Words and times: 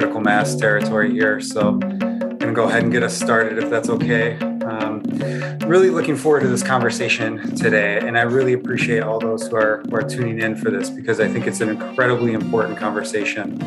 critical 0.00 0.20
mass 0.22 0.54
territory 0.54 1.12
here. 1.12 1.42
So 1.42 1.78
I'm 1.82 2.08
going 2.08 2.38
to 2.38 2.52
go 2.54 2.64
ahead 2.64 2.84
and 2.84 2.90
get 2.90 3.02
us 3.02 3.14
started 3.14 3.58
if 3.58 3.68
that's 3.68 3.90
okay. 3.90 4.38
Um, 4.62 5.02
really 5.66 5.90
looking 5.90 6.16
forward 6.16 6.40
to 6.40 6.48
this 6.48 6.62
conversation 6.62 7.54
today, 7.54 7.98
and 7.98 8.16
I 8.16 8.22
really 8.22 8.54
appreciate 8.54 9.02
all 9.02 9.20
those 9.20 9.46
who 9.48 9.56
are, 9.56 9.82
who 9.90 9.96
are 9.96 10.02
tuning 10.02 10.40
in 10.40 10.56
for 10.56 10.70
this 10.70 10.88
because 10.88 11.20
I 11.20 11.28
think 11.28 11.46
it's 11.46 11.60
an 11.60 11.68
incredibly 11.68 12.32
important 12.32 12.78
conversation. 12.78 13.62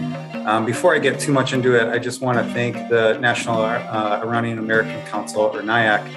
Um, 0.47 0.65
before 0.65 0.95
I 0.95 0.97
get 0.97 1.19
too 1.19 1.31
much 1.31 1.53
into 1.53 1.79
it, 1.79 1.87
I 1.93 1.99
just 1.99 2.19
want 2.19 2.39
to 2.39 2.43
thank 2.51 2.89
the 2.89 3.19
National 3.19 3.61
uh, 3.61 4.19
Iranian 4.23 4.57
American 4.57 5.05
Council, 5.05 5.41
or 5.41 5.61
NIAC, 5.61 6.11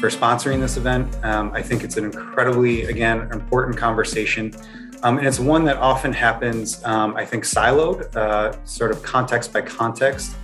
for 0.00 0.10
sponsoring 0.10 0.60
this 0.60 0.76
event. 0.76 1.16
Um, 1.24 1.50
I 1.54 1.62
think 1.62 1.82
it's 1.82 1.96
an 1.96 2.04
incredibly, 2.04 2.82
again, 2.82 3.20
important 3.32 3.78
conversation. 3.78 4.52
Um, 5.04 5.18
and 5.18 5.26
it's 5.26 5.40
one 5.40 5.64
that 5.64 5.78
often 5.78 6.12
happens, 6.12 6.82
um, 6.84 7.16
I 7.16 7.24
think, 7.24 7.44
siloed, 7.44 8.14
uh, 8.14 8.64
sort 8.64 8.92
of 8.92 9.02
context 9.02 9.52
by 9.52 9.62
context. 9.62 10.36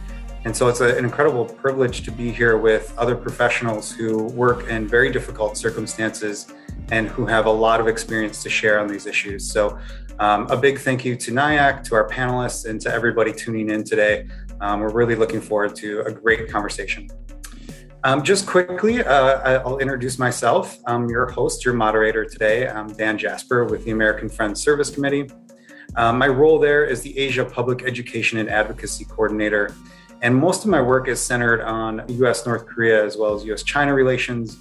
And 0.44 0.56
so 0.56 0.68
it's 0.68 0.80
a, 0.80 0.96
an 0.96 1.04
incredible 1.04 1.44
privilege 1.44 2.02
to 2.02 2.10
be 2.10 2.32
here 2.32 2.56
with 2.56 2.92
other 2.98 3.14
professionals 3.14 3.92
who 3.92 4.24
work 4.24 4.68
in 4.68 4.88
very 4.88 5.12
difficult 5.12 5.56
circumstances 5.56 6.48
and 6.90 7.08
who 7.08 7.26
have 7.26 7.46
a 7.46 7.50
lot 7.50 7.80
of 7.80 7.86
experience 7.86 8.42
to 8.42 8.50
share 8.50 8.80
on 8.80 8.88
these 8.88 9.06
issues. 9.06 9.50
So, 9.50 9.78
um, 10.20 10.48
a 10.50 10.56
big 10.56 10.80
thank 10.80 11.04
you 11.04 11.14
to 11.14 11.30
NIAC, 11.30 11.84
to 11.84 11.94
our 11.94 12.08
panelists, 12.08 12.68
and 12.68 12.80
to 12.80 12.92
everybody 12.92 13.32
tuning 13.32 13.70
in 13.70 13.84
today. 13.84 14.26
Um, 14.60 14.80
we're 14.80 14.92
really 14.92 15.14
looking 15.14 15.40
forward 15.40 15.76
to 15.76 16.00
a 16.00 16.10
great 16.10 16.50
conversation. 16.50 17.08
Um, 18.04 18.22
just 18.22 18.46
quickly, 18.46 19.02
uh, 19.02 19.60
I'll 19.64 19.78
introduce 19.78 20.20
myself. 20.20 20.78
I'm 20.86 21.08
your 21.08 21.26
host, 21.26 21.64
your 21.64 21.74
moderator 21.74 22.24
today. 22.24 22.68
I'm 22.68 22.92
Dan 22.92 23.18
Jasper 23.18 23.64
with 23.64 23.84
the 23.84 23.90
American 23.90 24.28
Friends 24.28 24.62
Service 24.62 24.88
Committee. 24.88 25.28
Um, 25.96 26.16
my 26.16 26.28
role 26.28 26.60
there 26.60 26.84
is 26.84 27.02
the 27.02 27.18
Asia 27.18 27.44
Public 27.44 27.82
Education 27.82 28.38
and 28.38 28.48
Advocacy 28.48 29.04
Coordinator. 29.04 29.74
And 30.22 30.36
most 30.36 30.64
of 30.64 30.70
my 30.70 30.80
work 30.80 31.08
is 31.08 31.20
centered 31.20 31.60
on 31.62 32.04
US 32.08 32.46
North 32.46 32.66
Korea 32.66 33.04
as 33.04 33.16
well 33.16 33.34
as 33.34 33.44
US 33.46 33.64
China 33.64 33.92
relations. 33.92 34.58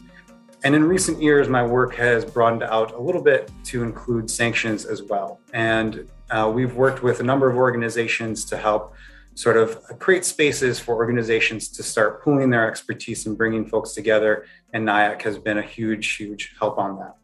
And 0.64 0.74
in 0.74 0.84
recent 0.84 1.22
years, 1.22 1.48
my 1.48 1.64
work 1.64 1.94
has 1.94 2.26
broadened 2.26 2.64
out 2.64 2.94
a 2.94 3.00
little 3.00 3.22
bit 3.22 3.52
to 3.66 3.84
include 3.84 4.32
sanctions 4.32 4.86
as 4.86 5.04
well. 5.04 5.40
And 5.54 6.10
uh, 6.32 6.52
we've 6.54 6.74
worked 6.74 7.04
with 7.04 7.20
a 7.20 7.24
number 7.24 7.48
of 7.48 7.56
organizations 7.56 8.46
to 8.46 8.58
help 8.58 8.96
sort 9.38 9.56
of 9.56 9.84
create 10.00 10.26
spaces 10.26 10.80
for 10.80 10.96
organizations 10.96 11.70
to 11.70 11.84
start 11.84 12.24
pooling 12.24 12.50
their 12.50 12.68
expertise 12.68 13.28
and 13.28 13.38
bringing 13.38 13.68
folks 13.68 13.94
together. 13.94 14.48
And 14.74 14.88
NIAC 14.88 15.22
has 15.22 15.38
been 15.38 15.60
a 15.60 15.62
huge, 15.62 16.16
huge 16.16 16.56
help 16.60 16.80
on 16.80 16.98
that. 16.98 17.16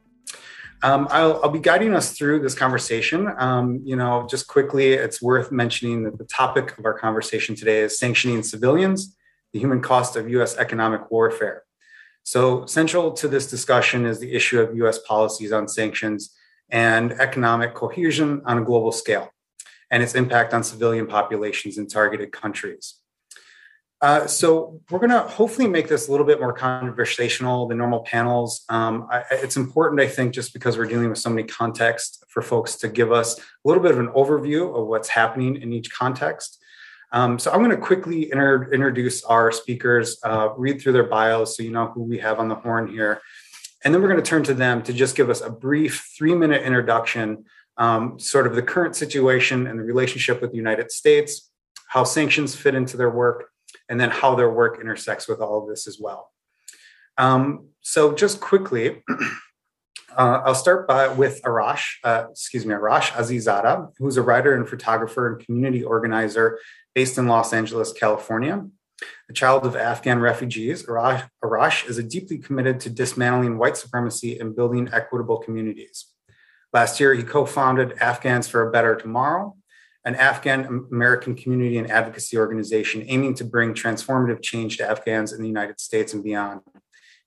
Um, 0.84 1.08
I'll, 1.10 1.40
I'll, 1.42 1.50
be 1.50 1.60
guiding 1.60 1.96
us 1.96 2.16
through 2.16 2.42
this 2.42 2.54
conversation. 2.54 3.32
Um, 3.38 3.82
you 3.84 3.96
know, 3.96 4.28
just 4.30 4.48
quickly, 4.48 4.94
it's 4.94 5.24
worth 5.24 5.52
mentioning 5.52 6.04
that 6.04 6.20
the 6.20 6.26
topic 6.26 6.78
of 6.78 6.86
our 6.86 6.94
conversation 6.94 7.56
today 7.56 7.80
is 7.80 7.98
sanctioning 7.98 8.44
civilians, 8.44 9.16
the 9.52 9.60
human 9.60 9.82
cost 9.82 10.16
of 10.16 10.30
U.S. 10.30 10.56
economic 10.58 11.10
warfare. 11.10 11.64
So, 12.24 12.68
central 12.68 13.12
to 13.14 13.28
this 13.28 13.50
discussion 13.50 14.06
is 14.06 14.20
the 14.20 14.34
issue 14.34 14.60
of 14.60 14.76
U.S. 14.76 15.00
policies 15.00 15.52
on 15.52 15.68
sanctions 15.68 16.36
and 16.70 17.14
economic 17.14 17.74
cohesion 17.74 18.42
on 18.46 18.60
a 18.60 18.64
global 18.64 18.92
scale 18.92 19.32
and 19.94 20.02
its 20.02 20.16
impact 20.16 20.56
on 20.56 20.64
civilian 20.64 21.06
populations 21.06 21.78
in 21.78 21.88
targeted 21.88 22.32
countries. 22.32 22.96
Uh, 24.02 24.26
so 24.26 24.82
we're 24.90 24.98
going 24.98 25.12
to 25.12 25.20
hopefully 25.20 25.68
make 25.68 25.88
this 25.88 26.08
a 26.08 26.12
little 26.12 26.26
bit 26.26 26.40
more 26.40 26.52
conversational 26.52 27.68
than 27.68 27.78
normal 27.78 28.02
panels. 28.02 28.66
Um, 28.70 29.08
I, 29.10 29.24
it's 29.32 29.56
important, 29.56 30.02
I 30.02 30.08
think, 30.08 30.34
just 30.34 30.52
because 30.52 30.80
we're 30.80 30.88
dealing 30.88 31.10
with 31.10 31.20
so 31.20 31.30
many 31.30 31.44
contexts 31.44 32.24
for 32.28 32.42
folks 32.42 32.76
to 32.78 32.90
give 32.90 33.12
us 33.12 33.40
a 33.40 33.44
little 33.64 33.84
bit 33.84 33.92
of 33.92 34.00
an 34.00 34.08
overview 34.08 34.76
of 34.76 34.88
what's 34.88 35.10
happening 35.10 35.62
in 35.62 35.72
each 35.72 35.94
context. 35.94 36.60
Um, 37.12 37.38
so 37.38 37.52
I'm 37.52 37.60
going 37.60 37.70
to 37.70 37.78
quickly 37.78 38.32
inter- 38.32 38.72
introduce 38.74 39.24
our 39.24 39.52
speakers, 39.52 40.18
uh, 40.24 40.50
read 40.58 40.82
through 40.82 40.94
their 40.94 41.04
bios 41.08 41.56
so 41.56 41.62
you 41.62 41.72
know 41.72 41.92
who 41.92 42.02
we 42.02 42.18
have 42.18 42.40
on 42.40 42.50
the 42.50 42.56
horn 42.56 42.88
here. 42.88 43.22
And 43.86 43.94
then 43.94 44.02
we're 44.02 44.10
going 44.10 44.24
to 44.24 44.28
turn 44.28 44.44
to 44.46 44.56
them 44.56 44.82
to 44.84 44.92
just 44.92 45.16
give 45.16 45.30
us 45.30 45.42
a 45.42 45.52
brief 45.52 46.12
three 46.18 46.34
minute 46.34 46.64
introduction 46.64 47.46
um, 47.78 48.20
sort 48.20 48.48
of 48.48 48.56
the 48.56 48.62
current 48.62 48.96
situation 48.96 49.68
and 49.68 49.80
the 49.80 49.84
relationship 49.84 50.42
with 50.42 50.52
the 50.52 50.58
United 50.58 50.92
States, 50.92 51.52
how 51.88 52.04
sanctions 52.04 52.56
fit 52.56 52.76
into 52.76 52.98
their 52.98 53.10
work, 53.10 53.50
and 53.90 54.00
then 54.00 54.10
how 54.10 54.36
their 54.36 54.52
work 54.52 54.80
intersects 54.80 55.28
with 55.28 55.40
all 55.40 55.62
of 55.62 55.68
this 55.68 55.88
as 55.88 55.98
well. 56.00 56.32
Um, 57.18 57.68
so, 57.82 58.14
just 58.14 58.40
quickly, 58.40 59.04
uh, 60.18 60.42
I'll 60.46 60.56
start 60.56 60.88
by 60.88 61.08
with 61.08 61.42
Arash, 61.44 61.84
uh, 62.04 62.26
excuse 62.32 62.66
me, 62.66 62.74
Arash 62.74 63.10
Azizada, 63.12 63.90
who's 63.98 64.18
a 64.18 64.22
writer 64.22 64.56
and 64.56 64.68
photographer 64.68 65.34
and 65.34 65.46
community 65.46 65.84
organizer 65.84 66.60
based 66.96 67.18
in 67.18 67.28
Los 67.28 67.54
Angeles, 67.54 67.94
California. 67.94 68.66
A 69.30 69.34
child 69.34 69.66
of 69.66 69.76
Afghan 69.76 70.20
refugees, 70.20 70.86
Arash, 70.86 71.28
Arash 71.44 71.90
is 71.90 72.02
deeply 72.06 72.38
committed 72.38 72.80
to 72.82 72.90
dismantling 72.90 73.58
white 73.58 73.76
supremacy 73.76 74.40
and 74.40 74.56
building 74.56 74.90
equitable 74.94 75.38
communities. 75.38 76.13
Last 76.74 77.00
year, 77.00 77.14
he 77.14 77.22
co 77.22 77.46
founded 77.46 77.94
Afghans 78.00 78.48
for 78.48 78.68
a 78.68 78.72
Better 78.72 78.96
Tomorrow, 78.96 79.56
an 80.06 80.16
Afghan 80.16 80.88
American 80.92 81.36
community 81.36 81.78
and 81.78 81.90
advocacy 81.90 82.38
organization 82.38 83.06
aiming 83.08 83.36
to 83.36 83.46
bring 83.46 83.76
transformative 83.76 84.42
change 84.42 84.78
to 84.78 84.90
Afghans 84.90 85.34
in 85.34 85.42
the 85.42 85.48
United 85.48 85.80
States 85.80 86.14
and 86.14 86.24
beyond. 86.24 86.62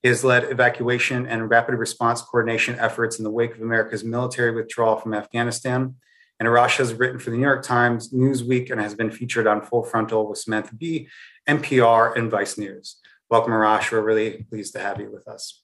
He 0.02 0.08
has 0.08 0.24
led 0.24 0.44
evacuation 0.44 1.26
and 1.26 1.48
rapid 1.48 1.76
response 1.76 2.22
coordination 2.22 2.78
efforts 2.78 3.18
in 3.18 3.24
the 3.24 3.30
wake 3.30 3.54
of 3.54 3.62
America's 3.62 4.04
military 4.04 4.52
withdrawal 4.52 4.96
from 4.96 5.14
Afghanistan. 5.14 5.94
And 6.38 6.48
Arash 6.48 6.76
has 6.76 6.92
written 6.92 7.18
for 7.18 7.30
the 7.30 7.36
New 7.36 7.44
York 7.44 7.62
Times, 7.62 8.12
Newsweek, 8.12 8.70
and 8.70 8.80
has 8.80 8.94
been 8.94 9.10
featured 9.10 9.46
on 9.46 9.62
Full 9.62 9.84
Frontal 9.84 10.28
with 10.28 10.38
Samantha 10.38 10.74
Bee, 10.74 11.08
NPR, 11.48 12.14
and 12.16 12.30
Vice 12.30 12.58
News. 12.58 12.96
Welcome, 13.30 13.52
Arash. 13.52 13.90
We're 13.90 14.02
really 14.02 14.44
pleased 14.50 14.74
to 14.74 14.80
have 14.80 15.00
you 15.00 15.10
with 15.10 15.26
us. 15.26 15.62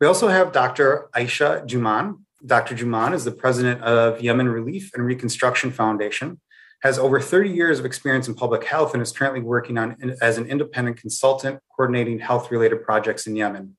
We 0.00 0.06
also 0.06 0.28
have 0.28 0.52
Dr. 0.52 1.08
Aisha 1.14 1.66
Jumaan, 1.66 2.23
Dr. 2.46 2.74
Jumaan 2.74 3.14
is 3.14 3.24
the 3.24 3.32
president 3.32 3.82
of 3.82 4.20
Yemen 4.20 4.48
Relief 4.48 4.90
and 4.94 5.04
Reconstruction 5.04 5.70
Foundation, 5.70 6.40
has 6.82 6.98
over 6.98 7.18
30 7.20 7.50
years 7.50 7.78
of 7.78 7.86
experience 7.86 8.28
in 8.28 8.34
public 8.34 8.64
health, 8.64 8.92
and 8.92 9.02
is 9.02 9.12
currently 9.12 9.40
working 9.40 9.78
on 9.78 9.96
as 10.20 10.36
an 10.36 10.46
independent 10.46 10.98
consultant 10.98 11.60
coordinating 11.74 12.18
health 12.18 12.50
related 12.50 12.84
projects 12.84 13.26
in 13.26 13.34
Yemen. 13.34 13.76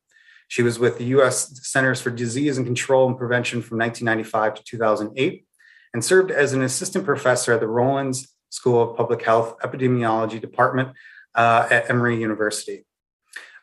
She 0.47 0.63
was 0.63 0.79
with 0.79 0.97
the 0.97 1.05
U.S. 1.05 1.67
Centers 1.67 2.01
for 2.01 2.09
Disease 2.09 2.57
and 2.57 2.65
Control 2.65 3.07
and 3.07 3.17
Prevention 3.17 3.61
from 3.61 3.77
1995 3.77 4.55
to 4.55 4.63
2008 4.63 5.45
and 5.93 6.03
served 6.03 6.31
as 6.31 6.53
an 6.53 6.61
assistant 6.61 7.05
professor 7.05 7.53
at 7.53 7.59
the 7.59 7.67
Rollins 7.67 8.27
School 8.49 8.81
of 8.81 8.97
Public 8.97 9.23
Health 9.23 9.57
Epidemiology 9.59 10.41
Department 10.41 10.89
uh, 11.35 11.67
at 11.69 11.89
Emory 11.89 12.19
University. 12.19 12.85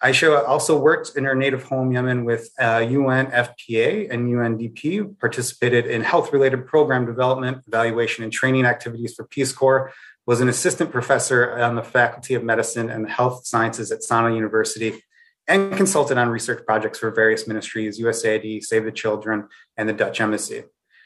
Aisha 0.03 0.47
also 0.49 0.79
worked 0.79 1.17
in 1.17 1.25
her 1.25 1.35
native 1.35 1.63
home, 1.63 1.93
Yemen, 1.93 2.25
with 2.25 2.51
uh, 2.59 2.81
UNFPA 2.81 4.11
and 4.11 4.29
UNDP, 4.29 5.19
participated 5.21 5.87
in 5.87 6.03
health 6.03 6.33
related 6.33 6.67
program 6.67 7.07
development, 7.07 7.63
evaluation, 7.69 8.25
and 8.25 8.33
training 8.33 8.65
activities 8.65 9.15
for 9.15 9.25
Peace 9.25 9.53
Corps, 9.53 9.93
was 10.27 10.41
an 10.41 10.49
assistant 10.49 10.91
professor 10.91 11.53
on 11.53 11.77
the 11.77 11.85
Faculty 11.85 12.35
of 12.35 12.43
Medicine 12.43 12.91
and 12.91 13.09
Health 13.09 13.47
Sciences 13.47 13.93
at 13.93 14.01
Sana'a 14.01 14.35
University, 14.35 15.03
and 15.47 15.77
consulted 15.77 16.19
on 16.19 16.29
research 16.29 16.65
projects 16.67 16.99
for 16.99 17.11
various 17.13 17.47
ministries, 17.47 18.01
USAID, 18.01 18.63
Save 18.63 18.85
the 18.85 18.93
Children, 18.93 19.49
and 19.77 19.89
the 19.89 19.93
Dutch 19.93 20.21
Embassy. 20.21 20.65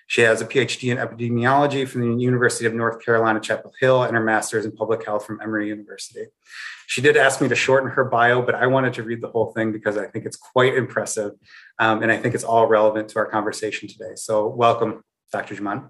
She 0.09 0.21
has 0.22 0.41
a 0.41 0.47
PhD 0.47 0.93
in 0.93 0.99
epidemiology 0.99 1.87
from 1.87 2.03
the 2.03 2.22
University 2.22 2.65
of 2.67 2.75
North 2.75 3.05
Carolina, 3.05 3.41
Chapel 3.41 3.72
Hill, 3.81 4.05
and 4.05 4.17
her 4.17 4.22
master's 4.22 4.65
in 4.65 4.72
public 4.72 5.05
health 5.05 5.27
from 5.27 5.41
Emory 5.41 5.69
University. 5.69 6.27
She 6.87 7.00
did 7.00 7.17
ask 7.17 7.41
me 7.41 7.49
to 7.49 7.56
shorten 7.56 7.91
her 7.91 8.05
bio, 8.05 8.41
but 8.41 8.55
I 8.55 8.69
wanted 8.69 8.95
to 8.95 9.03
read 9.03 9.21
the 9.21 9.28
whole 9.28 9.53
thing 9.53 9.72
because 9.72 9.98
I 9.98 10.07
think 10.07 10.25
it's 10.25 10.36
quite 10.36 10.77
impressive. 10.77 11.33
Um, 11.81 12.03
and 12.03 12.13
I 12.13 12.16
think 12.19 12.36
it's 12.36 12.45
all 12.45 12.69
relevant 12.69 13.09
to 13.10 13.19
our 13.19 13.27
conversation 13.27 13.89
today. 13.89 14.15
So, 14.15 14.47
welcome, 14.47 15.03
Dr. 15.33 15.57
Jumaan. 15.57 15.89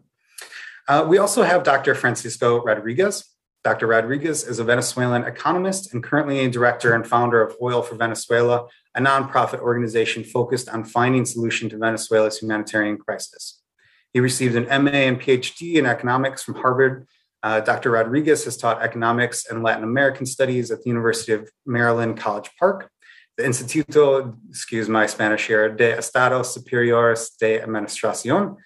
Uh, 0.88 1.04
we 1.06 1.18
also 1.18 1.42
have 1.42 1.62
Dr. 1.62 1.94
Francisco 1.94 2.62
Rodriguez. 2.62 3.24
Dr. 3.64 3.88
Rodriguez 3.88 4.44
is 4.44 4.60
a 4.60 4.64
Venezuelan 4.64 5.24
economist 5.24 5.92
and 5.92 6.02
currently 6.02 6.38
a 6.38 6.48
director 6.48 6.94
and 6.94 7.06
founder 7.06 7.42
of 7.42 7.56
Oil 7.60 7.82
for 7.82 7.96
Venezuela, 7.96 8.66
a 8.94 9.00
nonprofit 9.00 9.58
organization 9.58 10.22
focused 10.22 10.68
on 10.68 10.84
finding 10.84 11.26
solution 11.26 11.68
to 11.68 11.76
Venezuela's 11.76 12.38
humanitarian 12.38 12.96
crisis. 12.96 13.60
He 14.16 14.20
received 14.20 14.56
an 14.56 14.64
MA 14.82 14.92
and 14.92 15.20
PhD 15.20 15.74
in 15.74 15.84
economics 15.84 16.42
from 16.42 16.54
Harvard 16.54 17.06
uh, 17.42 17.60
Dr. 17.60 17.90
Rodriguez 17.90 18.46
has 18.46 18.56
taught 18.56 18.82
economics 18.82 19.44
and 19.44 19.62
Latin 19.62 19.84
American 19.84 20.24
studies 20.24 20.70
at 20.70 20.82
the 20.82 20.88
University 20.88 21.32
of 21.32 21.50
Maryland, 21.66 22.16
College 22.16 22.48
Park, 22.58 22.90
the 23.36 23.42
Instituto, 23.42 24.34
excuse 24.48 24.88
my 24.88 25.04
Spanish 25.04 25.46
here, 25.46 25.68
de 25.68 25.98
Estudios 25.98 26.56
Superiores 26.56 27.36
de 27.38 27.60
Administración, 27.60 28.56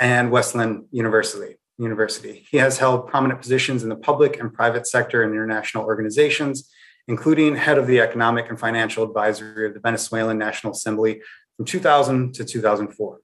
and 0.00 0.32
Wesleyan 0.32 0.88
University. 0.90 1.54
University. 1.78 2.44
He 2.50 2.56
has 2.56 2.78
held 2.78 3.06
prominent 3.06 3.40
positions 3.40 3.84
in 3.84 3.90
the 3.90 3.96
public 3.96 4.40
and 4.40 4.52
private 4.52 4.88
sector 4.88 5.22
and 5.22 5.32
international 5.32 5.84
organizations, 5.84 6.68
including 7.06 7.54
head 7.54 7.78
of 7.78 7.86
the 7.86 8.00
economic 8.00 8.48
and 8.48 8.58
financial 8.58 9.04
advisory 9.04 9.68
of 9.68 9.74
the 9.74 9.80
Venezuelan 9.80 10.36
National 10.36 10.72
Assembly 10.72 11.22
from 11.56 11.64
2000 11.64 12.34
to 12.34 12.44
2004. 12.44 13.20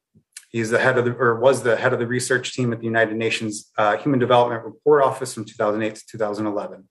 He's 0.52 0.68
the 0.68 0.78
head 0.78 0.98
of 0.98 1.06
the, 1.06 1.12
or 1.12 1.40
was 1.40 1.62
the 1.62 1.76
head 1.76 1.94
of 1.94 1.98
the 1.98 2.06
research 2.06 2.52
team 2.52 2.72
at 2.74 2.80
the 2.80 2.84
United 2.84 3.16
Nations 3.16 3.72
uh, 3.78 3.96
Human 3.96 4.18
Development 4.18 4.62
Report 4.62 5.02
Office 5.02 5.32
from 5.32 5.46
2008 5.46 5.94
to 5.94 6.06
2011. 6.06 6.88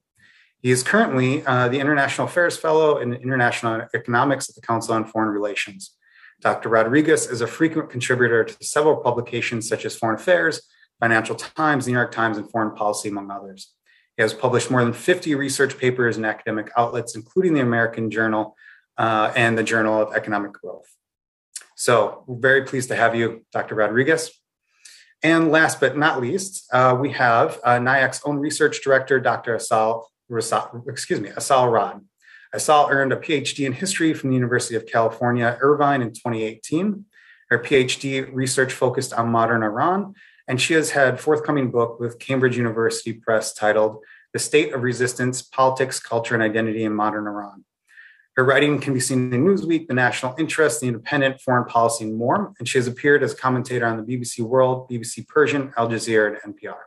He 0.61 0.71
is 0.71 0.81
currently 0.81 1.45
uh, 1.45 1.69
the 1.69 1.79
International 1.79 2.27
Affairs 2.27 2.57
Fellow 2.57 2.97
in 2.97 3.13
International 3.13 3.87
Economics 3.93 4.49
at 4.49 4.55
the 4.55 4.61
Council 4.61 4.95
on 4.95 5.05
Foreign 5.05 5.29
Relations. 5.29 5.95
Dr. 6.41 6.69
Rodriguez 6.69 7.27
is 7.27 7.41
a 7.41 7.47
frequent 7.47 7.91
contributor 7.91 8.43
to 8.43 8.63
several 8.63 8.97
publications 8.97 9.67
such 9.69 9.85
as 9.85 9.95
Foreign 9.95 10.15
Affairs, 10.15 10.61
Financial 10.99 11.35
Times, 11.35 11.87
New 11.87 11.93
York 11.93 12.11
Times, 12.11 12.37
and 12.37 12.49
Foreign 12.49 12.75
Policy, 12.75 13.09
among 13.09 13.29
others. 13.29 13.73
He 14.17 14.23
has 14.23 14.33
published 14.33 14.71
more 14.71 14.83
than 14.83 14.93
50 14.93 15.35
research 15.35 15.77
papers 15.77 16.17
in 16.17 16.25
academic 16.25 16.71
outlets, 16.75 17.15
including 17.15 17.53
the 17.53 17.61
American 17.61 18.09
Journal 18.09 18.55
uh, 18.97 19.31
and 19.35 19.55
the 19.55 19.63
Journal 19.63 20.01
of 20.01 20.13
Economic 20.15 20.53
Growth. 20.53 20.95
So 21.81 22.23
we're 22.27 22.37
very 22.37 22.63
pleased 22.63 22.89
to 22.89 22.95
have 22.95 23.15
you, 23.15 23.43
Dr. 23.51 23.73
Rodriguez. 23.73 24.29
And 25.23 25.49
last 25.49 25.79
but 25.79 25.97
not 25.97 26.21
least, 26.21 26.71
uh, 26.71 26.95
we 26.99 27.09
have 27.13 27.59
uh, 27.63 27.79
NIAC's 27.79 28.21
own 28.23 28.37
research 28.37 28.83
director, 28.83 29.19
Dr. 29.19 29.55
Assal, 29.55 30.05
excuse 30.87 31.19
me, 31.19 31.29
Assal 31.29 31.69
Rad. 31.69 32.01
Assal 32.53 32.89
earned 32.91 33.13
a 33.13 33.15
PhD 33.15 33.65
in 33.65 33.73
history 33.73 34.13
from 34.13 34.29
the 34.29 34.35
University 34.35 34.75
of 34.75 34.85
California, 34.85 35.57
Irvine 35.59 36.03
in 36.03 36.13
2018. 36.13 37.03
Her 37.49 37.57
PhD 37.57 38.29
research 38.31 38.73
focused 38.73 39.11
on 39.13 39.29
modern 39.29 39.63
Iran, 39.63 40.13
and 40.47 40.61
she 40.61 40.75
has 40.75 40.91
had 40.91 41.19
forthcoming 41.19 41.71
book 41.71 41.99
with 41.99 42.19
Cambridge 42.19 42.57
University 42.57 43.13
Press 43.13 43.55
titled 43.55 43.97
The 44.33 44.39
State 44.39 44.71
of 44.71 44.83
Resistance, 44.83 45.41
Politics, 45.41 45.99
Culture, 45.99 46.35
and 46.35 46.43
Identity 46.43 46.83
in 46.83 46.93
Modern 46.93 47.25
Iran. 47.25 47.65
Her 48.41 48.47
writing 48.47 48.79
can 48.79 48.95
be 48.95 48.99
seen 48.99 49.31
in 49.31 49.45
Newsweek, 49.45 49.87
The 49.87 49.93
National 49.93 50.33
Interest, 50.35 50.81
The 50.81 50.87
Independent, 50.87 51.39
Foreign 51.41 51.65
Policy, 51.65 52.05
and 52.05 52.17
more. 52.17 52.55
And 52.57 52.67
she 52.67 52.79
has 52.79 52.87
appeared 52.87 53.21
as 53.21 53.35
commentator 53.35 53.85
on 53.85 53.97
the 53.97 54.03
BBC 54.03 54.39
World, 54.39 54.89
BBC 54.89 55.27
Persian, 55.27 55.71
Al 55.77 55.87
Jazeera, 55.87 56.39
and 56.43 56.55
NPR. 56.55 56.79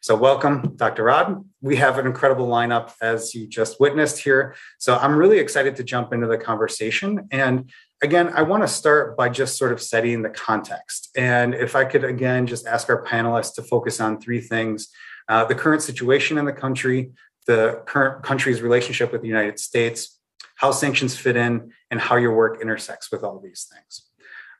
So, 0.00 0.16
welcome, 0.16 0.72
Dr. 0.76 1.04
Rad. 1.04 1.44
We 1.60 1.76
have 1.76 1.98
an 1.98 2.06
incredible 2.06 2.46
lineup, 2.46 2.92
as 3.02 3.34
you 3.34 3.46
just 3.46 3.80
witnessed 3.80 4.20
here. 4.20 4.54
So, 4.78 4.96
I'm 4.96 5.14
really 5.14 5.40
excited 5.40 5.76
to 5.76 5.84
jump 5.84 6.14
into 6.14 6.26
the 6.26 6.38
conversation. 6.38 7.28
And 7.30 7.70
again, 8.02 8.32
I 8.34 8.40
want 8.40 8.62
to 8.62 8.68
start 8.68 9.14
by 9.14 9.28
just 9.28 9.58
sort 9.58 9.72
of 9.72 9.82
setting 9.82 10.22
the 10.22 10.30
context. 10.30 11.10
And 11.14 11.54
if 11.54 11.76
I 11.76 11.84
could, 11.84 12.02
again, 12.02 12.46
just 12.46 12.66
ask 12.66 12.88
our 12.88 13.04
panelists 13.04 13.56
to 13.56 13.62
focus 13.62 14.00
on 14.00 14.22
three 14.22 14.40
things 14.40 14.88
uh, 15.28 15.44
the 15.44 15.54
current 15.54 15.82
situation 15.82 16.38
in 16.38 16.46
the 16.46 16.52
country, 16.54 17.12
the 17.46 17.82
current 17.84 18.24
country's 18.24 18.62
relationship 18.62 19.12
with 19.12 19.20
the 19.20 19.28
United 19.28 19.58
States, 19.58 20.18
how 20.56 20.70
sanctions 20.70 21.16
fit 21.16 21.36
in, 21.36 21.72
and 21.90 22.00
how 22.00 22.16
your 22.16 22.34
work 22.34 22.60
intersects 22.60 23.10
with 23.10 23.22
all 23.22 23.40
these 23.40 23.68
things. 23.72 24.02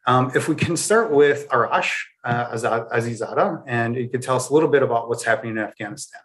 Um, 0.06 0.32
if 0.34 0.49
we 0.49 0.55
can 0.55 0.76
start 0.76 1.12
with 1.12 1.49
Arash 1.49 1.94
uh, 2.25 2.50
Azizada, 2.50 3.62
and 3.67 3.96
you 3.96 4.08
could 4.08 4.23
tell 4.23 4.37
us 4.37 4.49
a 4.49 4.55
little 4.55 4.69
bit 4.69 4.82
about 4.82 5.08
what's 5.08 5.25
happening 5.25 5.56
in 5.56 5.62
Afghanistan. 5.62 6.20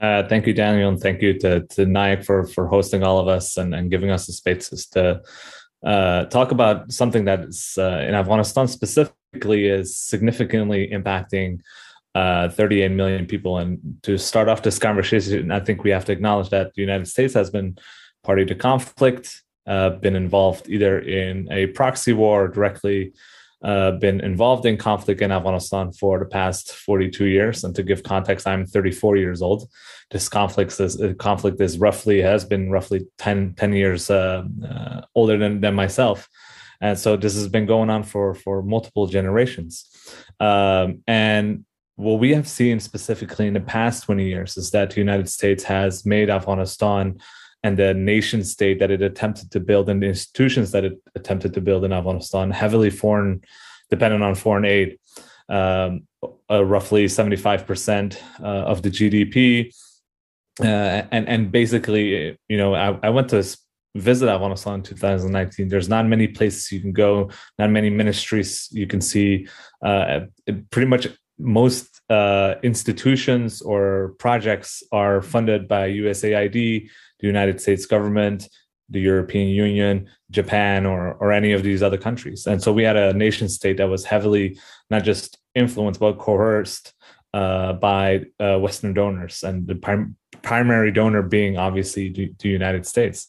Uh, 0.00 0.26
thank 0.28 0.46
you, 0.46 0.52
Daniel, 0.52 0.88
and 0.88 1.00
thank 1.00 1.22
you 1.22 1.38
to, 1.38 1.60
to 1.60 1.86
NIAC 1.86 2.24
for, 2.24 2.46
for 2.46 2.66
hosting 2.66 3.02
all 3.02 3.18
of 3.18 3.28
us 3.28 3.56
and, 3.56 3.74
and 3.74 3.90
giving 3.90 4.10
us 4.10 4.26
the 4.26 4.32
spaces 4.32 4.86
to 4.88 5.22
uh, 5.84 6.24
talk 6.26 6.50
about 6.50 6.92
something 6.92 7.24
that 7.26 7.40
is 7.40 7.74
uh, 7.78 8.04
in 8.06 8.14
Afghanistan 8.14 8.66
specifically 8.66 9.66
is 9.66 9.96
significantly 9.96 10.88
impacting 10.92 11.60
uh, 12.14 12.48
38 12.48 12.90
million 12.90 13.26
people. 13.26 13.58
And 13.58 13.98
to 14.02 14.18
start 14.18 14.48
off 14.48 14.62
this 14.62 14.78
conversation, 14.78 15.50
I 15.50 15.60
think 15.60 15.82
we 15.82 15.90
have 15.90 16.04
to 16.06 16.12
acknowledge 16.12 16.50
that 16.50 16.74
the 16.74 16.82
United 16.82 17.06
States 17.06 17.34
has 17.34 17.50
been 17.50 17.76
party 18.22 18.44
to 18.46 18.54
conflict, 18.54 19.42
uh, 19.66 19.90
been 19.90 20.16
involved 20.16 20.68
either 20.68 20.98
in 21.00 21.50
a 21.50 21.66
proxy 21.68 22.12
war 22.12 22.44
or 22.44 22.48
directly 22.48 23.12
uh, 23.64 23.92
been 23.92 24.20
involved 24.20 24.66
in 24.66 24.76
conflict 24.76 25.22
in 25.22 25.32
Afghanistan 25.32 25.90
for 25.90 26.18
the 26.18 26.26
past 26.26 26.72
42 26.72 27.24
years. 27.24 27.64
And 27.64 27.74
to 27.74 27.82
give 27.82 28.02
context, 28.02 28.46
I'm 28.46 28.66
34 28.66 29.16
years 29.16 29.40
old. 29.40 29.70
This 30.10 30.28
conflict 30.28 30.78
is 30.78 31.00
uh, 31.00 31.14
conflict 31.18 31.58
is 31.62 31.78
roughly 31.78 32.20
has 32.20 32.44
been 32.44 32.70
roughly 32.70 33.06
10, 33.16 33.54
10 33.54 33.72
years 33.72 34.10
uh, 34.10 34.44
uh, 34.68 35.00
older 35.14 35.38
than, 35.38 35.62
than 35.62 35.74
myself. 35.74 36.28
And 36.82 36.98
so 36.98 37.16
this 37.16 37.34
has 37.34 37.48
been 37.48 37.64
going 37.64 37.88
on 37.88 38.02
for 38.02 38.34
for 38.34 38.62
multiple 38.62 39.06
generations. 39.06 39.88
Um, 40.40 41.02
and 41.06 41.64
what 41.96 42.18
we 42.18 42.32
have 42.34 42.48
seen 42.48 42.80
specifically 42.80 43.46
in 43.46 43.54
the 43.54 43.60
past 43.60 44.04
20 44.04 44.24
years 44.24 44.56
is 44.56 44.70
that 44.72 44.90
the 44.90 45.00
United 45.00 45.28
States 45.28 45.62
has 45.64 46.04
made 46.04 46.30
Afghanistan 46.30 47.18
and 47.62 47.78
the 47.78 47.94
nation 47.94 48.44
state 48.44 48.78
that 48.80 48.90
it 48.90 49.00
attempted 49.00 49.50
to 49.52 49.60
build 49.60 49.88
and 49.88 50.02
the 50.02 50.06
institutions 50.06 50.70
that 50.72 50.84
it 50.84 51.00
attempted 51.14 51.54
to 51.54 51.60
build 51.60 51.84
in 51.84 51.92
Afghanistan 51.92 52.50
heavily 52.50 52.90
foreign, 52.90 53.42
dependent 53.90 54.22
on 54.22 54.34
foreign 54.34 54.64
aid. 54.64 54.98
Um, 55.48 56.06
uh, 56.50 56.64
roughly 56.64 57.06
75% 57.06 58.16
uh, 58.40 58.44
of 58.44 58.82
the 58.82 58.90
GDP. 58.90 59.74
Uh, 60.60 61.02
and, 61.10 61.28
and 61.28 61.50
basically, 61.50 62.38
you 62.48 62.56
know, 62.56 62.74
I, 62.74 62.98
I 63.02 63.10
went 63.10 63.30
to 63.30 63.42
visit 63.94 64.28
Afghanistan 64.28 64.74
in 64.74 64.82
2019. 64.82 65.68
There's 65.68 65.88
not 65.88 66.06
many 66.06 66.28
places 66.28 66.70
you 66.70 66.80
can 66.80 66.92
go, 66.92 67.30
not 67.58 67.70
many 67.70 67.90
ministries 67.90 68.68
you 68.72 68.86
can 68.86 69.00
see. 69.00 69.48
Uh, 69.84 70.20
pretty 70.70 70.88
much 70.88 71.08
most 71.38 72.00
uh, 72.10 72.54
institutions 72.62 73.60
or 73.62 74.14
projects 74.18 74.82
are 74.92 75.20
funded 75.20 75.66
by 75.66 75.90
USAID, 75.90 76.88
the 77.20 77.26
United 77.26 77.60
States 77.60 77.86
government, 77.86 78.48
the 78.90 79.00
European 79.00 79.48
Union, 79.48 80.08
Japan, 80.30 80.86
or 80.86 81.14
or 81.14 81.32
any 81.32 81.52
of 81.52 81.62
these 81.62 81.82
other 81.82 81.96
countries. 81.98 82.46
And 82.46 82.62
so 82.62 82.72
we 82.72 82.84
had 82.84 82.96
a 82.96 83.12
nation 83.12 83.48
state 83.48 83.78
that 83.78 83.88
was 83.88 84.04
heavily 84.04 84.58
not 84.90 85.04
just 85.04 85.38
influenced 85.54 86.00
but 86.00 86.18
coerced 86.18 86.92
uh, 87.32 87.72
by 87.72 88.24
uh, 88.38 88.58
Western 88.58 88.94
donors, 88.94 89.42
and 89.42 89.66
the 89.66 89.74
prim- 89.74 90.16
primary 90.42 90.92
donor 90.92 91.22
being 91.22 91.56
obviously 91.56 92.10
the, 92.10 92.32
the 92.38 92.48
United 92.48 92.86
States. 92.86 93.28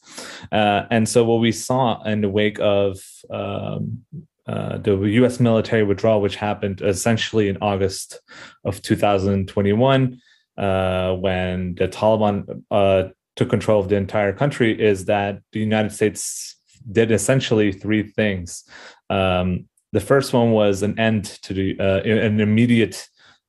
Uh, 0.52 0.84
and 0.92 1.08
so 1.10 1.24
what 1.24 1.40
we 1.40 1.52
saw 1.52 2.04
in 2.04 2.22
the 2.22 2.30
wake 2.30 2.60
of 2.60 3.00
um, 3.32 4.06
uh, 4.48 4.78
the 4.78 4.96
U.S. 4.96 5.40
military 5.40 5.84
withdrawal, 5.84 6.22
which 6.22 6.36
happened 6.36 6.82
essentially 6.82 7.50
in 7.50 7.58
August 7.62 8.20
of 8.64 8.82
2021, 8.82 10.20
uh, 10.58 11.14
when 11.16 11.76
the 11.76 11.88
Taliban 11.88 12.64
uh, 12.70 13.10
took 13.36 13.50
control 13.50 13.80
of 13.80 13.90
the 13.90 13.96
entire 13.96 14.34
country, 14.34 14.80
is 14.80 15.06
that 15.06 15.40
the 15.52 15.60
United 15.60 15.92
States 15.92 16.56
did 16.92 17.12
essentially 17.12 17.72
three 17.72 18.04
things. 18.04 18.64
Um, 19.10 19.68
the 19.92 20.00
first 20.00 20.34
one 20.34 20.52
was 20.52 20.84
an 20.84 21.00
end 21.00 21.26
to 21.44 21.54
the 21.54 21.80
uh, 21.80 22.02
an 22.02 22.40
immediate 22.40 23.08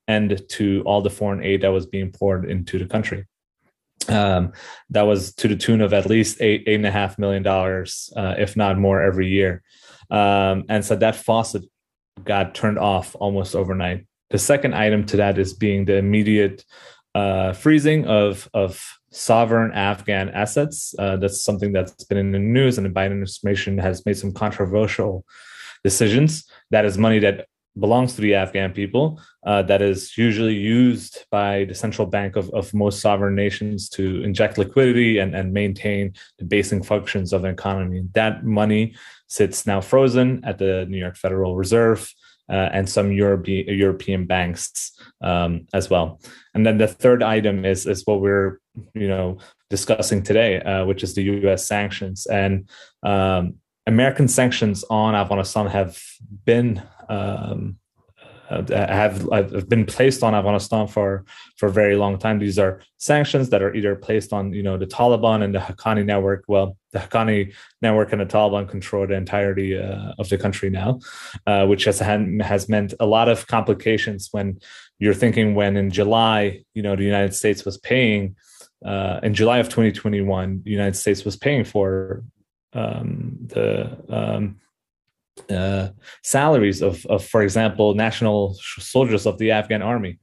end 0.08 0.40
to 0.48 0.82
all 0.86 1.02
the 1.02 1.10
foreign 1.10 1.42
aid 1.42 1.62
that 1.62 1.72
was 1.72 1.86
being 1.86 2.12
poured 2.12 2.48
into 2.48 2.78
the 2.78 2.86
country. 2.86 3.26
Um, 4.08 4.52
that 4.90 5.02
was 5.02 5.34
to 5.34 5.48
the 5.48 5.56
tune 5.56 5.80
of 5.80 5.92
at 5.92 6.06
least 6.06 6.40
eight 6.40 6.62
eight 6.66 6.76
and 6.76 6.86
a 6.86 6.90
half 6.90 7.18
million 7.18 7.42
dollars, 7.42 8.12
uh, 8.16 8.34
if 8.38 8.56
not 8.56 8.78
more, 8.78 9.02
every 9.02 9.28
year. 9.28 9.62
Um, 10.10 10.64
and 10.68 10.84
so 10.84 10.96
that 10.96 11.16
faucet 11.16 11.64
got 12.24 12.54
turned 12.54 12.78
off 12.78 13.14
almost 13.18 13.54
overnight. 13.54 14.06
The 14.30 14.38
second 14.38 14.74
item 14.74 15.04
to 15.06 15.16
that 15.18 15.38
is 15.38 15.54
being 15.54 15.84
the 15.84 15.96
immediate 15.96 16.64
uh, 17.14 17.52
freezing 17.52 18.06
of 18.06 18.48
of 18.52 18.84
sovereign 19.10 19.72
Afghan 19.72 20.28
assets. 20.30 20.94
Uh, 20.98 21.16
that's 21.16 21.42
something 21.42 21.72
that's 21.72 22.04
been 22.04 22.18
in 22.18 22.32
the 22.32 22.38
news, 22.38 22.76
and 22.76 22.86
the 22.86 22.90
Biden 22.90 23.06
administration 23.06 23.78
has 23.78 24.04
made 24.04 24.16
some 24.16 24.32
controversial 24.32 25.24
decisions. 25.84 26.44
That 26.70 26.84
is 26.84 26.98
money 26.98 27.20
that 27.20 27.46
belongs 27.78 28.14
to 28.14 28.20
the 28.20 28.34
Afghan 28.34 28.72
people, 28.72 29.20
uh, 29.46 29.62
that 29.62 29.82
is 29.82 30.16
usually 30.16 30.54
used 30.54 31.24
by 31.30 31.64
the 31.64 31.74
central 31.74 32.06
bank 32.06 32.36
of, 32.36 32.48
of 32.50 32.72
most 32.72 33.00
sovereign 33.00 33.34
nations 33.34 33.88
to 33.90 34.22
inject 34.22 34.58
liquidity 34.58 35.18
and, 35.18 35.34
and 35.34 35.52
maintain 35.52 36.12
the 36.38 36.44
basic 36.44 36.84
functions 36.84 37.32
of 37.32 37.44
an 37.44 37.50
economy. 37.50 38.02
That 38.14 38.44
money 38.44 38.94
sits 39.26 39.66
now 39.66 39.80
frozen 39.80 40.44
at 40.44 40.58
the 40.58 40.86
New 40.88 40.98
York 40.98 41.16
Federal 41.16 41.56
Reserve. 41.56 42.12
Uh, 42.48 42.70
and 42.72 42.88
some 42.88 43.10
European 43.10 43.66
European 43.76 44.24
banks 44.24 44.92
um, 45.20 45.66
as 45.74 45.90
well. 45.90 46.20
And 46.54 46.64
then 46.64 46.78
the 46.78 46.86
third 46.86 47.20
item 47.20 47.64
is 47.64 47.88
is 47.88 48.06
what 48.06 48.20
we're 48.20 48.60
you 48.94 49.08
know 49.08 49.38
discussing 49.68 50.22
today, 50.22 50.60
uh, 50.60 50.84
which 50.84 51.02
is 51.02 51.16
the 51.16 51.24
U.S. 51.42 51.66
sanctions. 51.66 52.24
And 52.26 52.68
um, 53.02 53.54
American 53.86 54.28
sanctions 54.28 54.84
on 54.90 55.14
Afghanistan 55.14 55.66
have 55.66 56.00
been 56.44 56.82
um, 57.08 57.78
uh, 58.50 58.64
have, 58.70 59.28
have 59.32 59.68
been 59.68 59.84
placed 59.84 60.22
on 60.22 60.34
Afghanistan 60.34 60.86
for 60.86 61.24
for 61.56 61.68
a 61.68 61.72
very 61.72 61.96
long 61.96 62.18
time. 62.18 62.38
These 62.38 62.58
are 62.58 62.80
sanctions 62.98 63.50
that 63.50 63.62
are 63.62 63.74
either 63.74 63.96
placed 63.96 64.32
on 64.32 64.52
you 64.52 64.62
know 64.62 64.76
the 64.76 64.86
Taliban 64.86 65.42
and 65.42 65.54
the 65.54 65.58
Haqqani 65.58 66.04
network. 66.04 66.44
Well, 66.46 66.76
the 66.92 67.00
Haqqani 67.00 67.54
network 67.82 68.12
and 68.12 68.20
the 68.20 68.26
Taliban 68.26 68.68
control 68.68 69.06
the 69.06 69.14
entirety 69.14 69.76
uh, 69.76 70.12
of 70.18 70.28
the 70.28 70.38
country 70.38 70.70
now, 70.70 71.00
uh, 71.46 71.66
which 71.66 71.84
has 71.84 71.98
has 71.98 72.68
meant 72.68 72.94
a 73.00 73.06
lot 73.06 73.28
of 73.28 73.46
complications 73.46 74.28
when 74.30 74.60
you're 74.98 75.14
thinking 75.14 75.54
when 75.54 75.76
in 75.76 75.90
July 75.90 76.64
you 76.74 76.82
know 76.82 76.96
the 76.96 77.04
United 77.04 77.34
States 77.34 77.64
was 77.64 77.78
paying. 77.78 78.36
Uh, 78.84 79.18
in 79.22 79.34
July 79.34 79.58
of 79.58 79.68
2021, 79.68 80.60
the 80.62 80.70
United 80.70 80.94
States 80.94 81.24
was 81.24 81.34
paying 81.34 81.64
for 81.64 82.22
um, 82.74 83.36
the 83.46 83.96
um, 84.08 84.60
uh, 85.50 85.88
salaries 86.22 86.82
of, 86.82 87.04
of, 87.06 87.24
for 87.24 87.42
example, 87.42 87.94
national 87.94 88.56
soldiers 88.78 89.26
of 89.26 89.38
the 89.38 89.50
Afghan 89.50 89.82
army. 89.82 90.18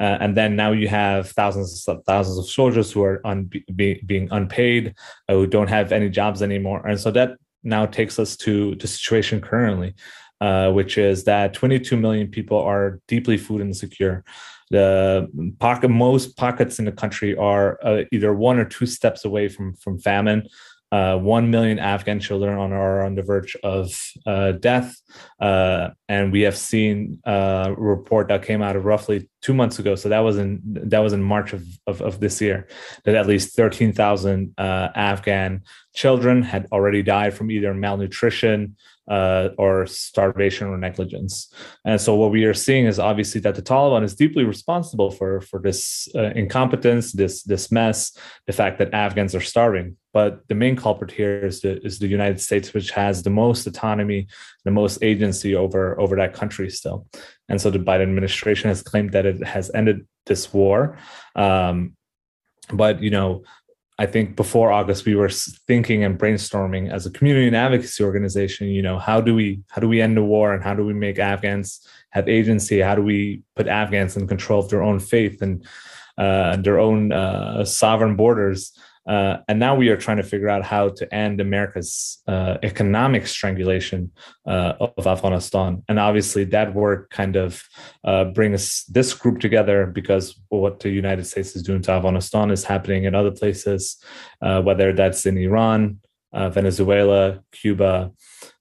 Uh, 0.00 0.16
and 0.20 0.36
then 0.36 0.54
now 0.54 0.70
you 0.70 0.86
have 0.86 1.30
thousands 1.30 1.86
of 1.88 2.04
thousands 2.04 2.38
of 2.38 2.48
soldiers 2.48 2.92
who 2.92 3.02
are 3.02 3.20
un, 3.26 3.50
be, 3.74 4.00
being 4.06 4.28
unpaid, 4.30 4.94
uh, 5.28 5.32
who 5.32 5.46
don't 5.46 5.68
have 5.68 5.90
any 5.90 6.08
jobs 6.08 6.40
anymore, 6.40 6.86
and 6.86 7.00
so 7.00 7.10
that 7.10 7.32
now 7.64 7.84
takes 7.84 8.18
us 8.20 8.36
to 8.36 8.76
the 8.76 8.86
situation 8.86 9.40
currently, 9.40 9.94
uh, 10.40 10.70
which 10.70 10.98
is 10.98 11.24
that 11.24 11.52
22 11.52 11.96
million 11.96 12.28
people 12.28 12.58
are 12.58 13.00
deeply 13.08 13.36
food 13.36 13.60
insecure. 13.60 14.24
The 14.70 15.26
pocket, 15.58 15.88
most 15.88 16.36
pockets 16.36 16.78
in 16.78 16.84
the 16.84 16.92
country 16.92 17.36
are 17.36 17.80
uh, 17.82 18.02
either 18.12 18.32
one 18.32 18.60
or 18.60 18.66
two 18.66 18.86
steps 18.86 19.24
away 19.24 19.48
from 19.48 19.74
from 19.74 19.98
famine 19.98 20.48
uh, 20.90 21.18
1 21.18 21.50
million 21.50 21.78
Afghan 21.78 22.18
children 22.18 22.58
are 22.58 23.04
on 23.04 23.14
the 23.14 23.22
verge 23.22 23.56
of 23.62 23.94
uh, 24.26 24.52
death. 24.52 24.96
Uh, 25.38 25.90
and 26.08 26.32
we 26.32 26.42
have 26.42 26.56
seen 26.56 27.20
a 27.24 27.74
report 27.76 28.28
that 28.28 28.42
came 28.42 28.62
out 28.62 28.74
of 28.74 28.84
roughly 28.84 29.28
two 29.42 29.52
months 29.52 29.78
ago. 29.78 29.94
So 29.94 30.08
that 30.08 30.20
was 30.20 30.38
in 30.38 30.60
that 30.64 31.00
was 31.00 31.12
in 31.12 31.22
March 31.22 31.52
of, 31.52 31.64
of, 31.86 32.00
of 32.00 32.20
this 32.20 32.40
year 32.40 32.68
that 33.04 33.14
at 33.14 33.26
least 33.26 33.54
13,000 33.54 34.54
uh, 34.56 34.88
Afghan 34.94 35.62
children 35.94 36.42
had 36.42 36.66
already 36.72 37.02
died 37.02 37.34
from 37.34 37.50
either 37.50 37.74
malnutrition, 37.74 38.76
uh, 39.08 39.50
or 39.58 39.86
starvation 39.86 40.68
or 40.68 40.76
negligence. 40.76 41.52
And 41.84 42.00
so 42.00 42.14
what 42.14 42.30
we 42.30 42.44
are 42.44 42.54
seeing 42.54 42.86
is 42.86 42.98
obviously 42.98 43.40
that 43.42 43.54
the 43.54 43.62
Taliban 43.62 44.04
is 44.04 44.14
deeply 44.14 44.44
responsible 44.44 45.10
for 45.10 45.40
for 45.40 45.60
this 45.60 46.08
uh, 46.14 46.30
incompetence, 46.34 47.12
this 47.12 47.42
this 47.42 47.72
mess, 47.72 48.16
the 48.46 48.52
fact 48.52 48.78
that 48.78 48.92
Afghans 48.92 49.34
are 49.34 49.40
starving. 49.40 49.96
But 50.12 50.46
the 50.48 50.54
main 50.54 50.76
culprit 50.76 51.10
here 51.10 51.44
is 51.44 51.60
the 51.60 51.80
is 51.84 51.98
the 51.98 52.08
United 52.08 52.40
States, 52.40 52.74
which 52.74 52.90
has 52.90 53.22
the 53.22 53.30
most 53.30 53.66
autonomy, 53.66 54.28
the 54.64 54.70
most 54.70 55.02
agency 55.02 55.54
over 55.54 55.98
over 56.00 56.16
that 56.16 56.34
country 56.34 56.70
still. 56.70 57.06
And 57.48 57.60
so 57.60 57.70
the 57.70 57.78
Biden 57.78 58.02
administration 58.02 58.68
has 58.68 58.82
claimed 58.82 59.12
that 59.12 59.26
it 59.26 59.42
has 59.44 59.70
ended 59.74 60.06
this 60.26 60.52
war. 60.52 60.98
Um, 61.34 61.94
but 62.72 63.02
you 63.02 63.10
know 63.10 63.44
I 64.00 64.06
think 64.06 64.36
before 64.36 64.70
August 64.70 65.04
we 65.04 65.16
were 65.16 65.28
thinking 65.28 66.04
and 66.04 66.18
brainstorming 66.18 66.90
as 66.90 67.04
a 67.04 67.10
community 67.10 67.48
and 67.48 67.56
advocacy 67.56 68.04
organization. 68.04 68.68
You 68.68 68.82
know, 68.82 68.98
how 68.98 69.20
do 69.20 69.34
we 69.34 69.60
how 69.68 69.80
do 69.80 69.88
we 69.88 70.00
end 70.00 70.16
the 70.16 70.22
war 70.22 70.54
and 70.54 70.62
how 70.62 70.74
do 70.74 70.84
we 70.84 70.94
make 70.94 71.18
Afghans 71.18 71.86
have 72.10 72.28
agency? 72.28 72.80
How 72.80 72.94
do 72.94 73.02
we 73.02 73.42
put 73.56 73.66
Afghans 73.66 74.16
in 74.16 74.28
control 74.28 74.60
of 74.60 74.70
their 74.70 74.82
own 74.82 75.00
faith 75.00 75.42
and 75.42 75.66
uh, 76.16 76.56
their 76.56 76.78
own 76.78 77.12
uh, 77.12 77.64
sovereign 77.64 78.14
borders? 78.14 78.72
Uh, 79.08 79.38
and 79.48 79.58
now 79.58 79.74
we 79.74 79.88
are 79.88 79.96
trying 79.96 80.18
to 80.18 80.22
figure 80.22 80.50
out 80.50 80.62
how 80.62 80.90
to 80.90 81.14
end 81.14 81.40
America's 81.40 82.22
uh, 82.28 82.58
economic 82.62 83.26
strangulation 83.26 84.12
uh, 84.46 84.74
of 84.98 85.06
Afghanistan. 85.06 85.82
And 85.88 85.98
obviously, 85.98 86.44
that 86.44 86.74
work 86.74 87.08
kind 87.08 87.36
of 87.36 87.62
uh, 88.04 88.24
brings 88.24 88.84
this 88.84 89.14
group 89.14 89.40
together 89.40 89.86
because 89.86 90.38
what 90.50 90.80
the 90.80 90.90
United 90.90 91.26
States 91.26 91.56
is 91.56 91.62
doing 91.62 91.80
to 91.82 91.92
Afghanistan 91.92 92.50
is 92.50 92.64
happening 92.64 93.04
in 93.04 93.14
other 93.14 93.30
places, 93.30 93.96
uh, 94.42 94.60
whether 94.60 94.92
that's 94.92 95.24
in 95.24 95.38
Iran, 95.38 96.00
uh, 96.34 96.50
Venezuela, 96.50 97.40
Cuba, 97.52 98.12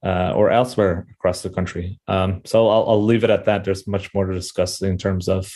or 0.01 0.49
elsewhere 0.49 1.07
across 1.11 1.41
the 1.41 1.49
country. 1.49 1.99
Um, 2.07 2.41
so 2.45 2.69
I'll, 2.69 2.87
I'll, 2.87 3.03
leave 3.03 3.25
it 3.25 3.29
at 3.29 3.43
that. 3.45 3.65
There's 3.65 3.85
much 3.85 4.13
more 4.13 4.25
to 4.25 4.33
discuss 4.33 4.81
in 4.81 4.97
terms 4.97 5.27
of 5.27 5.51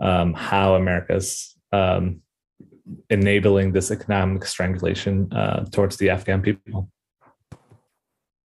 um, 0.00 0.34
how 0.34 0.74
America's 0.74 1.56
um, 1.70 2.22
enabling 3.10 3.72
this 3.72 3.90
economic 3.90 4.44
strangulation 4.44 5.32
uh, 5.32 5.64
towards 5.66 5.96
the 5.96 6.10
Afghan 6.10 6.42
people. 6.42 6.88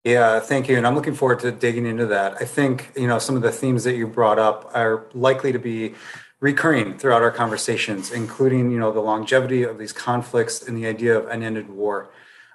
Yeah, 0.05 0.41
thank 0.41 0.69
you. 0.69 0.77
And 0.77 0.87
I'm 0.87 0.95
looking 0.95 1.15
forward 1.15 1.41
to 1.41 1.53
digging 1.53 1.85
into 1.85 2.07
that. 2.07 2.37
I 2.41 2.45
think, 2.45 2.93
you 2.97 3.07
know, 3.07 3.19
some 3.19 3.37
of 3.37 3.43
the 3.43 3.53
themes 3.53 3.85
that 3.85 3.97
you 3.97 4.07
brought 4.07 4.39
up 4.39 4.71
are 4.75 5.07
likely 5.13 5.53
to 5.53 5.59
be 5.59 5.95
recurring 6.41 6.97
throughout 6.97 7.23
our 7.23 7.31
conversations, 7.31 8.13
including, 8.13 8.71
you 8.71 8.79
know, 8.79 8.93
the 8.93 9.01
longevity 9.01 9.65
of 9.65 9.79
these 9.79 9.93
conflicts 9.93 10.67
and 10.67 10.77
the 10.77 10.87
idea 10.87 11.19
of 11.19 11.29
an 11.29 11.43
ended 11.43 11.69
war. 11.69 12.11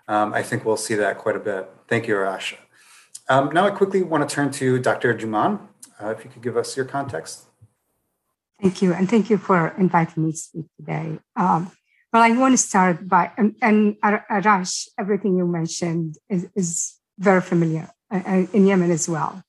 Um, 0.08 0.34
I 0.34 0.42
think 0.42 0.66
we'll 0.66 0.78
see 0.78 0.96
that 0.96 1.18
quite 1.18 1.36
a 1.36 1.40
bit. 1.40 1.70
Thank 1.88 2.08
you, 2.08 2.16
Arash. 2.16 2.56
Um, 3.30 3.52
now 3.52 3.66
I 3.66 3.72
quickly 3.72 4.02
want 4.02 4.28
to 4.28 4.34
turn 4.34 4.52
to 4.52 4.80
Dr. 4.80 5.14
Jumaan. 5.14 5.60
Uh, 6.02 6.10
if 6.10 6.26
you 6.26 6.32
could 6.32 6.42
give 6.42 6.58
us 6.58 6.76
your 6.76 6.86
context. 6.86 7.46
Thank 8.64 8.82
you, 8.82 8.94
and 8.94 9.10
thank 9.10 9.30
you 9.30 9.38
for 9.38 9.76
inviting 9.78 10.24
me 10.24 10.32
to 10.32 10.38
speak 10.38 10.66
today. 10.78 11.20
Um, 11.36 11.70
well, 12.14 12.24
I 12.24 12.32
want 12.32 12.54
to 12.54 12.58
start 12.58 13.10
by, 13.10 13.30
and, 13.36 13.58
and 13.62 13.98
Arash, 14.02 14.88
everything 14.98 15.36
you 15.36 15.46
mentioned 15.46 16.16
is, 16.30 16.48
is 16.56 16.98
very 17.20 17.42
familiar 17.42 17.90
uh, 18.10 18.22
uh 18.26 18.46
in 18.54 18.66
Yemen 18.66 18.90
as 18.90 19.10
well. 19.10 19.44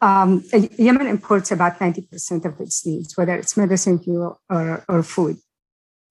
Um, 0.00 0.42
Yemen 0.78 1.06
imports 1.06 1.52
about 1.52 1.78
90% 1.78 2.46
of 2.46 2.58
its 2.58 2.86
needs, 2.86 3.14
whether 3.14 3.34
it's 3.34 3.58
medicine, 3.58 3.98
fuel, 3.98 4.40
or, 4.48 4.82
or 4.88 5.02
food. 5.02 5.36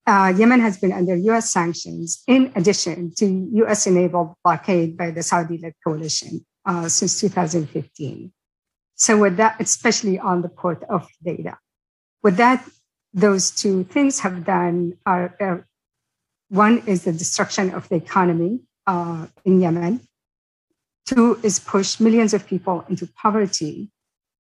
Uh, 0.05 0.31
Yemen 0.37 0.59
has 0.59 0.77
been 0.77 0.93
under 0.93 1.15
US 1.15 1.51
sanctions 1.51 2.21
in 2.27 2.51
addition 2.55 3.11
to 3.17 3.25
US 3.65 3.87
enabled 3.87 4.35
blockade 4.43 4.95
by 4.95 5.09
the 5.09 5.23
Saudi 5.23 5.57
led 5.57 5.73
coalition 5.83 6.45
uh, 6.63 6.87
since 6.89 7.19
2015. 7.21 8.31
So, 8.93 9.17
with 9.17 9.37
that, 9.37 9.59
especially 9.59 10.19
on 10.19 10.43
the 10.43 10.49
port 10.49 10.83
of 10.87 11.07
Hodeida. 11.25 11.57
What 12.25 12.37
that 12.37 12.67
those 13.13 13.51
two 13.51 13.83
things 13.83 14.21
have 14.21 14.45
done 14.45 14.97
are 15.05 15.35
uh, 15.39 15.57
one 16.49 16.81
is 16.87 17.03
the 17.03 17.13
destruction 17.13 17.69
of 17.69 17.87
the 17.87 17.97
economy 17.97 18.61
uh, 18.87 19.27
in 19.45 19.61
Yemen. 19.61 20.01
Two 21.05 21.39
is 21.43 21.59
push 21.59 21.99
millions 21.99 22.33
of 22.33 22.47
people 22.47 22.83
into 22.89 23.05
poverty. 23.05 23.91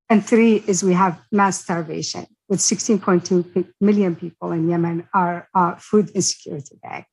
And 0.08 0.24
three 0.24 0.64
is 0.66 0.82
we 0.82 0.94
have 0.94 1.20
mass 1.30 1.60
starvation, 1.60 2.24
with 2.48 2.60
16.2 2.60 3.68
million 3.82 4.16
people 4.16 4.52
in 4.52 4.70
Yemen 4.70 5.06
are 5.12 5.50
uh, 5.54 5.74
food 5.74 6.10
insecure 6.14 6.62
today. 6.62 7.04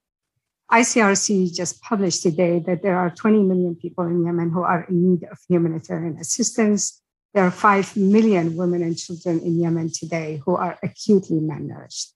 ICRC 0.71 1.53
just 1.53 1.81
published 1.81 2.23
today 2.23 2.63
that 2.65 2.81
there 2.81 2.95
are 2.95 3.09
20 3.09 3.43
million 3.43 3.75
people 3.75 4.05
in 4.05 4.23
Yemen 4.23 4.51
who 4.51 4.61
are 4.61 4.85
in 4.85 5.03
need 5.03 5.23
of 5.29 5.37
humanitarian 5.49 6.15
assistance. 6.15 7.00
There 7.33 7.45
are 7.45 7.51
5 7.51 7.95
million 7.95 8.57
women 8.57 8.83
and 8.83 8.97
children 8.97 9.39
in 9.39 9.59
Yemen 9.59 9.89
today 9.91 10.41
who 10.45 10.55
are 10.55 10.77
acutely 10.83 11.39
malnourished. 11.39 12.11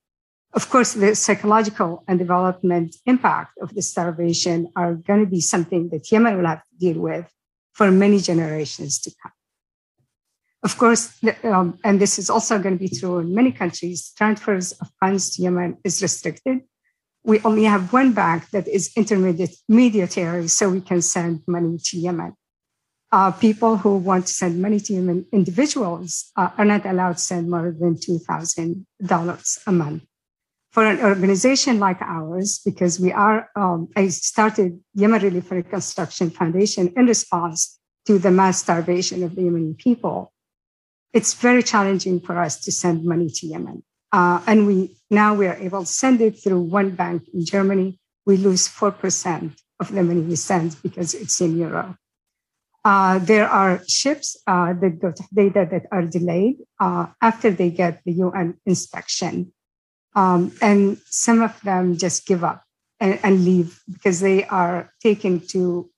Of 0.53 0.69
course, 0.69 0.93
the 0.93 1.15
psychological 1.15 2.03
and 2.07 2.19
development 2.19 2.95
impact 3.05 3.57
of 3.62 3.74
the 3.74 3.81
starvation 3.81 4.72
are 4.75 4.95
going 4.95 5.22
to 5.22 5.29
be 5.29 5.41
something 5.41 5.89
that 5.89 6.12
Yemen 6.12 6.38
will 6.38 6.48
have 6.48 6.63
to 6.63 6.77
deal 6.77 7.00
with 7.00 7.25
for 7.74 7.91
many 7.91 8.19
generations 8.19 9.00
to 9.00 9.12
come. 9.22 9.31
Of 10.63 10.77
course, 10.77 11.13
um, 11.43 11.77
and 11.84 12.01
this 12.01 12.17
is 12.17 12.29
also 12.29 12.57
going 12.57 12.77
to 12.77 12.79
be 12.79 12.89
true 12.89 13.19
in 13.19 13.36
many 13.36 13.51
countries, 13.51 14.12
transfers 14.17 14.72
of 14.74 14.89
funds 15.00 15.36
to 15.36 15.43
Yemen 15.43 15.77
is 15.84 16.01
restricted. 16.01 16.62
We 17.24 17.39
only 17.41 17.65
have 17.65 17.93
one 17.93 18.13
bank 18.13 18.50
that 18.50 18.67
is 18.67 18.91
intermediary, 18.95 20.48
so 20.48 20.69
we 20.69 20.81
can 20.81 21.01
send 21.01 21.41
money 21.48 21.77
to 21.86 21.98
Yemen 21.98 22.34
uh, 23.15 23.31
people 23.31 23.77
who 23.77 23.95
want 23.95 24.27
to 24.27 24.34
send 24.34 24.62
money 24.62 24.77
to 24.77 24.93
human 24.93 25.25
individuals 25.31 26.34
uh, 26.36 26.50
are 26.57 26.65
not 26.65 26.86
allowed 26.86 27.13
to 27.13 27.24
send 27.24 27.50
more 27.50 27.74
than 27.79 27.95
$2,000 27.95 29.57
a 29.67 29.72
month. 29.72 30.03
For 30.74 30.86
an 30.86 31.00
organization 31.00 31.79
like 31.79 32.01
ours, 32.01 32.60
because 32.65 33.00
we 33.00 33.13
are, 33.13 33.50
um, 33.55 33.88
I 33.95 34.10
started 34.10 34.81
Yemen 34.95 35.22
Relief 35.22 35.50
Reconstruction 35.50 36.29
Foundation 36.29 36.91
in 36.98 37.05
response 37.05 37.79
to 38.05 38.19
the 38.19 38.31
mass 38.31 38.60
starvation 38.60 39.24
of 39.24 39.36
the 39.36 39.43
Yemeni 39.43 39.77
people. 39.77 40.34
It's 41.13 41.36
very 41.36 41.63
challenging 41.63 42.19
for 42.19 42.38
us 42.38 42.60
to 42.65 42.72
send 42.74 43.05
money 43.05 43.29
to 43.29 43.48
Yemen. 43.48 43.81
Uh, 44.12 44.41
and 44.45 44.67
we 44.67 44.98
now 45.10 45.34
we 45.34 45.48
are 45.48 45.55
able 45.55 45.86
to 45.88 45.93
send 46.03 46.19
it 46.19 46.43
through 46.43 46.60
one 46.60 46.89
bank 46.91 47.24
in 47.34 47.45
Germany. 47.45 47.98
We 48.25 48.36
lose 48.36 48.67
4% 48.67 49.55
of 49.79 49.93
the 49.93 50.03
money 50.03 50.19
we 50.19 50.36
send 50.36 50.75
because 50.84 51.13
it's 51.13 51.39
in 51.39 51.57
euro. 51.57 51.95
Uh, 52.86 53.18
there 53.18 53.50
are 53.50 53.82
ships 53.88 54.38
uh, 54.46 54.72
that 54.74 55.00
go 55.01 55.12
to 55.12 55.24
data 55.34 55.68
that 55.70 55.88
are 55.92 56.04
delayed 56.04 56.58
uh, 56.80 57.08
after 57.20 57.50
they 57.50 57.72
get 57.72 58.00
the 58.06 58.13
UN 58.13 58.60
inspection. 58.68 59.51
Um, 60.15 60.54
and 60.62 61.00
some 61.08 61.42
of 61.42 61.60
them 61.62 61.98
just 61.98 62.27
give 62.27 62.44
up 62.44 62.63
and, 63.00 63.20
and 63.24 63.44
leave 63.44 63.82
because 63.92 64.20
they 64.20 64.46
are 64.46 64.92
taken 65.01 65.42
to 65.48 65.89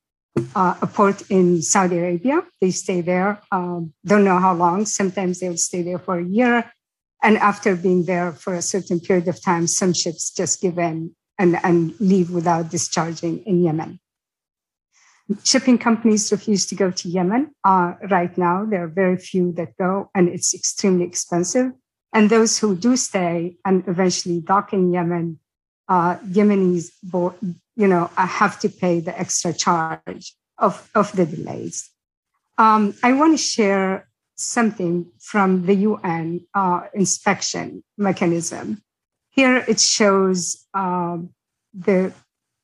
uh, 0.56 0.76
a 0.82 0.88
port 0.88 1.30
in 1.30 1.62
Saudi 1.62 1.98
Arabia. 1.98 2.42
They 2.62 2.72
stay 2.72 3.02
there, 3.02 3.42
um, 3.52 3.94
don't 4.06 4.24
know 4.24 4.40
how 4.40 4.54
long. 4.54 4.86
Sometimes 4.86 5.42
they 5.42 5.50
will 5.50 5.58
stay 5.58 5.82
there 5.82 6.00
for 6.00 6.18
a 6.18 6.26
year. 6.26 6.72
And 7.22 7.38
after 7.38 7.76
being 7.76 8.06
there 8.06 8.32
for 8.32 8.54
a 8.54 8.62
certain 8.62 9.02
period 9.02 9.28
of 9.28 9.44
time, 9.44 9.68
some 9.68 9.92
ships 9.92 10.32
just 10.32 10.62
give 10.62 10.78
in 10.78 11.16
and, 11.38 11.60
and 11.64 12.00
leave 12.00 12.32
without 12.32 12.70
discharging 12.70 13.40
in 13.40 13.62
Yemen. 13.64 14.00
Shipping 15.44 15.78
companies 15.78 16.32
refuse 16.32 16.66
to 16.68 16.76
go 16.76 16.90
to 16.92 17.10
Yemen 17.10 17.52
uh, 17.64 17.96
right 18.10 18.38
now. 18.38 18.66
There 18.66 18.84
are 18.84 18.88
very 18.88 19.18
few 19.18 19.52
that 19.54 19.78
go, 19.78 20.10
and 20.16 20.30
it's 20.30 20.54
extremely 20.54 21.06
expensive. 21.06 21.74
And 22.14 22.30
those 22.30 22.58
who 22.58 22.76
do 22.76 22.96
stay 22.96 23.58
and 23.66 23.84
eventually 23.88 24.40
dock 24.40 24.72
in 24.72 24.92
Yemen, 24.94 25.40
uh, 25.90 26.16
Yemenis, 26.18 26.92
you 27.76 27.88
know, 27.88 28.10
uh, 28.16 28.28
have 28.28 28.60
to 28.60 28.70
pay 28.70 29.02
the 29.02 29.20
extra 29.20 29.52
charge 29.54 30.34
of, 30.58 30.90
of 30.96 31.12
the 31.12 31.26
delays. 31.26 31.90
Um, 32.58 32.96
I 33.04 33.14
want 33.14 33.38
to 33.38 33.44
share 33.44 34.08
something 34.36 35.12
from 35.20 35.66
the 35.66 35.76
UN 35.76 36.42
uh, 36.54 36.82
inspection 36.94 37.84
mechanism. 37.98 38.82
Here 39.32 39.64
it 39.68 39.80
shows 39.80 40.66
um, 40.74 41.32
the 41.74 42.14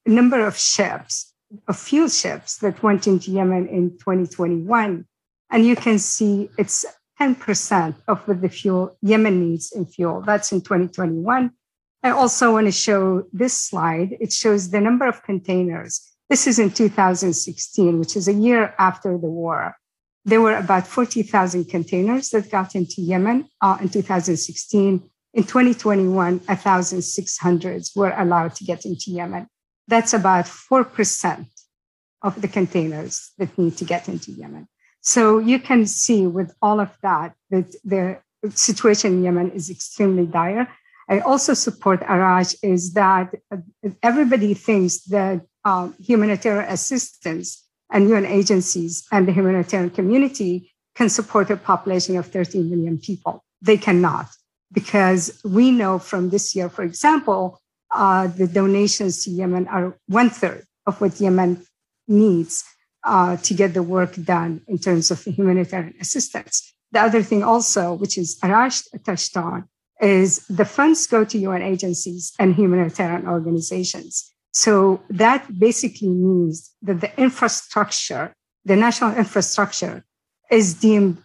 number 0.06 0.46
of 0.46 0.58
ships, 0.58 1.33
of 1.68 1.78
fuel 1.78 2.10
ships 2.10 2.58
that 2.58 2.82
went 2.84 3.08
into 3.08 3.32
Yemen 3.32 3.68
in 3.68 3.92
2021. 3.98 5.06
And 5.50 5.66
you 5.66 5.76
can 5.76 6.00
see 6.00 6.50
it's 6.58 6.86
10% 7.20 7.96
of 8.08 8.28
what 8.28 8.42
the 8.42 8.50
fuel 8.50 8.98
Yemen 9.02 9.40
needs 9.40 9.72
in 9.72 9.86
fuel. 9.86 10.22
That's 10.22 10.52
in 10.52 10.62
2021. 10.62 11.52
I 12.04 12.10
also 12.10 12.52
want 12.52 12.68
to 12.68 12.72
show 12.72 13.26
this 13.32 13.54
slide. 13.54 14.18
It 14.20 14.34
shows 14.34 14.72
the 14.72 14.82
number 14.82 15.08
of 15.08 15.24
containers. 15.24 16.02
This 16.30 16.48
is 16.48 16.60
in 16.60 16.72
2016, 16.72 18.00
which 18.00 18.18
is 18.18 18.28
a 18.28 18.34
year 18.34 18.74
after 18.78 19.18
the 19.18 19.28
war. 19.28 19.76
There 20.26 20.42
were 20.42 20.58
about 20.58 20.88
40,000 20.88 21.66
containers 21.66 22.30
that 22.32 22.50
got 22.50 22.76
into 22.76 23.02
Yemen 23.02 23.48
uh, 23.62 23.78
in 23.80 23.90
2016. 23.90 25.10
In 25.34 25.44
2021, 25.44 26.40
1,600 26.40 27.84
were 27.96 28.14
allowed 28.18 28.56
to 28.56 28.64
get 28.64 28.86
into 28.86 29.12
Yemen. 29.12 29.48
That's 29.88 30.14
about 30.14 30.46
4% 30.46 31.46
of 32.22 32.42
the 32.42 32.48
containers 32.48 33.32
that 33.38 33.58
need 33.58 33.78
to 33.78 33.86
get 33.86 34.08
into 34.08 34.32
Yemen. 34.32 34.68
So 35.02 35.40
you 35.40 35.60
can 35.60 35.86
see 35.86 36.26
with 36.26 36.54
all 36.62 36.80
of 36.80 36.98
that 37.02 37.36
that 37.50 37.76
the 37.84 38.20
situation 38.52 39.14
in 39.14 39.24
Yemen 39.24 39.52
is 39.52 39.70
extremely 39.70 40.26
dire. 40.26 40.68
I 41.10 41.20
also 41.20 41.54
support 41.54 42.00
Arash 42.02 42.56
is 42.64 42.94
that 42.94 43.34
everybody 44.02 44.54
thinks 44.54 45.02
that 45.06 45.42
um, 45.66 45.96
humanitarian 46.00 46.72
assistance 46.72 47.64
and 47.92 48.10
UN 48.10 48.26
agencies 48.26 49.06
and 49.12 49.28
the 49.28 49.34
humanitarian 49.34 49.90
community 49.90 50.72
can 50.96 51.10
support 51.10 51.50
a 51.50 51.58
population 51.58 52.18
of 52.18 52.28
13 52.28 52.70
million 52.70 52.98
people. 52.98 53.44
They 53.62 53.78
cannot, 53.78 54.28
because 54.72 55.42
we 55.44 55.72
know 55.72 56.00
from 56.00 56.30
this 56.30 56.56
year, 56.56 56.70
for 56.70 56.84
example, 56.84 57.60
uh, 57.94 58.28
the 58.28 58.48
donations 58.48 59.24
to 59.24 59.30
Yemen 59.30 59.68
are 59.68 59.98
one 60.08 60.30
third 60.30 60.66
of 60.86 61.00
what 61.00 61.20
Yemen 61.20 61.66
needs 62.08 62.64
uh, 63.04 63.38
to 63.38 63.54
get 63.54 63.74
the 63.74 63.84
work 63.84 64.16
done 64.16 64.62
in 64.68 64.78
terms 64.78 65.12
of 65.12 65.24
humanitarian 65.24 65.94
assistance. 66.00 66.74
The 66.92 67.02
other 67.02 67.24
thing 67.24 67.44
also, 67.44 67.94
which 67.94 68.18
is 68.18 68.40
Arash 68.42 68.86
touched 69.04 69.36
on, 69.38 69.68
is 70.02 70.46
the 70.48 70.66
funds 70.66 71.08
go 71.08 71.24
to 71.24 71.38
UN 71.38 71.62
agencies 71.62 72.34
and 72.40 72.56
humanitarian 72.56 73.28
organizations. 73.28 74.32
So 74.52 75.02
that 75.10 75.60
basically 75.60 76.10
means 76.10 76.72
that 76.84 77.02
the 77.02 77.12
infrastructure, 77.20 78.34
the 78.66 78.76
national 78.76 79.16
infrastructure, 79.16 80.04
is 80.52 80.76
deemed 80.76 81.18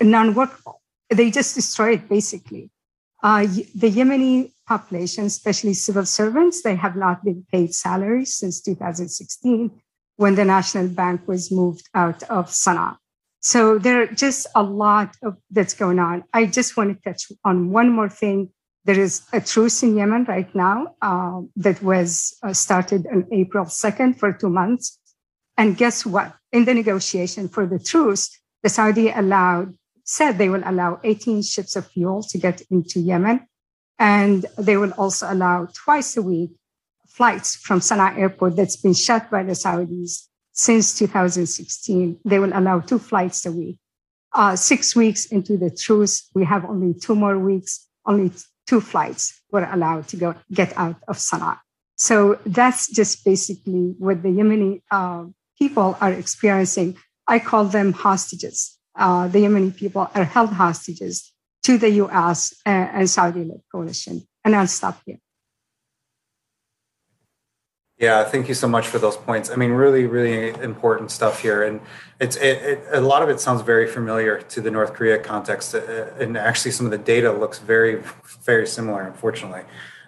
non-workable. 0.00 0.80
They 1.10 1.30
just 1.30 1.54
destroy 1.54 1.94
it 1.94 2.08
basically. 2.08 2.70
Uh, 3.22 3.42
the 3.74 3.90
Yemeni 3.90 4.52
population, 4.68 5.24
especially 5.24 5.74
civil 5.74 6.04
servants, 6.04 6.62
they 6.62 6.76
have 6.76 6.94
not 6.94 7.24
been 7.24 7.44
paid 7.50 7.74
salaries 7.74 8.34
since 8.34 8.60
2016 8.60 9.70
when 10.16 10.34
the 10.34 10.44
National 10.44 10.88
Bank 10.88 11.26
was 11.26 11.50
moved 11.50 11.88
out 11.94 12.22
of 12.24 12.50
Sana'a. 12.50 12.96
So 13.40 13.78
there 13.78 14.02
are 14.02 14.06
just 14.06 14.46
a 14.54 14.62
lot 14.62 15.16
of 15.22 15.36
that's 15.50 15.74
going 15.74 15.98
on. 15.98 16.24
I 16.34 16.46
just 16.46 16.76
want 16.76 16.90
to 16.90 17.08
touch 17.08 17.32
on 17.44 17.70
one 17.70 17.90
more 17.90 18.10
thing. 18.10 18.50
There 18.84 18.98
is 18.98 19.22
a 19.32 19.40
truce 19.40 19.82
in 19.82 19.96
Yemen 19.96 20.24
right 20.24 20.52
now 20.54 20.94
uh, 21.00 21.40
that 21.56 21.82
was 21.82 22.36
uh, 22.42 22.52
started 22.52 23.06
on 23.06 23.26
April 23.32 23.64
2nd 23.64 24.18
for 24.18 24.32
two 24.32 24.50
months. 24.50 24.98
And 25.56 25.76
guess 25.76 26.04
what? 26.04 26.34
In 26.52 26.64
the 26.64 26.74
negotiation 26.74 27.48
for 27.48 27.66
the 27.66 27.78
truce, 27.78 28.30
the 28.62 28.68
Saudi 28.68 29.08
allowed 29.10 29.74
said 30.08 30.38
they 30.38 30.48
will 30.48 30.62
allow 30.64 30.98
18 31.04 31.42
ships 31.42 31.76
of 31.76 31.86
fuel 31.86 32.22
to 32.22 32.38
get 32.38 32.62
into 32.70 32.98
Yemen. 32.98 33.46
And 33.98 34.46
they 34.56 34.76
will 34.76 34.92
also 34.92 35.32
allow 35.32 35.68
twice 35.74 36.16
a 36.16 36.22
week 36.22 36.50
flights 37.18 37.56
from 37.56 37.80
Sana'a 37.80 38.16
airport 38.16 38.54
that's 38.54 38.76
been 38.76 38.94
shut 38.94 39.28
by 39.28 39.42
the 39.42 39.52
Saudis 39.52 40.28
since 40.52 40.96
2016. 40.96 42.20
They 42.24 42.38
will 42.38 42.52
allow 42.54 42.78
two 42.78 43.00
flights 43.00 43.44
a 43.44 43.50
week. 43.50 43.78
Uh, 44.32 44.54
six 44.54 44.94
weeks 44.94 45.26
into 45.26 45.56
the 45.56 45.70
truce, 45.70 46.28
we 46.34 46.44
have 46.44 46.64
only 46.64 46.94
two 46.94 47.16
more 47.16 47.38
weeks, 47.38 47.88
only 48.06 48.30
two 48.68 48.80
flights 48.80 49.40
were 49.50 49.68
allowed 49.72 50.06
to 50.08 50.16
go 50.16 50.34
get 50.52 50.72
out 50.76 50.96
of 51.08 51.16
Sana'a. 51.16 51.58
So 51.96 52.38
that's 52.46 52.88
just 52.88 53.24
basically 53.24 53.94
what 53.98 54.22
the 54.22 54.28
Yemeni 54.28 54.82
uh, 54.92 55.24
people 55.58 55.96
are 56.00 56.12
experiencing. 56.12 56.96
I 57.26 57.40
call 57.40 57.64
them 57.64 57.92
hostages. 57.92 58.78
Uh, 58.94 59.26
the 59.26 59.40
Yemeni 59.40 59.74
people 59.74 60.08
are 60.14 60.24
held 60.24 60.50
hostages 60.50 61.32
to 61.68 61.76
the 61.76 61.90
US 62.04 62.54
and, 62.64 62.88
and 62.94 63.10
Saudi 63.10 63.44
led 63.44 63.60
coalition. 63.70 64.26
And 64.42 64.56
I'll 64.56 64.66
stop 64.66 65.02
here. 65.04 65.18
Yeah, 67.98 68.24
thank 68.24 68.48
you 68.48 68.54
so 68.54 68.68
much 68.68 68.86
for 68.86 68.98
those 68.98 69.18
points. 69.18 69.50
I 69.50 69.56
mean, 69.56 69.72
really, 69.72 70.06
really 70.06 70.48
important 70.62 71.10
stuff 71.10 71.42
here, 71.42 71.64
and 71.64 71.80
it's 72.20 72.36
it, 72.36 72.56
it, 72.70 72.84
a 72.92 73.00
lot 73.00 73.22
of 73.24 73.28
it 73.28 73.40
sounds 73.40 73.60
very 73.62 73.88
familiar 73.88 74.40
to 74.40 74.60
the 74.60 74.70
North 74.70 74.94
Korea 74.94 75.18
context, 75.18 75.74
uh, 75.74 76.06
and 76.20 76.38
actually, 76.38 76.70
some 76.70 76.86
of 76.86 76.92
the 76.92 77.04
data 77.14 77.32
looks 77.32 77.58
very, 77.58 78.00
very 78.44 78.68
similar, 78.68 79.02
unfortunately. 79.02 79.64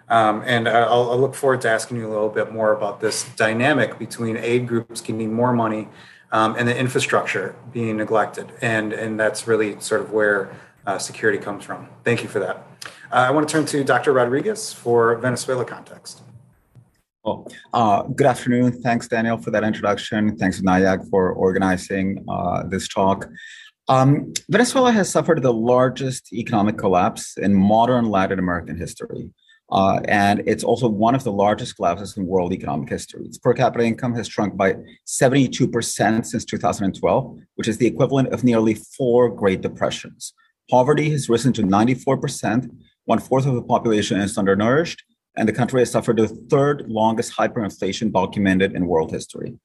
Um, 0.07 0.41
and 0.45 0.69
I'll, 0.69 1.11
I'll, 1.11 1.19
look 1.19 1.35
forward 1.35 1.61
to 1.61 1.69
asking 1.69 1.97
you 1.97 2.07
a 2.07 2.13
little 2.15 2.29
bit 2.29 2.51
more 2.51 2.71
about 2.71 3.01
this 3.01 3.25
dynamic 3.35 3.99
between 3.99 4.37
aid 4.37 4.69
groups 4.69 5.01
getting 5.01 5.33
more 5.33 5.53
money 5.53 5.89
um, 6.31 6.55
and 6.57 6.67
the 6.67 6.77
infrastructure 6.77 7.55
being 7.73 7.97
neglected, 7.97 8.53
and 8.61 8.93
and 8.93 9.19
that's 9.19 9.47
really 9.47 9.77
sort 9.81 9.99
of 9.99 10.11
where 10.13 10.49
uh, 10.85 10.97
security 10.97 11.37
comes 11.37 11.63
from. 11.63 11.87
Thank 12.03 12.23
you 12.23 12.29
for 12.29 12.39
that. 12.39 12.67
Uh, 13.11 13.27
I 13.27 13.31
want 13.31 13.47
to 13.47 13.51
turn 13.51 13.65
to 13.67 13.83
Dr. 13.83 14.13
Rodriguez 14.13 14.73
for 14.73 15.15
Venezuela 15.17 15.65
context. 15.65 16.21
Oh, 17.23 17.45
uh, 17.73 18.03
good 18.03 18.25
afternoon. 18.25 18.71
Thanks, 18.81 19.07
Daniel, 19.07 19.37
for 19.37 19.51
that 19.51 19.63
introduction. 19.63 20.37
Thanks, 20.37 20.59
NIAC, 20.61 21.07
for 21.09 21.33
organizing 21.33 22.25
uh, 22.27 22.63
this 22.63 22.87
talk. 22.87 23.29
Um, 23.87 24.33
Venezuela 24.49 24.91
has 24.91 25.09
suffered 25.09 25.41
the 25.43 25.53
largest 25.53 26.33
economic 26.33 26.77
collapse 26.77 27.37
in 27.37 27.53
modern 27.53 28.05
Latin 28.05 28.39
American 28.39 28.77
history. 28.77 29.29
Uh, 29.71 30.01
and 30.05 30.43
it's 30.45 30.63
also 30.63 30.87
one 30.87 31.15
of 31.15 31.23
the 31.23 31.31
largest 31.31 31.77
collapses 31.77 32.17
in 32.17 32.25
world 32.25 32.51
economic 32.51 32.89
history. 32.89 33.25
Its 33.25 33.37
per 33.37 33.53
capita 33.53 33.85
income 33.85 34.13
has 34.15 34.27
shrunk 34.27 34.57
by 34.57 34.75
72% 35.07 36.25
since 36.25 36.45
2012, 36.45 37.39
which 37.55 37.67
is 37.67 37.77
the 37.77 37.87
equivalent 37.87 38.33
of 38.33 38.43
nearly 38.43 38.73
four 38.73 39.29
Great 39.29 39.61
Depressions. 39.61 40.33
Poverty 40.71 41.09
has 41.09 41.27
risen 41.27 41.51
to 41.51 41.63
94%, 41.63 42.71
one 43.03 43.19
fourth 43.19 43.45
of 43.45 43.55
the 43.55 43.61
population 43.61 44.21
is 44.21 44.37
undernourished, 44.37 45.03
and 45.35 45.45
the 45.45 45.51
country 45.51 45.81
has 45.81 45.91
suffered 45.91 46.15
the 46.15 46.29
third 46.29 46.85
longest 46.87 47.35
hyperinflation 47.35 48.13
documented 48.13 48.73
in 48.73 48.87
world 48.87 49.11
history. 49.11 49.59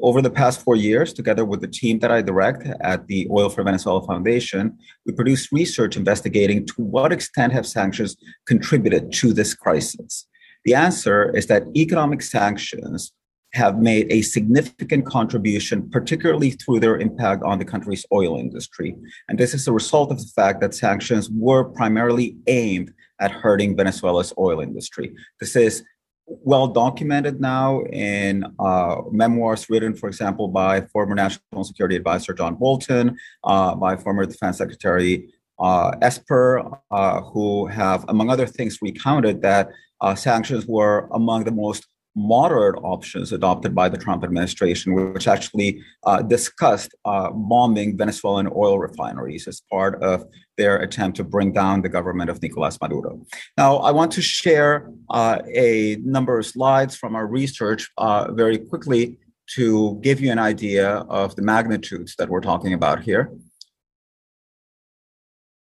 Over 0.00 0.22
the 0.22 0.30
past 0.30 0.62
four 0.62 0.76
years, 0.76 1.12
together 1.12 1.44
with 1.44 1.60
the 1.60 1.68
team 1.68 1.98
that 1.98 2.10
I 2.10 2.22
direct 2.22 2.66
at 2.80 3.06
the 3.06 3.28
Oil 3.30 3.50
for 3.50 3.62
Venezuela 3.62 4.02
Foundation, 4.06 4.78
we 5.04 5.12
produced 5.12 5.52
research 5.52 5.98
investigating 5.98 6.64
to 6.68 6.74
what 6.78 7.12
extent 7.12 7.52
have 7.52 7.66
sanctions 7.66 8.16
contributed 8.46 9.12
to 9.12 9.34
this 9.34 9.52
crisis. 9.52 10.26
The 10.64 10.74
answer 10.74 11.36
is 11.36 11.48
that 11.48 11.64
economic 11.76 12.22
sanctions 12.22 13.12
have 13.52 13.78
made 13.78 14.06
a 14.10 14.22
significant 14.22 15.06
contribution, 15.06 15.88
particularly 15.90 16.52
through 16.52 16.80
their 16.80 16.98
impact 16.98 17.42
on 17.42 17.58
the 17.58 17.64
country's 17.64 18.06
oil 18.12 18.38
industry. 18.38 18.94
And 19.28 19.38
this 19.38 19.54
is 19.54 19.66
a 19.66 19.72
result 19.72 20.10
of 20.12 20.18
the 20.18 20.32
fact 20.36 20.60
that 20.60 20.74
sanctions 20.74 21.28
were 21.30 21.64
primarily 21.64 22.36
aimed 22.46 22.92
at 23.20 23.30
hurting 23.30 23.76
Venezuela's 23.76 24.32
oil 24.38 24.60
industry. 24.60 25.14
This 25.40 25.56
is 25.56 25.82
well 26.26 26.68
documented 26.68 27.40
now 27.40 27.82
in 27.92 28.44
uh, 28.60 28.96
memoirs 29.10 29.68
written, 29.68 29.94
for 29.94 30.08
example, 30.08 30.46
by 30.46 30.82
former 30.82 31.14
National 31.14 31.64
Security 31.64 31.96
Advisor 31.96 32.32
John 32.32 32.54
Bolton, 32.54 33.18
uh, 33.42 33.74
by 33.74 33.96
former 33.96 34.24
Defense 34.26 34.58
Secretary 34.58 35.28
uh, 35.58 35.90
Esper, 36.00 36.78
uh, 36.90 37.20
who 37.22 37.66
have, 37.66 38.04
among 38.08 38.30
other 38.30 38.46
things, 38.46 38.78
recounted 38.80 39.42
that 39.42 39.70
uh, 40.00 40.14
sanctions 40.14 40.66
were 40.66 41.08
among 41.12 41.44
the 41.44 41.50
most 41.50 41.86
moderate 42.16 42.76
options 42.82 43.32
adopted 43.32 43.74
by 43.74 43.88
the 43.88 43.96
Trump 43.96 44.24
administration, 44.24 44.94
which 44.94 45.28
actually 45.28 45.82
uh, 46.04 46.22
discussed 46.22 46.94
uh, 47.04 47.30
bombing 47.30 47.96
Venezuelan 47.96 48.48
oil 48.54 48.78
refineries 48.78 49.46
as 49.46 49.62
part 49.70 50.02
of 50.02 50.24
their 50.56 50.78
attempt 50.78 51.16
to 51.16 51.24
bring 51.24 51.52
down 51.52 51.82
the 51.82 51.88
government 51.88 52.28
of 52.28 52.42
Nicolas 52.42 52.78
Maduro. 52.80 53.24
Now, 53.56 53.76
I 53.76 53.92
want 53.92 54.12
to 54.12 54.22
share 54.22 54.90
uh, 55.08 55.38
a 55.54 55.96
number 56.02 56.38
of 56.38 56.46
slides 56.46 56.96
from 56.96 57.14
our 57.14 57.26
research 57.26 57.88
uh, 57.96 58.32
very 58.32 58.58
quickly 58.58 59.18
to 59.54 59.98
give 60.02 60.20
you 60.20 60.30
an 60.30 60.38
idea 60.38 60.88
of 61.08 61.34
the 61.36 61.42
magnitudes 61.42 62.14
that 62.18 62.28
we're 62.28 62.40
talking 62.40 62.72
about 62.72 63.02
here. 63.02 63.32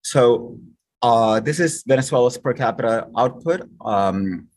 So, 0.03 0.59
uh, 1.01 1.39
this 1.41 1.59
is 1.59 1.83
Venezuela's 1.85 2.37
per 2.37 2.53
capita 2.53 3.07
output. 3.15 3.69
Um, 3.81 4.47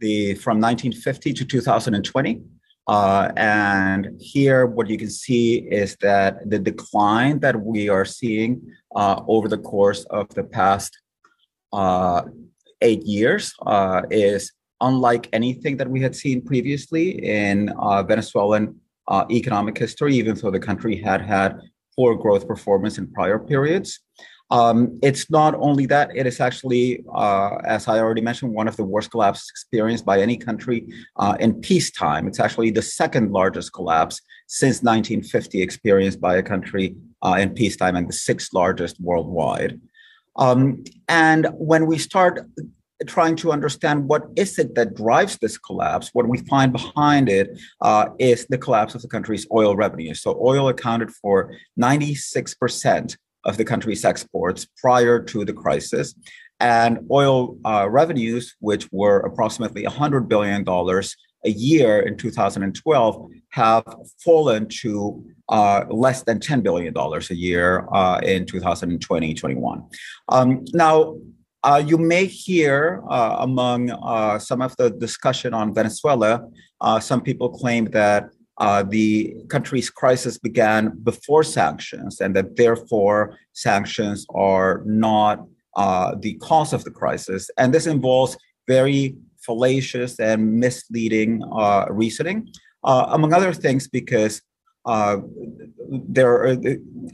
the 0.00 0.34
from 0.34 0.60
1950 0.60 1.32
to 1.34 1.44
2020. 1.44 2.42
Uh, 2.86 3.30
and 3.36 4.08
here, 4.18 4.64
what 4.66 4.88
you 4.88 4.96
can 4.96 5.10
see 5.10 5.58
is 5.70 5.94
that 6.00 6.48
the 6.48 6.58
decline 6.58 7.38
that 7.40 7.60
we 7.60 7.88
are 7.88 8.04
seeing 8.04 8.60
uh, 8.96 9.20
over 9.28 9.46
the 9.46 9.58
course 9.58 10.04
of 10.06 10.26
the 10.30 10.44
past 10.44 10.98
uh, 11.72 12.22
eight 12.80 13.02
years 13.02 13.52
uh, 13.66 14.00
is 14.10 14.52
unlike 14.80 15.28
anything 15.32 15.76
that 15.76 15.90
we 15.90 16.00
had 16.00 16.14
seen 16.14 16.40
previously 16.42 17.10
in 17.24 17.68
uh, 17.78 18.02
Venezuelan 18.02 18.74
uh, 19.08 19.24
economic 19.30 19.76
history, 19.76 20.14
even 20.14 20.34
though 20.36 20.50
the 20.50 20.60
country 20.60 20.96
had 20.96 21.20
had 21.20 21.60
poor 21.96 22.14
growth 22.14 22.46
performance 22.46 22.96
in 22.98 23.10
prior 23.12 23.38
periods. 23.38 24.00
Um, 24.50 24.98
it's 25.02 25.30
not 25.30 25.54
only 25.56 25.84
that, 25.86 26.10
it 26.16 26.26
is 26.26 26.40
actually, 26.40 27.04
uh, 27.14 27.56
as 27.66 27.86
I 27.86 27.98
already 27.98 28.22
mentioned, 28.22 28.52
one 28.52 28.66
of 28.66 28.76
the 28.76 28.84
worst 28.84 29.10
collapses 29.10 29.48
experienced 29.50 30.06
by 30.06 30.20
any 30.20 30.36
country 30.38 30.86
uh, 31.16 31.36
in 31.38 31.60
peacetime. 31.60 32.26
It's 32.26 32.40
actually 32.40 32.70
the 32.70 32.82
second 32.82 33.30
largest 33.30 33.72
collapse 33.74 34.22
since 34.46 34.82
1950 34.82 35.60
experienced 35.60 36.20
by 36.20 36.36
a 36.36 36.42
country 36.42 36.96
uh, 37.22 37.36
in 37.38 37.50
peacetime 37.50 37.96
and 37.96 38.08
the 38.08 38.14
sixth 38.14 38.54
largest 38.54 38.98
worldwide. 39.00 39.80
Um, 40.36 40.84
and 41.08 41.48
when 41.52 41.86
we 41.86 41.98
start 41.98 42.48
trying 43.06 43.36
to 43.36 43.52
understand 43.52 44.08
what 44.08 44.26
is 44.36 44.58
it 44.58 44.74
that 44.74 44.94
drives 44.94 45.36
this 45.38 45.58
collapse, 45.58 46.10
what 46.14 46.26
we 46.26 46.38
find 46.38 46.72
behind 46.72 47.28
it 47.28 47.58
uh, 47.80 48.08
is 48.18 48.46
the 48.48 48.58
collapse 48.58 48.94
of 48.94 49.02
the 49.02 49.08
country's 49.08 49.46
oil 49.52 49.76
revenues. 49.76 50.22
So 50.22 50.40
oil 50.42 50.68
accounted 50.68 51.10
for 51.10 51.54
96% 51.78 53.16
of 53.44 53.56
the 53.56 53.64
country's 53.64 54.04
exports 54.04 54.66
prior 54.76 55.22
to 55.24 55.44
the 55.44 55.52
crisis. 55.52 56.14
And 56.60 57.06
oil 57.10 57.56
uh, 57.64 57.88
revenues, 57.88 58.56
which 58.60 58.88
were 58.90 59.20
approximately 59.20 59.84
$100 59.84 60.28
billion 60.28 60.64
a 61.44 61.50
year 61.50 62.00
in 62.00 62.16
2012, 62.16 63.30
have 63.50 63.84
fallen 64.24 64.68
to 64.68 65.24
uh, 65.48 65.84
less 65.88 66.22
than 66.24 66.40
$10 66.40 66.62
billion 66.62 66.94
a 66.96 67.34
year 67.34 67.86
uh, 67.92 68.20
in 68.22 68.44
2020 68.44 69.34
21. 69.34 69.84
Um, 70.28 70.64
now, 70.74 71.16
uh, 71.64 71.82
you 71.84 71.98
may 71.98 72.26
hear 72.26 73.02
uh, 73.08 73.36
among 73.40 73.90
uh, 73.90 74.38
some 74.38 74.62
of 74.62 74.76
the 74.76 74.90
discussion 74.90 75.54
on 75.54 75.74
Venezuela, 75.74 76.48
uh, 76.80 77.00
some 77.00 77.20
people 77.20 77.48
claim 77.48 77.86
that 77.86 78.30
uh, 78.58 78.82
the 78.82 79.34
country's 79.48 79.90
crisis 79.90 80.38
began 80.38 80.98
before 81.02 81.44
sanctions, 81.44 82.20
and 82.20 82.34
that 82.36 82.56
therefore 82.56 83.38
sanctions 83.52 84.26
are 84.34 84.82
not 84.84 85.46
uh, 85.76 86.14
the 86.20 86.34
cause 86.34 86.72
of 86.72 86.82
the 86.84 86.90
crisis. 86.90 87.50
And 87.56 87.72
this 87.72 87.86
involves 87.86 88.36
very 88.66 89.16
fallacious 89.46 90.18
and 90.18 90.58
misleading 90.58 91.42
uh, 91.52 91.86
reasoning, 91.88 92.48
uh, 92.84 93.06
among 93.10 93.32
other 93.32 93.52
things, 93.52 93.88
because 93.88 94.42
uh, 94.84 95.18
there 95.90 96.32
are, 96.44 96.56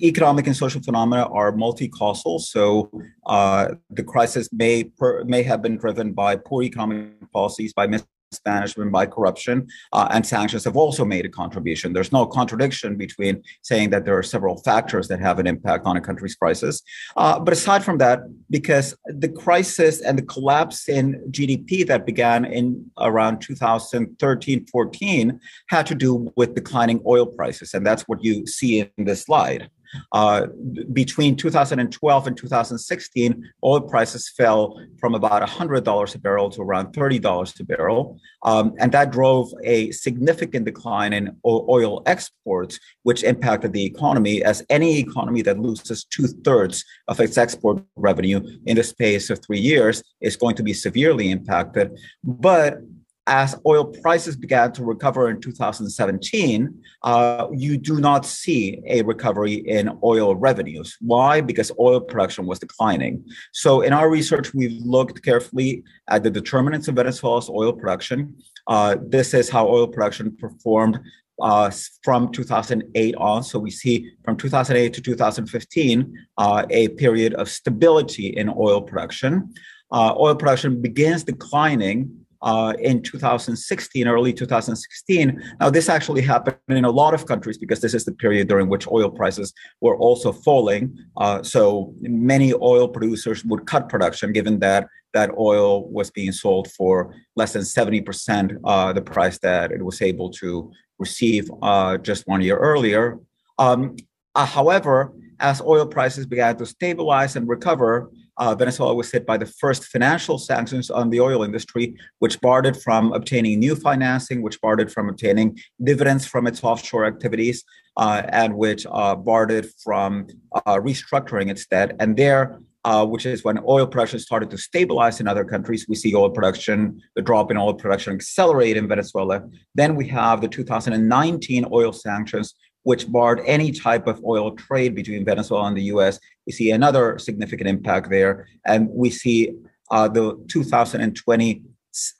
economic 0.02 0.46
and 0.46 0.56
social 0.56 0.80
phenomena 0.80 1.24
are 1.26 1.52
multi-causal. 1.52 2.38
So 2.38 2.90
uh, 3.26 3.74
the 3.90 4.02
crisis 4.02 4.48
may 4.52 4.84
per, 4.84 5.24
may 5.24 5.42
have 5.42 5.60
been 5.60 5.76
driven 5.76 6.12
by 6.12 6.36
poor 6.36 6.62
economic 6.62 7.30
policies, 7.32 7.72
by 7.72 7.86
mis- 7.86 8.06
management 8.44 8.92
by 8.92 9.06
corruption, 9.06 9.66
uh, 9.92 10.08
and 10.10 10.26
sanctions 10.26 10.64
have 10.64 10.76
also 10.76 11.04
made 11.04 11.24
a 11.24 11.28
contribution. 11.28 11.92
There's 11.92 12.12
no 12.12 12.26
contradiction 12.26 12.96
between 12.96 13.42
saying 13.62 13.90
that 13.90 14.04
there 14.04 14.16
are 14.16 14.22
several 14.22 14.58
factors 14.62 15.08
that 15.08 15.20
have 15.20 15.38
an 15.38 15.46
impact 15.46 15.86
on 15.86 15.96
a 15.96 16.00
country's 16.00 16.34
crisis. 16.34 16.82
Uh, 17.16 17.38
but 17.38 17.52
aside 17.52 17.84
from 17.84 17.98
that, 17.98 18.20
because 18.50 18.96
the 19.06 19.28
crisis 19.28 20.00
and 20.00 20.18
the 20.18 20.22
collapse 20.22 20.88
in 20.88 21.20
GDP 21.30 21.86
that 21.86 22.06
began 22.06 22.44
in 22.44 22.90
around 22.98 23.40
2013 23.40 24.66
14 24.66 25.40
had 25.68 25.86
to 25.86 25.94
do 25.94 26.32
with 26.36 26.54
declining 26.54 27.00
oil 27.06 27.26
prices. 27.26 27.74
And 27.74 27.86
that's 27.86 28.02
what 28.02 28.22
you 28.22 28.46
see 28.46 28.80
in 28.80 29.04
this 29.04 29.22
slide. 29.22 29.70
Uh, 30.12 30.46
between 30.92 31.36
2012 31.36 32.26
and 32.26 32.36
2016, 32.36 33.52
oil 33.64 33.80
prices 33.80 34.28
fell 34.28 34.80
from 34.98 35.14
about 35.14 35.46
$100 35.46 36.14
a 36.14 36.18
barrel 36.18 36.50
to 36.50 36.62
around 36.62 36.92
$30 36.92 37.60
a 37.60 37.64
barrel. 37.64 38.18
Um, 38.42 38.74
and 38.78 38.92
that 38.92 39.10
drove 39.10 39.52
a 39.64 39.90
significant 39.90 40.66
decline 40.66 41.12
in 41.12 41.36
oil 41.46 42.02
exports, 42.06 42.78
which 43.02 43.22
impacted 43.22 43.72
the 43.72 43.84
economy, 43.84 44.42
as 44.42 44.64
any 44.70 44.98
economy 44.98 45.42
that 45.42 45.58
loses 45.58 46.04
two 46.04 46.26
thirds 46.26 46.84
of 47.08 47.20
its 47.20 47.38
export 47.38 47.82
revenue 47.96 48.40
in 48.66 48.76
the 48.76 48.82
space 48.82 49.30
of 49.30 49.40
three 49.44 49.60
years 49.60 50.02
is 50.20 50.36
going 50.36 50.56
to 50.56 50.62
be 50.62 50.72
severely 50.72 51.30
impacted. 51.30 51.96
But 52.22 52.78
as 53.26 53.56
oil 53.66 53.86
prices 53.86 54.36
began 54.36 54.72
to 54.72 54.84
recover 54.84 55.30
in 55.30 55.40
2017, 55.40 56.82
uh, 57.02 57.46
you 57.52 57.78
do 57.78 57.98
not 57.98 58.26
see 58.26 58.82
a 58.86 59.02
recovery 59.02 59.54
in 59.54 59.98
oil 60.02 60.34
revenues. 60.34 60.96
Why? 61.00 61.40
Because 61.40 61.72
oil 61.78 62.00
production 62.00 62.46
was 62.46 62.58
declining. 62.58 63.24
So, 63.52 63.80
in 63.80 63.92
our 63.92 64.10
research, 64.10 64.52
we've 64.52 64.78
looked 64.82 65.22
carefully 65.22 65.84
at 66.08 66.22
the 66.22 66.30
determinants 66.30 66.88
of 66.88 66.96
Venezuela's 66.96 67.48
oil 67.48 67.72
production. 67.72 68.36
Uh, 68.66 68.96
this 69.00 69.32
is 69.32 69.48
how 69.48 69.68
oil 69.68 69.88
production 69.88 70.36
performed 70.36 71.00
uh, 71.40 71.70
from 72.02 72.30
2008 72.32 73.14
on. 73.16 73.42
So 73.42 73.58
we 73.58 73.70
see 73.70 74.12
from 74.24 74.36
2008 74.36 74.92
to 74.94 75.00
2015 75.00 76.26
uh, 76.38 76.66
a 76.70 76.88
period 76.88 77.34
of 77.34 77.48
stability 77.48 78.28
in 78.28 78.48
oil 78.48 78.80
production. 78.80 79.52
Uh, 79.90 80.14
oil 80.16 80.34
production 80.34 80.80
begins 80.80 81.24
declining 81.24 82.23
uh, 82.44 82.74
in 82.78 83.02
2016, 83.02 84.06
early 84.06 84.32
2016. 84.32 85.42
Now, 85.60 85.70
this 85.70 85.88
actually 85.88 86.20
happened 86.20 86.58
in 86.68 86.84
a 86.84 86.90
lot 86.90 87.14
of 87.14 87.26
countries 87.26 87.56
because 87.56 87.80
this 87.80 87.94
is 87.94 88.04
the 88.04 88.12
period 88.12 88.48
during 88.48 88.68
which 88.68 88.86
oil 88.86 89.10
prices 89.10 89.52
were 89.80 89.96
also 89.96 90.30
falling. 90.30 90.96
Uh, 91.16 91.42
so 91.42 91.94
many 92.02 92.52
oil 92.52 92.86
producers 92.86 93.44
would 93.46 93.66
cut 93.66 93.88
production 93.88 94.32
given 94.32 94.58
that 94.60 94.86
that 95.14 95.30
oil 95.38 95.88
was 95.88 96.10
being 96.10 96.32
sold 96.32 96.70
for 96.72 97.14
less 97.34 97.54
than 97.54 97.62
70% 97.62 98.58
uh, 98.64 98.92
the 98.92 99.00
price 99.00 99.38
that 99.38 99.72
it 99.72 99.82
was 99.82 100.02
able 100.02 100.28
to 100.30 100.70
receive 100.98 101.50
uh, 101.62 101.96
just 101.98 102.26
one 102.26 102.42
year 102.42 102.58
earlier. 102.58 103.18
Um, 103.58 103.96
uh, 104.34 104.44
however, 104.44 105.12
as 105.40 105.62
oil 105.62 105.86
prices 105.86 106.26
began 106.26 106.56
to 106.56 106.66
stabilize 106.66 107.36
and 107.36 107.48
recover, 107.48 108.10
uh, 108.36 108.54
Venezuela 108.54 108.94
was 108.94 109.10
hit 109.10 109.26
by 109.26 109.36
the 109.36 109.46
first 109.46 109.84
financial 109.84 110.38
sanctions 110.38 110.90
on 110.90 111.10
the 111.10 111.20
oil 111.20 111.42
industry, 111.42 111.96
which 112.18 112.40
barred 112.40 112.66
it 112.66 112.76
from 112.76 113.12
obtaining 113.12 113.58
new 113.58 113.76
financing, 113.76 114.42
which 114.42 114.60
barred 114.60 114.80
it 114.80 114.90
from 114.90 115.08
obtaining 115.08 115.58
dividends 115.82 116.26
from 116.26 116.46
its 116.46 116.62
offshore 116.62 117.04
activities, 117.04 117.64
uh, 117.96 118.22
and 118.28 118.56
which 118.56 118.86
uh, 118.90 119.14
barred 119.14 119.50
it 119.50 119.66
from 119.82 120.26
uh, 120.54 120.76
restructuring 120.76 121.50
its 121.50 121.66
debt. 121.66 121.94
And 122.00 122.16
there, 122.16 122.60
uh, 122.84 123.06
which 123.06 123.24
is 123.24 123.44
when 123.44 123.58
oil 123.66 123.86
production 123.86 124.18
started 124.18 124.50
to 124.50 124.58
stabilize 124.58 125.20
in 125.20 125.26
other 125.26 125.44
countries. 125.44 125.86
We 125.88 125.94
see 125.94 126.14
oil 126.14 126.30
production, 126.30 127.00
the 127.14 127.22
drop 127.22 127.50
in 127.50 127.56
oil 127.56 127.74
production 127.74 128.14
accelerate 128.14 128.76
in 128.76 128.88
Venezuela. 128.88 129.42
Then 129.74 129.94
we 129.94 130.06
have 130.08 130.40
the 130.40 130.48
2019 130.48 131.66
oil 131.72 131.92
sanctions, 131.92 132.54
which 132.84 133.10
barred 133.10 133.40
any 133.46 133.72
type 133.72 134.06
of 134.06 134.22
oil 134.24 134.52
trade 134.52 134.94
between 134.94 135.24
Venezuela 135.24 135.66
and 135.66 135.76
the 135.76 135.84
US. 135.94 136.20
We 136.46 136.52
see 136.52 136.70
another 136.70 137.18
significant 137.18 137.68
impact 137.68 138.08
there. 138.08 138.46
And 138.64 138.88
we 138.90 139.10
see 139.10 139.54
uh, 139.90 140.08
the 140.08 140.42
2020 140.48 141.62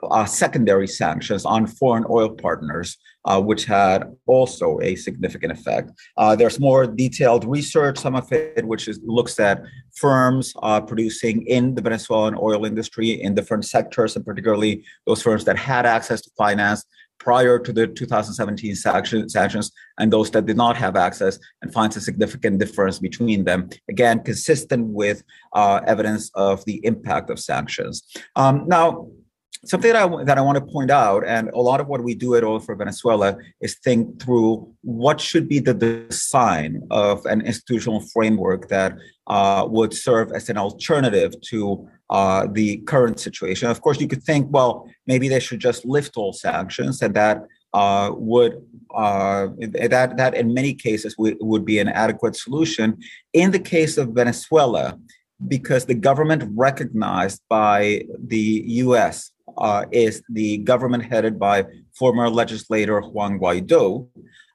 uh, 0.05 0.24
secondary 0.24 0.87
sanctions 0.87 1.44
on 1.44 1.66
foreign 1.66 2.05
oil 2.09 2.31
partners, 2.31 2.96
uh, 3.24 3.40
which 3.40 3.64
had 3.64 4.14
also 4.27 4.79
a 4.81 4.94
significant 4.94 5.53
effect. 5.53 5.90
Uh, 6.16 6.37
there's 6.37 6.61
more 6.61 6.87
detailed 6.87 7.44
research, 7.44 7.98
some 7.98 8.14
of 8.14 8.31
it 8.33 8.64
which 8.64 8.87
is, 8.87 9.00
looks 9.05 9.40
at 9.40 9.62
firms 9.96 10.55
uh, 10.62 10.81
producing 10.81 11.44
in 11.46 11.74
the 11.74 11.83
Venezuelan 11.83 12.37
oil 12.40 12.64
industry 12.64 13.11
in 13.11 13.35
different 13.35 13.64
sectors, 13.64 14.14
and 14.14 14.24
particularly 14.24 14.85
those 15.07 15.22
firms 15.22 15.44
that 15.44 15.57
had 15.57 15.87
access 15.87 16.20
to 16.20 16.31
finance 16.38 16.85
prior 17.25 17.59
to 17.59 17.73
the 17.73 17.87
2017 17.87 18.75
sanctions 18.77 19.73
and 19.99 20.13
those 20.13 20.31
that 20.33 20.45
did 20.45 20.59
not 20.59 20.77
have 20.77 20.95
access 20.95 21.39
and 21.63 21.73
finds 21.73 21.97
a 21.97 22.01
significant 22.01 22.59
difference 22.59 22.99
between 22.99 23.45
them. 23.45 23.71
Again, 23.89 24.23
consistent 24.23 24.89
with 24.89 25.23
uh, 25.55 25.81
evidence 25.87 26.31
of 26.35 26.63
the 26.67 26.85
impact 26.85 27.31
of 27.31 27.41
sanctions. 27.41 28.03
Um, 28.37 28.65
now, 28.67 29.09
something 29.65 29.91
that 29.91 30.03
I, 30.05 30.25
that 30.25 30.37
I 30.37 30.43
want 30.43 30.59
to 30.59 30.73
point 30.73 30.91
out, 30.91 31.27
and 31.27 31.49
a 31.49 31.63
lot 31.71 31.81
of 31.81 31.87
what 31.87 32.05
we 32.05 32.15
do 32.15 32.35
at 32.35 32.45
Oil 32.45 32.61
for 32.61 32.75
Venezuela 32.75 33.39
is 33.63 33.79
think 33.83 34.23
through 34.23 34.71
what 34.83 35.19
should 35.19 35.49
be 35.49 35.61
the 35.61 35.73
design 35.73 36.83
of 36.91 37.25
an 37.25 37.41
institutional 37.41 38.01
framework 38.13 38.69
that 38.69 38.99
uh, 39.29 39.67
would 39.67 39.95
serve 39.95 40.31
as 40.33 40.51
an 40.51 40.59
alternative 40.59 41.33
to 41.49 41.89
uh, 42.11 42.47
the 42.53 42.79
current 42.79 43.19
situation. 43.19 43.71
Of 43.71 43.81
course, 43.81 44.01
you 44.01 44.09
could 44.09 44.23
think, 44.23 44.49
well, 44.51 44.88
maybe 45.07 45.29
they 45.29 45.40
should 45.40 45.61
just 45.61 45.85
lift 45.85 46.17
all 46.17 46.33
sanctions, 46.33 47.03
and 47.03 47.14
that 47.14 47.45
uh, 47.73 48.12
would 48.14 48.62
uh, 48.95 49.49
that 49.88 50.17
that 50.17 50.35
in 50.35 50.55
many 50.55 50.75
cases 50.75 51.17
would, 51.19 51.37
would 51.40 51.64
be 51.64 51.79
an 51.79 51.88
adequate 51.88 52.37
solution. 52.37 52.99
In 53.33 53.51
the 53.51 53.59
case 53.59 53.99
of 53.99 54.11
Venezuela, 54.11 54.99
because 55.49 55.85
the 55.87 55.95
government 55.95 56.45
recognized 56.55 57.43
by 57.49 58.03
the 58.27 58.64
U.S. 58.85 59.33
Uh, 59.59 59.85
is 59.93 60.23
the 60.29 60.59
government 60.59 61.05
headed 61.05 61.38
by 61.38 61.64
former 61.95 62.29
legislator 62.29 63.01
Juan 63.01 63.38
Guaido, 63.38 64.09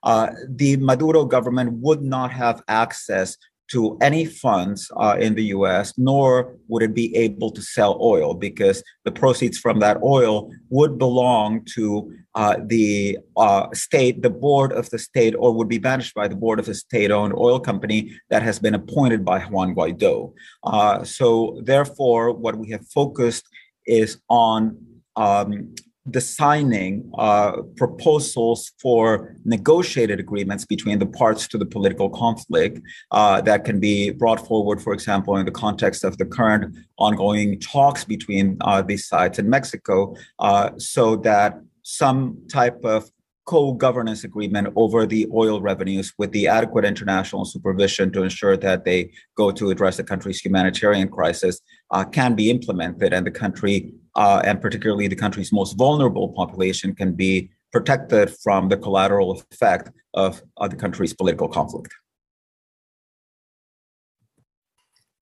uh, 0.04 0.30
the 0.48 0.78
Maduro 0.78 1.26
government 1.26 1.74
would 1.74 2.02
not 2.02 2.32
have 2.32 2.62
access 2.68 3.38
to 3.72 3.98
any 4.02 4.26
funds 4.26 4.92
uh, 4.98 5.16
in 5.20 5.36
the 5.36 5.46
US, 5.46 5.94
nor 5.98 6.56
would 6.68 6.84
it 6.84 6.94
be 6.94 7.16
able 7.16 7.52
to 7.52 7.62
sell 7.62 7.98
oil 8.02 8.34
because 8.34 8.84
the 9.06 9.12
proceeds 9.12 9.58
from 9.58 9.80
that 9.80 9.98
oil 10.04 10.52
would 10.70 10.98
belong 10.98 11.64
to 11.76 12.12
uh, 12.36 12.58
the 12.66 13.18
uh, 13.38 13.68
state, 13.74 14.22
the 14.22 14.30
board 14.30 14.72
of 14.72 14.90
the 14.90 15.00
state, 15.00 15.36
or 15.38 15.54
would 15.54 15.68
be 15.68 15.80
managed 15.80 16.14
by 16.14 16.28
the 16.28 16.36
board 16.36 16.60
of 16.60 16.66
the 16.66 16.74
state 16.74 17.12
owned 17.12 17.34
oil 17.36 17.60
company 17.60 18.12
that 18.30 18.42
has 18.42 18.60
been 18.60 18.76
appointed 18.76 19.26
by 19.26 19.40
Juan 19.42 19.76
Guaido. 19.76 20.34
Uh, 20.64 21.04
so, 21.04 21.60
therefore, 21.64 22.32
what 22.32 22.58
we 22.58 22.70
have 22.72 22.86
focused 22.88 23.48
is 23.86 24.22
on 24.30 24.78
um, 25.16 25.74
the 26.12 26.22
signing 26.22 27.12
uh, 27.18 27.62
proposals 27.76 28.72
for 28.80 29.36
negotiated 29.46 30.20
agreements 30.20 30.66
between 30.66 31.00
the 31.00 31.06
parts 31.06 31.48
to 31.48 31.58
the 31.58 31.66
political 31.66 32.10
conflict 32.10 32.80
uh, 33.12 33.42
that 33.42 33.66
can 33.66 33.80
be 33.80 34.12
brought 34.12 34.46
forward, 34.46 34.82
for 34.82 34.94
example, 34.94 35.38
in 35.38 35.46
the 35.46 35.52
context 35.52 36.04
of 36.04 36.18
the 36.18 36.26
current 36.26 36.76
ongoing 36.98 37.60
talks 37.60 38.04
between 38.04 38.58
uh, 38.62 38.82
these 38.82 39.08
sides 39.08 39.40
in 39.40 39.50
Mexico, 39.50 40.16
uh, 40.40 40.72
so 40.78 41.16
that 41.16 41.62
some 41.84 42.38
type 42.50 42.84
of 42.84 43.10
co-governance 43.50 44.24
agreement 44.24 44.68
over 44.76 45.08
the 45.08 45.28
oil 45.34 45.60
revenues 45.60 46.14
with 46.20 46.32
the 46.34 46.48
adequate 46.48 46.86
international 46.86 47.44
supervision 47.44 48.12
to 48.12 48.22
ensure 48.22 48.56
that 48.56 48.86
they 48.86 49.10
go 49.36 49.50
to 49.50 49.72
address 49.72 49.98
the 49.98 50.04
country's 50.04 50.40
humanitarian 50.40 51.08
crisis 51.08 51.60
uh, 51.90 52.04
can 52.04 52.36
be 52.36 52.52
implemented 52.52 53.12
and 53.12 53.26
the 53.26 53.32
country 53.32 53.92
uh, 54.20 54.42
and 54.44 54.62
particularly 54.62 55.08
the 55.08 55.16
country's 55.16 55.54
most 55.54 55.78
vulnerable 55.78 56.30
population 56.34 56.94
can 56.94 57.14
be 57.14 57.50
protected 57.72 58.30
from 58.44 58.68
the 58.68 58.76
collateral 58.76 59.32
effect 59.32 59.92
of 60.14 60.44
uh, 60.58 60.68
the 60.68 60.76
country's 60.76 61.14
political 61.14 61.48
conflict. 61.48 61.94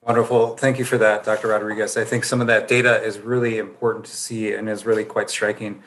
Wonderful. 0.02 0.58
Thank 0.58 0.80
you 0.80 0.86
for 0.86 0.98
that, 0.98 1.24
Dr. 1.24 1.50
Rodriguez. 1.50 1.96
I 1.96 2.06
think 2.06 2.24
some 2.24 2.42
of 2.42 2.48
that 2.48 2.68
data 2.68 3.04
is 3.04 3.20
really 3.20 3.60
important 3.60 4.06
to 4.06 4.16
see 4.16 4.54
and 4.54 4.68
is 4.68 4.86
really 4.86 5.06
quite 5.06 5.30
striking. 5.30 5.84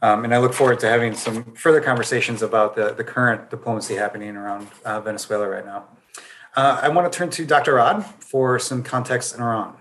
Um, 0.00 0.24
and 0.24 0.32
I 0.32 0.38
look 0.38 0.52
forward 0.52 0.78
to 0.80 0.88
having 0.88 1.14
some 1.14 1.54
further 1.54 1.80
conversations 1.80 2.42
about 2.42 2.76
the, 2.76 2.92
the 2.92 3.02
current 3.02 3.50
diplomacy 3.50 3.96
happening 3.96 4.36
around 4.36 4.68
uh, 4.84 5.00
Venezuela 5.00 5.48
right 5.48 5.66
now. 5.66 5.86
Uh, 6.54 6.78
I 6.80 6.90
want 6.90 7.10
to 7.10 7.16
turn 7.18 7.30
to 7.30 7.44
Dr. 7.44 7.74
Rad 7.74 8.04
for 8.20 8.58
some 8.60 8.84
context 8.84 9.34
in 9.34 9.40
Iran. 9.40 9.74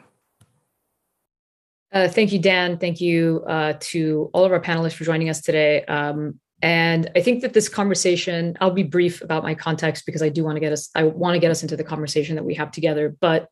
Uh, 1.92 2.08
thank 2.08 2.32
you, 2.32 2.40
Dan. 2.40 2.78
Thank 2.78 3.02
you 3.02 3.44
uh, 3.48 3.74
to 3.80 4.30
all 4.34 4.46
of 4.46 4.52
our 4.52 4.62
panelists 4.62 4.94
for 4.94 5.04
joining 5.04 5.30
us 5.30 5.42
today. 5.42 5.84
Um, 5.86 6.40
and 6.62 7.10
I 7.16 7.22
think 7.22 7.42
that 7.42 7.54
this 7.54 7.68
conversation, 7.68 8.56
I'll 8.62 8.72
be 8.72 8.84
brief 8.84 9.22
about 9.22 9.44
my 9.44 9.56
context 9.56 10.06
because 10.06 10.22
I 10.22 10.30
do 10.30 10.44
want 10.44 10.56
to 10.56 10.60
get 10.60 10.72
us, 10.72 10.90
I 10.96 11.04
want 11.04 11.34
to 11.34 11.40
get 11.40 11.52
us 11.52 11.64
into 11.64 11.76
the 11.76 11.84
conversation 11.84 12.36
that 12.36 12.44
we 12.44 12.54
have 12.54 12.72
together. 12.72 13.16
But 13.20 13.50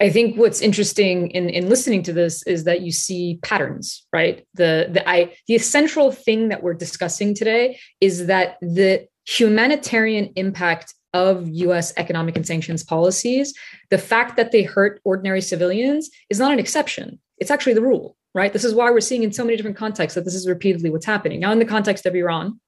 I 0.00 0.10
think 0.10 0.36
what's 0.36 0.60
interesting 0.60 1.30
in, 1.30 1.48
in 1.50 1.68
listening 1.68 2.02
to 2.04 2.12
this 2.12 2.42
is 2.44 2.64
that 2.64 2.80
you 2.80 2.90
see 2.90 3.38
patterns, 3.42 4.06
right? 4.12 4.46
The 4.54 4.88
the 4.90 5.06
I 5.08 5.34
the 5.46 5.54
essential 5.54 6.10
thing 6.10 6.48
that 6.48 6.62
we're 6.62 6.74
discussing 6.74 7.34
today 7.34 7.78
is 8.00 8.26
that 8.26 8.56
the 8.62 9.06
humanitarian 9.28 10.32
impact 10.36 10.94
of 11.12 11.46
US 11.48 11.92
economic 11.98 12.36
and 12.36 12.46
sanctions 12.46 12.82
policies, 12.82 13.52
the 13.90 13.98
fact 13.98 14.36
that 14.38 14.52
they 14.52 14.62
hurt 14.62 15.00
ordinary 15.04 15.42
civilians 15.42 16.08
is 16.30 16.38
not 16.38 16.52
an 16.52 16.58
exception. 16.58 17.20
It's 17.40 17.50
actually 17.50 17.74
the 17.74 17.82
rule, 17.82 18.16
right? 18.34 18.52
This 18.52 18.64
is 18.64 18.74
why 18.74 18.90
we're 18.90 19.00
seeing 19.00 19.22
in 19.22 19.32
so 19.32 19.44
many 19.44 19.56
different 19.56 19.76
contexts 19.76 20.14
that 20.14 20.24
this 20.24 20.34
is 20.34 20.46
repeatedly 20.46 20.90
what's 20.90 21.06
happening. 21.06 21.40
Now, 21.40 21.52
in 21.52 21.58
the 21.58 21.64
context 21.64 22.06
of 22.06 22.14
Iran, 22.14 22.60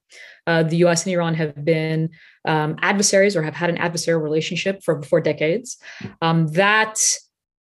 uh, 0.47 0.63
the 0.65 0.77
US 0.79 1.05
and 1.05 1.15
Iran 1.15 1.35
have 1.35 1.65
been 1.65 2.11
um, 2.47 2.77
adversaries 2.81 3.37
or 3.37 3.43
have 3.43 3.55
had 3.55 3.71
an 3.71 3.77
adversarial 3.77 4.23
relationship 4.23 4.83
for 4.83 5.03
for 5.03 5.21
decades. 5.21 5.79
Um, 6.21 6.49
that 6.49 6.99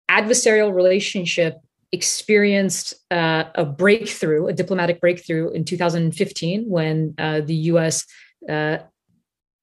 adversarial 0.09 0.73
relationship 0.73 1.57
experienced 1.91 2.93
uh, 3.11 3.45
a 3.55 3.65
breakthrough, 3.65 4.47
a 4.47 4.53
diplomatic 4.53 4.99
breakthrough 5.01 5.51
in 5.51 5.65
2015 5.65 6.69
when 6.69 7.13
uh, 7.17 7.41
the 7.41 7.55
US, 7.55 8.05
uh, 8.49 8.77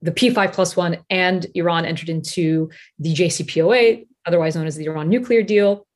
the 0.02 0.12
P5 0.12 0.52
plus 0.52 0.76
one, 0.76 0.98
and 1.10 1.46
Iran 1.54 1.84
entered 1.84 2.08
into 2.08 2.70
the 2.98 3.14
JCPOA, 3.14 4.06
otherwise 4.26 4.54
known 4.54 4.66
as 4.66 4.76
the 4.76 4.84
Iran 4.84 5.08
nuclear 5.08 5.42
deal 5.42 5.86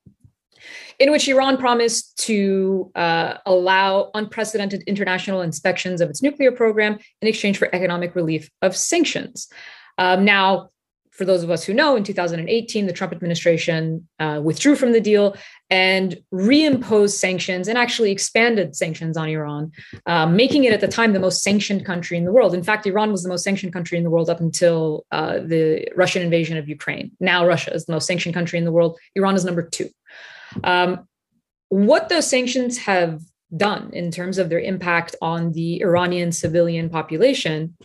in 0.98 1.10
which 1.10 1.28
Iran 1.28 1.56
promised 1.56 2.18
to 2.26 2.90
uh, 2.94 3.34
allow 3.46 4.10
unprecedented 4.14 4.82
international 4.82 5.40
inspections 5.42 6.00
of 6.00 6.10
its 6.10 6.22
nuclear 6.22 6.52
program 6.52 6.98
in 7.20 7.28
exchange 7.28 7.58
for 7.58 7.68
economic 7.74 8.14
relief 8.14 8.50
of 8.62 8.76
sanctions. 8.76 9.48
Um, 9.98 10.24
now, 10.24 10.70
for 11.12 11.26
those 11.26 11.42
of 11.42 11.50
us 11.50 11.62
who 11.62 11.74
know, 11.74 11.94
in 11.94 12.04
2018, 12.04 12.86
the 12.86 12.92
Trump 12.92 13.12
administration 13.12 14.08
uh, 14.18 14.40
withdrew 14.42 14.74
from 14.74 14.92
the 14.92 15.00
deal 15.00 15.36
and 15.68 16.16
reimposed 16.32 17.12
sanctions 17.12 17.68
and 17.68 17.76
actually 17.76 18.10
expanded 18.10 18.74
sanctions 18.74 19.16
on 19.18 19.28
Iran, 19.28 19.72
um, 20.06 20.34
making 20.34 20.64
it 20.64 20.72
at 20.72 20.80
the 20.80 20.88
time 20.88 21.12
the 21.12 21.20
most 21.20 21.42
sanctioned 21.42 21.84
country 21.84 22.16
in 22.16 22.24
the 22.24 22.32
world. 22.32 22.54
In 22.54 22.62
fact, 22.62 22.86
Iran 22.86 23.10
was 23.10 23.22
the 23.22 23.28
most 23.28 23.44
sanctioned 23.44 23.74
country 23.74 23.98
in 23.98 24.04
the 24.04 24.10
world 24.10 24.30
up 24.30 24.40
until 24.40 25.04
uh, 25.12 25.38
the 25.38 25.86
Russian 25.94 26.22
invasion 26.22 26.56
of 26.56 26.66
Ukraine. 26.66 27.12
Now, 27.20 27.46
Russia 27.46 27.74
is 27.74 27.84
the 27.84 27.92
most 27.92 28.06
sanctioned 28.06 28.34
country 28.34 28.58
in 28.58 28.64
the 28.64 28.72
world. 28.72 28.98
Iran 29.14 29.34
is 29.34 29.44
number 29.44 29.62
two. 29.62 29.90
Um, 30.64 31.06
what 31.68 32.08
those 32.08 32.28
sanctions 32.28 32.78
have 32.78 33.20
done 33.56 33.90
in 33.92 34.10
terms 34.10 34.38
of 34.38 34.48
their 34.48 34.60
impact 34.60 35.14
on 35.20 35.52
the 35.52 35.82
Iranian 35.82 36.32
civilian 36.32 36.88
population, 36.88 37.76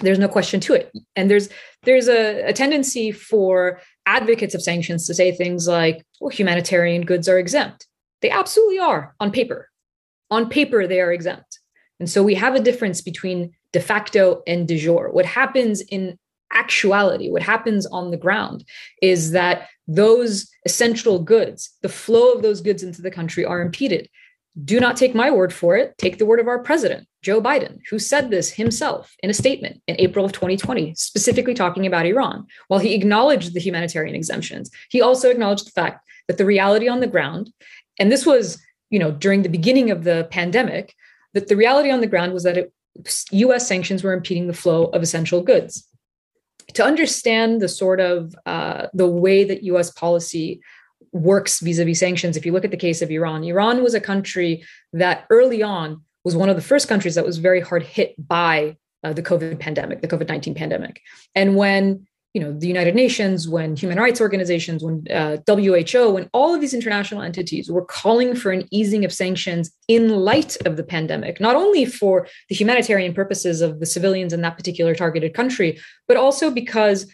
there's 0.00 0.18
no 0.18 0.28
question 0.28 0.60
to 0.60 0.74
it. 0.74 0.92
And 1.16 1.30
there's 1.30 1.48
there's 1.82 2.08
a, 2.08 2.42
a 2.42 2.52
tendency 2.52 3.12
for 3.12 3.80
advocates 4.06 4.54
of 4.54 4.62
sanctions 4.62 5.06
to 5.06 5.14
say 5.14 5.32
things 5.32 5.68
like, 5.68 6.04
well, 6.20 6.30
humanitarian 6.30 7.02
goods 7.02 7.28
are 7.28 7.38
exempt. 7.38 7.86
They 8.22 8.30
absolutely 8.30 8.78
are 8.78 9.14
on 9.20 9.30
paper. 9.30 9.68
On 10.30 10.48
paper, 10.48 10.86
they 10.86 11.00
are 11.00 11.12
exempt. 11.12 11.60
And 12.00 12.08
so 12.08 12.22
we 12.22 12.34
have 12.34 12.54
a 12.54 12.60
difference 12.60 13.00
between 13.00 13.52
de 13.72 13.80
facto 13.80 14.42
and 14.46 14.66
de 14.66 14.78
jure. 14.78 15.10
What 15.10 15.26
happens 15.26 15.80
in 15.80 16.18
actuality, 16.52 17.30
what 17.30 17.42
happens 17.42 17.86
on 17.86 18.10
the 18.10 18.16
ground 18.16 18.64
is 19.02 19.32
that 19.32 19.68
those 19.86 20.50
essential 20.64 21.18
goods, 21.18 21.70
the 21.82 21.88
flow 21.88 22.32
of 22.32 22.42
those 22.42 22.60
goods 22.60 22.82
into 22.82 23.02
the 23.02 23.10
country 23.10 23.44
are 23.44 23.60
impeded. 23.60 24.08
Do 24.64 24.80
not 24.80 24.96
take 24.96 25.14
my 25.14 25.30
word 25.30 25.52
for 25.52 25.76
it. 25.76 25.96
Take 25.98 26.18
the 26.18 26.26
word 26.26 26.40
of 26.40 26.48
our 26.48 26.58
president, 26.58 27.06
Joe 27.22 27.40
Biden, 27.40 27.78
who 27.90 27.98
said 27.98 28.30
this 28.30 28.50
himself 28.50 29.14
in 29.22 29.30
a 29.30 29.34
statement 29.34 29.80
in 29.86 29.96
April 29.98 30.24
of 30.24 30.32
2020, 30.32 30.94
specifically 30.94 31.54
talking 31.54 31.86
about 31.86 32.06
Iran. 32.06 32.46
While 32.66 32.80
he 32.80 32.94
acknowledged 32.94 33.54
the 33.54 33.60
humanitarian 33.60 34.16
exemptions, 34.16 34.70
he 34.90 35.00
also 35.00 35.30
acknowledged 35.30 35.66
the 35.66 35.72
fact 35.72 36.04
that 36.26 36.38
the 36.38 36.44
reality 36.44 36.88
on 36.88 37.00
the 37.00 37.06
ground, 37.06 37.52
and 38.00 38.10
this 38.10 38.26
was, 38.26 38.60
you 38.90 38.98
know, 38.98 39.12
during 39.12 39.42
the 39.42 39.48
beginning 39.48 39.90
of 39.90 40.02
the 40.02 40.26
pandemic, 40.30 40.94
that 41.34 41.48
the 41.48 41.56
reality 41.56 41.90
on 41.90 42.00
the 42.00 42.06
ground 42.06 42.32
was 42.32 42.42
that 42.42 42.58
it, 42.58 42.72
US 43.30 43.68
sanctions 43.68 44.02
were 44.02 44.12
impeding 44.12 44.48
the 44.48 44.52
flow 44.52 44.86
of 44.86 45.02
essential 45.02 45.40
goods 45.40 45.88
to 46.74 46.84
understand 46.84 47.60
the 47.60 47.68
sort 47.68 48.00
of 48.00 48.34
uh, 48.46 48.88
the 48.92 49.06
way 49.06 49.44
that 49.44 49.62
U.S. 49.64 49.90
policy 49.90 50.60
works 51.12 51.60
vis-a-vis 51.60 51.98
sanctions, 51.98 52.36
if 52.36 52.44
you 52.44 52.52
look 52.52 52.64
at 52.64 52.70
the 52.70 52.76
case 52.76 53.02
of 53.02 53.10
Iran, 53.10 53.44
Iran 53.44 53.82
was 53.82 53.94
a 53.94 54.00
country 54.00 54.64
that 54.92 55.26
early 55.30 55.62
on 55.62 56.02
was 56.24 56.36
one 56.36 56.48
of 56.48 56.56
the 56.56 56.62
first 56.62 56.88
countries 56.88 57.14
that 57.14 57.24
was 57.24 57.38
very 57.38 57.60
hard 57.60 57.82
hit 57.82 58.14
by 58.18 58.76
uh, 59.02 59.12
the 59.12 59.22
COVID 59.22 59.58
pandemic, 59.58 60.02
the 60.02 60.08
COVID 60.08 60.28
19 60.28 60.54
pandemic. 60.54 61.00
And 61.34 61.56
when 61.56 62.06
you 62.34 62.40
know 62.40 62.52
the 62.52 62.66
united 62.66 62.94
nations 62.94 63.48
when 63.48 63.74
human 63.74 63.98
rights 63.98 64.20
organizations 64.20 64.82
when 64.84 65.04
uh, 65.10 65.36
who 65.46 66.10
when 66.12 66.28
all 66.32 66.54
of 66.54 66.60
these 66.60 66.74
international 66.74 67.22
entities 67.22 67.70
were 67.70 67.84
calling 67.84 68.34
for 68.34 68.50
an 68.52 68.66
easing 68.70 69.04
of 69.04 69.12
sanctions 69.12 69.70
in 69.88 70.10
light 70.10 70.56
of 70.66 70.76
the 70.76 70.84
pandemic 70.84 71.40
not 71.40 71.56
only 71.56 71.84
for 71.84 72.26
the 72.48 72.54
humanitarian 72.54 73.14
purposes 73.14 73.60
of 73.60 73.80
the 73.80 73.86
civilians 73.86 74.32
in 74.32 74.42
that 74.42 74.56
particular 74.56 74.94
targeted 74.94 75.32
country 75.34 75.78
but 76.06 76.16
also 76.16 76.50
because 76.50 77.10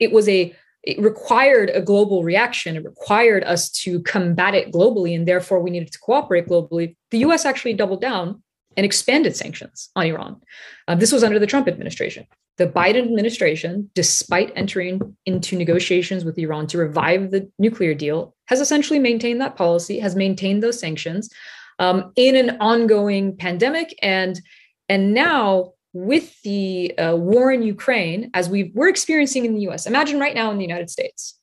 it 0.00 0.12
was 0.12 0.28
a 0.28 0.54
it 0.86 1.00
required 1.00 1.70
a 1.70 1.80
global 1.80 2.22
reaction. 2.22 2.76
It 2.76 2.84
required 2.84 3.42
us 3.44 3.70
to 3.70 4.02
combat 4.02 4.54
it 4.54 4.70
globally 4.70 5.16
and 5.16 5.26
therefore 5.26 5.60
we 5.60 5.70
needed 5.70 5.90
to 5.92 5.98
cooperate 5.98 6.46
globally. 6.46 6.94
The 7.10 7.20
us 7.20 7.46
actually 7.46 7.72
doubled 7.72 8.02
down 8.02 8.42
and 8.76 8.84
expanded 8.84 9.36
sanctions 9.36 9.90
on 9.96 10.06
iran. 10.06 10.40
Uh, 10.86 10.94
this 10.94 11.12
was 11.12 11.24
under 11.24 11.38
the 11.38 11.46
trump 11.46 11.68
administration 11.68 12.26
the 12.56 12.66
Biden 12.66 13.04
administration, 13.04 13.90
despite 13.94 14.52
entering 14.54 15.16
into 15.26 15.56
negotiations 15.56 16.24
with 16.24 16.38
Iran 16.38 16.66
to 16.68 16.78
revive 16.78 17.30
the 17.30 17.50
nuclear 17.58 17.94
deal, 17.94 18.34
has 18.46 18.60
essentially 18.60 18.98
maintained 18.98 19.40
that 19.40 19.56
policy, 19.56 19.98
has 19.98 20.14
maintained 20.14 20.62
those 20.62 20.78
sanctions 20.78 21.30
um, 21.78 22.12
in 22.14 22.36
an 22.36 22.56
ongoing 22.60 23.36
pandemic, 23.36 23.96
and 24.02 24.40
and 24.88 25.14
now 25.14 25.72
with 25.92 26.40
the 26.42 26.96
uh, 26.98 27.16
war 27.16 27.52
in 27.52 27.62
Ukraine, 27.62 28.30
as 28.34 28.48
we 28.48 28.72
we're 28.74 28.88
experiencing 28.88 29.44
in 29.44 29.54
the 29.54 29.62
U.S. 29.62 29.86
Imagine 29.86 30.20
right 30.20 30.34
now 30.34 30.50
in 30.50 30.58
the 30.58 30.64
United 30.64 30.90
States. 30.90 31.38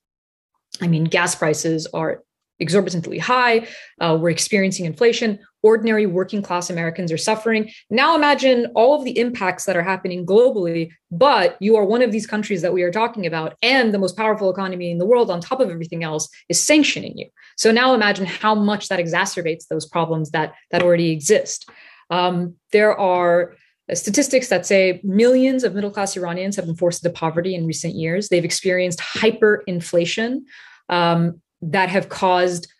I 0.81 0.87
mean, 0.87 1.03
gas 1.05 1.35
prices 1.35 1.87
are 1.93 2.23
exorbitantly 2.59 3.17
high. 3.17 3.67
Uh, 3.99 4.17
we're 4.19 4.29
experiencing 4.29 4.85
inflation. 4.85 5.39
Ordinary 5.63 6.05
working 6.05 6.41
class 6.41 6.69
Americans 6.69 7.11
are 7.11 7.17
suffering. 7.17 7.71
Now 7.89 8.15
imagine 8.15 8.67
all 8.75 8.95
of 8.97 9.03
the 9.03 9.17
impacts 9.17 9.65
that 9.65 9.75
are 9.75 9.83
happening 9.83 10.25
globally, 10.25 10.91
but 11.11 11.57
you 11.59 11.75
are 11.75 11.85
one 11.85 12.01
of 12.01 12.11
these 12.11 12.25
countries 12.25 12.61
that 12.61 12.73
we 12.73 12.83
are 12.83 12.91
talking 12.91 13.25
about, 13.25 13.55
and 13.61 13.93
the 13.93 13.99
most 13.99 14.17
powerful 14.17 14.49
economy 14.49 14.91
in 14.91 14.97
the 14.97 15.05
world, 15.05 15.29
on 15.29 15.39
top 15.39 15.59
of 15.59 15.69
everything 15.69 16.03
else, 16.03 16.27
is 16.49 16.61
sanctioning 16.61 17.17
you. 17.17 17.27
So 17.57 17.71
now 17.71 17.93
imagine 17.93 18.25
how 18.25 18.55
much 18.55 18.87
that 18.89 18.99
exacerbates 18.99 19.67
those 19.67 19.85
problems 19.85 20.31
that, 20.31 20.53
that 20.71 20.81
already 20.81 21.11
exist. 21.11 21.69
Um, 22.09 22.55
there 22.71 22.97
are 22.99 23.55
statistics 23.93 24.47
that 24.47 24.65
say 24.65 25.01
millions 25.03 25.63
of 25.63 25.73
middle 25.75 25.91
class 25.91 26.15
Iranians 26.15 26.55
have 26.55 26.65
been 26.65 26.75
forced 26.75 27.05
into 27.05 27.17
poverty 27.17 27.55
in 27.55 27.67
recent 27.67 27.93
years. 27.93 28.29
They've 28.29 28.45
experienced 28.45 28.99
hyperinflation 28.99 30.41
um, 30.89 31.41
that 31.61 31.89
have 31.89 32.09
caused 32.09 32.71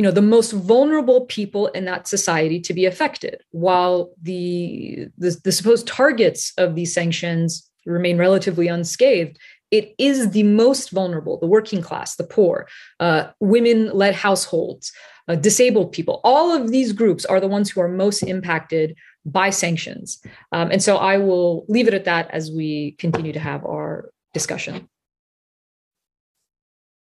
you 0.00 0.04
know 0.04 0.10
the 0.10 0.22
most 0.22 0.52
vulnerable 0.52 1.26
people 1.26 1.66
in 1.68 1.84
that 1.84 2.08
society 2.08 2.58
to 2.58 2.72
be 2.72 2.86
affected 2.86 3.42
while 3.50 4.14
the, 4.22 5.08
the, 5.18 5.38
the 5.44 5.52
supposed 5.52 5.86
targets 5.86 6.54
of 6.56 6.74
these 6.74 6.94
sanctions 6.94 7.70
remain 7.84 8.16
relatively 8.16 8.66
unscathed 8.66 9.38
it 9.70 9.94
is 9.98 10.30
the 10.30 10.42
most 10.42 10.90
vulnerable 10.90 11.38
the 11.38 11.46
working 11.46 11.82
class 11.82 12.16
the 12.16 12.24
poor 12.24 12.66
uh, 13.00 13.24
women-led 13.40 14.14
households 14.14 14.90
uh, 15.28 15.34
disabled 15.34 15.92
people 15.92 16.22
all 16.24 16.50
of 16.50 16.70
these 16.70 16.94
groups 16.94 17.26
are 17.26 17.38
the 17.38 17.46
ones 17.46 17.68
who 17.68 17.82
are 17.82 17.88
most 18.04 18.22
impacted 18.22 18.96
by 19.26 19.50
sanctions. 19.50 20.18
Um, 20.50 20.70
and 20.70 20.82
so 20.82 20.96
I 20.96 21.18
will 21.18 21.66
leave 21.68 21.88
it 21.88 21.94
at 21.94 22.06
that 22.06 22.30
as 22.30 22.50
we 22.50 22.92
continue 22.92 23.34
to 23.34 23.38
have 23.38 23.66
our 23.66 24.10
discussion. 24.32 24.88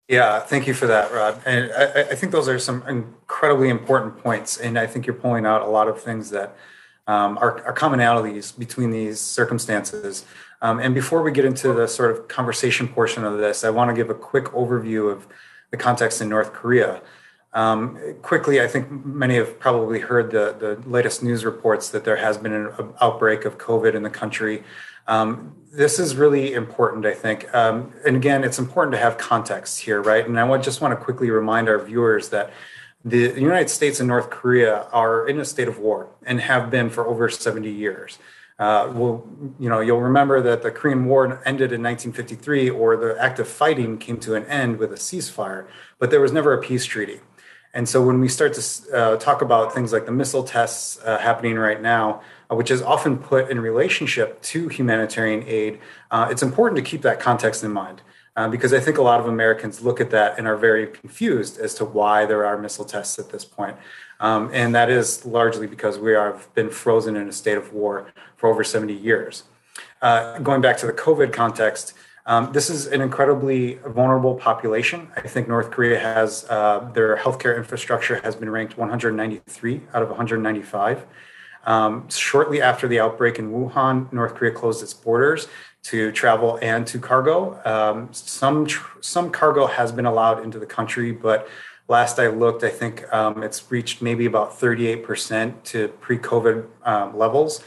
Yeah, 0.09 0.41
thank 0.41 0.67
you 0.67 0.73
for 0.73 0.87
that, 0.87 1.13
Rad. 1.13 1.39
And 1.45 1.71
I, 1.71 2.11
I, 2.11 2.15
think 2.15 2.33
those 2.33 2.49
are 2.49 2.59
some 2.59 2.83
incredibly 2.89 3.69
important 3.69 4.17
points. 4.23 4.57
And 4.57 4.79
I 4.79 4.87
think 4.87 5.07
you're 5.07 5.15
pulling 5.15 5.45
out 5.45 5.61
a 5.61 5.67
lot 5.67 5.87
of 5.87 6.01
things 6.01 6.31
that 6.31 6.57
um, 7.07 7.37
are, 7.39 7.63
are, 7.65 7.75
commonalities 7.75 8.59
between 8.59 8.91
these 8.91 9.21
circumstances. 9.21 10.25
Um, 10.63 10.79
and 10.79 10.95
before 10.95 11.23
we 11.23 11.31
get 11.31 11.45
into 11.45 11.75
the 11.75 11.87
sort 11.87 12.11
of 12.11 12.27
conversation 12.27 12.89
portion 12.89 13.23
of 13.23 13.37
this, 13.37 13.65
I 13.65 13.71
want 13.71 13.91
to 13.91 13.95
give 13.95 14.09
a 14.09 14.15
quick 14.15 14.47
overview 14.47 15.13
of 15.13 15.27
the 15.71 15.77
context 15.77 16.23
in 16.23 16.31
North 16.31 16.55
Korea. 16.55 17.03
Um, 17.53 17.99
quickly, 18.23 18.61
I 18.63 18.67
think 18.67 18.91
many 19.05 19.37
have 19.37 19.59
probably 19.59 20.01
heard 20.01 20.31
the, 20.31 20.57
the 20.59 20.89
latest 20.89 21.23
news 21.23 21.45
reports 21.45 21.91
that 21.91 22.05
there 22.05 22.17
has 22.17 22.39
been 22.39 22.53
an 22.53 22.71
outbreak 23.01 23.45
of 23.45 23.59
COVID 23.59 23.95
in 23.95 24.03
the 24.03 24.11
country. 24.11 24.65
Um, 25.09 25.57
this 25.73 25.99
is 25.99 26.17
really 26.17 26.55
important, 26.55 27.05
I 27.07 27.15
think. 27.15 27.53
Um, 27.55 27.93
and 28.07 28.17
again, 28.17 28.45
it's 28.45 28.59
important 28.59 28.93
to 28.93 28.99
have 28.99 29.19
context 29.19 29.81
here, 29.81 30.01
right? 30.01 30.27
And 30.27 30.39
I 30.39 30.59
just 30.59 30.81
want 30.81 30.99
to 30.99 31.05
quickly 31.05 31.31
remind 31.31 31.69
our 31.69 31.79
viewers 31.79 32.29
that 32.31 32.51
the 33.05 33.33
United 33.41 33.71
States 33.71 34.01
and 34.01 34.09
North 34.09 34.31
Korea 34.31 34.83
are 34.93 35.27
in 35.27 35.41
a 35.41 35.45
state 35.45 35.69
of 35.69 35.79
war 35.79 36.09
and 36.27 36.41
have 36.41 36.71
been 36.71 36.91
for 36.91 37.07
over 37.07 37.29
70 37.29 37.71
years. 37.71 38.19
Uh, 38.59 38.91
well, 38.93 39.25
you 39.61 39.69
know, 39.69 39.81
you'll 39.81 40.01
remember 40.01 40.43
that 40.43 40.63
the 40.63 40.71
Korean 40.71 41.05
War 41.05 41.41
ended 41.47 41.73
in 41.73 41.81
1953, 41.81 42.71
or 42.71 42.97
the 42.97 43.17
active 43.21 43.47
fighting 43.47 43.99
came 43.99 44.19
to 44.21 44.35
an 44.35 44.45
end 44.47 44.79
with 44.79 44.93
a 44.93 44.97
ceasefire, 44.97 45.69
but 46.01 46.11
there 46.11 46.21
was 46.21 46.33
never 46.33 46.53
a 46.53 46.61
peace 46.61 46.85
treaty. 46.85 47.21
And 47.73 47.89
so 47.89 48.05
when 48.05 48.19
we 48.19 48.29
start 48.29 48.55
to 48.55 48.97
uh, 48.97 49.17
talk 49.19 49.43
about 49.43 49.73
things 49.73 49.93
like 49.93 50.07
the 50.07 50.13
missile 50.13 50.43
tests 50.43 50.99
uh, 51.05 51.19
happening 51.19 51.57
right 51.57 51.81
now, 51.81 52.23
uh, 52.51 52.55
which 52.55 52.71
is 52.71 52.83
often 52.83 53.19
put 53.19 53.51
in 53.51 53.61
relationship 53.61 54.41
to 54.43 54.69
humanitarian 54.69 55.45
aid, 55.47 55.79
uh, 56.11 56.29
it's 56.31 56.43
important 56.43 56.77
to 56.77 56.83
keep 56.83 57.03
that 57.03 57.21
context 57.21 57.63
in 57.65 57.73
mind. 57.73 58.03
Uh, 58.37 58.49
because 58.49 58.73
I 58.73 58.79
think 58.79 58.99
a 58.99 59.03
lot 59.03 59.19
of 59.19 59.27
Americans 59.27 59.83
look 59.83 60.01
at 60.01 60.11
that 60.11 60.39
and 60.39 60.47
are 60.47 60.57
very 60.57 60.87
confused 60.87 61.59
as 61.59 61.75
to 61.75 61.85
why 61.85 62.25
there 62.25 62.47
are 62.47 62.57
missile 62.57 62.85
tests 62.85 63.19
at 63.19 63.31
this 63.31 63.45
point. 63.45 63.77
Um, 64.21 64.49
and 64.53 64.73
that 64.77 64.89
is 64.91 65.27
largely 65.27 65.67
because 65.67 65.99
we 65.99 66.13
have 66.13 66.53
been 66.55 66.71
frozen 66.71 67.17
in 67.17 67.29
a 67.29 67.33
state 67.33 67.59
of 67.59 67.73
war 67.73 68.13
for 68.37 68.49
over 68.49 68.63
70 68.63 68.93
years. 68.93 69.43
Uh, 70.01 70.39
going 70.39 70.61
back 70.61 70.77
to 70.77 70.87
the 70.87 70.93
COVID 70.93 71.33
context, 71.33 71.95
um, 72.27 72.53
this 72.53 72.71
is 72.71 72.87
an 72.87 73.01
incredibly 73.01 73.75
vulnerable 73.87 74.35
population. 74.35 75.09
I 75.17 75.23
think 75.23 75.49
North 75.49 75.71
Korea 75.71 75.99
has 75.99 76.45
uh, 76.49 76.91
their 76.93 77.17
healthcare 77.17 77.57
infrastructure 77.57 78.21
has 78.21 78.37
been 78.37 78.51
ranked 78.51 78.77
193 78.77 79.81
out 79.95 80.03
of 80.03 80.11
195. 80.11 81.07
Um, 81.69 82.09
shortly 82.09 82.63
after 82.63 82.89
the 82.89 82.99
outbreak 82.99 83.39
in 83.39 83.53
Wuhan, 83.53 84.11
North 84.11 84.35
Korea 84.35 84.53
closed 84.53 84.83
its 84.83 84.95
borders 84.95 85.49
to 85.83 86.11
travel 86.13 86.59
and 86.63 86.87
to 86.87 86.99
cargo. 86.99 87.61
Um, 87.63 88.09
some 88.11 88.65
tr- 88.65 89.03
some 89.03 89.31
cargo 89.31 89.67
has 89.67 89.93
been 89.93 90.07
allowed 90.07 90.43
into 90.43 90.59
the 90.59 90.65
country, 90.65 91.13
but 91.13 91.47
last 91.87 92.19
I 92.19 92.29
looked, 92.29 92.65
I 92.65 92.71
think 92.71 93.05
um, 93.13 93.43
it's 93.43 93.71
reached 93.71 94.01
maybe 94.01 94.25
about 94.25 94.59
38% 94.59 95.63
to 95.65 95.89
pre-COVID 95.89 96.67
um, 96.85 97.19
levels. 97.19 97.63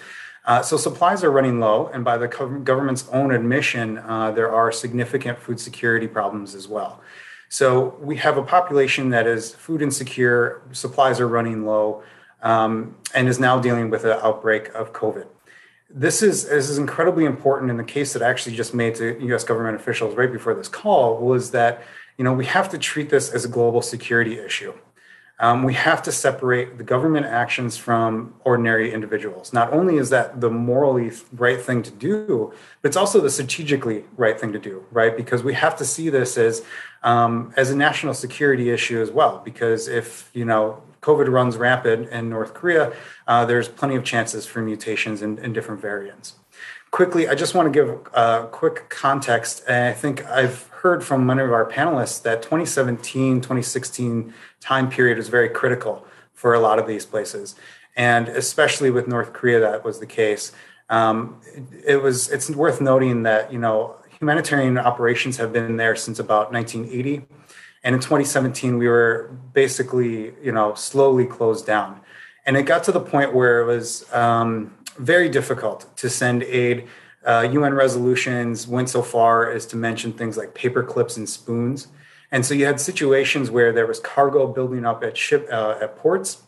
Uh, 0.45 0.63
so 0.63 0.77
supplies 0.77 1.23
are 1.23 1.31
running 1.31 1.59
low, 1.59 1.85
and 1.93 2.03
by 2.03 2.17
the 2.17 2.27
government's 2.27 3.07
own 3.09 3.31
admission, 3.31 3.99
uh, 3.99 4.31
there 4.31 4.51
are 4.51 4.71
significant 4.71 5.37
food 5.37 5.59
security 5.59 6.07
problems 6.07 6.55
as 6.55 6.67
well. 6.67 7.01
So 7.49 7.95
we 8.01 8.15
have 8.15 8.37
a 8.37 8.43
population 8.43 9.09
that 9.09 9.27
is 9.27 9.53
food 9.53 9.83
insecure, 9.83 10.63
supplies 10.71 11.19
are 11.19 11.27
running 11.27 11.67
low, 11.67 12.01
um, 12.41 12.95
and 13.13 13.27
is 13.27 13.39
now 13.39 13.59
dealing 13.59 13.89
with 13.89 14.03
an 14.05 14.17
outbreak 14.21 14.69
of 14.73 14.93
COVID. 14.93 15.27
This 15.89 16.21
is 16.21 16.47
this 16.47 16.69
is 16.69 16.77
incredibly 16.77 17.25
important. 17.25 17.69
In 17.69 17.77
the 17.77 17.83
case 17.83 18.13
that 18.13 18.21
I 18.21 18.29
actually 18.29 18.55
just 18.55 18.73
made 18.73 18.95
to 18.95 19.19
U.S. 19.27 19.43
government 19.43 19.75
officials 19.75 20.15
right 20.15 20.31
before 20.31 20.53
this 20.53 20.69
call 20.69 21.17
was 21.17 21.51
that 21.51 21.83
you 22.17 22.23
know 22.23 22.33
we 22.33 22.45
have 22.45 22.69
to 22.69 22.77
treat 22.77 23.09
this 23.09 23.29
as 23.29 23.43
a 23.43 23.49
global 23.49 23.81
security 23.81 24.39
issue. 24.39 24.73
Um, 25.41 25.63
we 25.63 25.73
have 25.73 26.03
to 26.03 26.11
separate 26.11 26.77
the 26.77 26.83
government 26.83 27.25
actions 27.25 27.75
from 27.75 28.35
ordinary 28.45 28.93
individuals. 28.93 29.53
Not 29.53 29.73
only 29.73 29.97
is 29.97 30.11
that 30.11 30.39
the 30.39 30.51
morally 30.51 31.11
right 31.31 31.59
thing 31.59 31.81
to 31.81 31.89
do, 31.89 32.53
but 32.81 32.89
it's 32.89 32.95
also 32.95 33.19
the 33.19 33.31
strategically 33.31 34.05
right 34.17 34.39
thing 34.39 34.53
to 34.53 34.59
do, 34.59 34.85
right? 34.91 35.17
Because 35.17 35.41
we 35.41 35.55
have 35.55 35.75
to 35.77 35.85
see 35.85 36.09
this 36.09 36.37
as 36.37 36.63
um, 37.01 37.53
as 37.57 37.71
a 37.71 37.75
national 37.75 38.13
security 38.13 38.69
issue 38.69 39.01
as 39.01 39.09
well. 39.09 39.41
Because 39.43 39.87
if 39.87 40.29
you 40.33 40.45
know 40.45 40.83
COVID 41.01 41.29
runs 41.29 41.57
rapid 41.57 42.07
in 42.09 42.29
North 42.29 42.53
Korea, 42.53 42.93
uh, 43.27 43.45
there's 43.45 43.67
plenty 43.67 43.95
of 43.95 44.03
chances 44.03 44.45
for 44.45 44.61
mutations 44.61 45.21
in, 45.21 45.37
in 45.39 45.53
different 45.53 45.81
variants 45.81 46.35
quickly, 46.91 47.27
I 47.27 47.35
just 47.35 47.55
want 47.55 47.71
to 47.73 47.79
give 47.79 47.89
a 48.13 48.47
quick 48.51 48.89
context. 48.89 49.63
And 49.67 49.85
I 49.85 49.93
think 49.93 50.25
I've 50.25 50.67
heard 50.67 51.03
from 51.03 51.25
many 51.25 51.41
of 51.41 51.51
our 51.51 51.65
panelists 51.65 52.21
that 52.23 52.41
2017, 52.43 53.41
2016 53.41 54.33
time 54.59 54.89
period 54.89 55.17
is 55.17 55.29
very 55.29 55.49
critical 55.49 56.05
for 56.33 56.53
a 56.53 56.59
lot 56.59 56.79
of 56.79 56.87
these 56.87 57.05
places. 57.05 57.55
And 57.95 58.27
especially 58.27 58.91
with 58.91 59.07
North 59.07 59.33
Korea, 59.33 59.59
that 59.59 59.83
was 59.83 59.99
the 59.99 60.05
case. 60.05 60.51
Um, 60.89 61.41
it, 61.55 61.93
it 61.93 62.01
was, 62.01 62.29
it's 62.29 62.49
worth 62.49 62.81
noting 62.81 63.23
that, 63.23 63.51
you 63.51 63.59
know, 63.59 63.95
humanitarian 64.19 64.77
operations 64.77 65.37
have 65.37 65.53
been 65.53 65.77
there 65.77 65.95
since 65.95 66.19
about 66.19 66.51
1980. 66.51 67.25
And 67.83 67.95
in 67.95 68.01
2017, 68.01 68.77
we 68.77 68.87
were 68.87 69.31
basically, 69.53 70.33
you 70.43 70.51
know, 70.51 70.75
slowly 70.75 71.25
closed 71.25 71.65
down. 71.65 71.99
And 72.45 72.57
it 72.57 72.63
got 72.63 72.83
to 72.85 72.91
the 72.91 72.99
point 72.99 73.33
where 73.33 73.61
it 73.61 73.65
was, 73.65 74.11
um, 74.13 74.75
very 74.97 75.29
difficult 75.29 75.85
to 75.97 76.09
send 76.09 76.43
aid. 76.43 76.87
Uh, 77.25 77.47
UN 77.51 77.73
resolutions 77.73 78.67
went 78.67 78.89
so 78.89 79.01
far 79.01 79.51
as 79.51 79.65
to 79.67 79.75
mention 79.75 80.11
things 80.13 80.37
like 80.37 80.53
paper 80.53 80.83
clips 80.83 81.17
and 81.17 81.27
spoons. 81.27 81.87
And 82.31 82.45
so 82.45 82.53
you 82.53 82.65
had 82.65 82.79
situations 82.79 83.51
where 83.51 83.73
there 83.73 83.85
was 83.85 83.99
cargo 83.99 84.47
building 84.47 84.85
up 84.85 85.03
at 85.03 85.17
ship 85.17 85.47
uh, 85.51 85.75
at 85.81 85.97
ports, 85.97 86.43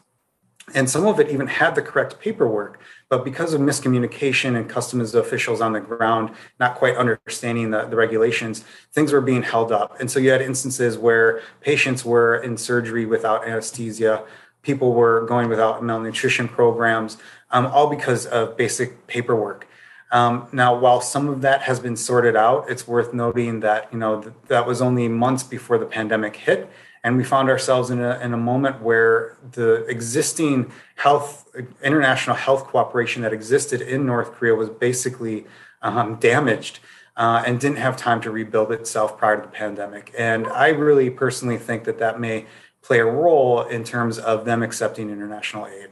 and 0.74 0.90
some 0.90 1.06
of 1.06 1.20
it 1.20 1.30
even 1.30 1.48
had 1.48 1.76
the 1.76 1.82
correct 1.82 2.20
paperwork, 2.20 2.80
but 3.10 3.26
because 3.26 3.54
of 3.54 3.60
miscommunication 3.60 4.56
and 4.56 4.70
customs 4.70 5.14
officials 5.14 5.60
on 5.60 5.74
the 5.74 5.82
ground 5.82 6.32
not 6.60 6.76
quite 6.76 6.96
understanding 6.96 7.72
the, 7.72 7.86
the 7.86 7.96
regulations, 7.96 8.64
things 8.94 9.12
were 9.12 9.22
being 9.22 9.44
held 9.44 9.72
up. 9.72 10.00
And 10.00 10.10
so 10.10 10.20
you 10.20 10.32
had 10.32 10.42
instances 10.42 10.98
where 10.98 11.42
patients 11.62 12.06
were 12.06 12.38
in 12.38 12.58
surgery 12.58 13.06
without 13.06 13.46
anesthesia, 13.46 14.24
people 14.62 14.94
were 14.94 15.26
going 15.26 15.50
without 15.50 15.84
malnutrition 15.84 16.48
programs, 16.48 17.18
um, 17.52 17.66
all 17.68 17.90
because 17.90 18.26
of 18.26 18.56
basic 18.56 19.06
paperwork. 19.08 19.68
Um, 20.12 20.48
now, 20.52 20.78
while 20.78 21.02
some 21.02 21.28
of 21.28 21.42
that 21.42 21.64
has 21.64 21.80
been 21.80 21.96
sorted 21.96 22.36
out, 22.36 22.70
it's 22.70 22.88
worth 22.88 23.14
noting 23.14 23.62
that 23.62 23.92
you 23.92 23.98
know 23.98 24.22
th- 24.22 24.36
that 24.48 24.68
was 24.68 24.80
only 24.80 25.08
months 25.08 25.42
before 25.44 25.80
the 25.80 25.88
pandemic 25.88 26.36
hit, 26.36 26.70
and 27.04 27.18
we 27.18 27.24
found 27.24 27.50
ourselves 27.50 27.90
in 27.90 28.00
a, 28.00 28.20
in 28.20 28.34
a 28.34 28.38
moment 28.38 28.82
where 28.82 29.38
the 29.52 29.86
existing 29.86 30.72
health 30.96 31.50
international 31.84 32.36
health 32.36 32.66
cooperation 32.66 33.22
that 33.22 33.34
existed 33.34 33.82
in 33.82 34.06
North 34.06 34.32
Korea 34.34 34.56
was 34.56 34.70
basically 34.70 35.46
um, 35.82 36.16
damaged. 36.16 36.80
Uh, 37.16 37.44
and 37.46 37.60
didn't 37.60 37.78
have 37.78 37.96
time 37.96 38.20
to 38.20 38.32
rebuild 38.32 38.72
itself 38.72 39.20
prior 39.20 39.36
to 39.36 39.44
the 39.44 39.48
pandemic. 39.48 40.12
And 40.18 40.48
I 40.48 40.70
really 40.70 41.12
personally 41.12 41.60
think 41.60 41.84
that 41.84 42.00
that 42.00 42.20
may 42.20 42.48
play 42.82 42.98
a 42.98 43.06
role 43.06 43.62
in 43.62 43.84
terms 43.84 44.18
of 44.18 44.46
them 44.46 44.64
accepting 44.64 45.12
international 45.12 45.68
aid. 45.68 45.90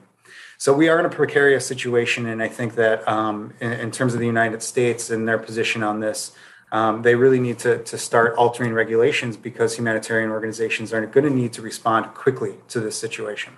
So 0.57 0.73
we 0.73 0.89
are 0.89 0.99
in 0.99 1.05
a 1.05 1.09
precarious 1.09 1.65
situation, 1.65 2.27
and 2.27 2.41
I 2.41 2.47
think 2.47 2.75
that 2.75 3.07
um, 3.07 3.53
in, 3.59 3.71
in, 3.71 3.91
terms 3.91 4.13
of 4.13 4.19
the 4.19 4.27
United 4.27 4.61
States 4.61 5.09
and 5.09 5.27
their 5.27 5.39
position 5.39 5.81
on 5.81 5.99
this, 5.99 6.33
Um, 6.71 7.01
they 7.01 7.15
really 7.15 7.39
need 7.39 7.59
to, 7.59 7.83
to 7.83 7.97
start 7.97 8.35
altering 8.37 8.73
regulations 8.73 9.35
because 9.35 9.75
humanitarian 9.75 10.31
organizations 10.31 10.93
are 10.93 11.05
going 11.05 11.25
to 11.25 11.29
need 11.29 11.53
to 11.53 11.61
respond 11.61 12.13
quickly 12.13 12.55
to 12.69 12.79
this 12.79 12.97
situation. 12.97 13.57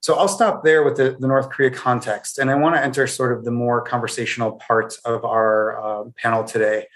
So 0.00 0.14
I'll 0.14 0.28
stop 0.28 0.62
there 0.62 0.84
with 0.84 0.96
the, 0.96 1.16
the 1.18 1.26
North 1.26 1.48
Korea 1.48 1.70
context. 1.70 2.38
And 2.38 2.50
I 2.50 2.54
want 2.54 2.76
to 2.76 2.82
enter 2.82 3.06
sort 3.06 3.36
of 3.36 3.44
the 3.44 3.50
more 3.50 3.80
conversational 3.80 4.52
part 4.52 4.96
of 5.04 5.24
our 5.24 5.80
uh, 5.80 6.04
panel 6.16 6.44
today. 6.44 6.86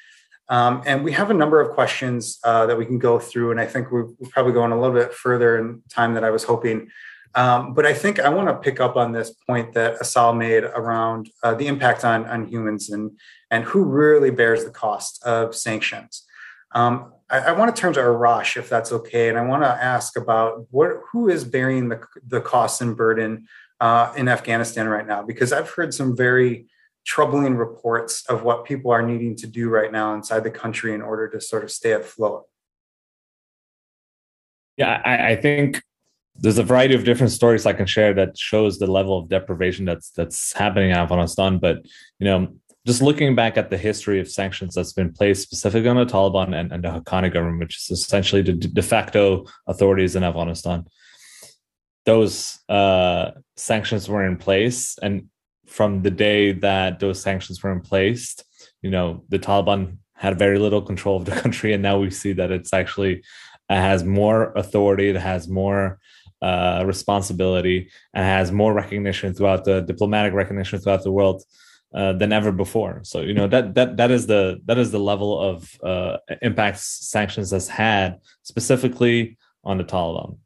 Um, 0.49 0.83
and 0.85 1.03
we 1.03 1.13
have 1.13 1.31
a 1.31 1.35
number 1.35 1.61
of 1.61 1.75
questions 1.75 2.39
uh, 2.45 2.67
that 2.67 2.77
we 2.77 2.85
can 2.85 2.99
go 2.99 3.19
through. 3.19 3.53
And 3.53 3.61
I 3.61 3.67
think 3.67 3.91
we're, 3.91 4.07
we're, 4.19 4.29
probably 4.31 4.53
going 4.53 4.73
a 4.73 4.81
little 4.81 4.95
bit 4.95 5.15
further 5.15 5.59
in 5.59 5.83
time 5.89 6.15
than 6.15 6.25
I 6.25 6.31
was 6.31 6.45
hoping. 6.45 6.89
Um, 7.35 7.75
but 7.75 7.87
I 7.87 7.95
think 7.95 8.19
I 8.19 8.29
want 8.29 8.49
to 8.49 8.55
pick 8.55 8.81
up 8.81 8.97
on 8.97 9.13
this 9.13 9.31
point 9.31 9.73
that 9.75 10.01
Assal 10.01 10.35
made 10.35 10.65
around 10.65 11.31
uh, 11.43 11.55
the 11.55 11.69
impact 11.69 12.05
on, 12.05 12.27
on 12.27 12.47
humans 12.47 12.91
and, 12.91 13.13
and 13.51 13.65
who 13.65 13.85
really 13.85 14.31
bears 14.31 14.65
the 14.65 14.71
cost 14.71 15.23
of 15.25 15.55
sanctions. 15.55 16.25
Um, 16.73 17.13
I, 17.29 17.39
I, 17.39 17.53
want 17.53 17.75
to 17.75 17.81
turn 17.81 17.93
to 17.95 18.01
Arash, 18.01 18.57
if 18.57 18.69
that's 18.69 18.93
okay, 18.93 19.29
and 19.29 19.37
I 19.37 19.45
want 19.45 19.65
to 19.65 19.69
ask 19.69 20.17
about 20.17 20.67
what 20.71 21.01
who 21.11 21.29
is 21.29 21.45
bearing 21.45 21.89
the, 21.89 22.01
the 22.27 22.41
costs 22.41 22.81
and 22.81 22.97
burden 22.97 23.49
uh, 23.81 24.13
in 24.17 24.29
Afghanistan 24.29 24.89
right 24.89 25.07
now, 25.07 25.23
because 25.23 25.53
I've 25.53 25.71
heard 25.71 25.93
some 25.93 26.17
very 26.17 26.67
troubling 27.05 27.57
reports 27.57 28.25
of 28.29 28.45
what 28.45 28.65
people 28.65 28.93
are 28.93 29.03
needing 29.03 29.35
to 29.35 29.47
do 29.47 29.69
right 29.69 29.91
now 29.91 30.15
inside 30.15 30.45
the 30.45 30.51
country 30.51 30.95
in 30.95 31.03
order 31.03 31.29
to 31.29 31.41
sort 31.41 31.65
of 31.65 31.71
stay 31.71 31.93
afloat. 31.93 32.45
Yeah, 34.77 35.01
I, 35.05 35.33
I 35.33 35.37
think 35.37 35.83
there's 36.37 36.59
a 36.59 36.63
variety 36.63 36.95
of 36.95 37.05
different 37.05 37.33
stories 37.33 37.67
I 37.67 37.73
can 37.73 37.87
share 37.87 38.15
that 38.15 38.39
shows 38.39 38.79
the 38.79 38.87
level 38.87 39.19
of 39.19 39.29
deprivation 39.29 39.85
that's 39.85 40.11
that's 40.11 40.53
happening 40.53 40.91
in 40.91 40.97
Afghanistan. 40.97 41.59
But 41.59 41.85
you 42.19 42.27
know, 42.27 42.55
just 42.87 43.03
looking 43.03 43.35
back 43.35 43.57
at 43.57 43.71
the 43.71 43.77
history 43.77 44.21
of 44.21 44.29
sanctions 44.29 44.75
that's 44.75 44.93
been 44.93 45.13
placed 45.13 45.43
specifically 45.43 45.89
on 45.89 45.97
the 45.97 46.07
Taliban 46.07 46.59
and, 46.59 46.73
and 46.73 46.83
the 46.83 46.89
Haqqani 46.89 47.33
government, 47.33 47.61
which 47.61 47.77
is 47.77 47.91
essentially 47.91 48.43
the 48.43 48.53
de 48.53 48.83
facto 48.83 49.45
authorities 49.67 50.17
in 50.17 50.25
Afghanistan, 50.25 50.87
those 52.07 52.59
uh, 52.69 53.33
sanctions 53.57 54.09
were 54.09 54.25
in 54.25 54.37
place, 54.37 54.99
and 55.03 55.29
from 55.67 56.03
the 56.03 56.11
day 56.11 56.53
that 56.53 56.99
those 56.99 57.21
sanctions 57.21 57.63
were 57.63 57.71
in 57.71 57.81
place, 57.81 58.37
you 58.83 58.91
know, 58.91 59.25
the 59.29 59.39
Taliban 59.39 59.99
had 60.15 60.39
very 60.39 60.59
little 60.59 60.83
control 60.83 61.17
of 61.17 61.27
the 61.27 61.33
country, 61.43 61.75
and 61.75 61.83
now 61.83 61.99
we 61.99 62.11
see 62.11 62.33
that 62.33 62.51
it's 62.51 62.73
actually 62.73 63.23
it 63.69 63.77
has 63.77 64.03
more 64.03 64.53
authority, 64.57 65.11
it 65.11 65.17
has 65.17 65.49
more 65.49 65.99
uh, 66.41 66.83
responsibility, 66.87 67.91
and 68.15 68.25
has 68.25 68.51
more 68.51 68.73
recognition 68.73 69.35
throughout 69.35 69.65
the 69.65 69.83
diplomatic 69.83 70.33
recognition 70.33 70.79
throughout 70.81 71.05
the 71.05 71.13
world 71.13 71.45
uh, 71.95 72.13
than 72.13 72.33
ever 72.33 72.53
before. 72.53 73.01
So 73.03 73.21
you 73.21 73.35
know 73.35 73.49
that 73.49 73.75
that 73.75 73.97
that 73.97 74.11
is 74.11 74.27
the 74.27 74.61
that 74.67 74.79
is 74.79 74.91
the 74.91 75.01
level 75.01 75.41
of 75.41 75.77
uh, 75.83 76.19
impact 76.43 76.79
sanctions 76.79 77.51
has 77.51 77.69
had 77.69 78.19
specifically 78.43 79.39
on 79.65 79.79
the 79.79 79.85
Taliban. 79.85 80.39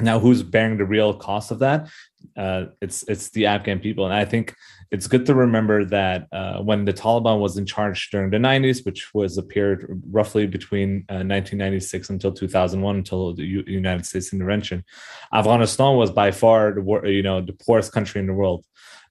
Now, 0.00 0.18
who's 0.18 0.42
bearing 0.42 0.76
the 0.76 0.84
real 0.84 1.14
cost 1.14 1.52
of 1.52 1.60
that? 1.60 1.88
Uh, 2.36 2.64
it's 2.80 3.04
it's 3.04 3.30
the 3.30 3.46
Afghan 3.46 3.78
people, 3.78 4.04
and 4.04 4.14
I 4.14 4.24
think 4.24 4.54
it's 4.90 5.06
good 5.06 5.24
to 5.26 5.34
remember 5.34 5.84
that 5.84 6.26
uh, 6.32 6.58
when 6.58 6.84
the 6.84 6.92
Taliban 6.92 7.38
was 7.38 7.56
in 7.56 7.64
charge 7.64 8.10
during 8.10 8.30
the 8.30 8.38
90s, 8.38 8.84
which 8.84 9.14
was 9.14 9.38
a 9.38 9.42
period 9.42 9.86
roughly 10.10 10.46
between 10.46 11.04
1996 11.08 12.10
uh, 12.10 12.12
until 12.12 12.32
2001, 12.32 12.96
until 12.96 13.34
the 13.34 13.44
U- 13.44 13.64
United 13.66 14.04
States 14.04 14.32
intervention, 14.32 14.84
Afghanistan 15.32 15.96
was 15.96 16.10
by 16.10 16.32
far 16.32 16.72
the 16.72 16.82
you 17.04 17.22
know 17.22 17.40
the 17.40 17.52
poorest 17.52 17.92
country 17.92 18.20
in 18.20 18.26
the 18.26 18.34
world. 18.34 18.64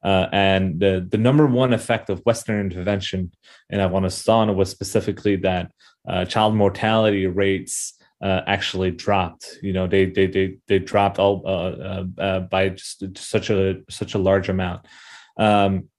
Uh, 0.04 0.28
and 0.32 0.80
the, 0.80 1.08
the 1.10 1.18
number 1.18 1.46
one 1.48 1.74
effect 1.74 2.10
of 2.10 2.22
Western 2.26 2.60
intervention 2.60 3.32
in 3.70 3.80
Afghanistan 3.80 4.56
was 4.56 4.70
specifically 4.70 5.38
that 5.38 5.72
uh, 6.08 6.26
child 6.26 6.56
mortality 6.56 7.26
rates 7.28 7.94
uh, 8.22 8.42
actually 8.48 8.92
dropped. 8.92 9.60
You 9.62 9.74
know, 9.74 9.88
they 9.88 10.06
they 10.06 10.28
they 10.28 10.58
they 10.68 10.80
dropped 10.80 11.20
all 11.20 11.44
uh, 11.46 11.50
uh, 11.50 12.06
uh, 12.18 12.40
by 12.42 12.70
just 12.70 13.18
such 13.18 13.50
a 13.50 13.82
such 13.90 14.14
a 14.14 14.18
large 14.18 14.50
amount. 14.50 14.86
Um, 15.38 15.90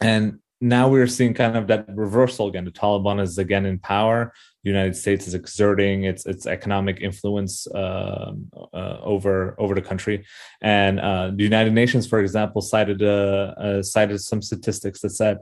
and 0.00 0.40
now 0.60 0.88
we're 0.88 1.06
seeing 1.06 1.34
kind 1.34 1.56
of 1.56 1.66
that 1.66 1.86
reversal 1.94 2.46
again. 2.46 2.64
The 2.64 2.70
Taliban 2.70 3.20
is 3.20 3.38
again 3.38 3.66
in 3.66 3.78
power. 3.78 4.32
The 4.62 4.70
United 4.70 4.96
States 4.96 5.26
is 5.26 5.34
exerting 5.34 6.04
its 6.04 6.26
its 6.26 6.46
economic 6.46 7.00
influence 7.00 7.66
uh, 7.66 8.32
uh, 8.72 8.98
over 9.02 9.56
over 9.58 9.74
the 9.74 9.82
country, 9.82 10.24
and 10.62 11.00
uh, 11.00 11.32
the 11.34 11.44
United 11.44 11.72
Nations, 11.72 12.06
for 12.06 12.20
example, 12.20 12.62
cited 12.62 13.02
uh, 13.02 13.54
uh, 13.58 13.82
cited 13.82 14.20
some 14.20 14.40
statistics 14.40 15.00
that 15.00 15.10
said 15.10 15.38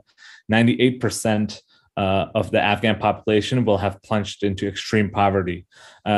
98 0.49 0.99
percent. 0.99 1.61
Uh, 1.95 2.25
of 2.33 2.49
the 2.49 2.59
Afghan 2.59 2.97
population 2.97 3.65
will 3.65 3.77
have 3.77 4.01
plunged 4.01 4.41
into 4.41 4.67
extreme 4.67 5.11
poverty. 5.11 5.67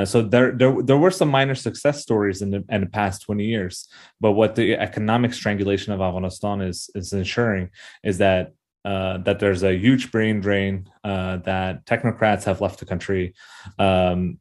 so 0.06 0.22
there, 0.22 0.54
there, 0.54 0.82
there 0.82 0.96
were 0.96 1.12
some 1.12 1.28
minor 1.28 1.54
success 1.54 2.02
stories 2.02 2.41
in 2.41 2.50
the, 2.50 2.64
in 2.70 2.80
the 2.80 2.88
past 2.88 3.24
20 3.24 3.43
years. 3.43 3.89
But 4.22 4.32
what 4.39 4.56
the 4.56 4.78
economic 4.78 5.34
strangulation 5.34 5.91
of 5.91 6.00
Afghanistan 6.00 6.62
is 6.62 6.89
is 6.96 7.12
ensuring 7.12 7.72
is 8.06 8.20
that 8.20 8.54
uh, 8.86 9.18
that 9.20 9.40
there's 9.40 9.64
a 9.64 9.76
huge 9.76 10.12
brain 10.12 10.40
drain, 10.40 10.88
uh, 11.04 11.38
that 11.38 11.86
technocrats 11.86 12.44
have 12.44 12.62
left 12.62 12.80
the 12.80 12.86
country, 12.86 13.34
um, 13.80 14.38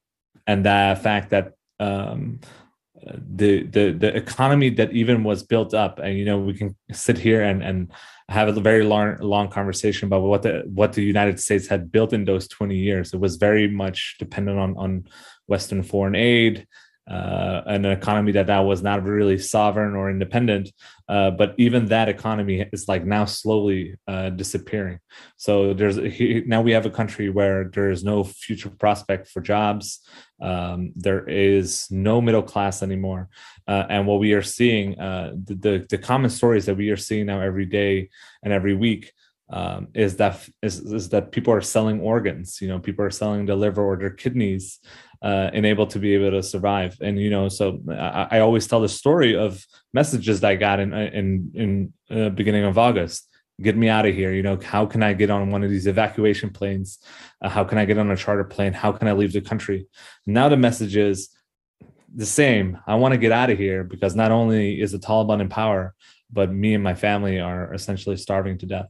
and 0.47 0.66
the 0.66 0.99
fact 1.03 1.30
that 1.30 1.55
um, 1.80 2.40
the 3.03 3.64
the 3.64 3.92
the 3.92 4.16
economy 4.16 4.70
that 4.70 4.92
even 4.92 5.24
was 5.24 5.42
built 5.42 5.74
up, 5.74 5.99
and 5.99 6.18
you 6.18 6.24
know 6.24 6.38
we 6.38 6.55
can 6.55 6.76
sit 6.92 7.18
here 7.18 7.42
and 7.42 7.62
and 7.62 7.90
have 8.28 8.49
a 8.49 8.61
very 8.61 8.84
long 8.84 9.16
long 9.20 9.49
conversation 9.49 10.07
about 10.07 10.22
what 10.22 10.42
the 10.42 10.62
what 10.66 10.92
the 10.92 11.03
United 11.03 11.40
States 11.40 11.66
had 11.66 11.90
built 11.90 12.12
in 12.12 12.24
those 12.24 12.47
20 12.49 12.76
years. 12.76 13.12
It 13.12 13.20
was 13.20 13.36
very 13.36 13.68
much 13.68 14.16
dependent 14.18 14.59
on 14.59 14.76
on 14.76 15.05
Western 15.47 15.82
foreign 15.82 16.14
aid 16.14 16.66
uh, 17.11 17.61
an 17.66 17.84
economy 17.84 18.32
that 18.32 18.46
that 18.46 18.61
was 18.61 18.82
not 18.82 19.05
really 19.05 19.38
sovereign 19.38 19.94
or 19.94 20.11
independent. 20.11 20.70
Uh, 21.09 21.30
but 21.30 21.55
even 21.59 21.86
that 21.86 22.09
economy 22.09 22.66
is 22.72 22.88
like 22.88 23.05
now 23.05 23.26
slowly 23.26 23.94
uh, 24.09 24.30
disappearing. 24.30 24.98
So 25.36 25.74
there's 25.74 25.98
now 26.46 26.62
we 26.62 26.72
have 26.72 26.86
a 26.86 26.90
country 26.90 27.28
where 27.28 27.64
there 27.64 27.90
is 27.90 28.05
no 28.05 28.24
future 28.24 28.70
prospect 28.70 29.28
for 29.28 29.42
jobs. 29.42 30.00
Um, 30.40 30.92
there 30.96 31.28
is 31.28 31.86
no 31.90 32.20
middle 32.20 32.42
class 32.42 32.82
anymore, 32.82 33.28
uh, 33.68 33.84
and 33.88 34.07
what 34.07 34.18
we 34.18 34.32
are 34.32 34.42
seeing, 34.42 34.98
uh, 34.98 35.34
the, 35.44 35.55
the 35.55 35.86
the 35.90 35.98
common 35.98 36.30
stories 36.30 36.66
that 36.66 36.76
we 36.76 36.90
are 36.90 36.96
seeing 36.96 37.26
now 37.26 37.40
every 37.40 37.66
day 37.66 38.09
and 38.42 38.52
every 38.52 38.74
week 38.74 39.12
um, 39.50 39.88
is 39.94 40.16
that 40.16 40.48
is, 40.62 40.80
is 40.80 41.11
that 41.11 41.32
people 41.32 41.52
are 41.52 41.61
selling 41.61 42.00
organs. 42.00 42.61
You 42.61 42.68
know, 42.68 42.78
people 42.78 43.05
are 43.05 43.11
selling 43.11 43.46
their 43.46 43.57
liver 43.57 43.82
or 43.82 43.96
their 43.96 44.11
kidneys, 44.11 44.80
uh, 45.24 45.50
and 45.54 45.64
able 45.64 45.86
to 45.86 45.98
be 45.98 46.14
able 46.14 46.30
to 46.32 46.42
survive. 46.42 46.98
And 47.00 47.18
you 47.18 47.30
know, 47.30 47.48
so 47.48 47.80
I, 47.90 48.28
I 48.32 48.38
always 48.40 48.66
tell 48.66 48.82
the 48.82 48.88
story 48.90 49.34
of 49.34 49.64
messages 49.94 50.40
that 50.40 50.50
I 50.50 50.56
got 50.56 50.80
in 50.80 50.92
in 50.92 51.50
in 51.54 51.92
uh, 52.16 52.28
beginning 52.28 52.64
of 52.64 52.76
August. 52.78 53.28
Get 53.62 53.76
me 53.76 53.88
out 53.88 54.04
of 54.04 54.14
here. 54.14 54.32
You 54.32 54.42
know, 54.42 54.58
how 54.62 54.84
can 54.84 55.02
I 55.02 55.14
get 55.14 55.30
on 55.30 55.50
one 55.50 55.64
of 55.64 55.70
these 55.70 55.86
evacuation 55.86 56.50
planes? 56.50 56.98
Uh, 57.40 57.48
how 57.48 57.64
can 57.64 57.78
I 57.78 57.84
get 57.84 57.98
on 57.98 58.10
a 58.10 58.16
charter 58.16 58.44
plane? 58.44 58.72
How 58.72 58.92
can 58.92 59.08
I 59.08 59.12
leave 59.12 59.32
the 59.32 59.40
country? 59.40 59.86
Now 60.26 60.48
the 60.48 60.56
message 60.56 60.96
is 60.96 61.30
the 62.14 62.26
same. 62.26 62.78
I 62.86 62.96
want 62.96 63.12
to 63.12 63.18
get 63.18 63.32
out 63.32 63.50
of 63.50 63.58
here 63.58 63.82
because 63.82 64.14
not 64.14 64.30
only 64.30 64.80
is 64.80 64.92
the 64.92 64.98
Taliban 64.98 65.40
in 65.40 65.48
power, 65.48 65.94
but 66.32 66.52
me 66.52 66.74
and 66.74 66.82
my 66.82 66.94
family 66.94 67.38
are 67.38 67.72
essentially 67.72 68.16
starving 68.16 68.58
to 68.58 68.66
death. 68.66 68.88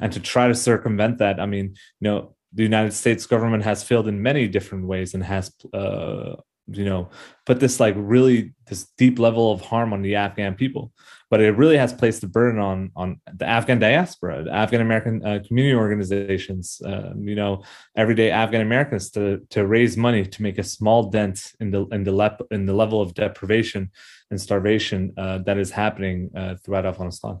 And 0.00 0.12
to 0.14 0.20
try 0.20 0.48
to 0.48 0.54
circumvent 0.54 1.18
that, 1.18 1.38
I 1.38 1.46
mean, 1.46 1.76
you 2.00 2.08
know, 2.08 2.35
the 2.56 2.62
United 2.62 2.92
States 2.92 3.26
government 3.26 3.62
has 3.64 3.82
failed 3.82 4.08
in 4.08 4.22
many 4.22 4.48
different 4.48 4.86
ways 4.86 5.12
and 5.14 5.22
has, 5.22 5.52
uh, 5.74 6.36
you 6.68 6.84
know, 6.84 7.10
put 7.44 7.60
this 7.60 7.78
like 7.78 7.94
really 7.96 8.54
this 8.66 8.86
deep 8.96 9.18
level 9.18 9.52
of 9.52 9.60
harm 9.60 9.92
on 9.92 10.02
the 10.02 10.14
Afghan 10.16 10.54
people. 10.54 10.90
But 11.30 11.40
it 11.40 11.50
really 11.50 11.76
has 11.76 11.92
placed 11.92 12.22
the 12.22 12.28
burden 12.28 12.58
on 12.58 12.90
on 12.96 13.20
the 13.40 13.46
Afghan 13.46 13.78
diaspora, 13.78 14.44
the 14.44 14.54
Afghan 14.54 14.80
American 14.80 15.24
uh, 15.24 15.40
community 15.46 15.76
organizations, 15.76 16.80
uh, 16.84 17.12
you 17.30 17.34
know, 17.34 17.62
everyday 17.94 18.30
Afghan 18.30 18.62
Americans 18.62 19.10
to 19.10 19.40
to 19.50 19.66
raise 19.66 19.96
money 19.96 20.24
to 20.24 20.42
make 20.42 20.58
a 20.58 20.64
small 20.64 21.10
dent 21.10 21.52
in 21.60 21.70
the 21.70 21.84
in 21.96 22.04
the 22.04 22.12
lep- 22.12 22.48
in 22.50 22.64
the 22.64 22.74
level 22.74 23.02
of 23.02 23.12
deprivation 23.14 23.90
and 24.30 24.40
starvation 24.40 25.12
uh, 25.18 25.38
that 25.46 25.58
is 25.58 25.70
happening 25.70 26.30
uh, 26.34 26.54
throughout 26.62 26.86
Afghanistan. 26.86 27.36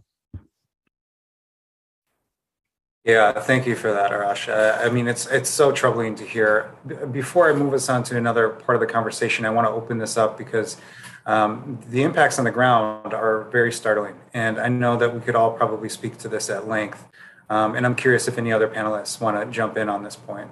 Yeah, 3.06 3.38
thank 3.38 3.68
you 3.68 3.76
for 3.76 3.92
that, 3.92 4.10
Arash. 4.10 4.48
Uh, 4.48 4.84
I 4.84 4.90
mean, 4.90 5.06
it's 5.06 5.28
it's 5.28 5.48
so 5.48 5.70
troubling 5.70 6.16
to 6.16 6.24
hear. 6.24 6.72
Before 7.12 7.48
I 7.48 7.54
move 7.54 7.72
us 7.72 7.88
on 7.88 8.02
to 8.02 8.16
another 8.16 8.48
part 8.48 8.74
of 8.74 8.80
the 8.80 8.92
conversation, 8.92 9.44
I 9.44 9.50
want 9.50 9.68
to 9.68 9.70
open 9.70 9.98
this 9.98 10.16
up 10.16 10.36
because 10.36 10.76
um, 11.24 11.78
the 11.88 12.02
impacts 12.02 12.40
on 12.40 12.44
the 12.44 12.50
ground 12.50 13.14
are 13.14 13.42
very 13.52 13.70
startling, 13.70 14.16
and 14.34 14.58
I 14.58 14.66
know 14.66 14.96
that 14.96 15.14
we 15.14 15.20
could 15.20 15.36
all 15.36 15.52
probably 15.52 15.88
speak 15.88 16.18
to 16.18 16.28
this 16.28 16.50
at 16.50 16.66
length. 16.66 17.06
Um, 17.48 17.76
and 17.76 17.86
I'm 17.86 17.94
curious 17.94 18.26
if 18.26 18.38
any 18.38 18.52
other 18.52 18.66
panelists 18.66 19.20
want 19.20 19.38
to 19.40 19.48
jump 19.52 19.76
in 19.76 19.88
on 19.88 20.02
this 20.02 20.16
point. 20.16 20.50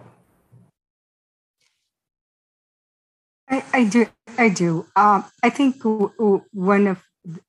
I, 3.51 3.65
I 3.73 3.85
do. 3.85 4.07
I 4.39 4.49
do. 4.49 4.87
Um, 4.95 5.25
I 5.43 5.51
think 5.51 5.83
one 5.83 6.87
of 6.87 7.03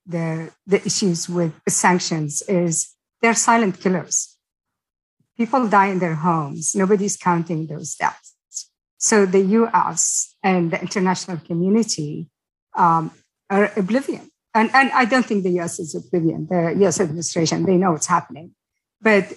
the 0.08 0.51
the 0.66 0.84
issues 0.84 1.30
with 1.30 1.53
sanctions 1.70 2.41
is 2.47 2.95
they're 3.22 3.36
silent 3.36 3.80
killers 3.80 4.34
people 5.38 5.67
die 5.67 5.88
in 5.88 5.99
their 5.99 6.15
homes. 6.15 6.75
Nobody's 6.75 7.17
counting 7.17 7.67
those 7.67 7.95
deaths. 7.95 8.36
So 8.97 9.25
the 9.25 9.41
US 9.61 10.36
and 10.41 10.71
the 10.71 10.81
international 10.81 11.38
community 11.38 12.29
um, 12.75 13.11
are 13.49 13.71
oblivion. 13.75 14.31
And, 14.53 14.69
and 14.73 14.91
I 14.91 15.05
don't 15.05 15.25
think 15.25 15.43
the 15.43 15.59
US 15.59 15.79
is 15.79 15.93
oblivion. 15.95 16.47
The 16.49 16.73
US 16.86 16.99
administration, 16.99 17.65
they 17.65 17.77
know 17.77 17.91
what's 17.91 18.07
happening. 18.07 18.51
But 19.01 19.33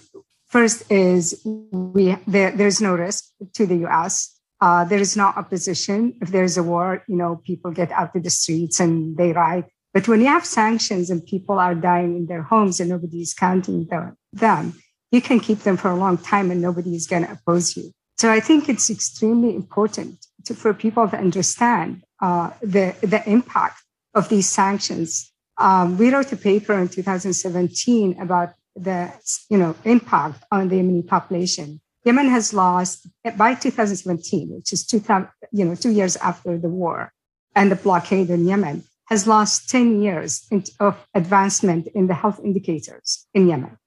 first 0.47 0.89
is 0.91 1.39
we 1.45 2.15
there, 2.25 2.51
there's 2.51 2.81
no 2.81 2.95
risk 2.95 3.25
to 3.53 3.65
the 3.65 3.85
US. 3.87 4.35
Uh, 4.61 4.83
there 4.85 4.99
is 4.99 5.15
no 5.15 5.25
opposition. 5.25 6.17
If 6.21 6.29
there's 6.29 6.57
a 6.57 6.63
war, 6.63 7.03
you 7.07 7.15
know, 7.15 7.41
people 7.45 7.71
get 7.71 7.91
out 7.91 8.13
to 8.13 8.19
the 8.19 8.29
streets 8.29 8.79
and 8.79 9.15
they 9.17 9.31
riot. 9.31 9.65
But 9.93 10.07
when 10.07 10.21
you 10.21 10.27
have 10.27 10.45
sanctions 10.45 11.09
and 11.09 11.25
people 11.25 11.59
are 11.59 11.75
dying 11.75 12.15
in 12.15 12.25
their 12.27 12.43
homes 12.43 12.79
and 12.79 12.89
nobody's 12.89 13.33
counting 13.33 13.87
them, 14.31 14.73
you 15.11 15.21
can 15.21 15.39
keep 15.39 15.59
them 15.59 15.77
for 15.77 15.89
a 15.89 15.95
long 15.95 16.17
time 16.17 16.51
and 16.51 16.61
nobody 16.61 16.95
is 16.95 17.07
going 17.07 17.25
to 17.25 17.31
oppose 17.31 17.75
you. 17.75 17.91
So 18.17 18.29
I 18.31 18.39
think 18.39 18.67
it's 18.67 18.89
extremely 18.89 19.55
important 19.55 20.25
to, 20.45 20.53
for 20.53 20.73
people 20.73 21.07
to 21.07 21.17
understand 21.17 22.03
uh, 22.21 22.51
the, 22.61 22.95
the 23.01 23.23
impact 23.29 23.81
of 24.13 24.29
these 24.29 24.49
sanctions. 24.49 25.31
Um, 25.57 25.97
we 25.97 26.13
wrote 26.13 26.31
a 26.31 26.37
paper 26.37 26.73
in 26.73 26.89
2017 26.89 28.19
about 28.21 28.53
the 28.75 29.11
you 29.49 29.57
know 29.57 29.75
impact 29.83 30.43
on 30.51 30.69
the 30.69 30.77
Yemeni 30.77 31.05
population. 31.05 31.81
Yemen 32.05 32.29
has 32.29 32.53
lost 32.53 33.07
by 33.35 33.53
2017, 33.55 34.49
which 34.49 34.71
is 34.71 34.85
2000, 34.85 35.27
you 35.51 35.65
know 35.65 35.75
two 35.75 35.91
years 35.91 36.15
after 36.17 36.57
the 36.57 36.69
war 36.69 37.11
and 37.55 37.71
the 37.71 37.75
blockade 37.75 38.29
in 38.29 38.47
Yemen, 38.47 38.83
has 39.07 39.27
lost 39.27 39.69
10 39.69 40.01
years 40.01 40.47
of 40.79 40.95
advancement 41.13 41.87
in 41.93 42.07
the 42.07 42.13
health 42.13 42.39
indicators 42.43 43.27
in 43.33 43.49
Yemen. 43.49 43.77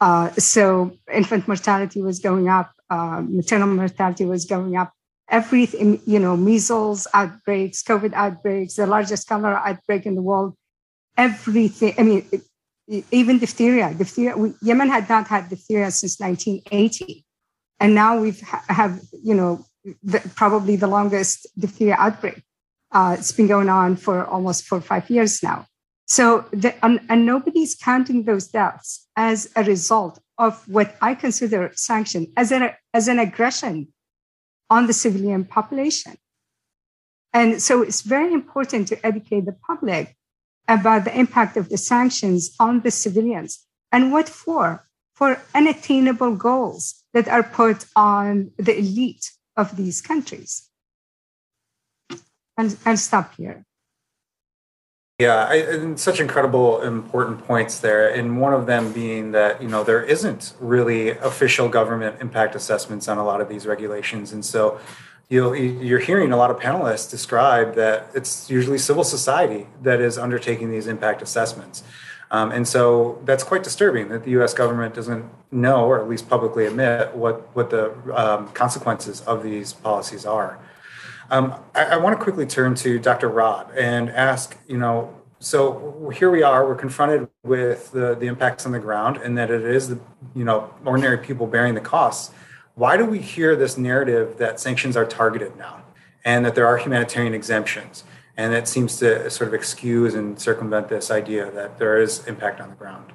Uh, 0.00 0.30
so 0.32 0.96
infant 1.12 1.48
mortality 1.48 2.02
was 2.02 2.18
going 2.18 2.48
up, 2.48 2.72
uh, 2.90 3.22
maternal 3.26 3.68
mortality 3.68 4.24
was 4.24 4.44
going 4.44 4.76
up. 4.76 4.92
Everything, 5.28 6.00
you 6.06 6.18
know, 6.18 6.36
measles 6.36 7.06
outbreaks, 7.12 7.82
COVID 7.82 8.12
outbreaks, 8.12 8.74
the 8.74 8.86
largest 8.86 9.28
cholera 9.28 9.60
outbreak 9.64 10.06
in 10.06 10.14
the 10.14 10.22
world. 10.22 10.54
Everything. 11.16 11.94
I 11.98 12.02
mean, 12.02 12.28
even 13.10 13.38
diphtheria. 13.38 13.92
Diphtheria. 13.94 14.36
We, 14.36 14.54
Yemen 14.62 14.88
had 14.88 15.08
not 15.08 15.26
had 15.26 15.48
diphtheria 15.48 15.90
since 15.90 16.20
1980, 16.20 17.24
and 17.80 17.94
now 17.94 18.20
we've 18.20 18.40
ha- 18.40 18.64
have 18.68 19.00
you 19.24 19.34
know 19.34 19.64
the, 20.04 20.20
probably 20.36 20.76
the 20.76 20.86
longest 20.86 21.46
diphtheria 21.58 21.96
outbreak. 21.98 22.42
Uh, 22.92 23.16
it's 23.18 23.32
been 23.32 23.48
going 23.48 23.68
on 23.68 23.96
for 23.96 24.24
almost 24.24 24.64
four 24.64 24.78
or 24.78 24.82
five 24.82 25.10
years 25.10 25.42
now. 25.42 25.66
So, 26.06 26.46
the, 26.52 26.72
and, 26.84 27.00
and 27.08 27.26
nobody's 27.26 27.74
counting 27.74 28.22
those 28.22 28.46
deaths 28.48 29.08
as 29.16 29.50
a 29.56 29.64
result 29.64 30.20
of 30.38 30.66
what 30.68 30.96
I 31.02 31.14
consider 31.14 31.72
sanction 31.74 32.32
as 32.36 32.52
an, 32.52 32.70
as 32.94 33.08
an 33.08 33.18
aggression 33.18 33.88
on 34.70 34.86
the 34.86 34.92
civilian 34.92 35.44
population. 35.44 36.16
And 37.32 37.60
so 37.60 37.82
it's 37.82 38.02
very 38.02 38.32
important 38.32 38.88
to 38.88 39.06
educate 39.06 39.46
the 39.46 39.56
public 39.66 40.16
about 40.68 41.04
the 41.04 41.18
impact 41.18 41.56
of 41.56 41.68
the 41.68 41.76
sanctions 41.76 42.54
on 42.58 42.80
the 42.80 42.90
civilians 42.90 43.66
and 43.92 44.12
what 44.12 44.28
for? 44.28 44.86
For 45.14 45.40
unattainable 45.54 46.36
goals 46.36 47.02
that 47.14 47.26
are 47.26 47.42
put 47.42 47.86
on 47.96 48.50
the 48.58 48.78
elite 48.78 49.32
of 49.56 49.76
these 49.76 50.02
countries. 50.02 50.68
And 52.58 52.76
I'll 52.84 52.96
stop 52.96 53.34
here. 53.34 53.64
Yeah, 55.18 55.46
I, 55.48 55.54
and 55.54 55.98
such 55.98 56.20
incredible, 56.20 56.82
important 56.82 57.42
points 57.46 57.80
there. 57.80 58.12
And 58.12 58.38
one 58.38 58.52
of 58.52 58.66
them 58.66 58.92
being 58.92 59.32
that 59.32 59.62
you 59.62 59.68
know 59.68 59.82
there 59.82 60.02
isn't 60.02 60.52
really 60.60 61.10
official 61.10 61.70
government 61.70 62.20
impact 62.20 62.54
assessments 62.54 63.08
on 63.08 63.16
a 63.16 63.24
lot 63.24 63.40
of 63.40 63.48
these 63.48 63.66
regulations, 63.66 64.32
and 64.34 64.44
so 64.44 64.78
you 65.30 65.54
you're 65.54 66.00
hearing 66.00 66.32
a 66.32 66.36
lot 66.36 66.50
of 66.50 66.58
panelists 66.58 67.10
describe 67.10 67.76
that 67.76 68.10
it's 68.14 68.50
usually 68.50 68.76
civil 68.76 69.04
society 69.04 69.66
that 69.82 70.02
is 70.02 70.18
undertaking 70.18 70.70
these 70.70 70.86
impact 70.86 71.22
assessments. 71.22 71.82
Um, 72.30 72.52
and 72.52 72.68
so 72.68 73.22
that's 73.24 73.42
quite 73.42 73.62
disturbing 73.62 74.10
that 74.10 74.24
the 74.24 74.32
U.S. 74.32 74.52
government 74.52 74.94
doesn't 74.94 75.24
know, 75.50 75.86
or 75.86 75.98
at 75.98 76.08
least 76.10 76.28
publicly 76.28 76.66
admit, 76.66 77.14
what 77.14 77.56
what 77.56 77.70
the 77.70 77.90
um, 78.14 78.48
consequences 78.48 79.22
of 79.22 79.42
these 79.42 79.72
policies 79.72 80.26
are. 80.26 80.58
Um, 81.30 81.54
I, 81.74 81.84
I 81.84 81.96
want 81.96 82.16
to 82.16 82.22
quickly 82.22 82.46
turn 82.46 82.74
to 82.76 82.98
Dr. 82.98 83.28
Rad 83.28 83.66
and 83.76 84.10
ask, 84.10 84.56
you 84.68 84.78
know, 84.78 85.12
so 85.38 86.10
here 86.16 86.30
we 86.30 86.42
are, 86.42 86.66
we're 86.66 86.76
confronted 86.76 87.28
with 87.42 87.92
the, 87.92 88.14
the 88.14 88.26
impacts 88.26 88.64
on 88.64 88.72
the 88.72 88.78
ground 88.78 89.18
and 89.18 89.36
that 89.36 89.50
it 89.50 89.62
is 89.62 89.88
the, 89.88 89.98
you 90.34 90.44
know, 90.44 90.72
ordinary 90.84 91.18
people 91.18 91.46
bearing 91.46 91.74
the 91.74 91.80
costs. 91.80 92.32
Why 92.74 92.96
do 92.96 93.04
we 93.04 93.18
hear 93.18 93.56
this 93.56 93.76
narrative 93.76 94.38
that 94.38 94.60
sanctions 94.60 94.96
are 94.96 95.04
targeted 95.04 95.56
now 95.56 95.82
and 96.24 96.44
that 96.44 96.54
there 96.54 96.66
are 96.66 96.76
humanitarian 96.76 97.34
exemptions? 97.34 98.04
And 98.36 98.54
it 98.54 98.68
seems 98.68 98.98
to 98.98 99.30
sort 99.30 99.48
of 99.48 99.54
excuse 99.54 100.14
and 100.14 100.38
circumvent 100.38 100.88
this 100.88 101.10
idea 101.10 101.50
that 101.52 101.78
there 101.78 102.00
is 102.00 102.26
impact 102.26 102.60
on 102.60 102.70
the 102.70 102.76
ground. 102.76 103.12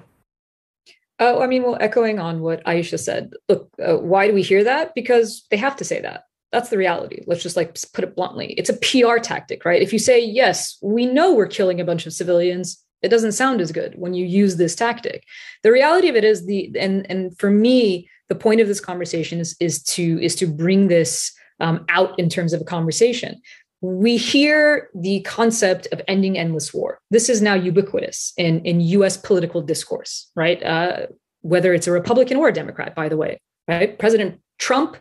Oh, 1.19 1.41
I 1.41 1.47
mean, 1.47 1.61
well, 1.61 1.77
echoing 1.79 2.17
on 2.17 2.41
what 2.41 2.63
Aisha 2.65 2.99
said, 2.99 3.33
look, 3.47 3.69
uh, 3.83 3.97
why 3.97 4.27
do 4.27 4.33
we 4.33 4.41
hear 4.41 4.63
that? 4.63 4.95
Because 4.95 5.45
they 5.51 5.57
have 5.57 5.75
to 5.75 5.83
say 5.83 6.01
that 6.01 6.25
that's 6.51 6.69
the 6.69 6.77
reality. 6.77 7.23
Let's 7.27 7.43
just 7.43 7.55
like 7.55 7.77
put 7.93 8.03
it 8.03 8.15
bluntly. 8.15 8.53
It's 8.53 8.69
a 8.69 8.73
PR 8.77 9.19
tactic, 9.19 9.63
right? 9.63 9.81
If 9.81 9.93
you 9.93 9.99
say, 9.99 10.23
yes, 10.23 10.77
we 10.81 11.05
know 11.05 11.33
we're 11.33 11.47
killing 11.47 11.79
a 11.79 11.85
bunch 11.85 12.05
of 12.05 12.13
civilians, 12.13 12.83
it 13.01 13.09
doesn't 13.09 13.31
sound 13.31 13.61
as 13.61 13.71
good 13.71 13.93
when 13.95 14.13
you 14.13 14.25
use 14.25 14.57
this 14.57 14.75
tactic. 14.75 15.23
The 15.63 15.71
reality 15.71 16.09
of 16.09 16.15
it 16.15 16.23
is 16.23 16.45
the 16.45 16.71
and 16.77 17.09
and 17.09 17.37
for 17.39 17.49
me, 17.49 18.09
the 18.29 18.35
point 18.35 18.61
of 18.61 18.67
this 18.67 18.79
conversation 18.79 19.39
is 19.39 19.55
is 19.59 19.81
to 19.83 20.21
is 20.21 20.35
to 20.35 20.47
bring 20.47 20.87
this 20.87 21.31
um, 21.59 21.85
out 21.89 22.17
in 22.19 22.29
terms 22.29 22.53
of 22.53 22.61
a 22.61 22.65
conversation. 22.65 23.41
We 23.83 24.17
hear 24.17 24.89
the 24.93 25.21
concept 25.21 25.87
of 25.91 26.01
ending 26.07 26.37
endless 26.37 26.71
war. 26.71 26.99
This 27.09 27.29
is 27.29 27.41
now 27.41 27.55
ubiquitous 27.55 28.33
in 28.37 28.63
in 28.65 28.81
U.S. 28.81 29.17
political 29.17 29.61
discourse, 29.61 30.29
right? 30.35 30.61
Uh, 30.61 31.07
whether 31.41 31.73
it's 31.73 31.87
a 31.87 31.91
Republican 31.91 32.37
or 32.37 32.49
a 32.49 32.53
Democrat, 32.53 32.93
by 32.93 33.09
the 33.09 33.17
way, 33.17 33.39
right? 33.67 33.97
President 33.97 34.39
Trump 34.59 34.97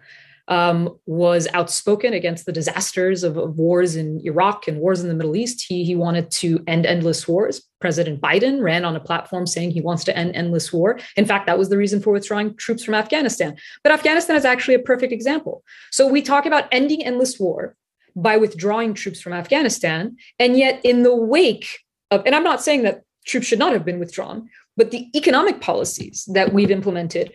um, 0.51 0.99
was 1.07 1.47
outspoken 1.55 2.13
against 2.13 2.45
the 2.45 2.53
disasters 2.53 3.23
of, 3.23 3.37
of, 3.37 3.57
wars 3.57 3.95
in 3.95 4.21
Iraq 4.25 4.67
and 4.67 4.81
wars 4.81 5.01
in 5.01 5.09
the 5.09 5.15
Middle 5.15 5.37
East. 5.37 5.65
He, 5.67 5.85
he 5.85 5.95
wanted 5.95 6.29
to 6.33 6.63
end 6.67 6.87
endless 6.87 7.29
wars. 7.29 7.63
President 7.81 8.21
Biden 8.21 8.61
ran 8.61 8.85
on 8.85 8.97
a 8.97 9.01
platform 9.01 9.47
saying 9.47 9.71
he 9.71 9.81
wants 9.81 10.03
to 10.05 10.17
end 10.17 10.35
endless 10.35 10.73
war. 10.73 10.99
In 11.17 11.25
fact, 11.25 11.47
that 11.47 11.57
was 11.57 11.69
the 11.69 11.77
reason 11.77 12.03
for 12.03 12.13
withdrawing 12.13 12.57
troops 12.57 12.83
from 12.83 12.95
Afghanistan. 12.95 13.57
But 13.85 13.93
Afghanistan 13.93 14.35
is 14.35 14.45
actually 14.45 14.75
a 14.75 14.81
perfect 14.81 15.13
example. 15.13 15.63
So 15.93 16.09
we 16.09 16.21
talk 16.21 16.47
about 16.47 16.67
ending 16.73 17.05
endless 17.05 17.39
war 17.39 17.77
by 18.17 18.37
withdrawing 18.37 18.95
troops 18.95 19.21
from 19.21 19.33
Afghanistan. 19.33 20.17
And 20.41 20.59
yet, 20.59 20.81
in 20.85 21.05
the 21.05 21.15
wake 21.15 21.79
of, 22.11 22.27
and 22.27 22.35
I'm 22.35 22.43
not 22.43 22.61
saying 22.61 22.83
that 22.83 23.03
troops 23.25 23.47
should 23.47 23.61
not 23.61 23.73
have 23.73 23.85
been 23.85 24.01
withdrawn, 24.01 24.49
but 24.77 24.91
the 24.91 25.07
economic 25.15 25.61
policies 25.61 26.29
that 26.33 26.53
we've 26.53 26.73
implemented 26.73 27.35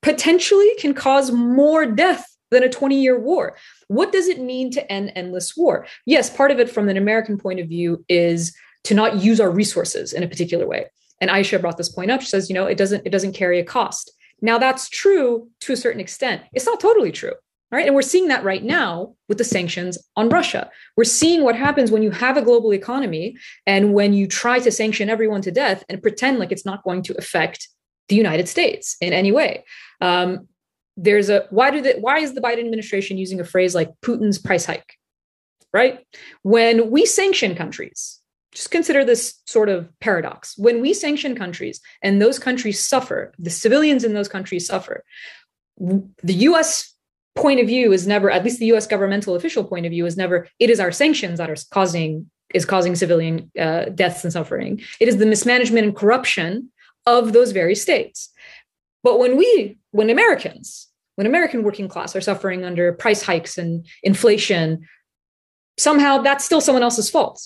potentially 0.00 0.70
can 0.78 0.94
cause 0.94 1.30
more 1.30 1.84
death 1.84 2.24
than 2.50 2.62
a 2.62 2.68
20 2.68 3.00
year 3.00 3.18
war. 3.18 3.56
What 3.88 4.12
does 4.12 4.28
it 4.28 4.40
mean 4.40 4.70
to 4.72 4.92
end 4.92 5.12
endless 5.14 5.56
war? 5.56 5.86
Yes, 6.06 6.30
part 6.30 6.50
of 6.50 6.58
it 6.58 6.70
from 6.70 6.88
an 6.88 6.96
American 6.96 7.38
point 7.38 7.60
of 7.60 7.68
view 7.68 8.04
is 8.08 8.54
to 8.84 8.94
not 8.94 9.22
use 9.22 9.40
our 9.40 9.50
resources 9.50 10.12
in 10.12 10.22
a 10.22 10.28
particular 10.28 10.66
way. 10.66 10.86
And 11.20 11.30
Aisha 11.30 11.60
brought 11.60 11.76
this 11.76 11.88
point 11.88 12.10
up. 12.10 12.20
She 12.20 12.28
says, 12.28 12.48
you 12.48 12.54
know, 12.54 12.66
it 12.66 12.78
doesn't 12.78 13.06
it 13.06 13.10
doesn't 13.10 13.32
carry 13.32 13.58
a 13.58 13.64
cost. 13.64 14.12
Now 14.40 14.58
that's 14.58 14.88
true 14.88 15.48
to 15.60 15.72
a 15.72 15.76
certain 15.76 16.00
extent. 16.00 16.42
It's 16.52 16.66
not 16.66 16.80
totally 16.80 17.12
true. 17.12 17.34
Right. 17.70 17.84
And 17.84 17.94
we're 17.94 18.00
seeing 18.00 18.28
that 18.28 18.44
right 18.44 18.64
now 18.64 19.14
with 19.28 19.36
the 19.36 19.44
sanctions 19.44 19.98
on 20.16 20.30
Russia. 20.30 20.70
We're 20.96 21.04
seeing 21.04 21.42
what 21.42 21.54
happens 21.54 21.90
when 21.90 22.02
you 22.02 22.10
have 22.10 22.38
a 22.38 22.42
global 22.42 22.72
economy 22.72 23.36
and 23.66 23.92
when 23.92 24.14
you 24.14 24.26
try 24.26 24.58
to 24.60 24.70
sanction 24.70 25.10
everyone 25.10 25.42
to 25.42 25.50
death 25.50 25.84
and 25.90 26.00
pretend 26.00 26.38
like 26.38 26.50
it's 26.50 26.64
not 26.64 26.82
going 26.82 27.02
to 27.02 27.18
affect 27.18 27.68
the 28.08 28.16
United 28.16 28.48
States 28.48 28.96
in 29.02 29.12
any 29.12 29.32
way. 29.32 29.64
Um, 30.00 30.48
there's 30.98 31.30
a 31.30 31.46
why 31.50 31.70
do 31.70 31.80
the 31.80 31.94
why 32.00 32.18
is 32.18 32.34
the 32.34 32.40
Biden 32.40 32.60
administration 32.60 33.16
using 33.16 33.40
a 33.40 33.44
phrase 33.44 33.74
like 33.74 33.90
Putin's 34.04 34.38
price 34.38 34.66
hike? 34.66 34.94
Right? 35.72 36.00
When 36.42 36.90
we 36.90 37.06
sanction 37.06 37.54
countries, 37.54 38.20
just 38.52 38.70
consider 38.70 39.04
this 39.04 39.40
sort 39.46 39.68
of 39.68 39.88
paradox. 40.00 40.58
When 40.58 40.80
we 40.80 40.92
sanction 40.92 41.36
countries 41.36 41.80
and 42.02 42.20
those 42.20 42.38
countries 42.38 42.84
suffer, 42.84 43.32
the 43.38 43.50
civilians 43.50 44.02
in 44.02 44.14
those 44.14 44.28
countries 44.28 44.66
suffer, 44.66 45.04
the 45.78 46.34
US 46.34 46.92
point 47.36 47.60
of 47.60 47.66
view 47.66 47.92
is 47.92 48.06
never, 48.06 48.30
at 48.30 48.42
least 48.42 48.58
the 48.58 48.72
US 48.72 48.86
governmental 48.86 49.36
official 49.36 49.62
point 49.62 49.86
of 49.86 49.90
view 49.90 50.06
is 50.06 50.16
never, 50.16 50.48
it 50.58 50.70
is 50.70 50.80
our 50.80 50.90
sanctions 50.90 51.38
that 51.38 51.50
are 51.50 51.56
causing 51.70 52.28
is 52.54 52.64
causing 52.64 52.96
civilian 52.96 53.50
uh, 53.60 53.84
deaths 53.94 54.24
and 54.24 54.32
suffering. 54.32 54.80
It 55.00 55.08
is 55.08 55.18
the 55.18 55.26
mismanagement 55.26 55.84
and 55.86 55.94
corruption 55.94 56.70
of 57.04 57.34
those 57.34 57.52
very 57.52 57.74
states. 57.74 58.30
But 59.04 59.18
when 59.18 59.36
we, 59.36 59.78
when 59.90 60.08
Americans 60.08 60.87
when 61.18 61.26
American 61.26 61.64
working 61.64 61.88
class 61.88 62.14
are 62.14 62.20
suffering 62.20 62.64
under 62.64 62.92
price 62.92 63.22
hikes 63.22 63.58
and 63.58 63.84
inflation, 64.04 64.86
somehow 65.76 66.18
that's 66.18 66.44
still 66.44 66.60
someone 66.60 66.84
else's 66.84 67.10
fault. 67.10 67.44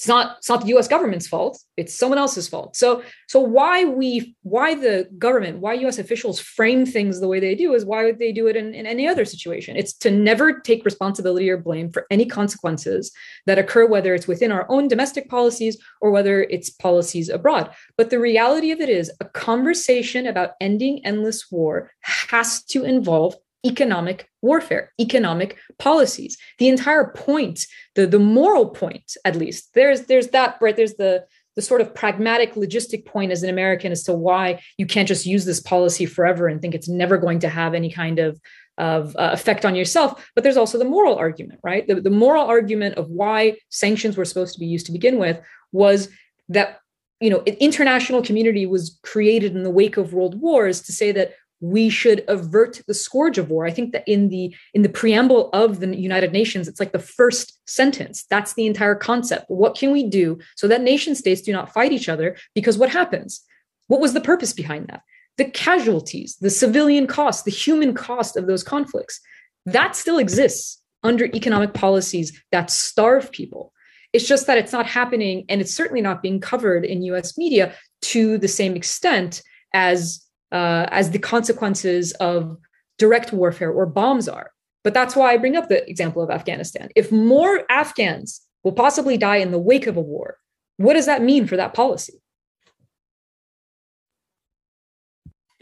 It's 0.00 0.08
not 0.08 0.38
it's 0.38 0.48
not 0.48 0.62
the 0.62 0.74
US 0.78 0.88
government's 0.88 1.28
fault. 1.28 1.62
It's 1.76 1.94
someone 1.94 2.18
else's 2.18 2.48
fault. 2.48 2.74
So 2.74 3.02
so 3.28 3.38
why 3.38 3.84
we 3.84 4.34
why 4.40 4.74
the 4.74 5.06
government 5.18 5.58
why 5.58 5.74
US 5.74 5.98
officials 5.98 6.40
frame 6.40 6.86
things 6.86 7.20
the 7.20 7.28
way 7.28 7.38
they 7.38 7.54
do 7.54 7.74
is 7.74 7.84
why 7.84 8.04
would 8.04 8.18
they 8.18 8.32
do 8.32 8.46
it 8.46 8.56
in, 8.56 8.72
in 8.72 8.86
any 8.86 9.06
other 9.06 9.26
situation. 9.26 9.76
It's 9.76 9.92
to 9.98 10.10
never 10.10 10.58
take 10.60 10.86
responsibility 10.86 11.50
or 11.50 11.58
blame 11.58 11.92
for 11.92 12.06
any 12.10 12.24
consequences 12.24 13.12
that 13.44 13.58
occur 13.58 13.84
whether 13.84 14.14
it's 14.14 14.26
within 14.26 14.50
our 14.50 14.64
own 14.70 14.88
domestic 14.88 15.28
policies 15.28 15.76
or 16.00 16.10
whether 16.10 16.44
it's 16.44 16.70
policies 16.70 17.28
abroad. 17.28 17.70
But 17.98 18.08
the 18.08 18.18
reality 18.18 18.70
of 18.70 18.80
it 18.80 18.88
is 18.88 19.12
a 19.20 19.26
conversation 19.26 20.26
about 20.26 20.52
ending 20.62 21.04
endless 21.04 21.50
war 21.50 21.90
has 22.00 22.64
to 22.72 22.84
involve 22.84 23.36
economic 23.64 24.28
warfare, 24.42 24.92
economic 25.00 25.58
policies. 25.78 26.36
The 26.58 26.68
entire 26.68 27.12
point, 27.12 27.66
the, 27.94 28.06
the 28.06 28.18
moral 28.18 28.70
point, 28.70 29.16
at 29.24 29.36
least, 29.36 29.74
there's 29.74 30.02
there's 30.02 30.28
that, 30.28 30.56
right? 30.60 30.76
There's 30.76 30.94
the 30.94 31.24
the 31.56 31.62
sort 31.62 31.80
of 31.80 31.94
pragmatic 31.94 32.54
logistic 32.54 33.04
point 33.04 33.32
as 33.32 33.42
an 33.42 33.50
American 33.50 33.92
as 33.92 34.04
to 34.04 34.14
why 34.14 34.62
you 34.78 34.86
can't 34.86 35.08
just 35.08 35.26
use 35.26 35.44
this 35.44 35.60
policy 35.60 36.06
forever 36.06 36.46
and 36.46 36.62
think 36.62 36.74
it's 36.74 36.88
never 36.88 37.18
going 37.18 37.40
to 37.40 37.48
have 37.48 37.74
any 37.74 37.90
kind 37.90 38.18
of 38.18 38.40
of 38.78 39.14
uh, 39.16 39.30
effect 39.32 39.66
on 39.66 39.74
yourself. 39.74 40.30
But 40.34 40.42
there's 40.42 40.56
also 40.56 40.78
the 40.78 40.86
moral 40.86 41.16
argument, 41.16 41.60
right? 41.62 41.86
The, 41.86 42.00
the 42.00 42.08
moral 42.08 42.46
argument 42.46 42.94
of 42.94 43.10
why 43.10 43.58
sanctions 43.68 44.16
were 44.16 44.24
supposed 44.24 44.54
to 44.54 44.60
be 44.60 44.66
used 44.66 44.86
to 44.86 44.92
begin 44.92 45.18
with 45.18 45.38
was 45.72 46.08
that 46.48 46.80
you 47.20 47.28
know 47.28 47.42
international 47.44 48.22
community 48.22 48.64
was 48.64 48.98
created 49.02 49.54
in 49.54 49.62
the 49.62 49.70
wake 49.70 49.96
of 49.96 50.14
world 50.14 50.40
wars 50.40 50.80
to 50.82 50.92
say 50.92 51.12
that 51.12 51.34
we 51.60 51.90
should 51.90 52.24
avert 52.26 52.80
the 52.86 52.94
scourge 52.94 53.38
of 53.38 53.50
war. 53.50 53.66
I 53.66 53.70
think 53.70 53.92
that 53.92 54.04
in 54.06 54.28
the 54.28 54.54
in 54.74 54.82
the 54.82 54.88
preamble 54.88 55.50
of 55.52 55.80
the 55.80 55.94
united 55.94 56.32
nations 56.32 56.68
it's 56.68 56.80
like 56.80 56.92
the 56.92 56.98
first 56.98 57.60
sentence. 57.68 58.24
That's 58.30 58.54
the 58.54 58.66
entire 58.66 58.94
concept. 58.94 59.44
What 59.48 59.76
can 59.76 59.92
we 59.92 60.04
do 60.04 60.38
so 60.56 60.66
that 60.68 60.82
nation 60.82 61.14
states 61.14 61.42
do 61.42 61.52
not 61.52 61.72
fight 61.72 61.92
each 61.92 62.08
other? 62.08 62.36
Because 62.54 62.78
what 62.78 62.90
happens? 62.90 63.42
What 63.88 64.00
was 64.00 64.14
the 64.14 64.20
purpose 64.20 64.52
behind 64.52 64.88
that? 64.88 65.02
The 65.36 65.50
casualties 65.50 66.36
the 66.40 66.50
civilian 66.50 67.06
cost 67.06 67.44
the 67.44 67.50
human 67.50 67.94
cost 67.94 68.36
of 68.36 68.46
those 68.46 68.64
conflicts 68.64 69.20
that 69.66 69.94
still 69.94 70.18
exists 70.18 70.80
under 71.02 71.26
economic 71.26 71.74
policies 71.74 72.38
that 72.52 72.70
starve 72.70 73.30
people. 73.32 73.72
It's 74.12 74.26
just 74.26 74.46
that 74.46 74.58
it's 74.58 74.72
not 74.72 74.86
happening 74.86 75.44
and 75.48 75.60
it's 75.60 75.74
certainly 75.74 76.02
not 76.02 76.22
being 76.22 76.40
covered 76.40 76.84
in 76.84 77.02
us 77.02 77.38
media 77.38 77.74
to 78.02 78.38
the 78.38 78.48
same 78.48 78.74
extent 78.74 79.42
as 79.72 80.24
uh, 80.52 80.86
as 80.90 81.10
the 81.10 81.18
consequences 81.18 82.12
of 82.14 82.56
direct 82.98 83.32
warfare 83.32 83.70
or 83.70 83.86
bombs 83.86 84.28
are. 84.28 84.50
But 84.82 84.94
that's 84.94 85.14
why 85.14 85.32
I 85.32 85.36
bring 85.36 85.56
up 85.56 85.68
the 85.68 85.88
example 85.88 86.22
of 86.22 86.30
Afghanistan. 86.30 86.88
If 86.96 87.12
more 87.12 87.64
Afghans 87.70 88.40
will 88.64 88.72
possibly 88.72 89.16
die 89.16 89.36
in 89.36 89.50
the 89.50 89.58
wake 89.58 89.86
of 89.86 89.96
a 89.96 90.00
war, 90.00 90.38
what 90.76 90.94
does 90.94 91.06
that 91.06 91.22
mean 91.22 91.46
for 91.46 91.56
that 91.56 91.74
policy? 91.74 92.20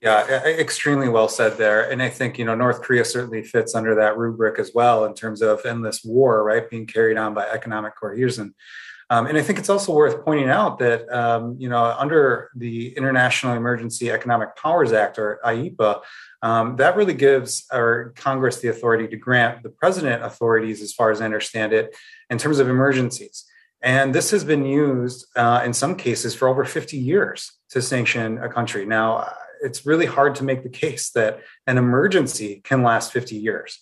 Yeah, 0.01 0.45
extremely 0.45 1.09
well 1.09 1.29
said 1.29 1.59
there. 1.59 1.91
And 1.91 2.01
I 2.01 2.09
think, 2.09 2.39
you 2.39 2.45
know, 2.45 2.55
North 2.55 2.83
Korea 2.83 3.05
certainly 3.05 3.43
fits 3.43 3.75
under 3.75 3.97
that 3.97 4.17
rubric 4.17 4.61
as 4.61 4.71
well 4.73 5.05
in 5.07 5.15
terms 5.15 5.43
of 5.43 5.67
endless 5.67 6.05
war, 6.05 6.45
right, 6.45 6.71
being 6.71 6.87
carried 6.87 7.17
on 7.17 7.35
by 7.35 7.49
economic 7.49 7.97
coercion. 7.97 8.55
Um, 9.11 9.27
and 9.27 9.39
I 9.39 9.43
think 9.43 9.59
it's 9.59 9.71
also 9.71 9.95
worth 9.95 10.23
pointing 10.25 10.51
out 10.51 10.79
that, 10.81 11.11
um, 11.11 11.57
you 11.59 11.69
know, 11.69 11.83
under 11.99 12.51
the 12.55 12.95
International 12.97 13.55
Emergency 13.55 14.11
Economic 14.11 14.55
Powers 14.57 14.93
Act, 14.93 15.19
or 15.19 15.41
IEEPA, 15.45 16.03
um, 16.43 16.77
that 16.77 16.95
really 16.95 17.15
gives 17.15 17.65
our 17.73 18.13
Congress 18.17 18.61
the 18.61 18.69
authority 18.69 19.09
to 19.09 19.17
grant 19.17 19.63
the 19.63 19.71
president 19.71 20.23
authorities, 20.23 20.83
as 20.83 20.93
far 20.93 21.11
as 21.11 21.21
I 21.23 21.25
understand 21.25 21.73
it, 21.73 21.97
in 22.29 22.37
terms 22.37 22.59
of 22.59 22.69
emergencies. 22.69 23.45
And 23.83 24.15
this 24.15 24.31
has 24.33 24.45
been 24.45 24.65
used 24.65 25.27
uh, 25.37 25.63
in 25.65 25.73
some 25.73 25.97
cases 25.97 26.35
for 26.35 26.49
over 26.49 26.65
50 26.65 26.97
years 26.97 27.53
to 27.71 27.81
sanction 27.81 28.39
a 28.39 28.49
country. 28.49 28.85
Now, 28.85 29.33
it's 29.63 29.87
really 29.87 30.07
hard 30.07 30.35
to 30.37 30.45
make 30.45 30.63
the 30.63 30.69
case 30.85 31.11
that 31.11 31.41
an 31.67 31.79
emergency 31.79 32.61
can 32.63 32.83
last 32.83 33.13
50 33.13 33.37
years. 33.37 33.81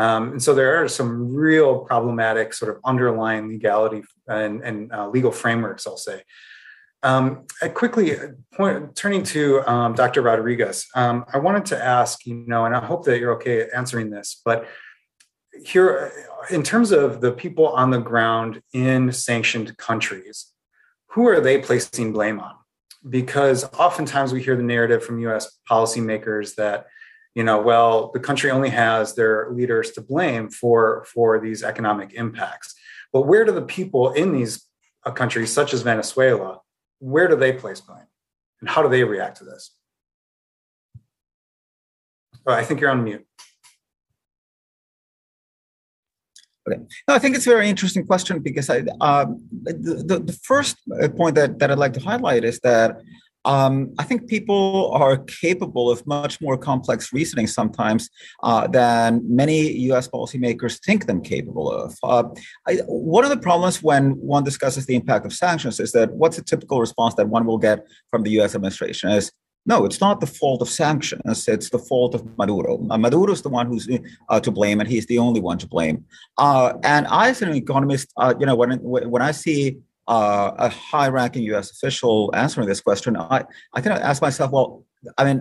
Um, 0.00 0.32
and 0.32 0.42
so 0.42 0.54
there 0.54 0.82
are 0.82 0.88
some 0.88 1.34
real 1.34 1.80
problematic 1.80 2.54
sort 2.54 2.74
of 2.74 2.80
underlying 2.86 3.48
legality 3.48 4.02
and, 4.26 4.62
and 4.62 4.90
uh, 4.92 5.06
legal 5.10 5.30
frameworks, 5.30 5.86
I'll 5.86 5.98
say. 5.98 6.22
Um, 7.02 7.44
quickly 7.74 8.16
point, 8.54 8.96
turning 8.96 9.22
to 9.24 9.60
um, 9.70 9.92
Dr. 9.94 10.22
Rodriguez, 10.22 10.86
um, 10.94 11.26
I 11.30 11.36
wanted 11.36 11.66
to 11.66 11.84
ask, 11.84 12.24
you 12.24 12.44
know, 12.46 12.64
and 12.64 12.74
I 12.74 12.82
hope 12.82 13.04
that 13.04 13.20
you're 13.20 13.34
okay 13.34 13.68
answering 13.76 14.08
this, 14.08 14.40
but 14.42 14.66
here, 15.62 16.10
in 16.48 16.62
terms 16.62 16.92
of 16.92 17.20
the 17.20 17.32
people 17.32 17.68
on 17.68 17.90
the 17.90 18.00
ground 18.00 18.62
in 18.72 19.12
sanctioned 19.12 19.76
countries, 19.76 20.46
who 21.08 21.28
are 21.28 21.40
they 21.40 21.58
placing 21.58 22.14
blame 22.14 22.40
on? 22.40 22.54
Because 23.06 23.64
oftentimes 23.74 24.32
we 24.32 24.42
hear 24.42 24.56
the 24.56 24.62
narrative 24.62 25.04
from 25.04 25.18
US 25.20 25.58
policymakers 25.68 26.54
that 26.54 26.86
you 27.34 27.44
know 27.44 27.60
well 27.60 28.10
the 28.12 28.20
country 28.20 28.50
only 28.50 28.70
has 28.70 29.14
their 29.14 29.50
leaders 29.50 29.90
to 29.92 30.00
blame 30.00 30.48
for 30.48 31.04
for 31.04 31.40
these 31.40 31.62
economic 31.62 32.12
impacts. 32.14 32.74
But 33.12 33.22
where 33.22 33.44
do 33.44 33.52
the 33.52 33.62
people 33.62 34.12
in 34.12 34.32
these 34.32 34.66
uh, 35.04 35.10
countries 35.10 35.52
such 35.52 35.72
as 35.74 35.82
venezuela 35.82 36.60
where 37.00 37.28
do 37.28 37.34
they 37.34 37.52
place 37.52 37.80
blame? 37.80 38.06
And 38.60 38.68
how 38.68 38.82
do 38.82 38.88
they 38.88 39.02
react 39.02 39.38
to 39.38 39.44
this? 39.44 39.74
Oh, 42.46 42.52
i 42.52 42.62
think 42.62 42.80
you're 42.80 42.90
on 42.90 43.02
mute. 43.04 43.26
Okay. 46.68 46.80
No, 47.08 47.14
I 47.14 47.18
think 47.18 47.36
it's 47.36 47.46
a 47.46 47.50
very 47.50 47.68
interesting 47.68 48.06
question 48.06 48.40
because 48.40 48.68
I, 48.68 48.84
um, 49.00 49.42
the, 49.62 50.04
the, 50.06 50.18
the 50.20 50.38
first 50.44 50.76
point 51.16 51.34
that, 51.34 51.58
that 51.58 51.70
I'd 51.70 51.78
like 51.78 51.94
to 51.94 52.00
highlight 52.00 52.44
is 52.44 52.60
that 52.60 53.00
um, 53.44 53.94
I 53.98 54.04
think 54.04 54.28
people 54.28 54.90
are 54.92 55.18
capable 55.18 55.90
of 55.90 56.06
much 56.06 56.40
more 56.40 56.58
complex 56.58 57.12
reasoning 57.12 57.46
sometimes 57.46 58.10
uh, 58.42 58.66
than 58.66 59.22
many 59.24 59.70
US 59.90 60.08
policymakers 60.08 60.82
think 60.84 61.06
them 61.06 61.22
capable 61.22 61.70
of. 61.70 61.96
Uh, 62.02 62.24
I, 62.68 62.76
one 62.86 63.24
of 63.24 63.30
the 63.30 63.36
problems 63.36 63.82
when 63.82 64.12
one 64.12 64.44
discusses 64.44 64.86
the 64.86 64.94
impact 64.94 65.26
of 65.26 65.32
sanctions 65.32 65.80
is 65.80 65.92
that 65.92 66.12
what's 66.12 66.38
a 66.38 66.44
typical 66.44 66.80
response 66.80 67.14
that 67.14 67.28
one 67.28 67.46
will 67.46 67.58
get 67.58 67.86
from 68.10 68.22
the 68.22 68.30
US 68.40 68.54
administration 68.54 69.10
is 69.10 69.32
no, 69.66 69.84
it's 69.84 70.00
not 70.00 70.20
the 70.20 70.26
fault 70.26 70.62
of 70.62 70.70
sanctions. 70.70 71.46
It's 71.46 71.68
the 71.68 71.78
fault 71.78 72.14
of 72.14 72.26
Maduro. 72.38 72.84
Uh, 72.88 72.96
Maduro 72.96 73.32
is 73.32 73.42
the 73.42 73.50
one 73.50 73.66
who's 73.66 73.86
uh, 74.30 74.40
to 74.40 74.50
blame, 74.50 74.80
and 74.80 74.88
he's 74.88 75.06
the 75.06 75.18
only 75.18 75.40
one 75.40 75.58
to 75.58 75.66
blame. 75.66 76.04
Uh, 76.38 76.72
and 76.82 77.06
I, 77.08 77.28
as 77.28 77.42
an 77.42 77.54
economist, 77.54 78.10
uh, 78.16 78.34
you 78.40 78.46
know, 78.46 78.54
when 78.54 78.78
when 78.80 79.20
I 79.20 79.32
see 79.32 79.76
uh, 80.10 80.52
a 80.58 80.68
high-ranking 80.68 81.44
U.S. 81.52 81.70
official 81.70 82.30
answering 82.34 82.66
this 82.66 82.80
question, 82.80 83.16
I 83.16 83.44
I 83.74 83.80
kind 83.80 83.96
of 83.96 84.02
ask 84.02 84.20
myself, 84.20 84.50
well, 84.50 84.84
I 85.16 85.22
mean, 85.24 85.38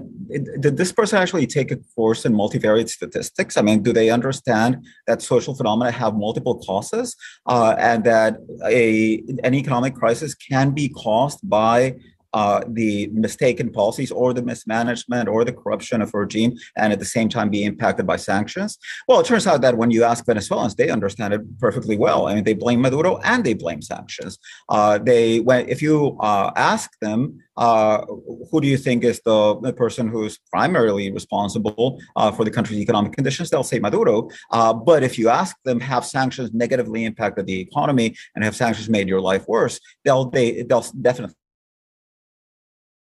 did 0.65 0.77
this 0.77 0.91
person 0.91 1.17
actually 1.21 1.47
take 1.47 1.69
a 1.71 1.77
course 1.95 2.23
in 2.27 2.33
multivariate 2.33 2.87
statistics? 2.87 3.57
I 3.57 3.61
mean, 3.61 3.81
do 3.81 3.91
they 3.91 4.09
understand 4.09 4.85
that 5.07 5.21
social 5.21 5.53
phenomena 5.55 5.91
have 5.91 6.13
multiple 6.15 6.55
causes, 6.67 7.15
uh, 7.47 7.75
and 7.79 8.03
that 8.03 8.37
a 8.65 9.23
an 9.43 9.53
economic 9.55 9.95
crisis 9.95 10.33
can 10.35 10.71
be 10.71 10.87
caused 10.89 11.39
by 11.43 11.95
uh, 12.33 12.61
the 12.67 13.07
mistaken 13.13 13.71
policies 13.71 14.11
or 14.11 14.33
the 14.33 14.41
mismanagement 14.41 15.27
or 15.29 15.43
the 15.43 15.53
corruption 15.53 16.01
of 16.01 16.13
regime 16.13 16.57
and 16.77 16.93
at 16.93 16.99
the 16.99 17.05
same 17.05 17.29
time 17.29 17.49
be 17.49 17.63
impacted 17.63 18.05
by 18.05 18.15
sanctions? 18.15 18.77
Well, 19.07 19.19
it 19.19 19.25
turns 19.25 19.47
out 19.47 19.61
that 19.61 19.77
when 19.77 19.91
you 19.91 20.03
ask 20.03 20.25
Venezuelans, 20.25 20.75
they 20.75 20.89
understand 20.89 21.33
it 21.33 21.59
perfectly 21.59 21.97
well. 21.97 22.27
I 22.27 22.35
mean, 22.35 22.43
they 22.43 22.53
blame 22.53 22.81
Maduro 22.81 23.17
and 23.23 23.43
they 23.43 23.53
blame 23.53 23.81
sanctions. 23.81 24.37
Uh, 24.69 24.97
they, 24.97 25.39
when 25.39 25.67
if 25.69 25.81
you 25.81 26.17
uh, 26.19 26.51
ask 26.55 26.91
them, 27.01 27.39
uh, 27.57 28.05
who 28.49 28.61
do 28.61 28.67
you 28.67 28.77
think 28.77 29.03
is 29.03 29.21
the, 29.25 29.59
the 29.59 29.73
person 29.73 30.07
who's 30.07 30.37
primarily 30.49 31.11
responsible 31.11 31.99
uh, 32.15 32.31
for 32.31 32.45
the 32.45 32.51
country's 32.51 32.79
economic 32.79 33.11
conditions? 33.11 33.49
They'll 33.49 33.63
say 33.63 33.79
Maduro. 33.79 34.29
Uh, 34.51 34.73
but 34.73 35.03
if 35.03 35.19
you 35.19 35.27
ask 35.27 35.57
them, 35.65 35.81
have 35.81 36.05
sanctions 36.05 36.53
negatively 36.53 37.03
impacted 37.03 37.47
the 37.47 37.59
economy 37.59 38.15
and 38.33 38.45
have 38.45 38.55
sanctions 38.55 38.89
made 38.89 39.09
your 39.09 39.19
life 39.19 39.45
worse? 39.47 39.79
They'll 40.05 40.29
they 40.29 40.63
they'll 40.63 40.85
definitely 41.01 41.35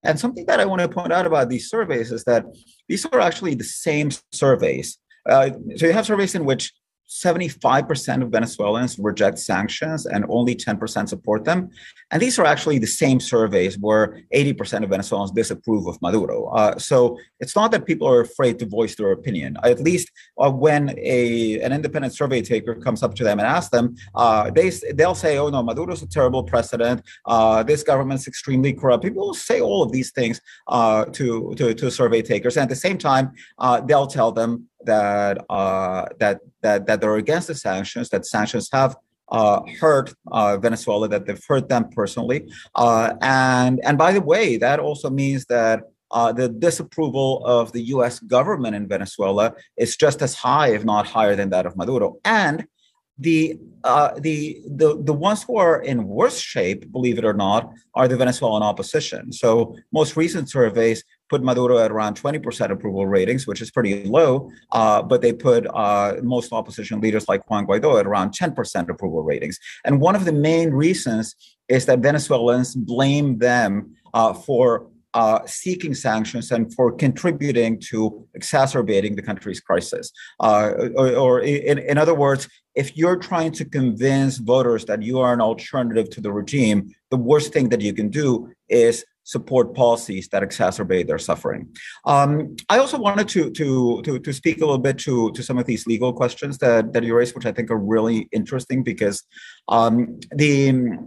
and 0.03 0.19
something 0.19 0.45
that 0.45 0.59
I 0.59 0.65
want 0.65 0.81
to 0.81 0.89
point 0.89 1.11
out 1.11 1.25
about 1.25 1.49
these 1.49 1.69
surveys 1.69 2.11
is 2.11 2.23
that 2.25 2.45
these 2.87 3.05
are 3.05 3.19
actually 3.19 3.55
the 3.55 3.63
same 3.63 4.09
surveys. 4.31 4.97
Uh, 5.27 5.51
so 5.75 5.87
you 5.87 5.93
have 5.93 6.05
surveys 6.05 6.35
in 6.35 6.45
which 6.45 6.73
75% 7.09 8.21
of 8.21 8.29
Venezuelans 8.29 8.99
reject 8.99 9.39
sanctions 9.39 10.05
and 10.05 10.25
only 10.29 10.55
10% 10.55 11.09
support 11.09 11.45
them. 11.45 11.69
And 12.11 12.21
these 12.21 12.39
are 12.39 12.45
actually 12.45 12.79
the 12.79 12.87
same 12.87 13.19
surveys 13.19 13.77
where 13.77 14.21
80% 14.33 14.83
of 14.83 14.89
Venezuelans 14.89 15.31
disapprove 15.31 15.87
of 15.87 16.01
Maduro. 16.01 16.45
Uh, 16.47 16.77
so 16.77 17.19
it's 17.39 17.55
not 17.55 17.71
that 17.71 17.85
people 17.85 18.07
are 18.07 18.21
afraid 18.21 18.59
to 18.59 18.65
voice 18.65 18.95
their 18.95 19.11
opinion. 19.11 19.57
At 19.63 19.81
least 19.81 20.09
uh, 20.37 20.49
when 20.49 20.97
a 20.97 21.59
an 21.61 21.73
independent 21.73 22.13
survey 22.13 22.41
taker 22.41 22.75
comes 22.75 23.03
up 23.03 23.13
to 23.15 23.23
them 23.23 23.39
and 23.39 23.47
asks 23.47 23.71
them, 23.71 23.95
uh, 24.15 24.49
they 24.51 24.69
they'll 24.93 25.15
say, 25.15 25.37
"Oh 25.37 25.49
no, 25.49 25.61
Maduro's 25.63 26.01
a 26.01 26.07
terrible 26.07 26.43
president. 26.43 27.01
Uh, 27.25 27.63
this 27.63 27.83
government's 27.83 28.27
extremely 28.27 28.73
corrupt." 28.73 29.03
People 29.03 29.27
will 29.27 29.33
say 29.33 29.59
all 29.59 29.83
of 29.83 29.91
these 29.91 30.11
things 30.11 30.39
uh, 30.67 31.05
to, 31.05 31.53
to 31.57 31.73
to 31.73 31.91
survey 31.91 32.21
takers, 32.21 32.55
and 32.55 32.63
at 32.63 32.69
the 32.69 32.75
same 32.75 32.97
time, 32.97 33.33
uh, 33.59 33.81
they'll 33.81 34.07
tell 34.07 34.31
them 34.31 34.69
that 34.85 35.37
that 35.49 36.39
that 36.61 36.85
that 36.87 37.01
they're 37.01 37.17
against 37.17 37.47
the 37.47 37.55
sanctions, 37.55 38.09
that 38.09 38.25
sanctions 38.25 38.69
have 38.71 38.95
uh, 39.29 39.61
hurt 39.79 40.13
uh, 40.31 40.57
Venezuela, 40.57 41.07
that 41.07 41.25
they've 41.25 41.43
hurt 41.47 41.69
them 41.69 41.89
personally. 41.89 42.49
Uh, 42.75 43.13
and, 43.21 43.79
and 43.83 43.97
by 43.97 44.11
the 44.11 44.21
way, 44.21 44.57
that 44.57 44.79
also 44.79 45.09
means 45.09 45.45
that 45.45 45.83
uh, 46.11 46.31
the 46.31 46.47
disapproval 46.47 47.45
of 47.45 47.71
the 47.73 47.81
US 47.95 48.19
government 48.19 48.75
in 48.75 48.87
Venezuela 48.87 49.53
is 49.77 49.97
just 49.97 50.21
as 50.21 50.33
high, 50.33 50.69
if 50.69 50.85
not 50.85 51.05
higher 51.05 51.35
than 51.35 51.49
that 51.49 51.65
of 51.65 51.75
Maduro. 51.75 52.17
And 52.23 52.65
the 53.19 53.57
uh, 53.83 54.11
the 54.19 54.61
the 54.67 55.01
the 55.01 55.13
ones 55.13 55.43
who 55.43 55.57
are 55.57 55.81
in 55.81 56.07
worse 56.07 56.39
shape, 56.39 56.91
believe 56.91 57.17
it 57.17 57.25
or 57.25 57.33
not, 57.33 57.71
are 57.95 58.07
the 58.07 58.17
Venezuelan 58.17 58.61
opposition. 58.61 59.31
So 59.31 59.75
most 59.91 60.15
recent 60.15 60.49
surveys 60.49 61.03
put 61.29 61.43
Maduro 61.43 61.77
at 61.77 61.91
around 61.91 62.21
20% 62.21 62.71
approval 62.71 63.05
ratings, 63.05 63.47
which 63.47 63.61
is 63.61 63.71
pretty 63.71 64.03
low. 64.05 64.51
Uh, 64.71 65.01
but 65.01 65.21
they 65.21 65.33
put 65.33 65.67
uh, 65.67 66.15
most 66.23 66.53
opposition 66.53 66.99
leaders 66.99 67.27
like 67.27 67.49
Juan 67.49 67.67
Guaido 67.67 67.99
at 67.99 68.05
around 68.05 68.31
10% 68.31 68.89
approval 68.89 69.23
ratings. 69.23 69.59
And 69.85 69.99
one 69.99 70.15
of 70.15 70.25
the 70.25 70.33
main 70.33 70.71
reasons 70.71 71.35
is 71.67 71.85
that 71.85 71.99
Venezuelans 71.99 72.75
blame 72.75 73.39
them 73.39 73.95
uh, 74.13 74.33
for 74.33 74.87
uh, 75.13 75.39
seeking 75.47 75.95
sanctions 75.95 76.51
and 76.51 76.71
for 76.75 76.91
contributing 76.91 77.79
to 77.79 78.27
exacerbating 78.35 79.15
the 79.15 79.21
country's 79.21 79.59
crisis. 79.59 80.11
Uh, 80.39 80.71
or, 80.95 81.15
or 81.15 81.39
in, 81.41 81.79
in, 81.79 81.97
other 81.97 82.13
words, 82.13 82.47
if 82.75 82.95
you're 82.95 83.15
trying 83.15 83.51
to 83.51 83.65
convince 83.65 84.37
voters 84.37 84.85
that 84.85 85.01
you 85.01 85.19
are 85.19 85.33
an 85.33 85.41
alternative 85.41 86.09
to 86.11 86.21
the 86.21 86.31
regime, 86.31 86.93
the 87.09 87.17
worst 87.17 87.51
thing 87.51 87.69
that 87.69 87.81
you 87.81 87.93
can 87.93 88.09
do 88.09 88.51
is 88.69 89.03
support 89.27 89.75
policies 89.75 90.29
that 90.29 90.41
exacerbate 90.41 91.05
their 91.05 91.19
suffering. 91.19 91.67
Um, 92.05 92.55
I 92.69 92.77
also 92.77 92.97
wanted 92.97 93.27
to, 93.29 93.51
to, 93.51 94.01
to, 94.03 94.19
to, 94.19 94.31
speak 94.31 94.57
a 94.57 94.61
little 94.61 94.77
bit 94.77 94.97
to, 94.99 95.33
to 95.33 95.43
some 95.43 95.57
of 95.57 95.65
these 95.65 95.85
legal 95.85 96.13
questions 96.13 96.57
that, 96.59 96.93
that 96.93 97.03
you 97.03 97.13
raised, 97.13 97.35
which 97.35 97.45
I 97.45 97.51
think 97.51 97.69
are 97.69 97.77
really 97.77 98.29
interesting 98.31 98.83
because 98.83 99.23
um, 99.67 100.21
the 100.31 100.97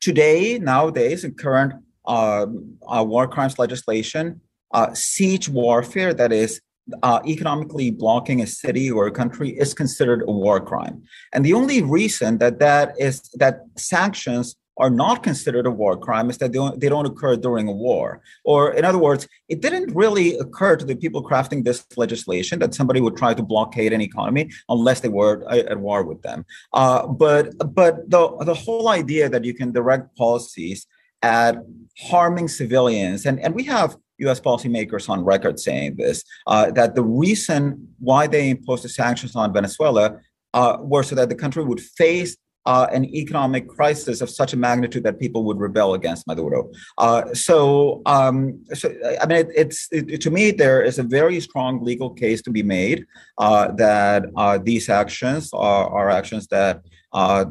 today, 0.00 0.58
nowadays, 0.58 1.22
in 1.22 1.34
current 1.34 1.74
uh, 2.06 2.46
uh, 2.88 3.04
war 3.06 3.28
crimes 3.28 3.56
legislation, 3.56 4.40
uh, 4.74 4.92
siege 4.92 5.48
warfare, 5.48 6.12
that 6.12 6.32
is 6.32 6.60
uh, 7.04 7.20
economically 7.24 7.92
blocking 7.92 8.42
a 8.42 8.48
city 8.48 8.90
or 8.90 9.06
a 9.06 9.12
country 9.12 9.50
is 9.50 9.74
considered 9.74 10.22
a 10.22 10.32
war 10.32 10.60
crime. 10.60 11.04
And 11.32 11.44
the 11.44 11.52
only 11.52 11.82
reason 11.82 12.38
that 12.38 12.58
that 12.58 12.94
is 12.98 13.20
that 13.34 13.60
sanctions 13.76 14.56
are 14.78 14.90
not 14.90 15.22
considered 15.22 15.66
a 15.66 15.70
war 15.70 15.96
crime 15.96 16.30
is 16.30 16.38
that 16.38 16.52
they 16.52 16.58
don't, 16.58 16.80
they 16.80 16.88
don't 16.88 17.06
occur 17.06 17.36
during 17.36 17.68
a 17.68 17.72
war. 17.72 18.22
Or 18.44 18.72
in 18.72 18.84
other 18.84 18.98
words, 18.98 19.28
it 19.48 19.60
didn't 19.60 19.94
really 19.94 20.36
occur 20.38 20.76
to 20.76 20.84
the 20.84 20.96
people 20.96 21.22
crafting 21.22 21.64
this 21.64 21.84
legislation 21.96 22.58
that 22.60 22.74
somebody 22.74 23.00
would 23.00 23.16
try 23.16 23.34
to 23.34 23.42
blockade 23.42 23.92
an 23.92 24.00
economy 24.00 24.50
unless 24.68 25.00
they 25.00 25.08
were 25.08 25.46
at 25.50 25.78
war 25.78 26.02
with 26.04 26.22
them. 26.22 26.44
Uh, 26.72 27.06
but 27.06 27.52
but 27.74 28.08
the 28.10 28.36
the 28.44 28.54
whole 28.54 28.88
idea 28.88 29.28
that 29.28 29.44
you 29.44 29.54
can 29.54 29.72
direct 29.72 30.16
policies 30.16 30.86
at 31.22 31.56
harming 31.98 32.48
civilians, 32.48 33.26
and 33.26 33.38
and 33.40 33.54
we 33.54 33.64
have 33.64 33.96
US 34.18 34.40
policymakers 34.40 35.08
on 35.08 35.24
record 35.24 35.58
saying 35.60 35.96
this, 35.96 36.24
uh, 36.46 36.70
that 36.72 36.94
the 36.94 37.02
reason 37.02 37.88
why 37.98 38.26
they 38.26 38.50
imposed 38.50 38.84
the 38.84 38.88
sanctions 38.88 39.36
on 39.36 39.52
Venezuela 39.52 40.18
uh, 40.54 40.76
were 40.80 41.02
so 41.02 41.14
that 41.14 41.28
the 41.28 41.34
country 41.34 41.64
would 41.64 41.80
face 41.80 42.36
uh, 42.66 42.86
an 42.92 43.04
economic 43.04 43.68
crisis 43.68 44.20
of 44.20 44.30
such 44.30 44.52
a 44.52 44.56
magnitude 44.56 45.02
that 45.04 45.18
people 45.18 45.44
would 45.44 45.58
rebel 45.58 45.94
against 45.94 46.26
Maduro. 46.26 46.70
Uh, 46.98 47.32
so, 47.34 48.02
um, 48.06 48.60
so, 48.72 48.92
I 49.20 49.26
mean, 49.26 49.38
it, 49.38 49.48
it's 49.54 49.88
it, 49.90 50.20
to 50.20 50.30
me 50.30 50.50
there 50.50 50.82
is 50.82 50.98
a 50.98 51.02
very 51.02 51.40
strong 51.40 51.82
legal 51.82 52.10
case 52.10 52.42
to 52.42 52.50
be 52.50 52.62
made 52.62 53.06
uh, 53.38 53.72
that 53.72 54.24
uh, 54.36 54.58
these 54.62 54.88
actions 54.88 55.50
are, 55.52 55.88
are 55.88 56.10
actions 56.10 56.46
that 56.48 56.82
uh, 57.14 57.44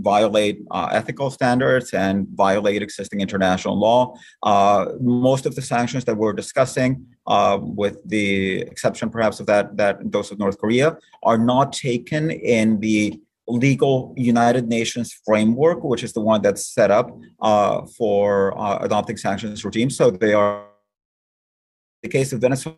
violate 0.00 0.62
uh, 0.70 0.88
ethical 0.92 1.30
standards 1.30 1.92
and 1.92 2.26
violate 2.28 2.82
existing 2.82 3.20
international 3.20 3.78
law. 3.78 4.14
Most 5.00 5.44
of 5.44 5.54
the 5.54 5.60
sanctions 5.60 6.04
that 6.06 6.16
we're 6.16 6.32
discussing, 6.32 7.04
with 7.26 7.98
the 8.08 8.62
exception 8.62 9.10
perhaps 9.10 9.38
of 9.38 9.46
that, 9.46 9.76
that 9.76 9.98
those 10.10 10.30
of 10.30 10.38
North 10.38 10.58
Korea, 10.58 10.96
are 11.24 11.36
not 11.36 11.74
taken 11.74 12.30
in 12.30 12.80
the 12.80 13.20
legal 13.48 14.14
United 14.16 14.68
Nations 14.68 15.12
framework, 15.26 15.82
which 15.82 16.04
is 16.04 16.12
the 16.12 16.20
one 16.20 16.42
that's 16.42 16.66
set 16.66 16.90
up 16.90 17.10
uh, 17.40 17.82
for 17.98 18.56
uh, 18.58 18.78
adopting 18.78 19.16
sanctions 19.16 19.64
regimes. 19.64 19.96
So 19.96 20.10
they 20.10 20.32
are 20.32 20.66
the 22.02 22.08
case 22.08 22.32
of 22.32 22.40
Venezuela 22.40 22.76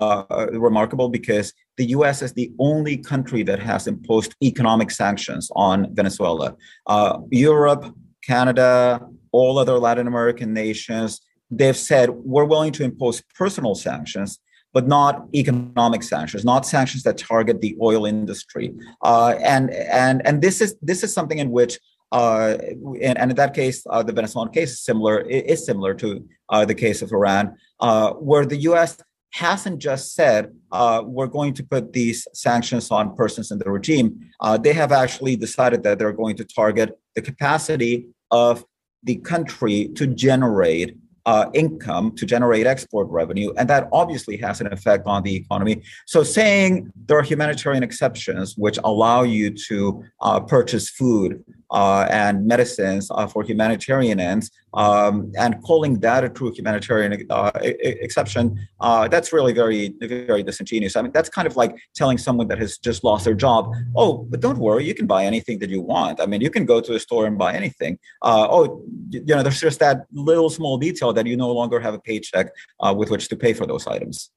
uh, 0.00 0.46
remarkable 0.52 1.08
because 1.08 1.52
the 1.76 1.86
US 1.86 2.22
is 2.22 2.32
the 2.32 2.52
only 2.58 2.96
country 2.96 3.42
that 3.42 3.58
has 3.58 3.86
imposed 3.86 4.34
economic 4.42 4.90
sanctions 4.90 5.50
on 5.54 5.94
Venezuela. 5.94 6.56
Uh, 6.86 7.18
Europe, 7.30 7.84
Canada, 8.26 9.06
all 9.32 9.58
other 9.58 9.78
Latin 9.78 10.06
American 10.06 10.52
nations, 10.52 11.20
they've 11.50 11.76
said 11.76 12.10
we're 12.10 12.44
willing 12.44 12.72
to 12.72 12.84
impose 12.84 13.22
personal 13.36 13.74
sanctions, 13.74 14.38
but 14.72 14.86
not 14.86 15.26
economic 15.34 16.02
sanctions, 16.02 16.44
not 16.44 16.66
sanctions 16.66 17.02
that 17.02 17.18
target 17.18 17.60
the 17.60 17.76
oil 17.80 18.06
industry. 18.06 18.74
Uh, 19.02 19.34
and 19.42 19.70
and 19.70 20.24
and 20.26 20.42
this 20.42 20.60
is 20.60 20.76
this 20.82 21.02
is 21.02 21.12
something 21.12 21.38
in 21.38 21.50
which 21.50 21.78
uh, 22.12 22.58
and, 23.00 23.16
and, 23.18 23.30
in 23.30 23.36
that 23.36 23.54
case, 23.54 23.86
uh, 23.88 24.02
the 24.02 24.12
Venezuelan 24.12 24.50
case 24.50 24.72
is 24.72 24.80
similar. 24.80 25.20
Is 25.20 25.64
similar 25.64 25.94
to 25.94 26.24
uh, 26.48 26.64
the 26.64 26.74
case 26.74 27.02
of 27.02 27.12
Iran, 27.12 27.56
uh, 27.80 28.12
where 28.12 28.44
the 28.44 28.56
U.S 28.70 28.96
hasn't 29.32 29.78
just 29.78 30.16
said 30.16 30.52
uh, 30.72 31.04
we're 31.06 31.28
going 31.28 31.54
to 31.54 31.62
put 31.62 31.92
these 31.92 32.26
sanctions 32.34 32.90
on 32.90 33.14
persons 33.14 33.52
in 33.52 33.60
the 33.60 33.70
regime. 33.70 34.18
They 34.58 34.72
have 34.72 34.90
actually 34.90 35.36
decided 35.36 35.84
that 35.84 36.00
they're 36.00 36.12
going 36.12 36.34
to 36.34 36.44
target 36.44 36.98
the 37.14 37.22
capacity 37.22 38.08
of 38.32 38.64
the 39.04 39.16
country 39.16 39.88
to 39.94 40.08
generate 40.08 40.96
uh, 41.30 41.48
income 41.54 42.10
to 42.16 42.26
generate 42.26 42.66
export 42.66 43.06
revenue, 43.08 43.52
and 43.56 43.70
that 43.70 43.88
obviously 43.92 44.36
has 44.36 44.60
an 44.60 44.66
effect 44.72 45.06
on 45.06 45.22
the 45.22 45.32
economy. 45.36 45.80
So, 46.06 46.24
saying 46.24 46.90
there 47.06 47.16
are 47.18 47.22
humanitarian 47.22 47.84
exceptions 47.84 48.56
which 48.56 48.78
allow 48.82 49.22
you 49.22 49.50
to 49.68 50.04
uh, 50.22 50.40
purchase 50.40 50.90
food 50.90 51.44
and 52.10 52.46
medicines 52.46 53.10
uh, 53.10 53.26
for 53.26 53.42
humanitarian 53.42 54.20
ends, 54.20 54.50
um, 54.74 55.32
and 55.38 55.62
calling 55.62 56.00
that 56.00 56.24
a 56.24 56.28
true 56.28 56.52
humanitarian 56.52 57.26
uh, 57.30 57.50
exception, 57.62 58.58
uh, 58.80 59.08
that's 59.08 59.32
really 59.32 59.52
very, 59.52 59.94
very 60.00 60.42
disingenuous. 60.42 60.96
I 60.96 61.02
mean, 61.02 61.12
that's 61.12 61.28
kind 61.28 61.46
of 61.46 61.56
like 61.56 61.76
telling 61.94 62.18
someone 62.18 62.48
that 62.48 62.58
has 62.58 62.78
just 62.78 63.04
lost 63.04 63.24
their 63.24 63.34
job, 63.34 63.72
oh, 63.96 64.26
but 64.30 64.40
don't 64.40 64.58
worry, 64.58 64.84
you 64.84 64.94
can 64.94 65.06
buy 65.06 65.24
anything 65.24 65.58
that 65.60 65.70
you 65.70 65.80
want. 65.80 66.20
I 66.20 66.26
mean, 66.26 66.40
you 66.40 66.50
can 66.50 66.64
go 66.64 66.80
to 66.80 66.94
a 66.94 67.00
store 67.00 67.26
and 67.26 67.36
buy 67.38 67.54
anything. 67.54 67.98
oh, 68.22 68.84
you 69.10 69.34
know, 69.34 69.42
there's 69.42 69.60
just 69.60 69.80
that 69.80 70.06
little 70.12 70.50
small 70.50 70.78
detail 70.78 71.12
that 71.12 71.26
you 71.26 71.36
no 71.36 71.50
longer 71.50 71.80
have 71.80 71.94
a 71.94 72.00
paycheck 72.00 72.52
with 72.94 73.10
which 73.10 73.28
to 73.28 73.36
pay 73.36 73.52
for 73.52 73.66
those 73.66 73.86
items. 73.86 74.30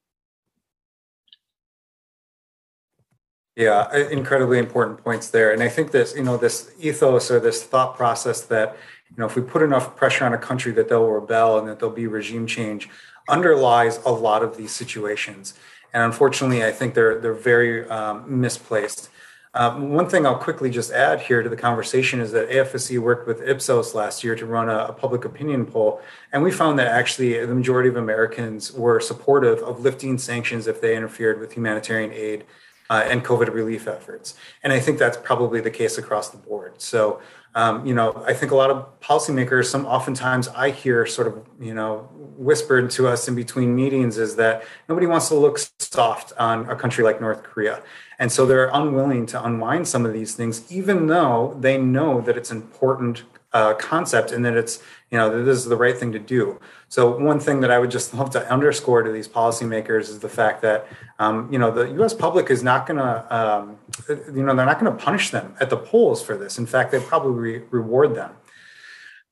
Yeah, 3.56 3.96
incredibly 3.96 4.58
important 4.58 5.02
points 5.04 5.30
there. 5.30 5.52
And 5.52 5.62
I 5.62 5.68
think 5.68 5.92
this, 5.92 6.14
you 6.16 6.24
know, 6.24 6.36
this 6.36 6.72
ethos 6.80 7.30
or 7.30 7.38
this 7.38 7.62
thought 7.62 7.96
process 7.96 8.40
that, 8.42 8.76
you 9.10 9.16
know, 9.16 9.26
if 9.26 9.36
we 9.36 9.42
put 9.42 9.62
enough 9.62 9.94
pressure 9.94 10.24
on 10.24 10.32
a 10.32 10.38
country 10.38 10.72
that 10.72 10.88
they'll 10.88 11.06
rebel 11.06 11.58
and 11.58 11.68
that 11.68 11.78
there'll 11.78 11.94
be 11.94 12.08
regime 12.08 12.48
change 12.48 12.88
underlies 13.28 14.00
a 14.04 14.10
lot 14.10 14.42
of 14.42 14.56
these 14.56 14.72
situations. 14.72 15.54
And 15.92 16.02
unfortunately, 16.02 16.64
I 16.64 16.72
think 16.72 16.94
they're 16.94 17.20
they're 17.20 17.32
very 17.32 17.88
um, 17.88 18.40
misplaced. 18.40 19.08
Um, 19.56 19.90
one 19.90 20.08
thing 20.08 20.26
I'll 20.26 20.36
quickly 20.36 20.68
just 20.68 20.90
add 20.90 21.20
here 21.20 21.40
to 21.40 21.48
the 21.48 21.56
conversation 21.56 22.20
is 22.20 22.32
that 22.32 22.50
AFSC 22.50 22.98
worked 22.98 23.28
with 23.28 23.40
Ipsos 23.40 23.94
last 23.94 24.24
year 24.24 24.34
to 24.34 24.46
run 24.46 24.68
a, 24.68 24.86
a, 24.86 24.92
public 24.92 25.24
opinion 25.24 25.64
poll, 25.64 26.02
and 26.32 26.42
we 26.42 26.50
found 26.50 26.76
that 26.80 26.88
actually 26.88 27.38
the 27.46 27.54
majority 27.54 27.88
of 27.88 27.96
Americans 27.96 28.72
were 28.72 28.98
supportive 28.98 29.60
of 29.60 29.78
lifting 29.78 30.18
sanctions 30.18 30.66
if 30.66 30.80
they 30.80 30.96
interfered 30.96 31.38
with 31.38 31.52
humanitarian 31.52 32.12
aid 32.12 32.44
uh, 32.90 33.04
and 33.06 33.24
COVID 33.24 33.52
relief 33.52 33.86
efforts. 33.88 34.34
And 34.62 34.72
I 34.72 34.80
think 34.80 34.98
that's 34.98 35.16
probably 35.16 35.60
the 35.60 35.70
case 35.70 35.98
across 35.98 36.30
the 36.30 36.36
board. 36.36 36.80
So, 36.80 37.20
um, 37.54 37.86
you 37.86 37.94
know, 37.94 38.24
I 38.26 38.34
think 38.34 38.52
a 38.52 38.56
lot 38.56 38.70
of 38.70 39.00
policymakers, 39.00 39.66
some 39.66 39.86
oftentimes 39.86 40.48
I 40.48 40.70
hear 40.70 41.06
sort 41.06 41.28
of, 41.28 41.46
you 41.60 41.72
know, 41.72 42.08
whispered 42.36 42.90
to 42.90 43.06
us 43.06 43.28
in 43.28 43.34
between 43.34 43.74
meetings 43.76 44.18
is 44.18 44.36
that 44.36 44.64
nobody 44.88 45.06
wants 45.06 45.28
to 45.28 45.36
look 45.36 45.58
soft 45.78 46.32
on 46.36 46.68
a 46.68 46.74
country 46.74 47.04
like 47.04 47.20
North 47.20 47.42
Korea. 47.44 47.82
And 48.18 48.30
so 48.30 48.44
they're 48.44 48.70
unwilling 48.72 49.26
to 49.26 49.44
unwind 49.44 49.86
some 49.86 50.04
of 50.04 50.12
these 50.12 50.34
things, 50.34 50.70
even 50.70 51.06
though 51.06 51.56
they 51.60 51.78
know 51.78 52.20
that 52.22 52.36
it's 52.36 52.50
an 52.50 52.56
important 52.56 53.22
uh, 53.52 53.74
concept 53.74 54.32
and 54.32 54.44
that 54.44 54.56
it's 54.56 54.82
you 55.10 55.18
know 55.18 55.44
this 55.44 55.58
is 55.58 55.66
the 55.66 55.76
right 55.76 55.96
thing 55.96 56.12
to 56.12 56.18
do 56.18 56.58
so 56.88 57.16
one 57.18 57.38
thing 57.38 57.60
that 57.60 57.70
i 57.70 57.78
would 57.78 57.90
just 57.90 58.14
love 58.18 58.30
to 58.30 58.50
underscore 58.50 59.02
to 59.02 59.12
these 59.12 59.28
policymakers 59.28 60.02
is 60.02 60.20
the 60.20 60.28
fact 60.28 60.62
that 60.62 60.86
um, 61.18 61.50
you 61.52 61.58
know 61.58 61.70
the 61.70 62.02
us 62.02 62.14
public 62.14 62.50
is 62.50 62.62
not 62.62 62.86
going 62.86 62.98
to 62.98 63.36
um, 63.36 63.78
you 64.08 64.42
know 64.42 64.54
they're 64.54 64.66
not 64.66 64.80
going 64.80 64.96
to 64.96 65.04
punish 65.04 65.30
them 65.30 65.54
at 65.60 65.70
the 65.70 65.76
polls 65.76 66.22
for 66.22 66.36
this 66.36 66.58
in 66.58 66.66
fact 66.66 66.90
they 66.90 67.00
probably 67.00 67.32
re- 67.32 67.64
reward 67.70 68.14
them 68.14 68.32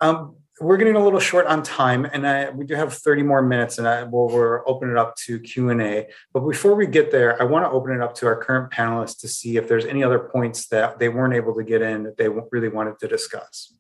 um, 0.01 0.35
we're 0.63 0.77
getting 0.77 0.97
a 0.97 1.03
little 1.03 1.21
short 1.21 1.47
on 1.47 1.63
time, 1.63 2.05
and 2.05 2.27
I, 2.27 2.51
we 2.51 2.65
do 2.65 2.75
have 2.75 2.93
30 2.95 3.23
more 3.23 3.43
minutes, 3.43 3.79
and 3.79 3.89
I, 3.89 4.05
well, 4.05 4.29
we're 4.29 4.67
open 4.69 4.91
it 4.91 4.97
up 4.97 5.17
to 5.27 5.41
Q 5.41 5.71
and 5.71 5.83
A. 5.83 6.07
But 6.33 6.41
before 6.41 6.75
we 6.75 6.87
get 6.87 7.11
there, 7.11 7.41
I 7.41 7.45
want 7.45 7.65
to 7.65 7.71
open 7.71 7.93
it 7.93 8.01
up 8.01 8.15
to 8.17 8.27
our 8.27 8.37
current 8.37 8.71
panelists 8.71 9.19
to 9.21 9.29
see 9.29 9.57
if 9.57 9.67
there's 9.67 9.85
any 9.85 10.05
other 10.05 10.19
points 10.19 10.69
that 10.69 10.99
they 10.99 11.09
weren't 11.09 11.35
able 11.35 11.55
to 11.55 11.65
get 11.65 11.83
in 11.83 12.05
that 12.05 12.17
they 12.17 12.29
really 12.29 12.69
wanted 12.69 12.99
to 13.01 13.09
discuss. 13.09 13.75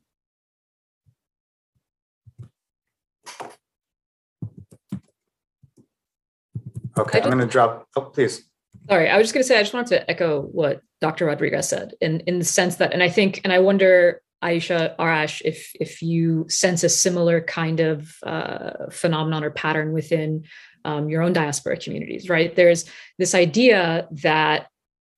Okay, 6.97 7.20
I'm 7.20 7.30
going 7.30 7.38
to 7.38 7.47
drop. 7.47 7.88
Oh, 7.97 8.03
please. 8.03 8.45
Sorry, 8.88 9.09
I 9.09 9.16
was 9.16 9.24
just 9.24 9.34
going 9.34 9.43
to 9.43 9.49
say 9.49 9.59
I 9.59 9.62
just 9.62 9.74
wanted 9.74 9.88
to 9.88 10.11
echo 10.11 10.43
what 10.43 10.82
Dr. 11.01 11.26
Rodriguez 11.26 11.68
said 11.68 11.95
in 12.01 12.20
in 12.20 12.38
the 12.38 12.45
sense 12.45 12.76
that, 12.76 12.93
and 12.93 13.03
I 13.03 13.09
think, 13.09 13.40
and 13.45 13.53
I 13.53 13.59
wonder, 13.59 14.20
Aisha 14.43 14.97
Arash, 14.97 15.40
if 15.45 15.70
if 15.80 16.03
you 16.03 16.47
sense 16.49 16.82
a 16.82 16.88
similar 16.88 17.40
kind 17.40 17.80
of 17.80 18.14
uh, 18.24 18.90
phenomenon 18.90 19.45
or 19.45 19.51
pattern 19.51 19.93
within 19.93 20.45
um, 20.84 21.09
your 21.09 21.22
own 21.22 21.32
diaspora 21.32 21.76
communities, 21.76 22.28
right? 22.28 22.55
There's 22.55 22.84
this 23.18 23.34
idea 23.34 24.09
that 24.11 24.68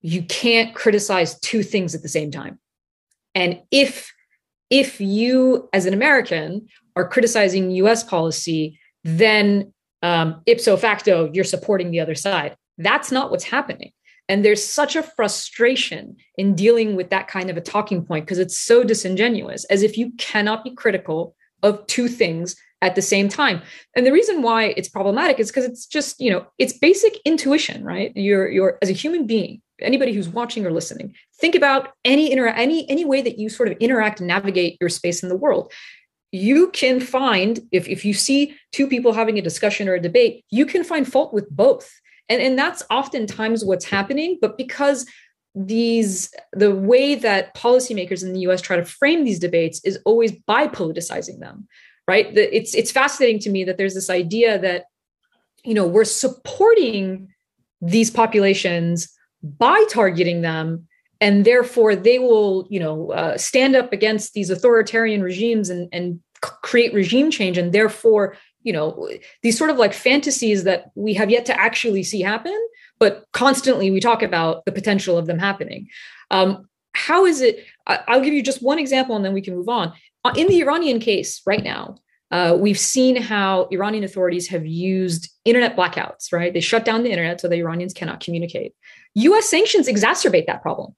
you 0.02 0.22
can't 0.22 0.74
criticize 0.74 1.38
two 1.40 1.62
things 1.62 1.94
at 1.94 2.02
the 2.02 2.08
same 2.08 2.30
time, 2.30 2.58
and 3.34 3.60
if 3.70 4.12
if 4.70 5.00
you 5.00 5.68
as 5.72 5.86
an 5.86 5.94
American 5.94 6.66
are 6.96 7.08
criticizing 7.08 7.70
U.S. 7.70 8.02
policy, 8.04 8.78
then 9.04 9.72
um, 10.04 10.42
ipso 10.44 10.76
facto, 10.76 11.30
you're 11.32 11.44
supporting 11.44 11.90
the 11.90 11.98
other 11.98 12.14
side. 12.14 12.54
That's 12.76 13.10
not 13.10 13.30
what's 13.30 13.44
happening. 13.44 13.90
And 14.28 14.44
there's 14.44 14.62
such 14.62 14.96
a 14.96 15.02
frustration 15.02 16.16
in 16.36 16.54
dealing 16.54 16.94
with 16.94 17.08
that 17.08 17.26
kind 17.26 17.48
of 17.48 17.56
a 17.56 17.62
talking 17.62 18.04
point 18.04 18.26
because 18.26 18.38
it's 18.38 18.58
so 18.58 18.84
disingenuous, 18.84 19.64
as 19.66 19.82
if 19.82 19.96
you 19.96 20.12
cannot 20.18 20.62
be 20.62 20.74
critical 20.74 21.34
of 21.62 21.86
two 21.86 22.08
things 22.08 22.54
at 22.82 22.94
the 22.94 23.02
same 23.02 23.30
time. 23.30 23.62
And 23.96 24.06
the 24.06 24.12
reason 24.12 24.42
why 24.42 24.74
it's 24.76 24.90
problematic 24.90 25.40
is 25.40 25.48
because 25.48 25.64
it's 25.64 25.86
just, 25.86 26.20
you 26.20 26.30
know, 26.30 26.46
it's 26.58 26.76
basic 26.76 27.18
intuition, 27.24 27.82
right? 27.82 28.12
You're 28.14 28.50
you're 28.50 28.78
as 28.82 28.90
a 28.90 28.94
human 28.94 29.26
being, 29.26 29.62
anybody 29.80 30.12
who's 30.12 30.28
watching 30.28 30.66
or 30.66 30.70
listening, 30.70 31.14
think 31.40 31.54
about 31.54 31.92
any 32.04 32.30
inter 32.30 32.48
any 32.48 32.88
any 32.90 33.06
way 33.06 33.22
that 33.22 33.38
you 33.38 33.48
sort 33.48 33.70
of 33.70 33.78
interact 33.78 34.20
and 34.20 34.28
navigate 34.28 34.76
your 34.80 34.90
space 34.90 35.22
in 35.22 35.30
the 35.30 35.36
world 35.36 35.72
you 36.34 36.70
can 36.70 36.98
find 37.00 37.60
if, 37.70 37.88
if 37.88 38.04
you 38.04 38.12
see 38.12 38.56
two 38.72 38.88
people 38.88 39.12
having 39.12 39.38
a 39.38 39.42
discussion 39.42 39.88
or 39.88 39.94
a 39.94 40.00
debate 40.00 40.44
you 40.50 40.66
can 40.66 40.82
find 40.82 41.10
fault 41.10 41.32
with 41.32 41.48
both. 41.50 41.92
And 42.28 42.40
and 42.40 42.58
that's 42.58 42.82
oftentimes 42.90 43.64
what's 43.64 43.84
happening. 43.84 44.38
But 44.40 44.56
because 44.56 45.06
these 45.54 46.34
the 46.52 46.74
way 46.74 47.14
that 47.14 47.54
policymakers 47.54 48.24
in 48.24 48.32
the 48.32 48.40
us 48.40 48.60
try 48.60 48.76
to 48.76 48.84
frame 48.84 49.24
these 49.24 49.38
debates 49.38 49.80
is 49.84 49.98
always 50.04 50.32
by 50.32 50.66
politicizing 50.66 51.38
them 51.38 51.68
right? 52.06 52.34
The, 52.34 52.54
it's 52.54 52.74
it's 52.74 52.90
fascinating 52.90 53.40
to 53.40 53.50
me 53.50 53.64
that 53.64 53.76
there's 53.76 53.94
this 53.94 54.10
idea 54.10 54.58
that 54.58 54.86
you 55.64 55.74
know 55.74 55.86
we're 55.86 56.04
supporting 56.04 57.28
these 57.80 58.10
populations 58.10 59.12
by 59.42 59.84
targeting 59.90 60.42
them 60.42 60.88
and 61.20 61.44
therefore 61.44 61.94
they 61.96 62.18
will 62.18 62.66
you 62.70 62.80
know 62.80 63.10
uh, 63.12 63.36
stand 63.36 63.76
up 63.76 63.92
against 63.92 64.34
these 64.34 64.50
authoritarian 64.50 65.22
regimes 65.22 65.70
and, 65.70 65.88
and 65.92 66.20
create 66.40 66.92
regime 66.92 67.30
change 67.30 67.56
and 67.56 67.72
therefore 67.72 68.36
you 68.62 68.72
know 68.72 69.08
these 69.42 69.56
sort 69.56 69.70
of 69.70 69.76
like 69.76 69.92
fantasies 69.92 70.64
that 70.64 70.90
we 70.94 71.14
have 71.14 71.30
yet 71.30 71.46
to 71.46 71.58
actually 71.58 72.02
see 72.02 72.20
happen 72.20 72.58
but 72.98 73.24
constantly 73.32 73.90
we 73.90 74.00
talk 74.00 74.22
about 74.22 74.64
the 74.64 74.72
potential 74.72 75.16
of 75.16 75.26
them 75.26 75.38
happening 75.38 75.88
um, 76.30 76.68
how 76.92 77.24
is 77.24 77.40
it 77.40 77.64
i'll 77.86 78.20
give 78.20 78.34
you 78.34 78.42
just 78.42 78.62
one 78.62 78.78
example 78.78 79.16
and 79.16 79.24
then 79.24 79.32
we 79.32 79.42
can 79.42 79.56
move 79.56 79.68
on 79.68 79.92
uh, 80.24 80.32
in 80.36 80.46
the 80.48 80.60
iranian 80.60 81.00
case 81.00 81.40
right 81.46 81.64
now 81.64 81.96
uh, 82.30 82.56
we've 82.58 82.78
seen 82.78 83.14
how 83.14 83.68
Iranian 83.70 84.02
authorities 84.02 84.48
have 84.48 84.66
used 84.66 85.30
internet 85.44 85.76
blackouts, 85.76 86.32
right? 86.32 86.52
They 86.52 86.58
shut 86.58 86.84
down 86.84 87.04
the 87.04 87.10
internet 87.10 87.40
so 87.40 87.46
the 87.46 87.58
Iranians 87.58 87.94
cannot 87.94 88.18
communicate. 88.18 88.74
US 89.14 89.48
sanctions 89.48 89.86
exacerbate 89.86 90.46
that 90.46 90.60
problem 90.60 90.96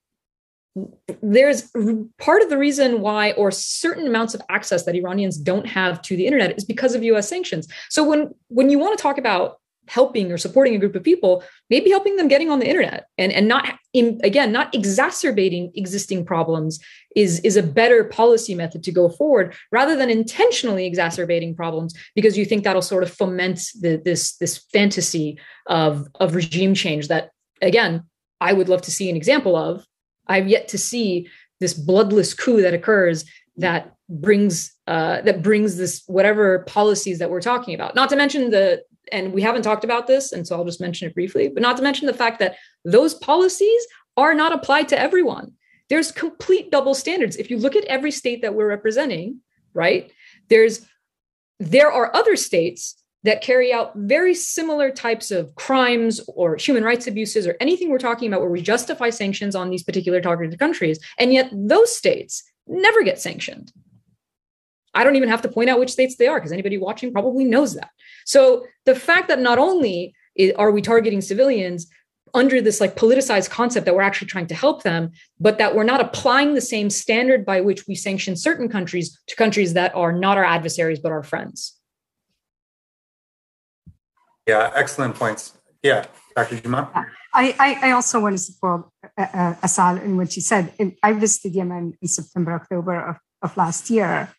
there's 1.22 1.72
part 2.18 2.42
of 2.42 2.50
the 2.50 2.58
reason 2.58 3.00
why 3.00 3.32
or 3.32 3.50
certain 3.50 4.06
amounts 4.06 4.34
of 4.34 4.42
access 4.48 4.84
that 4.84 4.94
iranians 4.94 5.36
don't 5.36 5.66
have 5.66 6.02
to 6.02 6.16
the 6.16 6.26
internet 6.26 6.56
is 6.56 6.64
because 6.64 6.94
of 6.94 7.02
us 7.02 7.28
sanctions. 7.28 7.68
So 7.88 8.04
when 8.04 8.34
when 8.48 8.70
you 8.70 8.78
want 8.78 8.96
to 8.96 9.02
talk 9.02 9.18
about 9.18 9.58
helping 9.88 10.32
or 10.32 10.38
supporting 10.38 10.74
a 10.74 10.78
group 10.78 10.96
of 10.96 11.02
people 11.02 11.44
maybe 11.70 11.90
helping 11.90 12.16
them 12.16 12.26
getting 12.26 12.50
on 12.50 12.58
the 12.58 12.68
internet 12.68 13.06
and 13.18 13.32
and 13.32 13.46
not 13.46 13.78
in, 13.92 14.20
again 14.24 14.50
not 14.50 14.74
exacerbating 14.74 15.70
existing 15.74 16.24
problems 16.24 16.80
is 17.14 17.38
is 17.40 17.56
a 17.56 17.62
better 17.62 18.02
policy 18.02 18.54
method 18.54 18.82
to 18.82 18.90
go 18.90 19.08
forward 19.08 19.54
rather 19.70 19.94
than 19.94 20.10
intentionally 20.10 20.86
exacerbating 20.86 21.54
problems 21.54 21.94
because 22.16 22.36
you 22.36 22.44
think 22.44 22.64
that'll 22.64 22.82
sort 22.82 23.04
of 23.04 23.12
foment 23.12 23.60
the, 23.80 24.00
this 24.04 24.36
this 24.38 24.64
fantasy 24.72 25.38
of 25.66 26.08
of 26.18 26.34
regime 26.34 26.74
change 26.74 27.06
that 27.06 27.30
again 27.62 28.02
i 28.40 28.52
would 28.52 28.68
love 28.68 28.82
to 28.82 28.90
see 28.90 29.08
an 29.08 29.16
example 29.16 29.54
of 29.54 29.86
I've 30.26 30.48
yet 30.48 30.68
to 30.68 30.78
see 30.78 31.28
this 31.60 31.74
bloodless 31.74 32.34
coup 32.34 32.62
that 32.62 32.74
occurs 32.74 33.24
that 33.56 33.94
brings 34.08 34.72
uh, 34.86 35.20
that 35.22 35.42
brings 35.42 35.76
this 35.76 36.02
whatever 36.06 36.60
policies 36.60 37.18
that 37.18 37.30
we're 37.30 37.40
talking 37.40 37.74
about. 37.74 37.94
Not 37.94 38.08
to 38.10 38.16
mention 38.16 38.50
the 38.50 38.82
and 39.12 39.32
we 39.32 39.42
haven't 39.42 39.62
talked 39.62 39.84
about 39.84 40.06
this, 40.06 40.32
and 40.32 40.46
so 40.46 40.56
I'll 40.56 40.64
just 40.64 40.80
mention 40.80 41.08
it 41.08 41.14
briefly. 41.14 41.48
But 41.48 41.62
not 41.62 41.76
to 41.76 41.82
mention 41.82 42.06
the 42.06 42.14
fact 42.14 42.38
that 42.40 42.56
those 42.84 43.14
policies 43.14 43.86
are 44.16 44.34
not 44.34 44.52
applied 44.52 44.88
to 44.88 44.98
everyone. 44.98 45.52
There's 45.88 46.10
complete 46.10 46.70
double 46.70 46.94
standards. 46.94 47.36
If 47.36 47.50
you 47.50 47.58
look 47.58 47.76
at 47.76 47.84
every 47.84 48.10
state 48.10 48.42
that 48.42 48.54
we're 48.54 48.68
representing, 48.68 49.40
right? 49.74 50.10
There's 50.48 50.86
there 51.58 51.90
are 51.90 52.14
other 52.14 52.36
states 52.36 52.96
that 53.26 53.42
carry 53.42 53.72
out 53.72 53.92
very 53.96 54.34
similar 54.34 54.90
types 54.90 55.32
of 55.32 55.52
crimes 55.56 56.20
or 56.28 56.56
human 56.56 56.84
rights 56.84 57.08
abuses 57.08 57.44
or 57.44 57.56
anything 57.60 57.90
we're 57.90 57.98
talking 57.98 58.28
about 58.28 58.40
where 58.40 58.50
we 58.50 58.62
justify 58.62 59.10
sanctions 59.10 59.56
on 59.56 59.68
these 59.68 59.82
particular 59.82 60.20
targeted 60.20 60.56
countries. 60.60 61.00
And 61.18 61.32
yet 61.32 61.50
those 61.52 61.94
states 61.94 62.44
never 62.68 63.02
get 63.02 63.20
sanctioned. 63.20 63.72
I 64.94 65.02
don't 65.02 65.16
even 65.16 65.28
have 65.28 65.42
to 65.42 65.48
point 65.48 65.68
out 65.68 65.80
which 65.80 65.90
states 65.90 66.16
they 66.16 66.28
are 66.28 66.38
because 66.38 66.52
anybody 66.52 66.78
watching 66.78 67.12
probably 67.12 67.44
knows 67.44 67.74
that. 67.74 67.90
So 68.24 68.64
the 68.84 68.94
fact 68.94 69.26
that 69.26 69.40
not 69.40 69.58
only 69.58 70.14
are 70.56 70.70
we 70.70 70.80
targeting 70.80 71.20
civilians 71.20 71.88
under 72.32 72.60
this 72.60 72.80
like 72.80 72.94
politicized 72.94 73.50
concept 73.50 73.86
that 73.86 73.94
we're 73.94 74.02
actually 74.02 74.28
trying 74.28 74.46
to 74.46 74.54
help 74.54 74.84
them, 74.84 75.10
but 75.40 75.58
that 75.58 75.74
we're 75.74 75.82
not 75.82 76.00
applying 76.00 76.54
the 76.54 76.60
same 76.60 76.90
standard 76.90 77.44
by 77.44 77.60
which 77.60 77.88
we 77.88 77.96
sanction 77.96 78.36
certain 78.36 78.68
countries 78.68 79.18
to 79.26 79.34
countries 79.34 79.72
that 79.72 79.94
are 79.96 80.12
not 80.12 80.38
our 80.38 80.44
adversaries 80.44 81.00
but 81.00 81.12
our 81.12 81.24
friends. 81.24 81.75
Yeah, 84.46 84.70
excellent 84.74 85.16
points. 85.16 85.58
Yeah, 85.82 86.06
Dr. 86.34 86.56
Jumaan. 86.56 86.88
I, 87.34 87.78
I, 87.82 87.90
also 87.90 88.20
want 88.20 88.34
to 88.34 88.42
support 88.42 88.88
uh, 89.18 89.26
uh, 89.32 89.54
Assal 89.62 89.98
in 89.98 90.16
what 90.16 90.32
she 90.32 90.40
said. 90.40 90.72
I 91.02 91.12
visited 91.12 91.54
Yemen 91.54 91.94
in 92.00 92.08
September, 92.08 92.52
October 92.52 93.10
of, 93.10 93.16
of 93.42 93.56
last 93.56 93.90
year. 93.90 94.32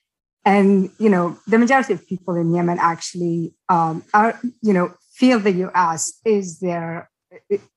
And, 0.45 0.89
you 0.97 1.09
know, 1.09 1.37
the 1.45 1.59
majority 1.59 1.93
of 1.93 2.07
people 2.07 2.35
in 2.35 2.53
Yemen 2.53 2.79
actually 2.79 3.53
um, 3.69 4.03
are, 4.13 4.39
you 4.61 4.73
know, 4.73 4.93
feel 5.11 5.39
the 5.39 5.51
U.S. 5.67 6.19
is 6.25 6.59
their 6.59 7.09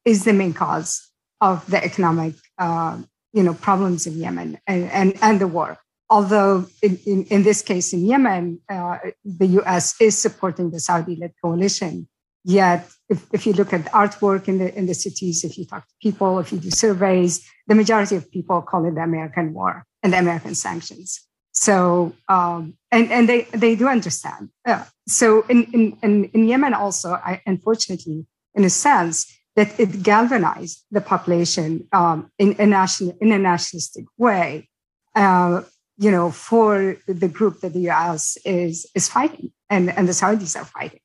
is 0.05 0.25
the 0.25 0.33
main 0.33 0.55
cause 0.55 1.11
of 1.41 1.69
the 1.69 1.85
economic, 1.85 2.35
uh, 2.59 2.99
you 3.33 3.43
know, 3.43 3.55
problems 3.55 4.07
in 4.07 4.17
Yemen 4.17 4.59
and, 4.67 4.85
and, 4.91 5.19
and 5.21 5.41
the 5.41 5.49
war 5.49 5.77
although 6.11 6.67
in, 6.83 6.99
in, 7.07 7.25
in, 7.27 7.43
this 7.45 7.63
case 7.63 7.93
in 7.93 8.05
Yemen, 8.05 8.61
uh, 8.69 8.99
the 9.25 9.47
US 9.61 9.95
is 10.01 10.19
supporting 10.19 10.73
the 10.73 10.81
Saudi 10.81 11.15
led 11.15 11.33
coalition 11.43 12.09
Yet, 12.45 12.89
if, 13.09 13.27
if 13.33 13.47
you 13.47 13.53
look 13.53 13.73
at 13.73 13.85
artwork 13.93 14.49
in 14.49 14.59
the 14.59 14.75
in 14.77 14.87
the 14.87 14.95
cities, 14.95 15.45
if 15.45 15.59
you 15.59 15.67
talk 15.67 15.87
to 15.87 15.95
people, 16.01 16.39
if 16.39 16.53
you 16.53 16.59
do 16.59 16.71
surveys, 16.71 17.47
the 17.67 17.75
majority 17.75 18.17
of 18.17 18.31
people 18.31 18.63
call 18.63 18.87
it 18.87 18.95
the 18.95 19.03
American 19.03 19.53
war 19.53 19.85
and 20.03 20.13
the 20.13 20.19
American 20.19 20.55
sanctions. 20.55 21.21
So, 21.53 22.15
um, 22.29 22.75
and 22.91 23.11
and 23.13 23.29
they 23.29 23.43
they 23.53 23.75
do 23.77 23.89
understand. 23.89 24.51
Uh, 24.67 24.85
so 25.07 25.43
in, 25.49 25.65
in 25.73 25.99
in 26.03 26.25
in 26.33 26.49
Yemen 26.49 26.73
also, 26.73 27.13
I, 27.13 27.43
unfortunately, 27.45 28.27
in 28.55 28.65
a 28.65 28.71
sense, 28.71 29.27
that 29.57 29.79
it 29.79 30.03
galvanized 30.03 30.85
the 30.91 31.01
population 31.01 31.89
um, 31.93 32.31
in 32.39 32.57
a 32.59 32.67
national 32.67 33.17
in 33.21 33.33
a 33.33 33.39
nationalistic 33.39 34.07
way. 34.17 34.69
Uh, 35.15 35.63
you 35.99 36.11
know, 36.11 36.31
for 36.31 36.97
the 37.07 37.29
group 37.29 37.61
that 37.61 37.75
the 37.75 37.81
U.S. 37.81 38.39
is 38.47 38.87
is 38.95 39.09
fighting, 39.09 39.53
and 39.69 39.91
and 39.91 40.09
the 40.09 40.13
Saudis 40.13 40.59
are 40.59 40.65
fighting. 40.65 41.01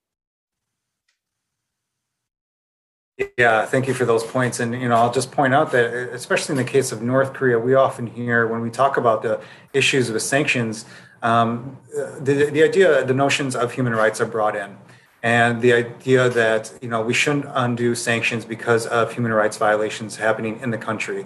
Yeah, 3.37 3.65
thank 3.65 3.87
you 3.87 3.93
for 3.93 4.03
those 4.03 4.25
points. 4.25 4.59
And 4.59 4.73
you 4.73 4.89
know, 4.89 4.95
I'll 4.95 5.11
just 5.11 5.31
point 5.31 5.53
out 5.53 5.71
that, 5.71 5.85
especially 6.13 6.53
in 6.53 6.57
the 6.57 6.69
case 6.69 6.91
of 6.91 7.01
North 7.01 7.33
Korea, 7.33 7.57
we 7.57 7.73
often 7.73 8.07
hear 8.07 8.45
when 8.45 8.59
we 8.59 8.69
talk 8.69 8.97
about 8.97 9.23
the 9.23 9.39
issues 9.73 10.11
with 10.11 10.21
sanctions, 10.21 10.85
um, 11.23 11.77
the 12.19 12.49
the 12.51 12.61
idea, 12.61 13.05
the 13.05 13.13
notions 13.13 13.55
of 13.55 13.71
human 13.71 13.93
rights 13.93 14.19
are 14.19 14.25
brought 14.25 14.55
in, 14.57 14.75
and 15.23 15.61
the 15.61 15.71
idea 15.71 16.27
that 16.29 16.73
you 16.81 16.89
know 16.89 17.01
we 17.01 17.13
shouldn't 17.13 17.45
undo 17.53 17.95
sanctions 17.95 18.43
because 18.43 18.85
of 18.85 19.13
human 19.13 19.31
rights 19.31 19.55
violations 19.55 20.17
happening 20.17 20.59
in 20.59 20.71
the 20.71 20.77
country. 20.77 21.25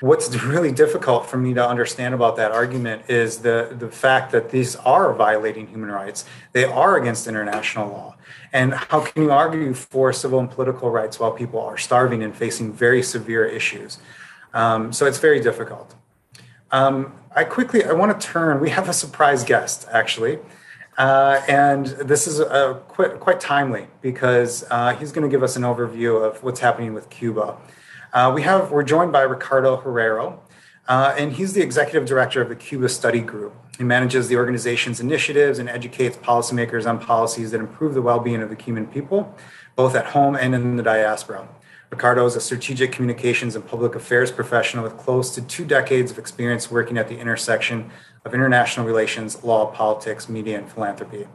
What's 0.00 0.34
really 0.42 0.72
difficult 0.72 1.26
for 1.26 1.36
me 1.36 1.54
to 1.54 1.66
understand 1.66 2.14
about 2.14 2.36
that 2.36 2.52
argument 2.52 3.02
is 3.08 3.38
the, 3.38 3.74
the 3.78 3.88
fact 3.88 4.32
that 4.32 4.50
these 4.50 4.76
are 4.76 5.12
violating 5.12 5.66
human 5.66 5.90
rights. 5.90 6.24
They 6.52 6.64
are 6.64 6.96
against 6.96 7.26
international 7.26 7.88
law. 7.88 8.16
And 8.52 8.74
how 8.74 9.00
can 9.00 9.22
you 9.22 9.30
argue 9.30 9.74
for 9.74 10.12
civil 10.12 10.38
and 10.38 10.50
political 10.50 10.90
rights 10.90 11.18
while 11.20 11.32
people 11.32 11.60
are 11.60 11.76
starving 11.76 12.22
and 12.22 12.34
facing 12.34 12.72
very 12.72 13.02
severe 13.02 13.44
issues? 13.44 13.98
Um, 14.54 14.92
so 14.92 15.06
it's 15.06 15.18
very 15.18 15.40
difficult. 15.40 15.94
Um, 16.70 17.12
I 17.34 17.44
quickly, 17.44 17.84
I 17.84 17.92
want 17.92 18.18
to 18.18 18.26
turn, 18.26 18.60
we 18.60 18.70
have 18.70 18.88
a 18.88 18.92
surprise 18.92 19.44
guest 19.44 19.86
actually. 19.90 20.38
Uh, 20.96 21.40
and 21.46 21.86
this 21.86 22.26
is 22.26 22.40
uh, 22.40 22.74
quite, 22.88 23.20
quite 23.20 23.38
timely 23.38 23.86
because 24.02 24.64
uh, 24.70 24.94
he's 24.96 25.12
going 25.12 25.22
to 25.22 25.30
give 25.30 25.44
us 25.44 25.54
an 25.54 25.62
overview 25.62 26.24
of 26.24 26.42
what's 26.42 26.58
happening 26.58 26.92
with 26.92 27.08
Cuba. 27.08 27.56
Uh, 28.12 28.32
we 28.34 28.42
have, 28.42 28.70
we're 28.70 28.82
joined 28.82 29.12
by 29.12 29.20
Ricardo 29.20 29.76
Herrero, 29.76 30.38
uh, 30.88 31.14
and 31.18 31.32
he's 31.32 31.52
the 31.52 31.60
executive 31.60 32.08
director 32.08 32.40
of 32.40 32.48
the 32.48 32.56
Cuba 32.56 32.88
Study 32.88 33.20
Group. 33.20 33.54
He 33.76 33.84
manages 33.84 34.28
the 34.28 34.36
organization's 34.36 34.98
initiatives 34.98 35.58
and 35.58 35.68
educates 35.68 36.16
policymakers 36.16 36.88
on 36.88 36.98
policies 36.98 37.50
that 37.50 37.60
improve 37.60 37.92
the 37.92 38.00
well 38.02 38.18
being 38.18 38.40
of 38.40 38.48
the 38.48 38.56
Cuban 38.56 38.86
people, 38.86 39.36
both 39.76 39.94
at 39.94 40.06
home 40.06 40.36
and 40.36 40.54
in 40.54 40.76
the 40.76 40.82
diaspora. 40.82 41.46
Ricardo 41.90 42.24
is 42.26 42.34
a 42.34 42.40
strategic 42.40 42.92
communications 42.92 43.54
and 43.54 43.66
public 43.66 43.94
affairs 43.94 44.30
professional 44.30 44.84
with 44.84 44.96
close 44.96 45.34
to 45.34 45.42
two 45.42 45.64
decades 45.64 46.10
of 46.10 46.18
experience 46.18 46.70
working 46.70 46.98
at 46.98 47.08
the 47.08 47.18
intersection 47.18 47.90
of 48.24 48.34
international 48.34 48.86
relations, 48.86 49.42
law, 49.44 49.66
politics, 49.66 50.28
media, 50.28 50.58
and 50.58 50.70
philanthropy. 50.70 51.26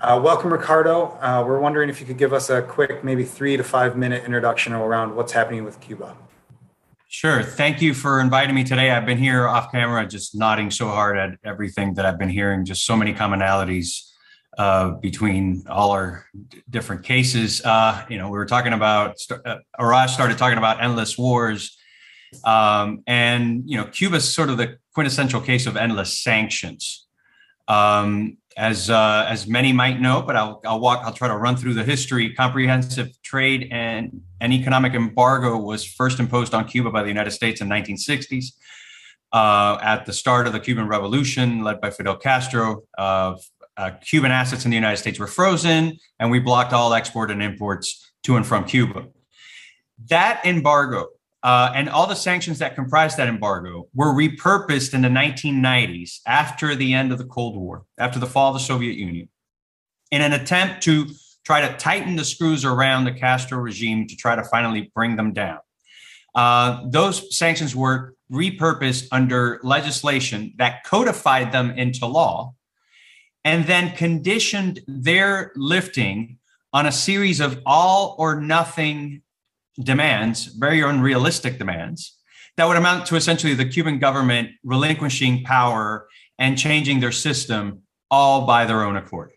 Uh, 0.00 0.20
welcome, 0.22 0.52
Ricardo. 0.52 1.18
Uh, 1.20 1.42
we're 1.44 1.58
wondering 1.58 1.88
if 1.90 1.98
you 1.98 2.06
could 2.06 2.18
give 2.18 2.32
us 2.32 2.50
a 2.50 2.62
quick, 2.62 3.02
maybe 3.02 3.24
three 3.24 3.56
to 3.56 3.64
five 3.64 3.96
minute 3.96 4.24
introduction 4.24 4.72
around 4.72 5.16
what's 5.16 5.32
happening 5.32 5.64
with 5.64 5.80
Cuba. 5.80 6.16
Sure. 7.08 7.42
Thank 7.42 7.82
you 7.82 7.94
for 7.94 8.20
inviting 8.20 8.54
me 8.54 8.62
today. 8.62 8.92
I've 8.92 9.06
been 9.06 9.18
here 9.18 9.48
off 9.48 9.72
camera, 9.72 10.06
just 10.06 10.36
nodding 10.36 10.70
so 10.70 10.86
hard 10.86 11.18
at 11.18 11.38
everything 11.44 11.94
that 11.94 12.06
I've 12.06 12.18
been 12.18 12.28
hearing, 12.28 12.64
just 12.64 12.86
so 12.86 12.96
many 12.96 13.12
commonalities 13.12 14.08
uh, 14.56 14.90
between 14.90 15.64
all 15.68 15.90
our 15.90 16.26
d- 16.48 16.62
different 16.70 17.02
cases. 17.02 17.60
Uh, 17.64 18.04
you 18.08 18.18
know, 18.18 18.26
we 18.26 18.38
were 18.38 18.46
talking 18.46 18.74
about, 18.74 19.16
uh, 19.44 19.56
Arash 19.80 20.10
started 20.10 20.38
talking 20.38 20.58
about 20.58 20.80
endless 20.80 21.18
wars. 21.18 21.76
Um, 22.44 23.02
and, 23.08 23.62
you 23.66 23.76
know, 23.76 23.86
Cuba's 23.86 24.32
sort 24.32 24.48
of 24.48 24.58
the 24.58 24.78
quintessential 24.94 25.40
case 25.40 25.66
of 25.66 25.76
endless 25.76 26.16
sanctions. 26.22 27.06
Um, 27.66 28.36
as 28.58 28.90
uh, 28.90 29.24
as 29.28 29.46
many 29.46 29.72
might 29.72 30.00
know, 30.00 30.20
but 30.20 30.34
I'll, 30.34 30.60
I'll 30.66 30.80
walk. 30.80 31.02
I'll 31.04 31.12
try 31.12 31.28
to 31.28 31.36
run 31.36 31.56
through 31.56 31.74
the 31.74 31.84
history. 31.84 32.34
Comprehensive 32.34 33.10
trade 33.22 33.68
and 33.70 34.20
an 34.40 34.52
economic 34.52 34.94
embargo 34.94 35.56
was 35.56 35.84
first 35.84 36.18
imposed 36.18 36.52
on 36.52 36.66
Cuba 36.66 36.90
by 36.90 37.02
the 37.02 37.08
United 37.08 37.30
States 37.30 37.60
in 37.60 37.68
1960s. 37.68 38.46
Uh, 39.32 39.78
at 39.80 40.06
the 40.06 40.12
start 40.12 40.48
of 40.48 40.52
the 40.52 40.58
Cuban 40.58 40.88
Revolution, 40.88 41.62
led 41.62 41.80
by 41.80 41.90
Fidel 41.90 42.16
Castro, 42.16 42.82
uh, 42.98 43.36
Cuban 44.00 44.32
assets 44.32 44.64
in 44.64 44.72
the 44.72 44.76
United 44.76 44.96
States 44.96 45.20
were 45.20 45.28
frozen, 45.28 45.96
and 46.18 46.30
we 46.32 46.40
blocked 46.40 46.72
all 46.72 46.92
export 46.94 47.30
and 47.30 47.40
imports 47.40 48.10
to 48.24 48.34
and 48.34 48.44
from 48.44 48.64
Cuba. 48.64 49.06
That 50.08 50.44
embargo 50.44 51.06
uh, 51.48 51.72
and 51.74 51.88
all 51.88 52.06
the 52.06 52.14
sanctions 52.14 52.58
that 52.58 52.74
comprised 52.74 53.16
that 53.16 53.26
embargo 53.26 53.88
were 53.94 54.12
repurposed 54.12 54.92
in 54.92 55.00
the 55.00 55.08
1990s 55.08 56.18
after 56.26 56.74
the 56.74 56.92
end 56.92 57.10
of 57.10 57.16
the 57.16 57.24
Cold 57.24 57.56
War, 57.56 57.86
after 57.96 58.18
the 58.18 58.26
fall 58.26 58.48
of 58.48 58.60
the 58.60 58.66
Soviet 58.66 58.98
Union, 58.98 59.30
in 60.10 60.20
an 60.20 60.34
attempt 60.34 60.82
to 60.82 61.06
try 61.46 61.66
to 61.66 61.74
tighten 61.78 62.16
the 62.16 62.24
screws 62.26 62.66
around 62.66 63.04
the 63.04 63.12
Castro 63.12 63.56
regime 63.56 64.06
to 64.08 64.14
try 64.14 64.36
to 64.36 64.44
finally 64.44 64.92
bring 64.94 65.16
them 65.16 65.32
down. 65.32 65.60
Uh, 66.34 66.82
those 66.84 67.34
sanctions 67.34 67.74
were 67.74 68.14
repurposed 68.30 69.08
under 69.10 69.58
legislation 69.62 70.52
that 70.58 70.84
codified 70.84 71.50
them 71.50 71.70
into 71.70 72.04
law 72.04 72.52
and 73.42 73.64
then 73.64 73.96
conditioned 73.96 74.80
their 74.86 75.52
lifting 75.56 76.36
on 76.74 76.84
a 76.84 76.92
series 76.92 77.40
of 77.40 77.58
all 77.64 78.16
or 78.18 78.38
nothing 78.38 79.22
demands, 79.78 80.46
very 80.46 80.80
unrealistic 80.80 81.58
demands, 81.58 82.16
that 82.56 82.66
would 82.66 82.76
amount 82.76 83.06
to 83.06 83.16
essentially 83.16 83.54
the 83.54 83.64
Cuban 83.64 83.98
government 83.98 84.50
relinquishing 84.64 85.44
power 85.44 86.08
and 86.38 86.58
changing 86.58 87.00
their 87.00 87.12
system 87.12 87.82
all 88.10 88.46
by 88.46 88.64
their 88.64 88.82
own 88.82 88.96
accord. 88.96 89.32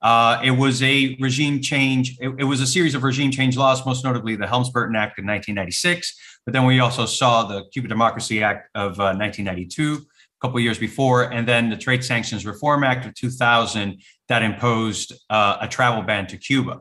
Uh, 0.00 0.40
it 0.42 0.50
was 0.50 0.82
a 0.82 1.16
regime 1.20 1.60
change. 1.60 2.16
It, 2.20 2.34
it, 2.38 2.44
was 2.44 2.60
a 2.60 2.66
series 2.66 2.96
of 2.96 3.04
regime 3.04 3.30
change 3.30 3.56
laws, 3.56 3.86
most 3.86 4.04
notably 4.04 4.34
the 4.34 4.48
Helms-Burton 4.48 4.96
Act 4.96 5.18
of 5.18 5.24
1996. 5.24 6.14
But 6.44 6.52
then 6.52 6.64
we 6.64 6.80
also 6.80 7.06
saw 7.06 7.44
the 7.44 7.64
Cuban 7.72 7.88
Democracy 7.88 8.42
Act 8.42 8.68
of 8.74 8.98
uh, 8.98 9.14
1992 9.14 10.04
couple 10.42 10.58
years 10.58 10.78
before, 10.78 11.32
and 11.32 11.46
then 11.46 11.70
the 11.70 11.76
Trade 11.76 12.04
Sanctions 12.04 12.44
Reform 12.44 12.82
Act 12.82 13.06
of 13.06 13.14
2000 13.14 14.02
that 14.28 14.42
imposed 14.42 15.12
uh, 15.30 15.58
a 15.60 15.68
travel 15.68 16.02
ban 16.02 16.26
to 16.26 16.36
Cuba. 16.36 16.80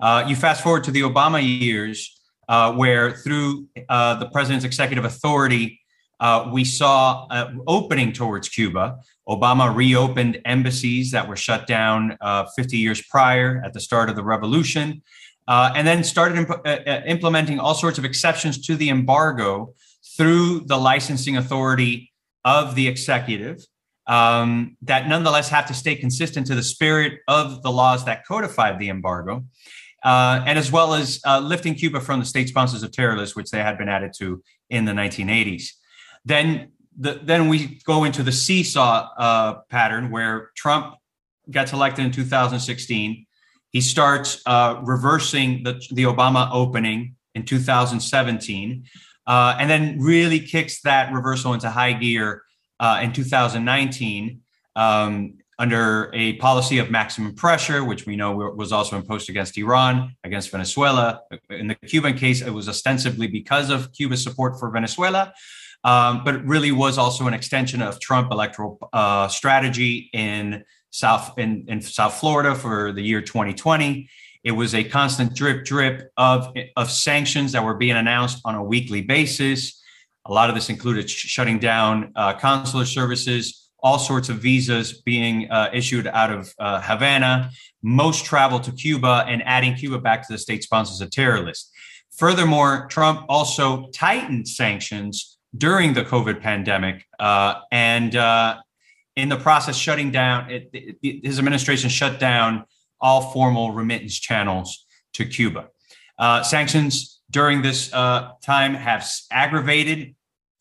Uh, 0.00 0.24
you 0.26 0.34
fast 0.34 0.62
forward 0.62 0.84
to 0.84 0.90
the 0.90 1.02
Obama 1.02 1.40
years, 1.40 2.15
uh, 2.48 2.72
where 2.72 3.12
through 3.12 3.66
uh, 3.88 4.14
the 4.16 4.26
president's 4.26 4.64
executive 4.64 5.04
authority, 5.04 5.80
uh, 6.20 6.48
we 6.52 6.64
saw 6.64 7.26
an 7.30 7.60
opening 7.66 8.12
towards 8.12 8.48
Cuba. 8.48 8.98
Obama 9.28 9.74
reopened 9.74 10.40
embassies 10.44 11.10
that 11.10 11.28
were 11.28 11.36
shut 11.36 11.66
down 11.66 12.16
uh, 12.20 12.46
50 12.56 12.78
years 12.78 13.02
prior 13.02 13.60
at 13.64 13.72
the 13.72 13.80
start 13.80 14.08
of 14.08 14.16
the 14.16 14.24
revolution, 14.24 15.02
and 15.48 15.86
then 15.86 16.02
started 16.02 16.38
imp- 16.38 17.06
implementing 17.06 17.58
all 17.58 17.74
sorts 17.74 17.98
of 17.98 18.04
exceptions 18.04 18.64
to 18.66 18.76
the 18.76 18.88
embargo 18.88 19.74
through 20.16 20.60
the 20.60 20.76
licensing 20.76 21.36
authority 21.36 22.12
of 22.44 22.74
the 22.74 22.88
executive 22.88 23.66
um, 24.06 24.76
that 24.82 25.08
nonetheless 25.08 25.48
have 25.48 25.66
to 25.66 25.74
stay 25.74 25.96
consistent 25.96 26.46
to 26.46 26.54
the 26.54 26.62
spirit 26.62 27.20
of 27.28 27.62
the 27.62 27.70
laws 27.70 28.04
that 28.04 28.24
codified 28.24 28.78
the 28.78 28.88
embargo, 28.88 29.44
uh, 30.06 30.40
and 30.46 30.56
as 30.56 30.70
well 30.70 30.94
as 30.94 31.20
uh, 31.26 31.40
lifting 31.40 31.74
Cuba 31.74 32.00
from 32.00 32.20
the 32.20 32.24
state 32.24 32.48
sponsors 32.48 32.84
of 32.84 32.92
terror 32.92 33.16
list, 33.16 33.34
which 33.34 33.50
they 33.50 33.58
had 33.58 33.76
been 33.76 33.88
added 33.88 34.12
to 34.18 34.40
in 34.70 34.84
the 34.84 34.92
1980s. 34.92 35.70
Then, 36.24 36.68
the, 36.96 37.20
then 37.24 37.48
we 37.48 37.80
go 37.84 38.04
into 38.04 38.22
the 38.22 38.30
seesaw 38.30 39.08
uh, 39.18 39.54
pattern 39.68 40.12
where 40.12 40.52
Trump 40.56 40.94
gets 41.50 41.72
elected 41.72 42.04
in 42.04 42.12
2016. 42.12 43.26
He 43.72 43.80
starts 43.80 44.40
uh, 44.46 44.80
reversing 44.84 45.64
the, 45.64 45.82
the 45.90 46.04
Obama 46.04 46.50
opening 46.52 47.16
in 47.34 47.44
2017 47.44 48.84
uh, 49.26 49.56
and 49.58 49.68
then 49.68 49.98
really 49.98 50.38
kicks 50.38 50.82
that 50.82 51.12
reversal 51.12 51.52
into 51.52 51.68
high 51.68 51.94
gear 51.94 52.44
uh, 52.78 53.00
in 53.02 53.12
2019 53.12 54.40
um, 54.76 55.38
under 55.58 56.10
a 56.12 56.34
policy 56.34 56.78
of 56.78 56.90
maximum 56.90 57.34
pressure, 57.34 57.84
which 57.84 58.04
we 58.04 58.14
know 58.14 58.32
was 58.32 58.72
also 58.72 58.96
imposed 58.96 59.30
against 59.30 59.56
Iran, 59.56 60.14
against 60.22 60.50
Venezuela. 60.50 61.22
In 61.48 61.68
the 61.68 61.74
Cuban 61.74 62.16
case, 62.16 62.42
it 62.42 62.50
was 62.50 62.68
ostensibly 62.68 63.26
because 63.26 63.70
of 63.70 63.92
Cuba's 63.92 64.22
support 64.22 64.58
for 64.58 64.70
Venezuela. 64.70 65.32
Um, 65.82 66.24
but 66.24 66.34
it 66.34 66.44
really 66.44 66.72
was 66.72 66.98
also 66.98 67.26
an 67.26 67.34
extension 67.34 67.80
of 67.80 68.00
Trump 68.00 68.32
electoral 68.32 68.78
uh, 68.92 69.28
strategy 69.28 70.10
in 70.12 70.64
South 70.90 71.38
in, 71.38 71.64
in 71.68 71.80
South 71.80 72.14
Florida 72.14 72.54
for 72.54 72.92
the 72.92 73.02
year 73.02 73.20
2020. 73.20 74.08
It 74.44 74.52
was 74.52 74.74
a 74.74 74.84
constant 74.84 75.34
drip 75.34 75.64
drip 75.64 76.10
of, 76.16 76.52
of 76.76 76.90
sanctions 76.90 77.52
that 77.52 77.64
were 77.64 77.74
being 77.74 77.96
announced 77.96 78.40
on 78.44 78.54
a 78.54 78.62
weekly 78.62 79.02
basis. 79.02 79.82
A 80.24 80.32
lot 80.32 80.48
of 80.48 80.54
this 80.54 80.70
included 80.70 81.08
sh- 81.10 81.26
shutting 81.26 81.58
down 81.58 82.12
uh, 82.16 82.34
consular 82.34 82.84
services, 82.84 83.65
all 83.86 84.00
sorts 84.00 84.28
of 84.28 84.38
visas 84.38 85.00
being 85.02 85.48
uh, 85.48 85.70
issued 85.72 86.08
out 86.08 86.28
of 86.28 86.52
uh, 86.58 86.80
Havana, 86.82 87.52
most 87.84 88.24
travel 88.24 88.58
to 88.58 88.72
Cuba, 88.72 89.24
and 89.28 89.40
adding 89.44 89.76
Cuba 89.76 90.00
back 90.00 90.26
to 90.26 90.32
the 90.32 90.38
state 90.38 90.64
sponsors 90.64 91.00
of 91.00 91.08
terror 91.12 91.40
list. 91.40 91.70
Furthermore, 92.10 92.88
Trump 92.90 93.24
also 93.28 93.88
tightened 93.94 94.48
sanctions 94.48 95.38
during 95.56 95.94
the 95.94 96.02
COVID 96.02 96.40
pandemic, 96.40 97.04
uh, 97.20 97.60
and 97.70 98.16
uh, 98.16 98.56
in 99.14 99.28
the 99.28 99.36
process, 99.36 99.76
shutting 99.76 100.10
down 100.10 100.50
it, 100.50 100.68
it, 100.72 101.20
his 101.22 101.38
administration 101.38 101.88
shut 101.88 102.18
down 102.18 102.64
all 103.00 103.30
formal 103.30 103.70
remittance 103.70 104.18
channels 104.18 104.84
to 105.12 105.24
Cuba. 105.24 105.68
Uh, 106.18 106.42
sanctions 106.42 107.20
during 107.30 107.62
this 107.62 107.94
uh, 107.94 108.32
time 108.42 108.74
have 108.74 109.08
aggravated 109.30 110.15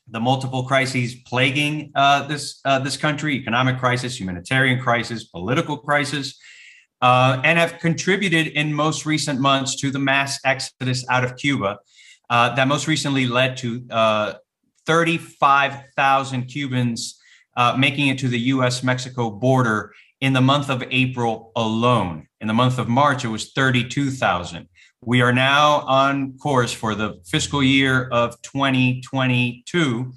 the 0.08 0.20
multiple 0.20 0.64
crises 0.64 1.16
plaguing 1.16 1.92
uh, 1.96 2.28
this 2.28 2.60
uh, 2.66 2.80
this 2.80 2.98
country: 2.98 3.36
economic 3.36 3.80
crisis, 3.80 4.20
humanitarian 4.20 4.80
crisis, 4.80 5.24
political 5.26 5.78
crisis, 5.78 6.38
uh, 7.02 7.42
and 7.44 7.58
have 7.58 7.80
contributed 7.80 8.48
in 8.48 8.74
most 8.74 9.06
recent 9.06 9.40
months 9.40 9.76
to 9.82 9.92
the 9.92 10.00
mass 10.00 10.40
exodus 10.46 11.06
out 11.10 11.24
of 11.24 11.36
Cuba. 11.38 11.80
Uh, 12.30 12.56
that 12.56 12.68
most 12.68 12.88
recently 12.88 13.28
led 13.28 13.56
to 13.56 13.86
35,000 14.88 16.46
Cubans 16.46 17.20
making 17.78 18.08
it 18.08 18.18
to 18.18 18.28
the 18.28 18.40
U.S. 18.40 18.84
Mexico 18.84 19.30
border 19.30 19.94
in 20.22 20.34
the 20.34 20.42
month 20.42 20.70
of 20.70 20.84
April 20.90 21.52
alone. 21.56 22.28
In 22.42 22.48
the 22.48 22.54
month 22.54 22.80
of 22.80 22.88
March, 22.88 23.24
it 23.24 23.28
was 23.28 23.52
32,000. 23.52 24.68
We 25.08 25.22
are 25.22 25.32
now 25.32 25.82
on 25.82 26.36
course 26.40 26.74
for 26.74 26.96
the 26.96 27.22
fiscal 27.28 27.62
year 27.62 28.08
of 28.08 28.42
2022 28.42 30.12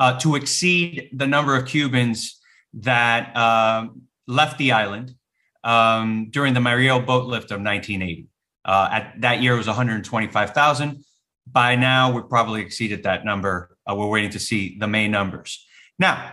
uh, 0.00 0.18
to 0.18 0.34
exceed 0.34 1.10
the 1.12 1.28
number 1.28 1.54
of 1.54 1.64
Cubans 1.66 2.40
that 2.74 3.36
uh, 3.36 3.86
left 4.26 4.58
the 4.58 4.72
island 4.72 5.14
um, 5.62 6.26
during 6.30 6.54
the 6.54 6.60
Mariel 6.60 6.98
boat 6.98 7.26
lift 7.26 7.52
of 7.52 7.60
1980. 7.60 8.26
Uh, 8.64 8.88
at 8.90 9.20
that 9.20 9.40
year, 9.42 9.54
it 9.54 9.58
was 9.58 9.68
125,000. 9.68 11.04
By 11.46 11.76
now, 11.76 12.10
we've 12.12 12.28
probably 12.28 12.62
exceeded 12.62 13.04
that 13.04 13.24
number. 13.24 13.76
Uh, 13.88 13.94
we're 13.94 14.08
waiting 14.08 14.30
to 14.30 14.40
see 14.40 14.76
the 14.76 14.88
May 14.88 15.06
numbers. 15.06 15.64
Now, 16.00 16.32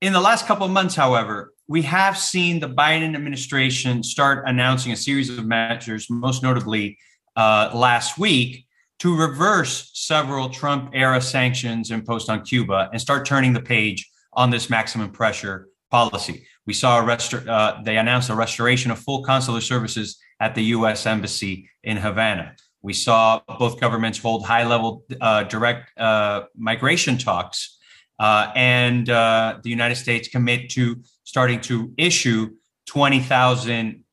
in 0.00 0.14
the 0.14 0.20
last 0.20 0.46
couple 0.46 0.64
of 0.64 0.72
months, 0.72 0.94
however, 0.94 1.52
we 1.68 1.82
have 1.82 2.16
seen 2.16 2.60
the 2.60 2.68
Biden 2.70 3.14
administration 3.14 4.02
start 4.02 4.44
announcing 4.46 4.92
a 4.92 4.96
series 4.96 5.28
of 5.28 5.44
measures, 5.44 6.08
most 6.08 6.42
notably 6.42 6.96
uh, 7.36 7.70
last 7.74 8.18
week, 8.18 8.66
to 9.00 9.16
reverse 9.16 9.90
several 9.94 10.48
Trump 10.48 10.90
era 10.94 11.20
sanctions 11.20 11.90
imposed 11.90 12.30
on 12.30 12.42
Cuba 12.42 12.88
and 12.92 13.00
start 13.00 13.26
turning 13.26 13.52
the 13.52 13.60
page 13.60 14.08
on 14.32 14.50
this 14.50 14.70
maximum 14.70 15.10
pressure 15.10 15.68
policy. 15.90 16.46
We 16.66 16.72
saw 16.72 17.00
a 17.00 17.04
uh, 17.04 17.82
they 17.82 17.96
announced 17.96 18.30
a 18.30 18.34
restoration 18.34 18.92
of 18.92 18.98
full 19.00 19.24
consular 19.24 19.60
services 19.60 20.18
at 20.38 20.54
the 20.54 20.62
U.S. 20.76 21.04
Embassy 21.04 21.68
in 21.82 21.96
Havana. 21.96 22.54
We 22.82 22.92
saw 22.92 23.40
both 23.58 23.80
governments 23.80 24.18
hold 24.18 24.46
high 24.46 24.64
level 24.64 25.04
uh, 25.20 25.44
direct 25.44 25.96
uh, 25.98 26.42
migration 26.56 27.18
talks, 27.18 27.78
uh, 28.18 28.52
and 28.54 29.10
uh, 29.10 29.58
the 29.62 29.70
United 29.70 29.96
States 29.96 30.28
commit 30.28 30.70
to 30.70 31.02
starting 31.24 31.60
to 31.62 31.92
issue 31.96 32.50
20,000 32.86 34.04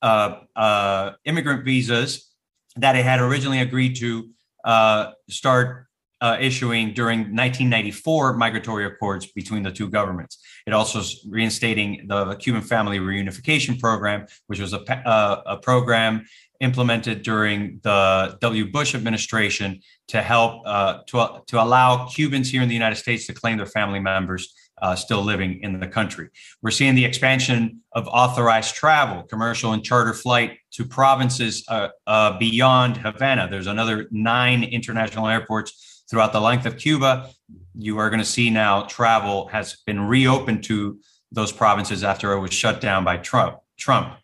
uh, 0.00 0.36
uh, 0.56 1.12
immigrant 1.24 1.64
visas 1.64 2.31
that 2.76 2.96
it 2.96 3.04
had 3.04 3.20
originally 3.20 3.60
agreed 3.60 3.96
to 3.96 4.30
start 5.28 5.86
uh, 6.22 6.36
issuing 6.40 6.94
during 6.94 7.18
1994 7.18 8.34
migratory 8.34 8.86
accords 8.86 9.26
between 9.26 9.64
the 9.64 9.72
two 9.72 9.90
governments. 9.90 10.38
It 10.68 10.72
also 10.72 11.02
reinstating 11.28 12.06
the 12.06 12.36
Cuban 12.36 12.62
Family 12.62 13.00
Reunification 13.00 13.78
Program, 13.78 14.26
which 14.46 14.60
was 14.60 14.72
a, 14.72 14.80
uh, 15.06 15.42
a 15.44 15.56
program 15.56 16.24
implemented 16.60 17.22
during 17.22 17.80
the 17.82 18.38
W. 18.40 18.70
Bush 18.70 18.94
administration 18.94 19.80
to 20.08 20.22
help 20.22 20.62
uh, 20.64 20.98
to, 21.08 21.42
to 21.48 21.60
allow 21.60 22.06
Cubans 22.06 22.48
here 22.48 22.62
in 22.62 22.68
the 22.68 22.74
United 22.74 22.96
States 22.96 23.26
to 23.26 23.34
claim 23.34 23.56
their 23.56 23.66
family 23.66 23.98
members 23.98 24.54
uh, 24.82 24.96
still 24.96 25.22
living 25.22 25.60
in 25.62 25.78
the 25.78 25.86
country. 25.86 26.28
We're 26.60 26.72
seeing 26.72 26.94
the 26.94 27.04
expansion 27.04 27.80
of 27.92 28.08
authorized 28.08 28.74
travel, 28.74 29.22
commercial 29.22 29.72
and 29.72 29.82
charter 29.82 30.12
flight 30.12 30.58
to 30.72 30.84
provinces 30.84 31.64
uh, 31.68 31.88
uh, 32.06 32.38
beyond 32.38 32.96
Havana. 32.96 33.48
There's 33.48 33.68
another 33.68 34.08
nine 34.10 34.64
international 34.64 35.28
airports 35.28 36.04
throughout 36.10 36.32
the 36.32 36.40
length 36.40 36.66
of 36.66 36.76
Cuba. 36.76 37.30
You 37.74 37.96
are 37.98 38.10
going 38.10 38.20
to 38.20 38.26
see 38.26 38.50
now 38.50 38.82
travel 38.82 39.46
has 39.48 39.76
been 39.86 40.00
reopened 40.00 40.64
to 40.64 40.98
those 41.30 41.52
provinces 41.52 42.02
after 42.04 42.32
it 42.32 42.40
was 42.40 42.52
shut 42.52 42.80
down 42.80 43.04
by 43.04 43.16
Trump. 43.16 43.58
Trump. 43.78 44.14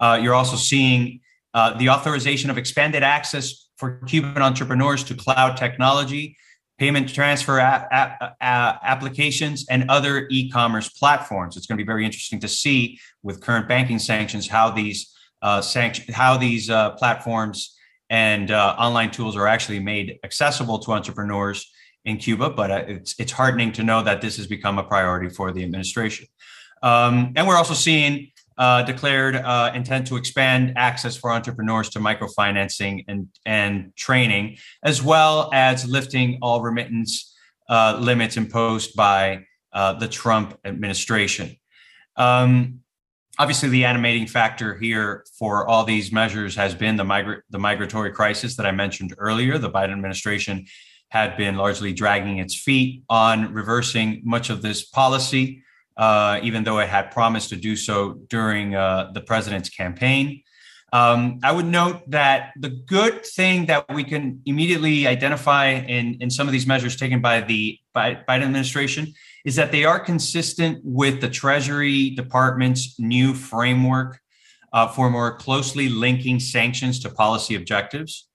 Uh, 0.00 0.18
you're 0.22 0.34
also 0.34 0.56
seeing 0.56 1.20
uh, 1.52 1.76
the 1.76 1.88
authorization 1.88 2.50
of 2.50 2.58
expanded 2.58 3.02
access 3.02 3.68
for 3.76 4.00
Cuban 4.06 4.42
entrepreneurs 4.42 5.04
to 5.04 5.14
cloud 5.14 5.56
technology, 5.56 6.36
payment 6.78 7.12
transfer 7.12 7.58
a- 7.58 7.88
a- 7.92 8.34
a- 8.40 8.78
applications, 8.82 9.66
and 9.68 9.88
other 9.88 10.26
e-commerce 10.30 10.88
platforms. 10.88 11.56
It's 11.56 11.66
going 11.66 11.78
to 11.78 11.84
be 11.84 11.86
very 11.86 12.04
interesting 12.04 12.40
to 12.40 12.48
see 12.48 12.98
with 13.22 13.40
current 13.40 13.68
banking 13.68 13.98
sanctions 13.98 14.48
how 14.48 14.70
these 14.70 15.12
uh, 15.42 15.60
sanction 15.60 16.12
how 16.14 16.38
these 16.38 16.70
uh, 16.70 16.90
platforms 16.92 17.76
and 18.08 18.50
uh, 18.50 18.74
online 18.78 19.10
tools 19.10 19.36
are 19.36 19.46
actually 19.46 19.78
made 19.80 20.18
accessible 20.24 20.78
to 20.78 20.92
entrepreneurs 20.92 21.70
in 22.04 22.16
Cuba. 22.16 22.50
But 22.50 22.70
uh, 22.70 22.84
it's 22.88 23.14
it's 23.18 23.32
heartening 23.32 23.72
to 23.72 23.82
know 23.82 24.02
that 24.02 24.20
this 24.20 24.36
has 24.38 24.46
become 24.46 24.78
a 24.78 24.84
priority 24.84 25.28
for 25.28 25.52
the 25.52 25.62
administration. 25.62 26.26
Um, 26.82 27.32
and 27.36 27.46
we're 27.46 27.56
also 27.56 27.74
seeing 27.74 28.30
uh, 28.56 28.82
declared 28.82 29.36
uh, 29.36 29.72
intent 29.74 30.06
to 30.06 30.16
expand 30.16 30.72
access 30.76 31.16
for 31.16 31.30
entrepreneurs 31.30 31.90
to 31.90 31.98
microfinancing 31.98 33.04
and 33.08 33.28
and 33.44 33.94
training, 33.96 34.56
as 34.82 35.02
well 35.02 35.50
as 35.52 35.86
lifting 35.88 36.38
all 36.40 36.62
remittance 36.62 37.34
uh, 37.68 37.98
limits 38.00 38.36
imposed 38.36 38.94
by 38.94 39.44
uh, 39.72 39.92
the 39.94 40.08
Trump 40.08 40.58
administration. 40.64 41.56
Um, 42.16 42.80
obviously 43.38 43.68
the 43.68 43.84
animating 43.84 44.26
factor 44.26 44.76
here 44.78 45.24
for 45.38 45.66
all 45.66 45.84
these 45.84 46.12
measures 46.12 46.54
has 46.54 46.74
been 46.74 46.96
the 46.96 47.04
migra- 47.04 47.40
the 47.50 47.58
migratory 47.58 48.12
crisis 48.12 48.56
that 48.56 48.66
I 48.66 48.70
mentioned 48.70 49.14
earlier. 49.18 49.58
The 49.58 49.70
Biden 49.70 49.92
administration 49.92 50.66
had 51.08 51.36
been 51.36 51.56
largely 51.56 51.92
dragging 51.92 52.38
its 52.38 52.54
feet 52.54 53.02
on 53.08 53.52
reversing 53.52 54.22
much 54.24 54.50
of 54.50 54.62
this 54.62 54.84
policy, 54.84 55.62
uh, 55.96 56.40
even 56.42 56.64
though 56.64 56.78
it 56.78 56.88
had 56.88 57.10
promised 57.10 57.50
to 57.50 57.56
do 57.56 57.76
so 57.76 58.14
during 58.28 58.74
uh, 58.74 59.10
the 59.14 59.20
president's 59.20 59.68
campaign. 59.68 60.42
Um, 60.92 61.40
I 61.42 61.50
would 61.50 61.66
note 61.66 62.08
that 62.10 62.52
the 62.56 62.68
good 62.68 63.26
thing 63.26 63.66
that 63.66 63.92
we 63.92 64.04
can 64.04 64.40
immediately 64.46 65.08
identify 65.08 65.70
in, 65.70 66.18
in 66.20 66.30
some 66.30 66.46
of 66.46 66.52
these 66.52 66.68
measures 66.68 66.94
taken 66.94 67.20
by 67.20 67.40
the 67.40 67.80
Biden 67.96 68.28
administration 68.28 69.12
is 69.44 69.56
that 69.56 69.72
they 69.72 69.84
are 69.84 69.98
consistent 69.98 70.80
with 70.84 71.20
the 71.20 71.28
Treasury 71.28 72.10
Department's 72.10 72.98
new 73.00 73.34
framework 73.34 74.20
uh, 74.72 74.86
for 74.88 75.10
more 75.10 75.36
closely 75.36 75.88
linking 75.88 76.38
sanctions 76.38 77.00
to 77.00 77.10
policy 77.10 77.54
objectives. 77.56 78.28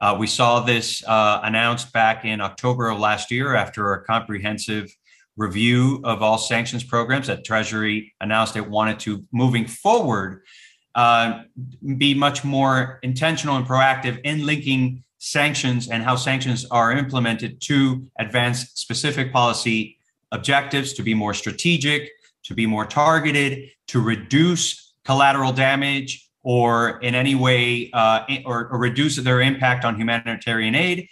Uh, 0.00 0.16
we 0.18 0.26
saw 0.26 0.60
this 0.60 1.04
uh, 1.06 1.40
announced 1.44 1.92
back 1.92 2.24
in 2.24 2.40
October 2.40 2.88
of 2.88 2.98
last 2.98 3.30
year 3.30 3.54
after 3.54 3.92
a 3.92 4.04
comprehensive 4.04 4.94
review 5.40 6.00
of 6.04 6.22
all 6.22 6.36
sanctions 6.36 6.84
programs 6.84 7.26
that 7.26 7.44
Treasury 7.44 8.12
announced 8.20 8.56
it 8.56 8.68
wanted 8.68 9.00
to, 9.00 9.24
moving 9.32 9.66
forward, 9.66 10.42
uh, 10.94 11.42
be 11.96 12.12
much 12.12 12.44
more 12.44 13.00
intentional 13.02 13.56
and 13.56 13.66
proactive 13.66 14.20
in 14.22 14.44
linking 14.44 15.02
sanctions 15.18 15.88
and 15.88 16.02
how 16.02 16.14
sanctions 16.14 16.66
are 16.70 16.92
implemented 16.92 17.60
to 17.62 18.06
advance 18.18 18.70
specific 18.74 19.32
policy 19.32 19.98
objectives, 20.30 20.92
to 20.92 21.02
be 21.02 21.14
more 21.14 21.32
strategic, 21.32 22.10
to 22.44 22.54
be 22.54 22.66
more 22.66 22.84
targeted, 22.84 23.70
to 23.86 24.00
reduce 24.00 24.92
collateral 25.04 25.52
damage 25.52 26.28
or 26.42 26.98
in 27.00 27.14
any 27.14 27.34
way 27.34 27.90
uh, 27.92 28.20
or, 28.44 28.68
or, 28.68 28.78
reduce 28.78 29.16
their 29.16 29.40
impact 29.40 29.84
on 29.84 29.96
humanitarian 29.96 30.74
aid. 30.74 31.08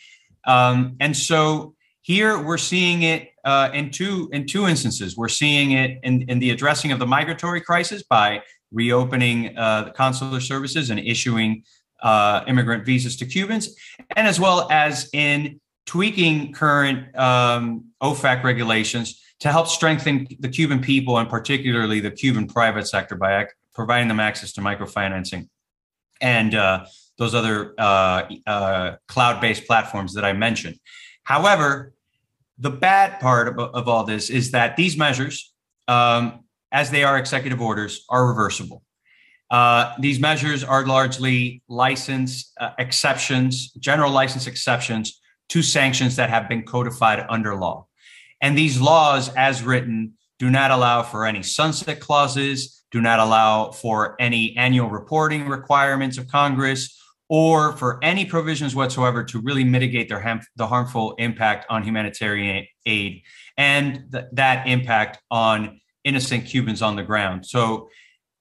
Um, 0.47 0.97
and 1.01 1.15
so 1.15 1.75
here 2.03 2.43
we're 2.43 2.57
seeing 2.57 3.03
it 3.03 3.29
uh, 3.49 3.71
in 3.73 3.91
two 3.91 4.29
in 4.33 4.47
two 4.47 4.67
instances. 4.67 5.17
We're 5.17 5.37
seeing 5.43 5.73
it 5.73 6.01
in, 6.03 6.23
in 6.29 6.39
the 6.39 6.51
addressing 6.51 6.93
of 6.93 6.99
the 6.99 7.07
migratory 7.07 7.63
crisis 7.63 8.03
by 8.03 8.43
reopening 8.71 9.57
uh, 9.57 9.91
consular 9.93 10.41
services 10.41 10.91
and 10.91 11.01
issuing 11.01 11.63
uh, 12.03 12.45
immigrant 12.47 12.85
visas 12.85 13.17
to 13.17 13.25
Cubans, 13.25 13.75
and 14.17 14.29
as 14.29 14.39
well 14.39 14.69
as 14.71 15.09
in 15.15 15.61
tweaking 15.87 16.53
current 16.53 17.17
um, 17.19 17.87
OFAC 18.03 18.45
regulations 18.45 19.23
to 19.41 19.51
help 19.51 19.67
strengthen 19.67 20.27
the 20.41 20.51
Cuban 20.51 20.81
people 20.81 21.17
and 21.17 21.31
particularly 21.31 22.01
the 22.01 22.11
Cuban 22.11 22.47
private 22.47 22.87
sector 22.87 23.17
by 23.17 23.45
ac- 23.45 23.53
providing 23.75 24.09
them 24.09 24.21
access 24.21 24.53
to 24.53 24.61
microfinancing 24.61 25.49
and 26.21 26.55
uh, 26.55 26.85
those 27.17 27.35
other 27.35 27.73
uh, 27.79 28.29
uh, 28.47 28.97
cloud 29.07 29.41
based 29.41 29.67
platforms 29.67 30.13
that 30.15 30.25
I 30.25 30.35
mentioned. 30.35 30.77
However, 31.25 31.95
the 32.59 32.71
bad 32.71 33.21
part 33.21 33.49
of, 33.49 33.59
of 33.59 33.89
all 33.89 34.05
this 34.05 34.31
is 34.31 34.51
that 34.51 34.77
these 34.77 34.97
measures, 34.97 35.53
um, 35.87 36.45
as 36.73 36.91
they 36.91 37.05
are 37.05 37.17
executive 37.19 37.61
orders, 37.61 38.05
are 38.09 38.27
reversible. 38.27 38.83
Uh, 39.51 39.95
these 39.99 40.21
measures 40.21 40.63
are 40.63 40.87
largely 40.87 41.63
license 41.69 42.53
uh, 42.61 42.71
exceptions, 42.79 43.73
general 43.73 44.11
license 44.11 44.47
exceptions 44.47 45.21
to 45.49 45.63
sanctions 45.63 46.17
that 46.17 46.29
have 46.29 46.49
been 46.49 46.63
codified 46.63 47.25
under 47.31 47.55
law. 47.55 47.87
And 48.43 48.57
these 48.57 48.81
laws, 48.81 49.31
as 49.35 49.63
written, 49.63 50.13
do 50.39 50.51
not 50.51 50.71
allow 50.71 51.03
for 51.03 51.27
any 51.27 51.43
sunset 51.43 51.99
clauses, 51.99 52.85
do 52.91 53.01
not 53.01 53.19
allow 53.19 53.71
for 53.71 54.17
any 54.21 54.57
annual 54.57 54.89
reporting 54.89 55.49
requirements 55.49 56.19
of 56.19 56.29
Congress, 56.29 57.01
or 57.29 57.77
for 57.77 58.03
any 58.03 58.25
provisions 58.25 58.75
whatsoever 58.75 59.23
to 59.23 59.41
really 59.41 59.65
mitigate 59.65 60.09
their 60.09 60.41
the 60.57 60.67
harmful 60.67 61.15
impact 61.19 61.67
on 61.69 61.83
humanitarian 61.83 62.67
aid 62.87 63.23
and 63.57 64.05
th- 64.11 64.25
that 64.33 64.67
impact 64.67 65.19
on 65.31 65.81
innocent 66.05 66.47
Cubans 66.47 66.81
on 66.81 66.97
the 66.97 67.03
ground. 67.03 67.45
So 67.45 67.89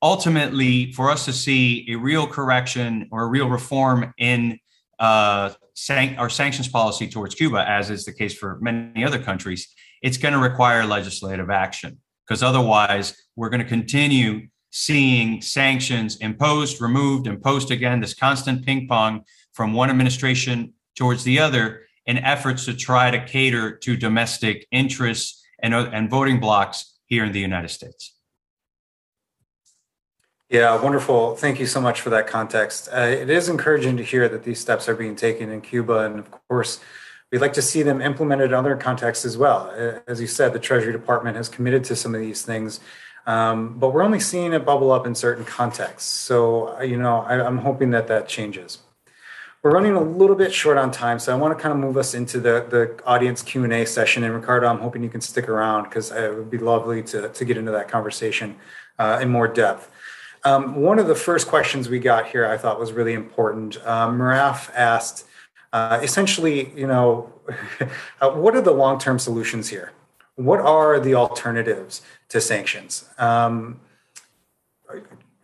ultimately, 0.02 0.94
for 0.94 1.10
us 1.10 1.26
to 1.26 1.34
see 1.34 1.86
a 1.90 1.96
real 1.96 2.26
correction 2.28 3.10
or 3.12 3.24
a 3.24 3.28
real 3.28 3.50
reform 3.50 4.14
in 4.18 4.60
uh, 5.00 5.52
san- 5.74 6.18
our 6.18 6.30
sanctions 6.30 6.68
policy 6.68 7.08
towards 7.08 7.36
Cuba, 7.36 7.70
as 7.70 7.90
is 7.90 8.06
the 8.06 8.14
case 8.14 8.34
for 8.34 8.58
many 8.62 9.04
other 9.04 9.20
countries, 9.20 9.68
it's 10.02 10.18
going 10.18 10.34
to 10.34 10.40
require 10.40 10.86
legislative 10.86 11.50
action 11.50 12.00
because 12.26 12.44
otherwise 12.44 13.16
we're 13.36 13.50
going 13.50 13.62
to 13.62 13.68
continue 13.68 14.48
seeing 14.70 15.42
sanctions 15.42 16.18
imposed, 16.18 16.82
removed, 16.82 17.28
imposed 17.28 17.72
again, 17.72 18.00
this 18.00 18.14
constant 18.14 18.66
ping 18.66 18.88
pong 18.88 19.24
from 19.54 19.74
one 19.74 19.90
administration 19.90 20.74
towards 20.96 21.24
the 21.24 21.40
other 21.40 21.82
in 22.06 22.18
efforts 22.18 22.66
to 22.66 22.74
try 22.74 23.12
to 23.12 23.24
cater 23.26 23.76
to 23.78 23.96
domestic 23.96 24.68
interests 24.72 25.44
and, 25.62 25.74
and 25.74 26.10
voting 26.10 26.40
blocks 26.40 26.98
here 27.06 27.26
in 27.26 27.32
the 27.32 27.40
United 27.40 27.70
States. 27.70 28.14
Yeah, 30.50 30.82
wonderful. 30.82 31.36
Thank 31.36 31.60
you 31.60 31.66
so 31.66 31.82
much 31.82 32.00
for 32.00 32.10
that 32.12 32.26
context. 32.26 32.88
Uh, 32.94 33.00
it 33.02 33.30
is 33.30 33.50
encouraging 33.50 33.98
to 33.98 34.04
hear 34.04 34.30
that 34.30 34.44
these 34.44 34.62
steps 34.62 34.88
are 34.88 34.96
being 34.96 35.16
taken 35.16 35.52
in 35.52 35.60
Cuba. 35.60 36.06
And 36.06 36.20
of 36.20 36.32
course, 36.32 36.80
we'd 37.32 37.42
like 37.42 37.52
to 37.54 37.62
see 37.62 37.84
them 37.84 38.00
implemented 38.02 38.52
in 38.52 38.54
other 38.54 38.78
contexts 38.78 39.26
as 39.26 39.38
well. 39.38 39.70
Uh, 39.78 40.00
as 40.08 40.22
you 40.22 40.28
said, 40.28 40.54
the 40.54 40.60
Treasury 40.60 40.94
Department 40.94 41.36
has 41.36 41.50
committed 41.50 41.84
to 41.86 41.98
some 41.98 42.16
of 42.16 42.22
these 42.22 42.44
things, 42.44 42.80
um, 43.28 43.78
but 43.78 43.94
we're 43.94 44.04
only 44.04 44.22
seeing 44.22 44.54
it 44.54 44.66
bubble 44.66 44.90
up 44.90 45.06
in 45.06 45.14
certain 45.14 45.44
contexts. 45.44 46.10
So, 46.10 46.78
uh, 46.78 46.82
you 46.82 46.98
know, 46.98 47.18
I, 47.20 47.46
I'm 47.46 47.58
hoping 47.58 47.92
that 47.92 48.08
that 48.08 48.30
changes. 48.30 48.80
We're 49.62 49.72
running 49.72 49.96
a 49.96 50.02
little 50.02 50.36
bit 50.36 50.54
short 50.54 50.78
on 50.78 50.92
time, 50.92 51.20
so 51.20 51.34
I 51.34 51.36
want 51.38 51.56
to 51.58 51.62
kind 51.62 51.74
of 51.74 51.80
move 51.80 51.98
us 51.98 52.14
into 52.14 52.40
the, 52.40 52.66
the 52.70 52.98
audience 53.06 53.42
Q&A 53.42 53.86
session. 53.86 54.24
And 54.24 54.34
Ricardo, 54.34 54.68
I'm 54.68 54.80
hoping 54.80 55.04
you 55.04 55.10
can 55.10 55.20
stick 55.20 55.50
around 55.50 55.84
because 55.84 56.10
it 56.10 56.34
would 56.34 56.50
be 56.50 56.58
lovely 56.58 57.04
to, 57.04 57.28
to 57.28 57.46
get 57.46 57.58
into 57.58 57.72
that 57.72 57.90
conversation 57.90 58.56
uh, 58.98 59.20
in 59.22 59.30
more 59.30 59.50
depth. 59.50 59.92
Um, 60.46 60.76
one 60.76 60.98
of 60.98 61.08
the 61.08 61.16
first 61.16 61.48
questions 61.48 61.90
we 61.90 62.00
got 62.00 62.28
here 62.28 62.46
I 62.46 62.58
thought 62.58 62.80
was 62.80 62.94
really 62.94 63.14
important. 63.14 63.76
Um, 63.86 64.18
Maraf 64.18 64.72
asked, 64.74 65.26
uh, 65.74 66.00
essentially, 66.02 66.72
you 66.78 66.88
know, 66.88 67.34
uh, 68.22 68.30
what 68.30 68.56
are 68.56 68.62
the 68.62 68.72
long-term 68.72 69.20
solutions 69.20 69.68
here? 69.68 69.92
What 70.38 70.60
are 70.60 71.00
the 71.00 71.16
alternatives 71.16 72.02
to 72.30 72.40
sanctions? 72.40 73.10
Um, 73.18 73.82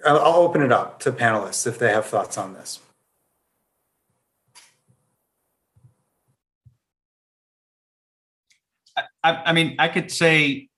I'll 0.05 0.35
open 0.35 0.61
it 0.61 0.71
up 0.71 0.99
to 1.01 1.11
panelists 1.11 1.65
if 1.65 1.79
they 1.79 1.91
have 1.91 2.05
thoughts 2.05 2.37
on 2.37 2.53
this. 2.53 2.79
I, 9.23 9.43
I 9.45 9.53
mean, 9.53 9.75
I 9.79 9.87
could 9.87 10.11
say 10.11 10.69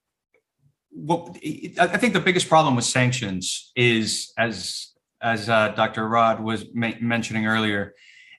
well, 0.96 1.36
I 1.78 1.98
think 1.98 2.14
the 2.14 2.22
biggest 2.22 2.48
problem 2.48 2.76
with 2.76 2.86
sanctions 2.86 3.72
is, 3.76 4.32
as 4.38 4.94
as 5.22 5.50
uh, 5.50 5.70
Dr. 5.70 6.08
Rad 6.08 6.40
was 6.40 6.66
ma- 6.74 6.94
mentioning 7.02 7.48
earlier, 7.48 7.94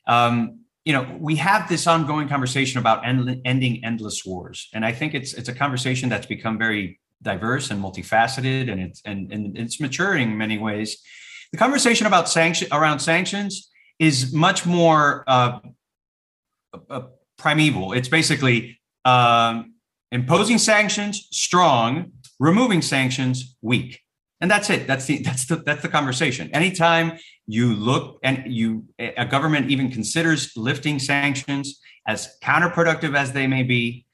um, 0.07 0.61
you 0.87 0.93
know, 0.93 1.05
we 1.19 1.35
have 1.37 1.69
this 1.69 1.89
ongoing 1.89 2.29
conversation 2.29 2.79
about 2.79 3.05
end- 3.05 3.43
ending 3.45 3.85
endless 3.85 4.25
wars, 4.25 4.69
and 4.73 4.85
I 4.85 4.93
think 4.93 5.15
it's 5.15 5.35
it's 5.35 5.49
a 5.49 5.55
conversation 5.55 6.09
that's 6.09 6.27
become 6.27 6.57
very 6.59 7.01
diverse 7.23 7.73
and 7.73 7.83
multifaceted, 7.83 8.71
and 8.71 8.81
it's 8.81 9.03
and, 9.05 9.33
and 9.33 9.59
it's 9.59 9.81
maturing 9.81 10.31
in 10.31 10.39
many 10.39 10.59
ways. 10.59 11.03
The 11.51 11.59
conversation 11.59 12.07
about 12.07 12.29
sanction 12.29 12.69
around 12.71 13.01
sanctions 13.01 13.69
is 13.99 14.33
much 14.33 14.65
more 14.65 15.25
uh, 15.27 15.59
uh, 16.89 17.03
primeval. 17.37 17.93
It's 17.93 18.09
basically 18.09 18.79
um, 19.05 19.75
imposing 20.13 20.59
sanctions 20.59 21.27
strong 21.33 22.13
removing 22.39 22.81
sanctions 22.81 23.57
weak 23.61 24.03
and 24.41 24.51
that's 24.51 24.69
it. 24.71 24.87
That's 24.87 25.07
the 25.07 25.19
that's 25.23 25.47
the 25.47 25.57
that's 25.57 25.83
the 25.83 25.89
conversation. 25.89 26.51
Anytime 26.53 27.19
you 27.47 27.75
look 27.75 28.19
and 28.23 28.45
you 28.47 28.85
a 28.99 29.25
government 29.25 29.71
even 29.71 29.91
considers 29.91 30.57
lifting 30.57 30.99
sanctions 30.99 31.81
as 32.07 32.37
counterproductive 32.43 33.17
as 33.17 33.33
they 33.33 33.47
may 33.47 33.63
be 33.63 34.07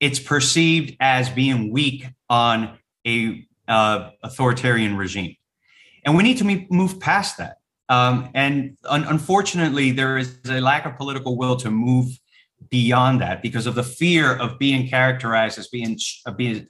it's 0.00 0.20
perceived 0.20 0.96
as 1.00 1.28
being 1.28 1.72
weak 1.72 2.06
on 2.30 2.78
a 3.06 3.44
uh, 3.66 4.10
authoritarian 4.22 4.96
regime. 4.96 5.34
And 6.04 6.16
we 6.16 6.22
need 6.22 6.38
to 6.38 6.66
move 6.70 7.00
past 7.00 7.36
that. 7.38 7.56
Um, 7.88 8.30
and 8.34 8.76
un- 8.84 9.04
unfortunately 9.04 9.90
there 9.92 10.18
is 10.18 10.38
a 10.48 10.60
lack 10.60 10.86
of 10.86 10.96
political 10.96 11.36
will 11.36 11.56
to 11.56 11.70
move 11.70 12.06
beyond 12.70 13.20
that 13.20 13.42
because 13.42 13.66
of 13.66 13.74
the 13.74 13.82
fear 13.82 14.34
of 14.36 14.58
being 14.58 14.88
characterized 14.88 15.58
as 15.58 15.68
being 15.68 15.96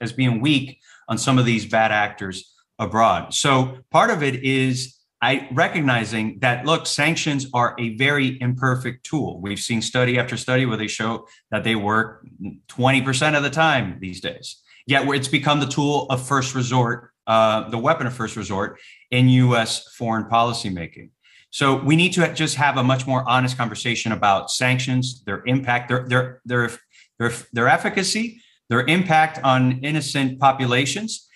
as 0.01 0.13
being 0.13 0.39
weak 0.39 0.79
on 1.07 1.17
some 1.17 1.37
of 1.37 1.45
these 1.45 1.65
bad 1.65 1.91
actors 1.91 2.53
abroad. 2.79 3.33
So 3.33 3.77
part 3.91 4.09
of 4.09 4.23
it 4.23 4.43
is 4.43 4.95
I 5.21 5.49
recognizing 5.51 6.39
that 6.39 6.65
look, 6.65 6.87
sanctions 6.87 7.47
are 7.53 7.75
a 7.77 7.97
very 7.97 8.41
imperfect 8.41 9.05
tool. 9.05 9.41
We've 9.41 9.59
seen 9.59 9.81
study 9.81 10.17
after 10.17 10.37
study 10.37 10.65
where 10.65 10.77
they 10.77 10.87
show 10.87 11.27
that 11.51 11.65
they 11.65 11.75
work 11.75 12.25
20% 12.69 13.35
of 13.35 13.43
the 13.43 13.49
time 13.49 13.97
these 13.99 14.21
days. 14.21 14.61
Yet 14.87 15.07
it's 15.09 15.27
become 15.27 15.59
the 15.59 15.67
tool 15.67 16.07
of 16.09 16.25
first 16.25 16.55
resort, 16.55 17.11
uh, 17.27 17.69
the 17.69 17.77
weapon 17.77 18.07
of 18.07 18.13
first 18.13 18.37
resort 18.37 18.79
in 19.11 19.27
U.S. 19.29 19.93
foreign 19.93 20.25
policy 20.25 20.69
making. 20.69 21.11
So 21.51 21.75
we 21.75 21.95
need 21.95 22.13
to 22.13 22.33
just 22.33 22.55
have 22.55 22.77
a 22.77 22.83
much 22.83 23.05
more 23.05 23.27
honest 23.27 23.57
conversation 23.57 24.11
about 24.13 24.51
sanctions, 24.51 25.23
their 25.25 25.43
impact, 25.45 25.89
their 25.89 26.07
their 26.07 26.41
their 26.45 26.71
their, 27.17 27.31
their 27.51 27.67
efficacy, 27.67 28.41
their 28.69 28.85
impact 28.85 29.39
on 29.43 29.83
innocent 29.83 30.39
populations, 30.39 31.27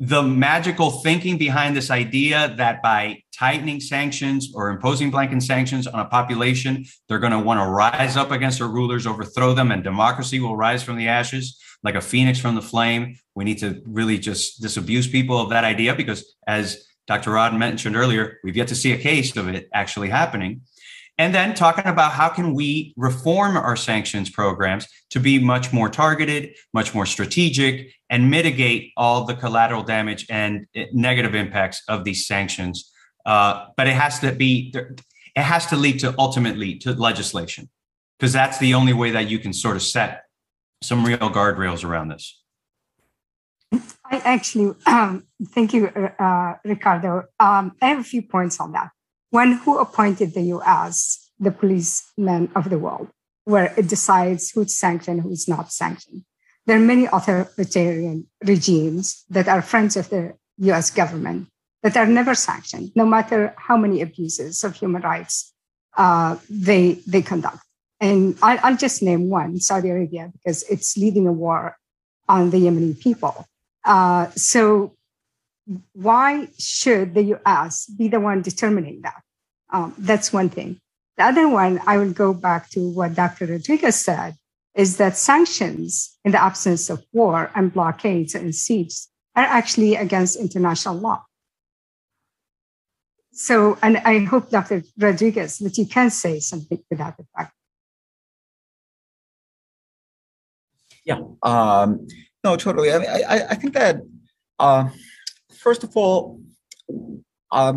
the 0.00 0.22
magical 0.22 0.90
thinking 0.90 1.38
behind 1.38 1.76
this 1.76 1.90
idea 1.90 2.54
that 2.56 2.82
by 2.82 3.22
tightening 3.34 3.80
sanctions 3.80 4.52
or 4.54 4.70
imposing 4.70 5.10
blanket 5.10 5.42
sanctions 5.42 5.86
on 5.86 5.98
a 6.00 6.04
population, 6.04 6.84
they're 7.08 7.18
going 7.18 7.32
to 7.32 7.38
want 7.38 7.60
to 7.60 7.66
rise 7.66 8.16
up 8.16 8.30
against 8.30 8.58
their 8.58 8.68
rulers, 8.68 9.06
overthrow 9.06 9.54
them, 9.54 9.72
and 9.72 9.82
democracy 9.82 10.38
will 10.38 10.56
rise 10.56 10.82
from 10.82 10.96
the 10.96 11.08
ashes 11.08 11.60
like 11.82 11.94
a 11.94 12.00
phoenix 12.00 12.38
from 12.38 12.54
the 12.54 12.62
flame. 12.62 13.16
We 13.34 13.44
need 13.44 13.58
to 13.58 13.82
really 13.86 14.18
just 14.18 14.60
disabuse 14.60 15.08
people 15.08 15.40
of 15.40 15.50
that 15.50 15.64
idea 15.64 15.94
because, 15.94 16.34
as 16.46 16.84
Dr. 17.06 17.32
Rad 17.32 17.54
mentioned 17.54 17.96
earlier, 17.96 18.38
we've 18.44 18.56
yet 18.56 18.68
to 18.68 18.74
see 18.74 18.92
a 18.92 18.98
case 18.98 19.36
of 19.36 19.48
it 19.48 19.68
actually 19.72 20.10
happening 20.10 20.62
and 21.18 21.34
then 21.34 21.52
talking 21.52 21.86
about 21.86 22.12
how 22.12 22.28
can 22.28 22.54
we 22.54 22.94
reform 22.96 23.56
our 23.56 23.76
sanctions 23.76 24.30
programs 24.30 24.86
to 25.10 25.18
be 25.18 25.38
much 25.38 25.72
more 25.72 25.88
targeted 25.88 26.54
much 26.72 26.94
more 26.94 27.06
strategic 27.06 27.92
and 28.10 28.30
mitigate 28.30 28.92
all 28.96 29.24
the 29.24 29.34
collateral 29.34 29.82
damage 29.82 30.26
and 30.30 30.66
eh, 30.74 30.86
negative 30.92 31.34
impacts 31.34 31.82
of 31.88 32.04
these 32.04 32.26
sanctions. 32.26 32.90
Uh, 33.26 33.66
but 33.76 33.86
it 33.86 33.94
has 33.94 34.18
to 34.20 34.32
be 34.32 34.74
it 34.74 35.42
has 35.42 35.66
to 35.66 35.76
lead 35.76 36.00
to 36.00 36.14
ultimately 36.18 36.76
to 36.76 36.92
legislation 36.92 37.68
because 38.18 38.32
that's 38.32 38.58
the 38.58 38.74
only 38.74 38.92
way 38.92 39.10
that 39.10 39.28
you 39.28 39.38
can 39.38 39.52
sort 39.52 39.76
of 39.76 39.82
set 39.82 40.24
some 40.82 41.04
real 41.04 41.18
guardrails 41.18 41.84
around 41.84 42.08
this. 42.08 42.42
I 43.72 44.16
actually 44.24 44.74
um, 44.86 45.26
thank 45.48 45.74
you 45.74 45.88
uh, 45.88 46.54
ricardo. 46.64 47.24
Um, 47.38 47.76
i 47.82 47.88
have 47.88 47.98
a 47.98 48.04
few 48.04 48.22
points 48.22 48.60
on 48.60 48.72
that 48.72 48.90
one 49.30 49.52
who 49.64 49.78
appointed 49.78 50.34
the 50.34 50.42
US 50.56 51.28
the 51.38 51.50
policeman 51.50 52.50
of 52.54 52.70
the 52.70 52.78
world, 52.78 53.08
where 53.44 53.72
it 53.76 53.88
decides 53.88 54.50
who's 54.50 54.74
sanctioned, 54.74 55.22
who's 55.22 55.48
not 55.48 55.72
sanctioned. 55.72 56.24
There 56.66 56.76
are 56.76 56.80
many 56.80 57.06
authoritarian 57.06 58.26
regimes 58.44 59.24
that 59.30 59.48
are 59.48 59.62
friends 59.62 59.96
of 59.96 60.10
the 60.10 60.34
US 60.58 60.90
government 60.90 61.48
that 61.82 61.96
are 61.96 62.06
never 62.06 62.34
sanctioned, 62.34 62.90
no 62.96 63.06
matter 63.06 63.54
how 63.56 63.76
many 63.76 64.02
abuses 64.02 64.64
of 64.64 64.74
human 64.74 65.02
rights 65.02 65.54
uh, 65.96 66.36
they, 66.50 66.98
they 67.06 67.22
conduct. 67.22 67.60
And 68.00 68.36
I, 68.42 68.58
I'll 68.58 68.76
just 68.76 69.02
name 69.02 69.28
one 69.28 69.60
Saudi 69.60 69.90
Arabia, 69.90 70.30
because 70.32 70.64
it's 70.64 70.96
leading 70.96 71.26
a 71.26 71.32
war 71.32 71.76
on 72.28 72.50
the 72.50 72.58
Yemeni 72.58 72.98
people. 72.98 73.46
Uh, 73.84 74.28
so 74.30 74.94
why 75.92 76.48
should 76.58 77.14
the 77.14 77.36
US 77.36 77.86
be 77.86 78.08
the 78.08 78.20
one 78.20 78.42
determining 78.42 79.02
that? 79.02 79.22
Um, 79.70 79.94
that's 79.98 80.32
one 80.32 80.48
thing. 80.48 80.80
The 81.18 81.24
other 81.24 81.48
one, 81.48 81.80
I 81.86 81.98
will 81.98 82.12
go 82.12 82.32
back 82.32 82.70
to 82.70 82.88
what 82.90 83.14
Dr. 83.14 83.46
Rodriguez 83.46 83.96
said, 83.96 84.36
is 84.74 84.96
that 84.96 85.16
sanctions 85.16 86.16
in 86.24 86.32
the 86.32 86.42
absence 86.42 86.88
of 86.88 87.04
war 87.12 87.50
and 87.54 87.72
blockades 87.72 88.34
and 88.34 88.54
sieges 88.54 89.08
are 89.34 89.44
actually 89.44 89.96
against 89.96 90.36
international 90.36 90.96
law. 90.96 91.24
So, 93.32 93.78
and 93.82 93.98
I 93.98 94.20
hope, 94.24 94.50
Dr. 94.50 94.82
Rodriguez, 94.96 95.58
that 95.58 95.76
you 95.76 95.86
can 95.86 96.10
say 96.10 96.40
something 96.40 96.78
to 96.90 96.96
that 96.96 97.14
effect. 97.18 97.52
Yeah, 101.04 101.20
um, 101.42 102.06
no, 102.42 102.56
totally. 102.56 102.92
I, 102.92 102.98
mean, 102.98 103.08
I, 103.08 103.46
I 103.50 103.54
think 103.54 103.74
that 103.74 104.00
uh, 104.58 104.88
first 105.68 105.84
of 105.84 105.94
all, 106.00 106.18
um, 107.52 107.76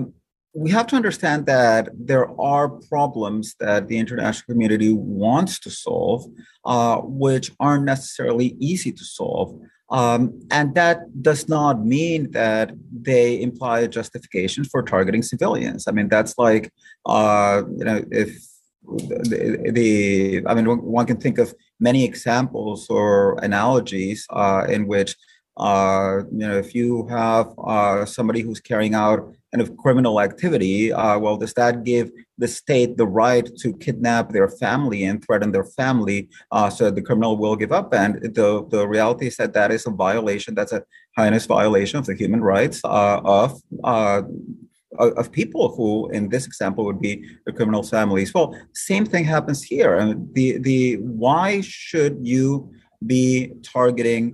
we 0.63 0.69
have 0.77 0.87
to 0.87 0.95
understand 1.01 1.39
that 1.45 1.89
there 2.11 2.27
are 2.39 2.67
problems 2.93 3.45
that 3.63 3.89
the 3.89 3.97
international 4.03 4.47
community 4.51 4.91
wants 5.25 5.53
to 5.65 5.69
solve, 5.69 6.19
uh, 6.73 6.97
which 7.25 7.47
aren't 7.59 7.85
necessarily 7.95 8.47
easy 8.69 8.91
to 8.99 9.05
solve. 9.19 9.47
Um, 9.99 10.21
and 10.57 10.67
that 10.79 10.97
does 11.29 11.49
not 11.55 11.75
mean 11.95 12.31
that 12.31 12.67
they 13.09 13.41
imply 13.41 13.77
a 13.81 13.93
justification 13.97 14.63
for 14.71 14.79
targeting 14.83 15.23
civilians. 15.33 15.81
I 15.89 15.91
mean, 15.97 16.07
that's 16.07 16.35
like, 16.45 16.65
uh, 17.05 17.63
you 17.77 17.85
know, 17.87 17.99
if 18.23 18.29
the, 19.31 19.71
the, 19.77 19.87
I 20.49 20.53
mean, 20.55 20.65
one 20.97 21.07
can 21.11 21.19
think 21.25 21.37
of 21.39 21.53
many 21.89 22.01
examples 22.05 22.79
or 22.89 23.37
analogies 23.43 24.19
uh, 24.29 24.63
in 24.75 24.87
which 24.87 25.11
uh, 25.57 26.21
you 26.31 26.47
know, 26.47 26.57
if 26.57 26.73
you 26.73 27.07
have 27.07 27.53
uh, 27.65 28.05
somebody 28.05 28.41
who's 28.41 28.59
carrying 28.59 28.95
out 28.95 29.33
kind 29.53 29.61
of 29.61 29.75
criminal 29.77 30.21
activity, 30.21 30.93
uh, 30.93 31.19
well, 31.19 31.37
does 31.37 31.53
that 31.55 31.83
give 31.83 32.09
the 32.37 32.47
state 32.47 32.97
the 32.97 33.05
right 33.05 33.49
to 33.57 33.73
kidnap 33.73 34.29
their 34.29 34.47
family 34.47 35.03
and 35.03 35.23
threaten 35.23 35.51
their 35.51 35.65
family 35.65 36.29
uh, 36.51 36.69
so 36.69 36.89
the 36.89 37.01
criminal 37.01 37.37
will 37.37 37.55
give 37.55 37.71
up? 37.71 37.93
And 37.93 38.21
the, 38.23 38.65
the 38.69 38.87
reality 38.87 39.27
is 39.27 39.37
that 39.37 39.53
that 39.53 39.71
is 39.71 39.85
a 39.85 39.91
violation, 39.91 40.55
that's 40.55 40.71
a 40.71 40.83
heinous 41.17 41.45
violation 41.45 41.99
of 41.99 42.05
the 42.05 42.15
human 42.15 42.41
rights 42.41 42.81
uh, 42.85 43.21
of 43.23 43.61
uh, 43.83 44.21
of 44.97 45.31
people 45.31 45.73
who, 45.75 46.09
in 46.09 46.27
this 46.27 46.45
example, 46.45 46.83
would 46.83 46.99
be 46.99 47.23
the 47.45 47.53
criminal 47.53 47.81
families. 47.81 48.33
Well, 48.33 48.53
same 48.73 49.05
thing 49.05 49.23
happens 49.23 49.63
here. 49.63 49.95
And 49.95 50.33
the 50.33 50.57
the 50.57 50.97
why 50.97 51.61
should 51.61 52.17
you 52.21 52.71
be 53.05 53.53
targeting 53.63 54.33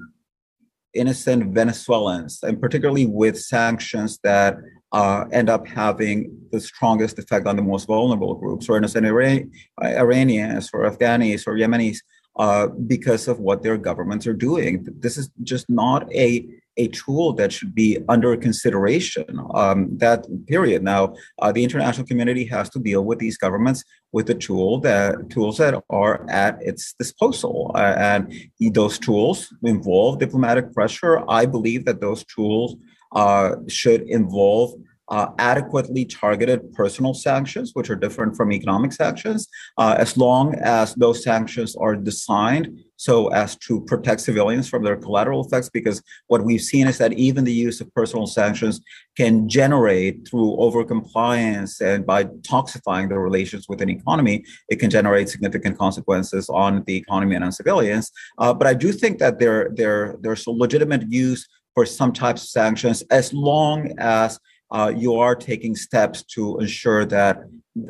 innocent 0.97 1.53
Venezuelans, 1.53 2.43
and 2.43 2.59
particularly 2.59 3.05
with 3.05 3.39
sanctions 3.39 4.19
that 4.23 4.57
uh, 4.91 5.25
end 5.31 5.49
up 5.49 5.67
having 5.67 6.17
the 6.51 6.59
strongest 6.59 7.19
effect 7.19 7.45
on 7.47 7.55
the 7.55 7.61
most 7.61 7.85
vulnerable 7.85 8.35
groups, 8.35 8.69
or 8.69 8.77
innocent 8.77 9.05
Iran- 9.05 9.51
Iranians, 9.81 10.69
or 10.73 10.89
Afghanis, 10.89 11.45
or 11.47 11.53
Yemenis, 11.55 11.97
uh, 12.37 12.67
because 12.93 13.27
of 13.27 13.39
what 13.39 13.63
their 13.63 13.77
governments 13.77 14.27
are 14.27 14.33
doing. 14.33 14.85
This 14.99 15.17
is 15.17 15.29
just 15.43 15.69
not 15.69 16.11
a 16.13 16.45
a 16.77 16.87
tool 16.89 17.33
that 17.33 17.51
should 17.51 17.73
be 17.73 17.97
under 18.07 18.35
consideration. 18.37 19.25
Um, 19.53 19.97
that 19.97 20.25
period. 20.47 20.83
Now, 20.83 21.15
uh, 21.41 21.51
the 21.51 21.63
international 21.63 22.07
community 22.07 22.45
has 22.45 22.69
to 22.71 22.79
deal 22.79 23.03
with 23.03 23.19
these 23.19 23.37
governments 23.37 23.83
with 24.11 24.27
the 24.27 24.35
tool 24.35 24.79
that 24.81 25.29
tools 25.29 25.57
that 25.57 25.83
are 25.89 26.25
at 26.29 26.57
its 26.61 26.93
disposal, 26.93 27.71
uh, 27.75 27.95
and 27.97 28.33
those 28.73 28.97
tools 28.97 29.53
involve 29.63 30.19
diplomatic 30.19 30.73
pressure. 30.73 31.23
I 31.29 31.45
believe 31.45 31.85
that 31.85 32.01
those 32.01 32.23
tools 32.25 32.75
uh, 33.13 33.55
should 33.67 34.01
involve 34.01 34.73
uh, 35.09 35.27
adequately 35.39 36.05
targeted 36.05 36.73
personal 36.73 37.13
sanctions, 37.13 37.71
which 37.73 37.89
are 37.89 37.95
different 37.95 38.35
from 38.35 38.51
economic 38.51 38.91
sanctions, 38.91 39.47
uh, 39.77 39.95
as 39.97 40.17
long 40.17 40.55
as 40.55 40.93
those 40.95 41.23
sanctions 41.23 41.75
are 41.75 41.95
designed 41.95 42.79
so 42.97 43.27
as 43.27 43.55
to 43.55 43.81
protect 43.81 44.21
civilians 44.21 44.67
from 44.67 44.83
their 44.83 44.97
collateral 44.97 45.45
effects. 45.45 45.69
Because 45.69 46.01
what 46.27 46.43
we've 46.43 46.61
seen 46.61 46.87
is 46.87 46.97
that 46.97 47.13
even 47.13 47.43
the 47.43 47.53
use 47.53 47.79
of 47.79 47.93
personal 47.93 48.25
sanctions 48.25 48.81
can 49.15 49.47
generate, 49.47 50.27
through 50.27 50.57
overcompliance 50.57 51.79
and 51.79 52.05
by 52.05 52.25
toxifying 52.25 53.07
the 53.07 53.17
relations 53.17 53.67
with 53.69 53.81
an 53.81 53.89
economy, 53.89 54.43
it 54.69 54.77
can 54.77 54.89
generate 54.89 55.29
significant 55.29 55.77
consequences 55.77 56.49
on 56.49 56.83
the 56.85 56.95
economy 56.95 57.35
and 57.35 57.45
on 57.45 57.51
civilians. 57.51 58.11
Uh, 58.39 58.53
but 58.53 58.67
I 58.67 58.73
do 58.73 58.91
think 58.91 59.19
that 59.19 59.39
there, 59.39 59.69
there, 59.75 60.17
there's 60.21 60.45
a 60.47 60.51
legitimate 60.51 61.03
use 61.09 61.47
for 61.75 61.85
some 61.85 62.11
types 62.11 62.43
of 62.43 62.49
sanctions 62.49 63.03
as 63.11 63.31
long 63.31 63.93
as 63.99 64.39
uh, 64.71 64.91
you 64.95 65.15
are 65.15 65.35
taking 65.35 65.75
steps 65.75 66.23
to 66.23 66.59
ensure 66.59 67.05
that 67.05 67.43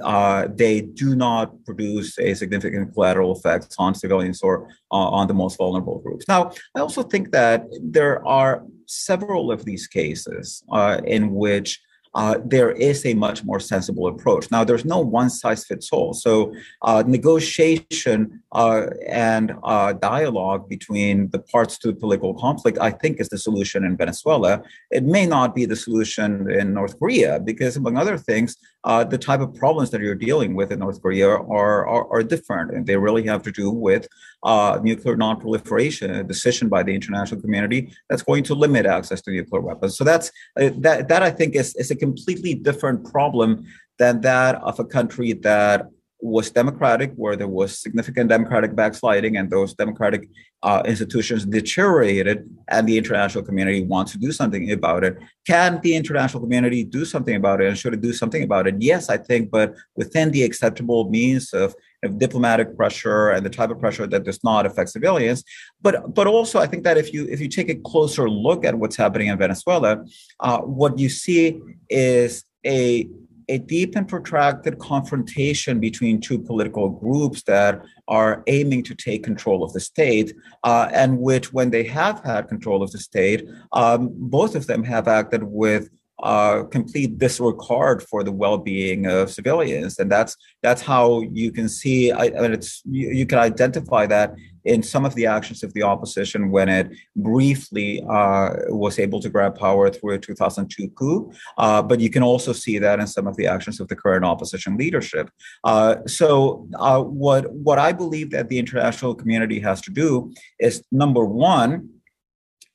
uh, 0.03 0.47
they 0.53 0.81
do 0.81 1.15
not 1.15 1.63
produce 1.65 2.19
a 2.19 2.33
significant 2.33 2.93
collateral 2.93 3.35
effects 3.35 3.75
on 3.79 3.95
civilians 3.95 4.41
or 4.41 4.67
uh, 4.91 4.95
on 4.95 5.27
the 5.27 5.33
most 5.33 5.57
vulnerable 5.57 5.99
groups. 5.99 6.25
Now, 6.27 6.51
I 6.75 6.79
also 6.81 7.03
think 7.03 7.31
that 7.31 7.65
there 7.81 8.25
are 8.27 8.63
several 8.85 9.51
of 9.51 9.65
these 9.65 9.87
cases 9.87 10.63
uh, 10.71 10.99
in 11.05 11.33
which 11.33 11.81
uh, 12.17 12.35
there 12.43 12.71
is 12.71 13.05
a 13.05 13.13
much 13.13 13.43
more 13.43 13.59
sensible 13.59 14.07
approach. 14.07 14.49
Now, 14.49 14.63
there's 14.63 14.85
no 14.85 14.99
one 14.99 15.29
size 15.29 15.63
fits 15.65 15.89
all. 15.91 16.13
So, 16.15 16.51
uh, 16.81 17.03
negotiation 17.05 18.41
uh, 18.53 18.87
and 19.07 19.53
uh, 19.63 19.93
dialogue 19.93 20.67
between 20.67 21.29
the 21.29 21.37
parts 21.37 21.77
to 21.79 21.89
the 21.89 21.97
political 22.03 22.33
conflict, 22.33 22.79
I 22.81 22.89
think, 22.89 23.21
is 23.21 23.29
the 23.29 23.37
solution 23.37 23.85
in 23.85 23.95
Venezuela. 23.95 24.63
It 24.89 25.03
may 25.03 25.27
not 25.27 25.53
be 25.53 25.65
the 25.65 25.75
solution 25.75 26.49
in 26.49 26.73
North 26.73 26.97
Korea 26.97 27.39
because, 27.39 27.77
among 27.77 27.97
other 27.97 28.17
things, 28.17 28.57
uh, 28.83 29.03
the 29.03 29.17
type 29.19 29.41
of 29.41 29.53
problems 29.53 29.91
that 29.91 30.01
you're 30.01 30.15
dealing 30.15 30.55
with 30.55 30.71
in 30.71 30.79
North 30.79 30.99
Korea 31.03 31.29
are, 31.29 31.85
are, 31.85 32.05
are 32.11 32.23
different. 32.23 32.71
And 32.71 32.87
they 32.87 32.97
really 32.97 33.25
have 33.27 33.43
to 33.43 33.51
do 33.51 33.69
with 33.69 34.07
uh, 34.43 34.79
nuclear 34.83 35.15
non-proliferation, 35.15 36.11
a 36.11 36.23
decision 36.23 36.69
by 36.69 36.83
the 36.83 36.93
international 36.93 37.41
community 37.41 37.91
that's 38.09 38.23
going 38.23 38.43
to 38.43 38.53
limit 38.53 38.85
access 38.85 39.21
to 39.21 39.31
nuclear 39.31 39.61
weapons. 39.61 39.97
So 39.97 40.03
that's 40.03 40.31
uh, 40.59 40.69
that, 40.77 41.07
that 41.07 41.23
I 41.23 41.31
think 41.31 41.55
is, 41.55 41.75
is 41.75 41.91
a 41.91 41.95
completely 41.95 42.53
different 42.53 43.09
problem 43.11 43.65
than 43.97 44.21
that 44.21 44.55
of 44.55 44.79
a 44.79 44.85
country 44.85 45.33
that 45.33 45.89
was 46.19 46.49
democratic, 46.49 47.13
where 47.15 47.35
there 47.35 47.47
was 47.47 47.77
significant 47.77 48.29
democratic 48.29 48.75
backsliding, 48.75 49.37
and 49.37 49.49
those 49.49 49.73
democratic 49.73 50.27
uh, 50.63 50.81
institutions 50.85 51.45
deteriorated, 51.45 52.49
and 52.69 52.87
the 52.87 52.97
international 52.97 53.43
community 53.43 53.83
wants 53.83 54.11
to 54.13 54.17
do 54.17 54.31
something 54.31 54.71
about 54.71 55.03
it. 55.03 55.15
Can 55.45 55.79
the 55.83 55.95
international 55.95 56.41
community 56.41 56.83
do 56.83 57.05
something 57.05 57.35
about 57.35 57.61
it, 57.61 57.67
and 57.67 57.77
should 57.77 57.93
it 57.93 58.01
do 58.01 58.13
something 58.13 58.41
about 58.41 58.67
it? 58.67 58.75
Yes, 58.79 59.09
I 59.09 59.17
think, 59.17 59.51
but 59.51 59.75
within 59.95 60.31
the 60.31 60.43
acceptable 60.43 61.09
means 61.09 61.53
of, 61.53 61.75
of 62.03 62.17
diplomatic 62.17 62.75
pressure 62.75 63.29
and 63.29 63.45
the 63.45 63.49
type 63.49 63.69
of 63.69 63.79
pressure 63.79 64.07
that 64.07 64.23
does 64.23 64.43
not 64.43 64.65
affect 64.65 64.89
civilians. 64.89 65.43
But 65.81 66.15
but 66.15 66.25
also, 66.25 66.59
I 66.59 66.65
think 66.65 66.83
that 66.83 66.97
if 66.97 67.13
you 67.13 67.27
if 67.29 67.39
you 67.39 67.47
take 67.47 67.69
a 67.69 67.75
closer 67.75 68.27
look 68.27 68.65
at 68.65 68.75
what's 68.75 68.95
happening 68.95 69.27
in 69.27 69.37
Venezuela, 69.37 70.03
uh, 70.39 70.59
what 70.61 70.97
you 70.97 71.09
see 71.09 71.61
is 71.89 72.43
a 72.65 73.07
a 73.49 73.57
deep 73.57 73.95
and 73.95 74.07
protracted 74.07 74.77
confrontation 74.79 75.79
between 75.79 76.19
two 76.19 76.39
political 76.39 76.89
groups 76.89 77.43
that 77.43 77.81
are 78.07 78.43
aiming 78.47 78.83
to 78.83 78.95
take 78.95 79.23
control 79.23 79.63
of 79.63 79.73
the 79.73 79.79
state, 79.79 80.33
uh, 80.63 80.89
and 80.91 81.19
which, 81.19 81.53
when 81.53 81.69
they 81.69 81.83
have 81.83 82.23
had 82.23 82.47
control 82.47 82.83
of 82.83 82.91
the 82.91 82.97
state, 82.97 83.47
um, 83.71 84.09
both 84.13 84.55
of 84.55 84.67
them 84.67 84.83
have 84.83 85.07
acted 85.07 85.43
with 85.43 85.89
uh, 86.23 86.63
complete 86.63 87.17
disregard 87.19 88.01
for 88.01 88.23
the 88.23 88.31
well-being 88.31 89.05
of 89.05 89.29
civilians, 89.29 89.99
and 89.99 90.11
that's 90.11 90.35
that's 90.63 90.81
how 90.81 91.21
you 91.21 91.51
can 91.51 91.69
see. 91.69 92.11
I, 92.11 92.25
I 92.25 92.41
mean, 92.41 92.53
it's 92.53 92.81
you, 92.85 93.09
you, 93.11 93.25
can 93.27 93.37
identify 93.37 94.07
that 94.07 94.33
in 94.67 94.83
some 94.83 95.05
of 95.05 95.15
the 95.15 95.25
actions 95.25 95.63
of 95.63 95.73
the 95.73 95.83
opposition 95.83 96.51
when 96.51 96.67
it 96.69 96.91
briefly 97.15 98.03
uh, 98.09 98.49
was 98.67 98.99
able 98.99 99.19
to 99.21 99.29
grab 99.29 99.57
power 99.57 99.89
through 99.89 100.13
a 100.13 100.19
2002 100.19 100.89
coup, 100.89 101.31
uh, 101.57 101.81
but 101.81 101.99
you 101.99 102.09
can 102.09 102.21
also 102.21 102.51
see 102.53 102.77
that 102.77 102.99
in 102.99 103.07
some 103.07 103.27
of 103.27 103.35
the 103.37 103.47
actions 103.47 103.79
of 103.79 103.87
the 103.87 103.95
current 103.95 104.25
opposition 104.25 104.77
leadership. 104.77 105.29
Uh, 105.63 105.95
so, 106.05 106.67
uh, 106.75 107.01
what 107.01 107.51
what 107.53 107.79
I 107.79 107.91
believe 107.91 108.31
that 108.31 108.49
the 108.49 108.59
international 108.59 109.15
community 109.15 109.59
has 109.59 109.81
to 109.81 109.91
do 109.91 110.33
is 110.59 110.83
number 110.91 111.23
one 111.25 111.96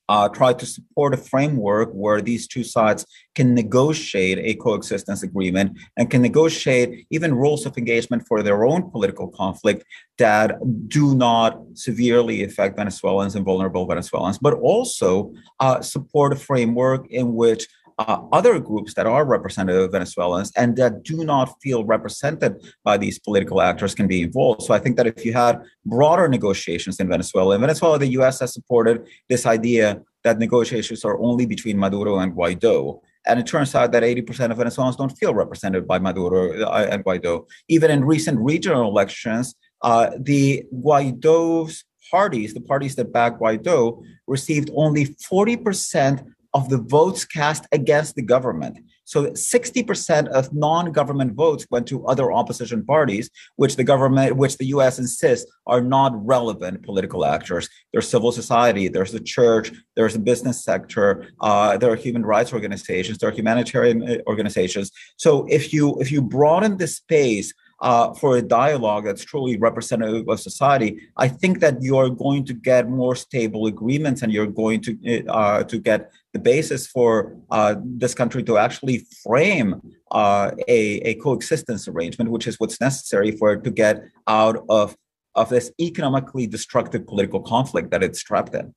uh, 0.09 0.29
try 0.29 0.53
to 0.53 0.67
support 0.67 1.15
a 1.15 1.17
framework 1.17 1.91
where 1.93 2.21
these 2.21 2.47
two 2.47 2.65
sides 2.65 3.07
can 3.35 3.55
negotiate 3.55 4.39
a 4.39 4.55
coexistence 4.55 5.23
agreement 5.23 5.79
and 5.97 6.11
can 6.11 6.21
negotiate 6.21 7.07
even 7.11 7.35
rules 7.35 7.65
of 7.65 7.77
engagement 7.79 8.23
for 8.27 8.43
their 8.43 8.65
own 8.65 8.91
political 8.91 9.29
conflict 9.29 9.85
that 10.19 10.57
do 10.89 11.15
not 11.15 11.61
severely 11.75 12.45
affect 12.45 12.77
Venezuelans 12.77 13.35
and 13.35 13.45
vulnerable 13.45 13.87
Venezuelans, 13.87 14.39
but 14.39 14.55
also 14.55 15.33
uh, 15.61 15.81
support 15.81 16.33
a 16.33 16.37
framework 16.37 17.07
in 17.11 17.35
which 17.35 17.67
uh, 18.09 18.23
other 18.33 18.59
groups 18.59 18.95
that 18.95 19.07
are 19.07 19.25
representative 19.25 19.83
of 19.85 19.93
Venezuelans 19.93 20.53
and 20.57 20.77
that 20.77 21.03
do 21.03 21.25
not 21.25 21.55
feel 21.63 21.85
represented 21.85 22.53
by 22.85 22.97
these 22.97 23.19
political 23.19 23.61
actors 23.61 23.95
can 23.95 24.07
be 24.07 24.23
involved. 24.23 24.63
So 24.63 24.75
I 24.75 24.79
think 24.79 24.97
that 24.97 25.07
if 25.07 25.25
you 25.25 25.33
had 25.33 25.63
broader 25.85 26.27
negotiations 26.29 26.99
in 27.01 27.09
Venezuela, 27.09 27.55
in 27.55 27.61
Venezuela, 27.61 27.99
the 27.99 28.13
US 28.19 28.41
has 28.41 28.53
supported 28.53 29.07
this 29.29 29.47
idea 29.47 30.03
that 30.25 30.39
negotiations 30.39 31.05
are 31.05 31.19
only 31.21 31.47
between 31.47 31.79
Maduro 31.79 32.19
and 32.19 32.33
Guaido. 32.33 33.01
And 33.27 33.39
it 33.39 33.47
turns 33.47 33.75
out 33.75 33.93
that 33.93 34.03
80% 34.03 34.51
of 34.51 34.57
Venezuelans 34.57 34.97
don't 34.97 35.17
feel 35.17 35.35
represented 35.35 35.87
by 35.87 35.99
Maduro 35.99 36.61
uh, 36.65 36.89
and 36.91 37.05
Guaido. 37.05 37.47
Even 37.69 37.91
in 37.91 38.05
recent 38.05 38.39
regional 38.41 38.89
elections, 38.89 39.55
uh, 39.83 40.11
the 40.19 40.65
Guaido's 40.75 41.85
parties, 42.11 42.53
the 42.53 42.61
parties 42.61 42.97
that 42.97 43.13
back 43.13 43.39
Guaido, 43.39 44.03
received 44.27 44.71
only 44.75 45.07
40% 45.31 46.27
of 46.55 46.69
the 46.69 46.79
votes 46.79 47.25
cast 47.25 47.67
against 47.73 48.15
the 48.15 48.23
government. 48.23 48.79
So 49.05 49.27
60% 49.27 50.29
of 50.29 50.55
non-government 50.55 51.35
votes 51.35 51.67
went 51.71 51.87
to 51.89 52.07
other 52.07 52.33
opposition 52.33 52.85
parties, 52.85 53.31
which 53.57 53.77
the 53.77 53.85
government, 53.85 54.37
which 54.37 54.59
the 54.59 54.67
US 54.67 54.99
insists 54.99 55.51
are 55.67 55.81
not 55.81 56.13
relevant 56.25 56.83
political 56.83 57.25
actors. 57.25 57.69
There's 57.93 58.09
civil 58.09 58.33
society, 58.33 58.89
there's 58.89 59.13
the 59.13 59.21
church, 59.21 59.73
there's 59.97 60.15
the 60.15 60.21
business 60.21 60.65
sector, 60.65 61.29
uh, 61.41 61.77
there 61.79 61.91
are 61.91 61.97
human 61.97 62.25
rights 62.25 62.53
organizations, 62.53 63.19
there 63.19 63.29
are 63.29 63.33
humanitarian 63.33 64.03
uh, 64.09 64.17
organizations. 64.27 64.91
So 65.17 65.47
if 65.49 65.73
you 65.73 66.01
if 66.01 66.13
you 66.13 66.23
broaden 66.23 66.77
the 66.79 66.87
space 66.87 67.53
uh, 67.83 68.15
for 68.15 68.37
a 68.37 68.43
dialogue 68.43 69.05
that's 69.05 69.25
truly 69.25 69.59
representative 69.59 70.29
of 70.29 70.41
society, 70.41 71.01
I 71.17 71.29
think 71.29 71.59
that 71.61 71.83
you're 71.83 72.11
going 72.11 72.45
to 72.47 72.55
get 72.55 72.89
more 72.89 73.17
stable 73.17 73.67
agreements, 73.67 74.23
and 74.23 74.33
you're 74.33 74.47
going 74.47 74.81
to 74.83 75.27
uh, 75.27 75.65
to 75.65 75.79
get 75.79 76.13
the 76.33 76.39
basis 76.39 76.87
for 76.87 77.37
uh, 77.51 77.75
this 77.85 78.15
country 78.15 78.43
to 78.45 78.59
actually 78.59 79.07
frame 79.23 79.81
uh, 80.11 80.51
a, 80.67 80.81
a 81.01 81.15
coexistence 81.17 81.89
arrangement, 81.89 82.31
which 82.31 82.47
is 82.47 82.59
what's 82.59 82.81
necessary 82.81 83.33
for 83.33 83.53
it 83.53 83.65
to 83.65 83.71
get 83.71 84.03
out 84.27 84.65
of 84.69 84.97
of 85.35 85.49
this 85.49 85.73
economically 85.81 86.47
destructive 86.47 87.07
political 87.07 87.41
conflict 87.41 87.91
that 87.91 88.03
it's 88.03 88.23
trapped 88.23 88.55
in. 88.55 88.75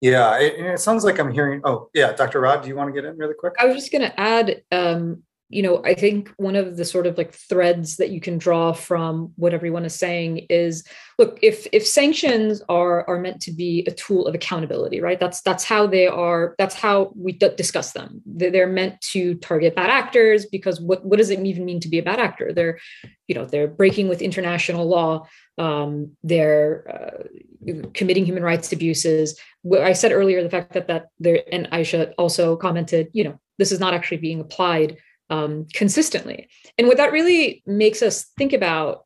Yeah, 0.00 0.38
it, 0.38 0.54
it, 0.58 0.80
sounds 0.80 1.04
like 1.04 1.18
I'm 1.18 1.32
hearing. 1.32 1.60
Oh, 1.64 1.88
yeah, 1.94 2.12
Dr. 2.12 2.40
Rad, 2.40 2.62
do 2.62 2.68
you 2.68 2.76
want 2.76 2.88
to 2.88 2.92
get 2.92 3.08
in 3.08 3.16
really 3.16 3.34
quick? 3.34 3.54
I 3.58 3.64
was 3.64 3.74
just 3.74 3.90
going 3.90 4.02
to 4.02 4.20
add 4.20 4.62
um, 4.70 5.22
you 5.48 5.62
know, 5.62 5.80
I 5.84 5.94
think 5.94 6.32
one 6.38 6.56
of 6.56 6.76
the 6.76 6.84
sort 6.84 7.06
of 7.06 7.16
like 7.16 7.32
threads 7.32 7.98
that 7.98 8.10
you 8.10 8.20
can 8.20 8.36
draw 8.36 8.72
from 8.72 9.32
what 9.36 9.54
everyone 9.54 9.84
is 9.84 9.94
saying 9.94 10.46
is 10.50 10.84
look, 11.18 11.38
if 11.40 11.68
if 11.72 11.86
sanctions 11.86 12.62
are 12.68 13.08
are 13.08 13.20
meant 13.20 13.40
to 13.42 13.52
be 13.52 13.84
a 13.86 13.92
tool 13.92 14.26
of 14.26 14.34
accountability, 14.34 15.00
right? 15.00 15.20
That's 15.20 15.42
that's 15.42 15.62
how 15.62 15.86
they 15.86 16.08
are, 16.08 16.56
that's 16.58 16.74
how 16.74 17.12
we 17.14 17.32
d- 17.32 17.54
discuss 17.56 17.92
them. 17.92 18.22
They're 18.26 18.66
meant 18.66 19.00
to 19.12 19.36
target 19.36 19.76
bad 19.76 19.88
actors 19.88 20.46
because 20.46 20.80
what 20.80 21.04
what 21.04 21.18
does 21.18 21.30
it 21.30 21.38
even 21.38 21.64
mean 21.64 21.80
to 21.80 21.88
be 21.88 21.98
a 21.98 22.02
bad 22.02 22.18
actor? 22.18 22.52
They're, 22.52 22.80
you 23.28 23.36
know, 23.36 23.44
they're 23.44 23.68
breaking 23.68 24.08
with 24.08 24.22
international 24.22 24.86
law, 24.88 25.28
um, 25.58 26.16
they're 26.24 27.22
uh, 27.70 27.72
committing 27.94 28.24
human 28.24 28.42
rights 28.42 28.72
abuses. 28.72 29.38
I 29.72 29.92
said 29.92 30.10
earlier 30.10 30.42
the 30.42 30.50
fact 30.50 30.72
that 30.72 30.88
that 30.88 31.06
there 31.20 31.42
and 31.52 31.70
Aisha 31.70 32.14
also 32.18 32.56
commented, 32.56 33.10
you 33.12 33.22
know, 33.22 33.38
this 33.58 33.70
is 33.70 33.78
not 33.78 33.94
actually 33.94 34.18
being 34.18 34.40
applied 34.40 34.98
um, 35.30 35.66
consistently. 35.72 36.48
And 36.78 36.86
what 36.86 36.96
that 36.96 37.12
really 37.12 37.62
makes 37.66 38.02
us 38.02 38.24
think 38.38 38.52
about 38.52 39.04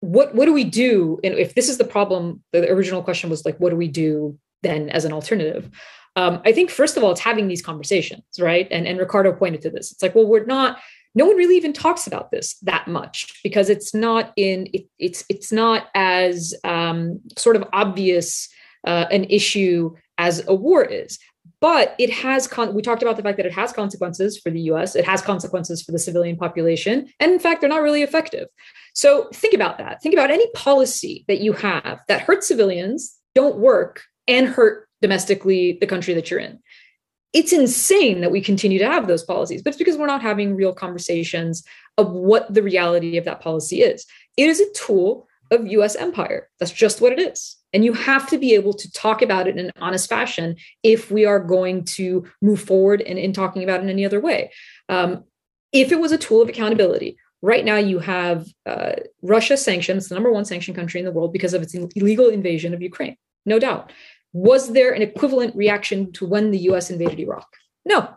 what 0.00 0.34
what 0.34 0.46
do 0.46 0.52
we 0.52 0.64
do? 0.64 1.18
And 1.24 1.34
if 1.34 1.54
this 1.54 1.68
is 1.68 1.78
the 1.78 1.84
problem 1.84 2.42
the 2.52 2.70
original 2.70 3.02
question 3.02 3.30
was 3.30 3.44
like 3.44 3.58
what 3.58 3.70
do 3.70 3.76
we 3.76 3.88
do 3.88 4.38
then 4.62 4.90
as 4.90 5.04
an 5.04 5.12
alternative? 5.12 5.70
Um, 6.16 6.40
i 6.44 6.52
think 6.52 6.70
first 6.70 6.96
of 6.96 7.04
all 7.04 7.12
it's 7.12 7.20
having 7.20 7.48
these 7.48 7.62
conversations 7.62 8.24
right? 8.38 8.68
And 8.70 8.86
and 8.86 8.98
ricardo 8.98 9.32
pointed 9.32 9.62
to 9.62 9.70
this. 9.70 9.92
It's 9.92 10.02
like 10.02 10.14
well 10.14 10.26
we're 10.26 10.44
not 10.44 10.78
no 11.14 11.26
one 11.26 11.36
really 11.36 11.56
even 11.56 11.72
talks 11.72 12.06
about 12.06 12.30
this 12.30 12.58
that 12.60 12.86
much 12.86 13.40
because 13.42 13.68
it's 13.68 13.94
not 13.94 14.32
in 14.36 14.68
it, 14.72 14.86
it's 14.98 15.24
it's 15.28 15.50
not 15.50 15.88
as 15.94 16.54
um, 16.64 17.20
sort 17.36 17.56
of 17.56 17.64
obvious 17.72 18.48
uh, 18.86 19.06
an 19.10 19.24
issue 19.24 19.94
as 20.18 20.46
a 20.46 20.54
war 20.54 20.84
is 20.84 21.18
but 21.60 21.94
it 21.98 22.10
has 22.10 22.46
con- 22.46 22.74
we 22.74 22.82
talked 22.82 23.02
about 23.02 23.16
the 23.16 23.22
fact 23.22 23.36
that 23.36 23.46
it 23.46 23.52
has 23.52 23.72
consequences 23.72 24.38
for 24.38 24.50
the 24.50 24.60
US 24.72 24.94
it 24.94 25.04
has 25.04 25.20
consequences 25.22 25.82
for 25.82 25.92
the 25.92 25.98
civilian 25.98 26.36
population 26.36 27.08
and 27.20 27.32
in 27.32 27.38
fact 27.38 27.60
they're 27.60 27.70
not 27.70 27.82
really 27.82 28.02
effective. 28.02 28.48
So 28.94 29.28
think 29.32 29.54
about 29.54 29.78
that. 29.78 30.02
Think 30.02 30.14
about 30.14 30.30
any 30.30 30.48
policy 30.52 31.24
that 31.28 31.40
you 31.40 31.52
have 31.52 32.00
that 32.08 32.22
hurts 32.22 32.48
civilians 32.48 33.16
don't 33.34 33.58
work 33.58 34.02
and 34.26 34.48
hurt 34.48 34.88
domestically 35.00 35.78
the 35.80 35.86
country 35.86 36.14
that 36.14 36.30
you're 36.30 36.40
in. 36.40 36.58
It's 37.32 37.52
insane 37.52 38.22
that 38.22 38.32
we 38.32 38.40
continue 38.40 38.78
to 38.78 38.86
have 38.86 39.06
those 39.06 39.24
policies 39.24 39.62
but 39.62 39.70
it's 39.70 39.78
because 39.78 39.96
we're 39.96 40.06
not 40.06 40.22
having 40.22 40.54
real 40.54 40.72
conversations 40.72 41.64
of 41.96 42.12
what 42.12 42.52
the 42.52 42.62
reality 42.62 43.16
of 43.16 43.24
that 43.24 43.40
policy 43.40 43.82
is. 43.82 44.06
It 44.36 44.48
is 44.48 44.60
a 44.60 44.72
tool 44.72 45.28
of 45.50 45.66
US 45.66 45.96
empire 45.96 46.48
that's 46.58 46.72
just 46.72 47.00
what 47.00 47.12
it 47.12 47.20
is 47.20 47.58
and 47.72 47.84
you 47.84 47.92
have 47.92 48.28
to 48.30 48.38
be 48.38 48.54
able 48.54 48.72
to 48.72 48.90
talk 48.92 49.22
about 49.22 49.46
it 49.46 49.56
in 49.56 49.66
an 49.66 49.72
honest 49.80 50.08
fashion 50.08 50.56
if 50.82 51.10
we 51.10 51.24
are 51.24 51.40
going 51.40 51.84
to 51.84 52.26
move 52.40 52.60
forward 52.60 53.02
and 53.02 53.18
in 53.18 53.32
talking 53.32 53.62
about 53.62 53.80
it 53.80 53.82
in 53.84 53.90
any 53.90 54.04
other 54.04 54.20
way. 54.20 54.50
Um, 54.88 55.24
if 55.72 55.92
it 55.92 56.00
was 56.00 56.12
a 56.12 56.18
tool 56.18 56.40
of 56.40 56.48
accountability, 56.48 57.18
right 57.42 57.64
now 57.64 57.76
you 57.76 57.98
have 57.98 58.46
uh, 58.64 58.92
Russia 59.22 59.56
sanctions, 59.56 60.08
the 60.08 60.14
number 60.14 60.32
one 60.32 60.46
sanctioned 60.46 60.76
country 60.76 60.98
in 60.98 61.04
the 61.04 61.12
world 61.12 61.32
because 61.32 61.52
of 61.52 61.62
its 61.62 61.74
illegal 61.74 62.28
invasion 62.28 62.72
of 62.72 62.80
Ukraine, 62.80 63.16
no 63.44 63.58
doubt. 63.58 63.92
Was 64.32 64.72
there 64.72 64.92
an 64.92 65.02
equivalent 65.02 65.54
reaction 65.54 66.12
to 66.12 66.26
when 66.26 66.50
the 66.50 66.58
US 66.70 66.90
invaded 66.90 67.20
Iraq? 67.20 67.48
No, 67.84 68.08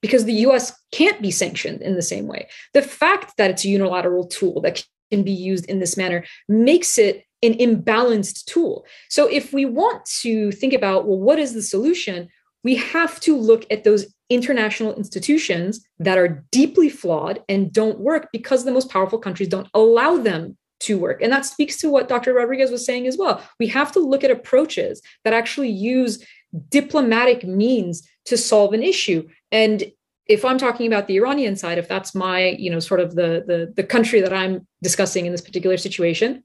because 0.00 0.24
the 0.24 0.44
US 0.46 0.72
can't 0.92 1.20
be 1.20 1.30
sanctioned 1.30 1.82
in 1.82 1.94
the 1.94 2.02
same 2.02 2.26
way. 2.26 2.48
The 2.72 2.82
fact 2.82 3.36
that 3.36 3.50
it's 3.50 3.64
a 3.64 3.68
unilateral 3.68 4.26
tool 4.26 4.62
that 4.62 4.84
can 5.10 5.22
be 5.22 5.32
used 5.32 5.66
in 5.66 5.78
this 5.78 5.96
manner 5.96 6.24
makes 6.48 6.98
it 6.98 7.24
an 7.42 7.54
imbalanced 7.54 8.44
tool. 8.46 8.86
So 9.08 9.26
if 9.26 9.52
we 9.52 9.64
want 9.64 10.04
to 10.22 10.50
think 10.52 10.72
about, 10.72 11.06
well, 11.06 11.18
what 11.18 11.38
is 11.38 11.52
the 11.52 11.62
solution? 11.62 12.28
We 12.62 12.76
have 12.76 13.20
to 13.20 13.36
look 13.36 13.66
at 13.70 13.84
those 13.84 14.06
international 14.30 14.94
institutions 14.94 15.86
that 15.98 16.16
are 16.16 16.44
deeply 16.50 16.88
flawed 16.88 17.42
and 17.48 17.72
don't 17.72 18.00
work 18.00 18.28
because 18.32 18.64
the 18.64 18.72
most 18.72 18.90
powerful 18.90 19.18
countries 19.18 19.48
don't 19.48 19.68
allow 19.74 20.16
them 20.16 20.56
to 20.80 20.98
work. 20.98 21.22
And 21.22 21.32
that 21.32 21.44
speaks 21.44 21.76
to 21.78 21.90
what 21.90 22.08
Dr. 22.08 22.32
Rodriguez 22.32 22.70
was 22.70 22.84
saying 22.84 23.06
as 23.06 23.16
well. 23.18 23.42
We 23.60 23.66
have 23.68 23.92
to 23.92 24.00
look 24.00 24.24
at 24.24 24.30
approaches 24.30 25.02
that 25.24 25.34
actually 25.34 25.70
use 25.70 26.24
diplomatic 26.70 27.44
means 27.44 28.06
to 28.26 28.36
solve 28.36 28.72
an 28.72 28.82
issue. 28.82 29.28
And 29.52 29.84
if 30.26 30.44
I'm 30.44 30.58
talking 30.58 30.86
about 30.86 31.06
the 31.06 31.16
Iranian 31.16 31.56
side, 31.56 31.78
if 31.78 31.88
that's 31.88 32.14
my, 32.14 32.56
you 32.58 32.70
know, 32.70 32.80
sort 32.80 33.00
of 33.00 33.14
the 33.14 33.44
the, 33.46 33.72
the 33.76 33.84
country 33.84 34.20
that 34.20 34.32
I'm 34.32 34.66
discussing 34.82 35.26
in 35.26 35.32
this 35.32 35.40
particular 35.40 35.76
situation, 35.76 36.44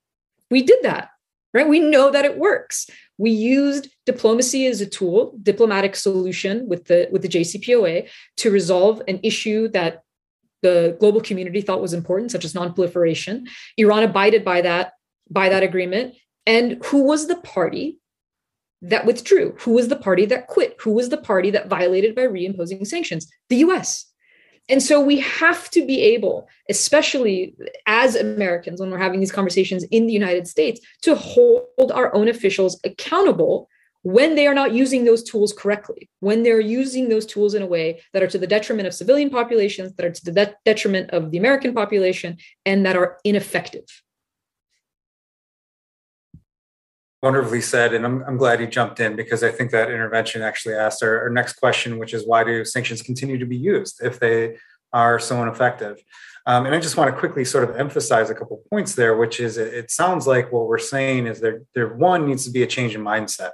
we 0.52 0.62
did 0.62 0.80
that, 0.84 1.10
right? 1.54 1.68
We 1.68 1.80
know 1.80 2.12
that 2.12 2.26
it 2.26 2.38
works. 2.38 2.90
We 3.18 3.32
used 3.32 3.90
diplomacy 4.06 4.66
as 4.66 4.82
a 4.82 4.86
tool, 4.86 5.38
diplomatic 5.42 5.96
solution 5.96 6.68
with 6.68 6.86
the 6.86 7.08
with 7.12 7.22
the 7.22 7.30
JCPOA 7.30 8.10
to 8.38 8.52
resolve 8.52 9.02
an 9.08 9.20
issue 9.24 9.68
that 9.70 10.04
the 10.62 10.98
global 11.00 11.22
community 11.22 11.62
thought 11.62 11.82
was 11.82 11.94
important, 11.94 12.32
such 12.32 12.44
as 12.44 12.54
nonproliferation. 12.54 13.48
Iran 13.78 14.04
abided 14.04 14.44
by 14.44 14.62
that 14.62 14.94
by 15.30 15.50
that 15.50 15.64
agreement. 15.64 16.16
And 16.46 16.84
who 16.86 17.04
was 17.04 17.28
the 17.28 17.36
party 17.38 17.99
that 18.82 19.06
withdrew? 19.06 19.56
Who 19.60 19.72
was 19.72 19.88
the 19.88 19.96
party 19.96 20.26
that 20.26 20.48
quit? 20.48 20.76
Who 20.82 20.92
was 20.92 21.10
the 21.10 21.18
party 21.18 21.52
that 21.52 21.68
violated 21.68 22.16
by 22.16 22.24
reimposing 22.24 22.86
sanctions? 22.88 23.30
The 23.50 23.58
US. 23.58 24.06
And 24.70 24.84
so 24.84 25.02
we 25.02 25.20
have 25.20 25.70
to 25.72 25.86
be 25.86 26.00
able, 26.02 26.48
especially 26.70 27.56
as 27.88 28.16
Americans, 28.16 28.80
when 28.80 28.92
we're 28.92 29.00
having 29.00 29.20
these 29.20 29.32
conversations 29.32 29.84
in 29.86 30.06
the 30.06 30.14
United 30.14 30.48
States, 30.48 30.80
to 31.02 31.16
hold 31.16 31.92
our 31.92 32.14
own 32.14 32.28
officials 32.28 32.80
accountable 32.84 33.68
when 34.04 34.36
they 34.36 34.48
are 34.48 34.54
not 34.54 34.72
using 34.72 35.04
those 35.04 35.24
tools 35.24 35.52
correctly, 35.52 36.10
when 36.20 36.44
they're 36.44 36.62
using 36.62 37.10
those 37.10 37.26
tools 37.26 37.54
in 37.54 37.62
a 37.62 37.68
way 37.68 38.00
that 38.14 38.24
are 38.24 38.28
to 38.28 38.38
the 38.38 38.48
detriment 38.48 38.88
of 38.88 38.94
civilian 38.94 39.30
populations, 39.30 39.94
that 39.96 40.06
are 40.06 40.12
to 40.12 40.26
the 40.26 40.56
detriment 40.64 41.10
of 41.10 41.32
the 41.32 41.38
American 41.38 41.74
population, 41.74 42.38
and 42.66 42.86
that 42.86 42.96
are 42.96 43.18
ineffective. 43.24 43.84
Wonderfully 47.22 47.62
said 47.62 47.94
and 47.94 48.06
I'm, 48.06 48.24
I'm 48.24 48.38
glad 48.38 48.62
you 48.62 48.68
jumped 48.68 49.00
in 49.00 49.16
because 49.16 49.44
i 49.44 49.52
think 49.52 49.72
that 49.72 49.90
intervention 49.90 50.42
actually 50.42 50.76
asked 50.76 51.04
our, 51.04 51.22
our, 51.24 51.30
next 51.30 51.54
question 51.54 51.98
which 51.98 52.14
is 52.14 52.26
why 52.26 52.44
do 52.44 52.64
sanctions 52.64 53.02
continue 53.02 53.38
to 53.38 53.46
be 53.46 53.58
used 53.58 54.02
if 54.04 54.20
they 54.20 54.58
are 54.92 55.20
so 55.20 55.42
ineffective? 55.44 56.02
Um, 56.46 56.66
and 56.66 56.74
i 56.74 56.80
just 56.80 56.98
want 56.98 57.14
to 57.14 57.20
quickly 57.20 57.44
sort 57.46 57.70
of 57.70 57.76
emphasize 57.76 58.30
a 58.30 58.36
couple 58.36 58.64
points 58.70 58.96
there 58.96 59.18
which 59.18 59.40
is 59.40 59.58
it, 59.58 59.74
it 59.74 59.92
sounds 59.92 60.28
like 60.28 60.52
what 60.52 60.68
we're 60.68 60.78
saying 60.78 61.28
is 61.28 61.40
there, 61.42 61.62
there 61.76 61.94
one 61.94 62.26
needs 62.26 62.46
to 62.46 62.52
be 62.52 62.64
a 62.64 62.68
change 62.68 62.96
in 62.96 63.02
mindset. 63.02 63.52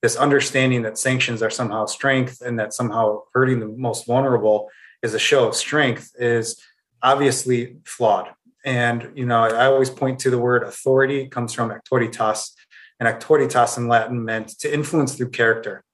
This 0.00 0.14
understanding 0.14 0.82
that 0.82 0.96
sanctions 0.96 1.42
are 1.42 1.50
somehow 1.50 1.86
strength 1.86 2.40
and 2.40 2.56
that 2.60 2.72
somehow 2.72 3.22
hurting 3.34 3.58
the 3.58 3.66
most 3.66 4.06
vulnerable 4.06 4.70
is 5.02 5.12
a 5.12 5.18
show 5.18 5.48
of 5.48 5.56
strength 5.56 6.12
is 6.18 6.62
obviously 7.02 7.78
flawed. 7.84 8.28
And 8.64 9.10
you 9.14 9.26
know 9.26 9.42
i 9.42 9.66
always 9.66 9.90
point 9.90 10.20
to 10.20 10.30
the 10.30 10.38
word 10.38 10.62
authority 10.62 11.26
comes 11.26 11.52
from 11.52 11.70
auctoritas 11.70 12.52
and 13.00 13.08
auctoritas 13.08 13.76
in 13.76 13.88
Latin 13.88 14.24
meant 14.24 14.48
to 14.60 14.72
influence 14.72 15.14
through 15.14 15.30
character. 15.30 15.84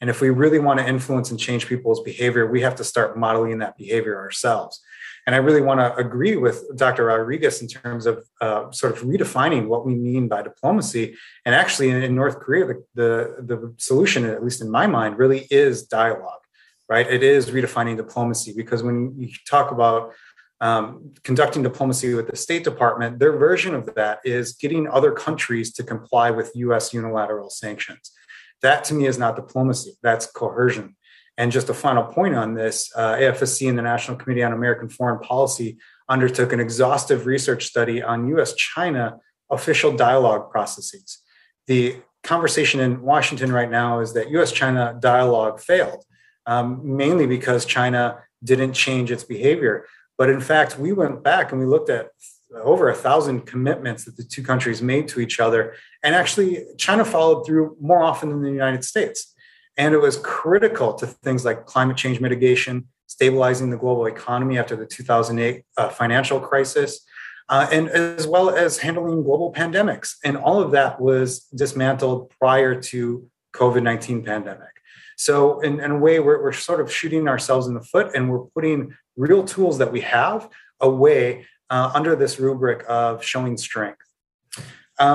And 0.00 0.10
if 0.10 0.20
we 0.20 0.30
really 0.30 0.58
want 0.58 0.80
to 0.80 0.86
influence 0.86 1.30
and 1.30 1.38
change 1.38 1.66
people's 1.66 2.02
behavior, 2.02 2.46
we 2.46 2.60
have 2.62 2.74
to 2.76 2.84
start 2.84 3.16
modeling 3.16 3.58
that 3.58 3.76
behavior 3.76 4.18
ourselves. 4.18 4.80
And 5.26 5.36
I 5.36 5.38
really 5.38 5.60
want 5.60 5.78
to 5.78 5.94
agree 5.94 6.34
with 6.36 6.64
Dr. 6.76 7.04
Rodriguez 7.04 7.62
in 7.62 7.68
terms 7.68 8.06
of 8.06 8.26
uh, 8.40 8.72
sort 8.72 8.96
of 8.96 9.02
redefining 9.02 9.68
what 9.68 9.86
we 9.86 9.94
mean 9.94 10.26
by 10.26 10.42
diplomacy. 10.42 11.16
And 11.46 11.54
actually, 11.54 11.90
in, 11.90 12.02
in 12.02 12.16
North 12.16 12.40
Korea, 12.40 12.66
the, 12.66 12.84
the, 12.94 13.44
the 13.46 13.74
solution, 13.78 14.24
at 14.24 14.42
least 14.42 14.60
in 14.60 14.70
my 14.70 14.88
mind, 14.88 15.18
really 15.18 15.46
is 15.50 15.84
dialogue, 15.84 16.40
right? 16.88 17.06
It 17.06 17.22
is 17.22 17.50
redefining 17.50 17.96
diplomacy 17.96 18.52
because 18.56 18.82
when 18.82 19.14
you 19.16 19.28
talk 19.48 19.70
about 19.70 20.12
um, 20.62 21.12
conducting 21.24 21.64
diplomacy 21.64 22.14
with 22.14 22.28
the 22.28 22.36
State 22.36 22.62
Department, 22.62 23.18
their 23.18 23.36
version 23.36 23.74
of 23.74 23.92
that 23.96 24.20
is 24.24 24.52
getting 24.52 24.86
other 24.88 25.10
countries 25.10 25.72
to 25.74 25.82
comply 25.82 26.30
with 26.30 26.52
US 26.54 26.94
unilateral 26.94 27.50
sanctions. 27.50 28.12
That 28.62 28.84
to 28.84 28.94
me 28.94 29.06
is 29.06 29.18
not 29.18 29.34
diplomacy, 29.34 29.94
that's 30.02 30.24
coercion. 30.26 30.94
And 31.36 31.50
just 31.50 31.68
a 31.68 31.74
final 31.74 32.04
point 32.04 32.36
on 32.36 32.54
this 32.54 32.92
uh, 32.94 33.16
AFSC 33.16 33.68
and 33.68 33.76
the 33.76 33.82
National 33.82 34.16
Committee 34.16 34.44
on 34.44 34.52
American 34.52 34.88
Foreign 34.88 35.18
Policy 35.18 35.78
undertook 36.08 36.52
an 36.52 36.60
exhaustive 36.60 37.26
research 37.26 37.66
study 37.66 38.00
on 38.00 38.28
US 38.36 38.54
China 38.54 39.18
official 39.50 39.96
dialogue 39.96 40.50
processes. 40.50 41.18
The 41.66 41.96
conversation 42.22 42.78
in 42.78 43.02
Washington 43.02 43.50
right 43.50 43.70
now 43.70 43.98
is 43.98 44.12
that 44.12 44.30
US 44.30 44.52
China 44.52 44.96
dialogue 45.00 45.58
failed, 45.58 46.04
um, 46.46 46.80
mainly 46.84 47.26
because 47.26 47.64
China 47.64 48.18
didn't 48.44 48.74
change 48.74 49.10
its 49.10 49.24
behavior. 49.24 49.86
But 50.22 50.30
in 50.30 50.40
fact, 50.40 50.78
we 50.78 50.92
went 50.92 51.24
back 51.24 51.50
and 51.50 51.60
we 51.60 51.66
looked 51.66 51.90
at 51.90 52.10
over 52.54 52.88
a 52.88 52.94
thousand 52.94 53.40
commitments 53.40 54.04
that 54.04 54.16
the 54.16 54.22
two 54.22 54.44
countries 54.44 54.80
made 54.80 55.08
to 55.08 55.18
each 55.18 55.40
other. 55.40 55.74
And 56.04 56.14
actually, 56.14 56.64
China 56.78 57.04
followed 57.04 57.44
through 57.44 57.76
more 57.80 58.04
often 58.04 58.28
than 58.28 58.40
the 58.40 58.52
United 58.52 58.84
States. 58.84 59.34
And 59.76 59.92
it 59.92 59.98
was 59.98 60.18
critical 60.18 60.94
to 60.94 61.08
things 61.08 61.44
like 61.44 61.66
climate 61.66 61.96
change 61.96 62.20
mitigation, 62.20 62.86
stabilizing 63.08 63.70
the 63.70 63.76
global 63.76 64.06
economy 64.06 64.58
after 64.58 64.76
the 64.76 64.86
2008 64.86 65.64
uh, 65.76 65.88
financial 65.88 66.38
crisis, 66.38 67.04
uh, 67.48 67.66
and 67.72 67.88
as 67.88 68.24
well 68.24 68.48
as 68.48 68.78
handling 68.78 69.24
global 69.24 69.52
pandemics. 69.52 70.14
And 70.22 70.36
all 70.36 70.62
of 70.62 70.70
that 70.70 71.00
was 71.00 71.40
dismantled 71.52 72.30
prior 72.38 72.80
to 72.80 73.28
COVID 73.56 73.82
19 73.82 74.22
pandemic. 74.22 74.81
So, 75.22 75.60
in, 75.60 75.78
in 75.78 75.92
a 75.92 75.98
way, 75.98 76.18
we're, 76.18 76.42
we're 76.42 76.50
sort 76.50 76.80
of 76.80 76.92
shooting 76.92 77.28
ourselves 77.28 77.68
in 77.68 77.74
the 77.74 77.80
foot 77.80 78.10
and 78.16 78.28
we're 78.28 78.40
putting 78.56 78.96
real 79.16 79.44
tools 79.44 79.78
that 79.78 79.92
we 79.92 80.00
have 80.00 80.48
away 80.80 81.46
uh, 81.70 81.92
under 81.94 82.16
this 82.16 82.40
rubric 82.40 82.84
of 82.88 83.22
showing 83.22 83.56
strength. 83.56 84.02
Uh, 84.58 84.62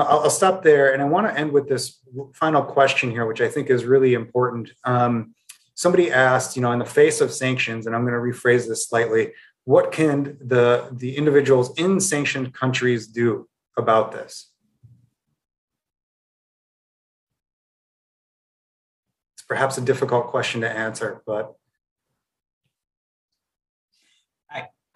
I'll, 0.08 0.20
I'll, 0.20 0.30
stop 0.30 0.62
there. 0.62 0.94
And 0.94 1.02
I 1.02 1.04
want 1.04 1.26
to 1.26 1.38
end 1.38 1.52
with 1.52 1.68
this 1.68 1.98
final 2.32 2.62
question 2.62 3.10
here, 3.10 3.26
which 3.26 3.42
I 3.42 3.48
think 3.48 3.68
is 3.68 3.84
really 3.84 4.14
important. 4.14 4.70
Um, 4.84 5.34
somebody 5.74 6.10
asked, 6.10 6.56
you 6.56 6.62
know, 6.62 6.72
in 6.72 6.78
the 6.78 6.86
face 6.86 7.20
of 7.20 7.30
sanctions, 7.30 7.86
and 7.86 7.94
I'm 7.94 8.06
going 8.06 8.14
to 8.14 8.18
rephrase 8.18 8.66
this 8.66 8.88
slightly, 8.88 9.32
what 9.64 9.92
can 9.92 10.38
the, 10.40 10.88
the 10.90 11.18
individuals 11.18 11.78
in 11.78 12.00
sanctioned 12.00 12.54
countries 12.54 13.06
do 13.06 13.46
about 13.76 14.12
this? 14.12 14.47
Perhaps 19.48 19.78
a 19.78 19.80
difficult 19.80 20.28
question 20.28 20.60
to 20.60 20.70
answer, 20.70 21.22
but 21.26 21.58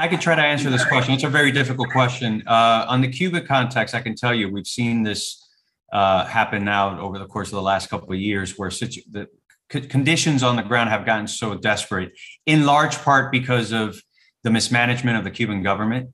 I 0.03 0.09
could 0.09 0.21
try 0.21 0.35
to 0.35 0.43
answer 0.43 0.69
this 0.69 0.85
question. 0.85 1.15
It's 1.15 1.23
a 1.23 1.29
very 1.29 1.53
difficult 1.53 1.91
question. 1.91 2.43
Uh, 2.45 2.87
on 2.89 3.03
the 3.03 3.09
Cuban 3.09 3.47
context, 3.47 3.95
I 3.95 4.01
can 4.01 4.17
tell 4.17 4.35
you 4.35 4.51
we've 4.51 4.67
seen 4.67 5.05
this 5.05 5.49
uh, 5.93 6.25
happen 6.25 6.65
now 6.65 6.99
over 6.99 7.21
the 7.21 7.27
course 7.27 7.49
of 7.49 7.55
the 7.55 7.63
last 7.63 7.89
couple 7.89 8.13
of 8.13 8.19
years, 8.19 8.59
where 8.59 8.69
situ- 8.69 9.03
the 9.09 9.29
c- 9.71 9.83
conditions 9.83 10.43
on 10.43 10.57
the 10.57 10.63
ground 10.63 10.91
have 10.91 11.07
gotten 11.07 11.29
so 11.29 11.55
desperate, 11.55 12.19
in 12.47 12.67
large 12.67 12.97
part 12.99 13.31
because 13.31 13.71
of 13.71 14.03
the 14.43 14.51
mismanagement 14.51 15.19
of 15.19 15.23
the 15.23 15.31
Cuban 15.31 15.63
government, 15.63 16.11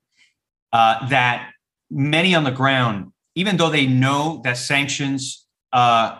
uh, 0.72 1.08
that 1.08 1.50
many 1.90 2.34
on 2.34 2.44
the 2.44 2.50
ground, 2.50 3.12
even 3.36 3.56
though 3.56 3.70
they 3.70 3.86
know 3.86 4.42
that 4.44 4.58
sanctions 4.58 5.46
uh, 5.72 6.18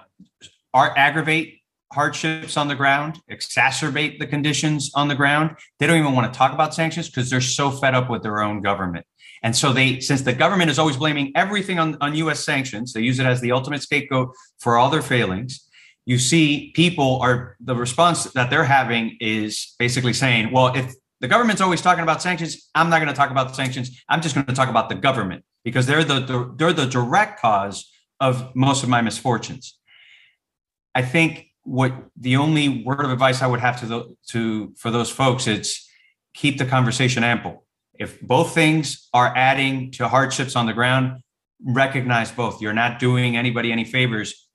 are 0.72 0.96
aggravate 0.96 1.57
hardships 1.92 2.56
on 2.56 2.68
the 2.68 2.74
ground, 2.74 3.20
exacerbate 3.30 4.18
the 4.18 4.26
conditions 4.26 4.90
on 4.94 5.08
the 5.08 5.14
ground. 5.14 5.56
They 5.78 5.86
don't 5.86 5.98
even 5.98 6.14
want 6.14 6.32
to 6.32 6.36
talk 6.36 6.52
about 6.52 6.74
sanctions 6.74 7.08
because 7.08 7.30
they're 7.30 7.40
so 7.40 7.70
fed 7.70 7.94
up 7.94 8.10
with 8.10 8.22
their 8.22 8.40
own 8.42 8.60
government. 8.60 9.06
And 9.42 9.56
so 9.56 9.72
they, 9.72 10.00
since 10.00 10.22
the 10.22 10.32
government 10.32 10.70
is 10.70 10.78
always 10.78 10.96
blaming 10.96 11.32
everything 11.34 11.78
on, 11.78 11.96
on 12.00 12.14
US 12.16 12.44
sanctions, 12.44 12.92
they 12.92 13.00
use 13.00 13.18
it 13.18 13.26
as 13.26 13.40
the 13.40 13.52
ultimate 13.52 13.82
scapegoat 13.82 14.34
for 14.58 14.76
all 14.76 14.90
their 14.90 15.02
failings. 15.02 15.66
You 16.06 16.18
see, 16.18 16.72
people 16.74 17.20
are 17.20 17.56
the 17.60 17.76
response 17.76 18.24
that 18.24 18.50
they're 18.50 18.64
having 18.64 19.16
is 19.20 19.74
basically 19.78 20.12
saying, 20.12 20.52
well, 20.52 20.74
if 20.74 20.94
the 21.20 21.28
government's 21.28 21.60
always 21.60 21.82
talking 21.82 22.02
about 22.02 22.22
sanctions, 22.22 22.70
I'm 22.74 22.90
not 22.90 22.98
going 22.98 23.08
to 23.08 23.14
talk 23.14 23.30
about 23.30 23.54
sanctions. 23.54 24.02
I'm 24.08 24.20
just 24.20 24.34
going 24.34 24.46
to 24.46 24.54
talk 24.54 24.68
about 24.68 24.88
the 24.88 24.94
government 24.94 25.44
because 25.64 25.86
they're 25.86 26.04
the, 26.04 26.20
the 26.20 26.54
they're 26.56 26.72
the 26.72 26.86
direct 26.86 27.40
cause 27.40 27.90
of 28.20 28.54
most 28.54 28.82
of 28.82 28.88
my 28.88 29.02
misfortunes. 29.02 29.78
I 30.94 31.02
think 31.02 31.47
what 31.68 31.92
the 32.16 32.36
only 32.36 32.82
word 32.82 33.04
of 33.04 33.10
advice 33.10 33.42
I 33.42 33.46
would 33.46 33.60
have 33.60 33.78
to 33.80 33.86
the, 33.86 34.16
to 34.28 34.72
for 34.76 34.90
those 34.90 35.10
folks 35.10 35.46
it's 35.46 35.86
keep 36.32 36.56
the 36.56 36.64
conversation 36.64 37.22
ample. 37.22 37.66
If 37.94 38.20
both 38.20 38.54
things 38.54 39.08
are 39.12 39.32
adding 39.36 39.90
to 39.92 40.08
hardships 40.08 40.56
on 40.56 40.66
the 40.66 40.72
ground, 40.72 41.20
recognize 41.62 42.30
both. 42.30 42.62
You're 42.62 42.72
not 42.72 42.98
doing 42.98 43.36
anybody 43.36 43.70
any 43.70 43.84
favors 43.84 44.48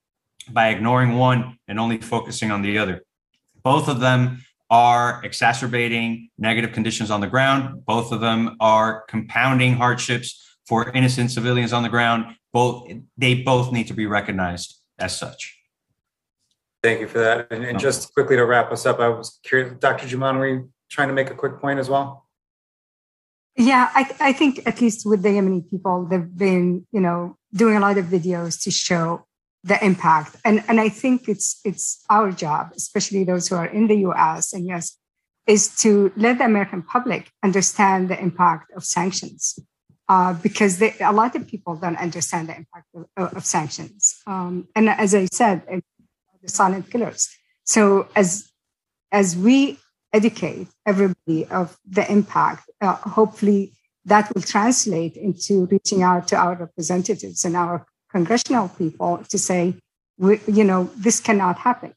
by 0.50 0.70
ignoring 0.70 1.18
one 1.18 1.60
and 1.68 1.80
only 1.80 1.98
focusing 2.00 2.52
on 2.52 2.62
the 2.62 2.78
other. 2.78 3.04
Both 3.64 3.88
of 3.88 4.00
them 4.00 4.44
are 4.70 5.22
exacerbating 5.24 6.30
negative 6.38 6.72
conditions 6.72 7.12
on 7.12 7.22
the 7.22 7.28
ground. 7.28 7.86
Both 7.86 8.12
of 8.12 8.22
them 8.22 8.56
are 8.60 9.04
compounding 9.08 9.74
hardships 9.74 10.58
for 10.66 10.90
innocent 10.92 11.30
civilians 11.32 11.74
on 11.74 11.84
the 11.84 11.90
ground. 11.90 12.36
Both 12.52 12.90
they 13.18 13.36
both 13.36 13.72
need 13.72 13.88
to 13.88 13.94
be 13.94 14.08
recognized 14.08 14.80
as 14.98 15.18
such. 15.18 15.63
Thank 16.84 17.00
you 17.00 17.08
for 17.08 17.20
that. 17.20 17.48
And, 17.50 17.64
and, 17.64 17.80
just 17.80 18.14
quickly 18.14 18.36
to 18.36 18.46
wrap 18.46 18.70
us 18.70 18.86
up, 18.86 19.00
I 19.00 19.08
was 19.08 19.40
curious, 19.44 19.74
Dr. 19.80 20.06
Jumaan, 20.06 20.38
were 20.38 20.48
you 20.48 20.70
trying 20.92 21.08
to 21.08 21.14
make 21.14 21.32
a 21.32 21.34
quick 21.34 21.62
point 21.62 21.80
as 21.80 21.90
well? 21.90 22.28
Yeah, 23.56 23.90
I, 23.96 24.12
I 24.20 24.34
think 24.34 24.68
at 24.68 24.82
least 24.82 25.06
with 25.06 25.22
the 25.24 25.30
Yemeni 25.30 25.70
people, 25.70 26.06
they've 26.06 26.38
been, 26.38 26.86
you 26.92 27.00
know, 27.00 27.38
doing 27.54 27.78
a 27.78 27.80
lot 27.80 27.98
of 27.98 28.06
videos 28.08 28.62
to 28.64 28.72
show 28.72 29.26
the 29.64 29.84
impact. 29.84 30.36
And, 30.44 30.62
and 30.68 30.82
I 30.82 30.90
think 30.90 31.30
it's 31.30 31.62
it's 31.64 32.04
our 32.10 32.32
job, 32.32 32.72
especially 32.76 33.24
those 33.24 33.48
who 33.48 33.56
are 33.56 33.68
in 33.68 33.88
the 33.88 33.96
US 34.08 34.52
and 34.52 34.66
yes, 34.68 34.98
is 35.48 35.76
to 35.82 36.12
let 36.18 36.40
the 36.40 36.46
American 36.46 36.82
public 36.82 37.32
understand 37.44 38.10
the 38.10 38.20
impact 38.20 38.72
of 38.76 38.84
sanctions. 38.84 39.58
Uh, 40.10 40.34
because 40.34 40.80
they, 40.80 40.94
a 41.00 41.14
lot 41.14 41.34
of 41.34 41.48
people 41.48 41.78
don't 41.78 41.96
understand 41.96 42.50
the 42.50 42.58
impact 42.58 42.88
of, 42.94 43.34
of 43.38 43.46
sanctions. 43.46 44.22
Um, 44.28 44.68
and 44.76 44.90
as 44.90 45.16
I 45.16 45.28
said, 45.32 45.64
the 46.44 46.50
silent 46.50 46.90
killers. 46.92 47.30
So 47.64 48.08
as 48.16 48.52
as 49.12 49.36
we 49.36 49.80
educate 50.12 50.68
everybody 50.86 51.46
of 51.46 51.78
the 51.90 52.10
impact, 52.12 52.70
uh, 52.82 52.96
hopefully 52.96 53.74
that 54.06 54.34
will 54.34 54.42
translate 54.42 55.16
into 55.16 55.66
reaching 55.68 56.04
out 56.04 56.28
to 56.28 56.36
our 56.36 56.56
representatives 56.56 57.46
and 57.46 57.56
our 57.56 57.86
congressional 58.12 58.70
people 58.70 59.24
to 59.30 59.38
say, 59.40 59.76
we, 60.18 60.40
you 60.48 60.64
know, 60.64 60.90
this 60.98 61.20
cannot 61.20 61.58
happen. 61.58 61.94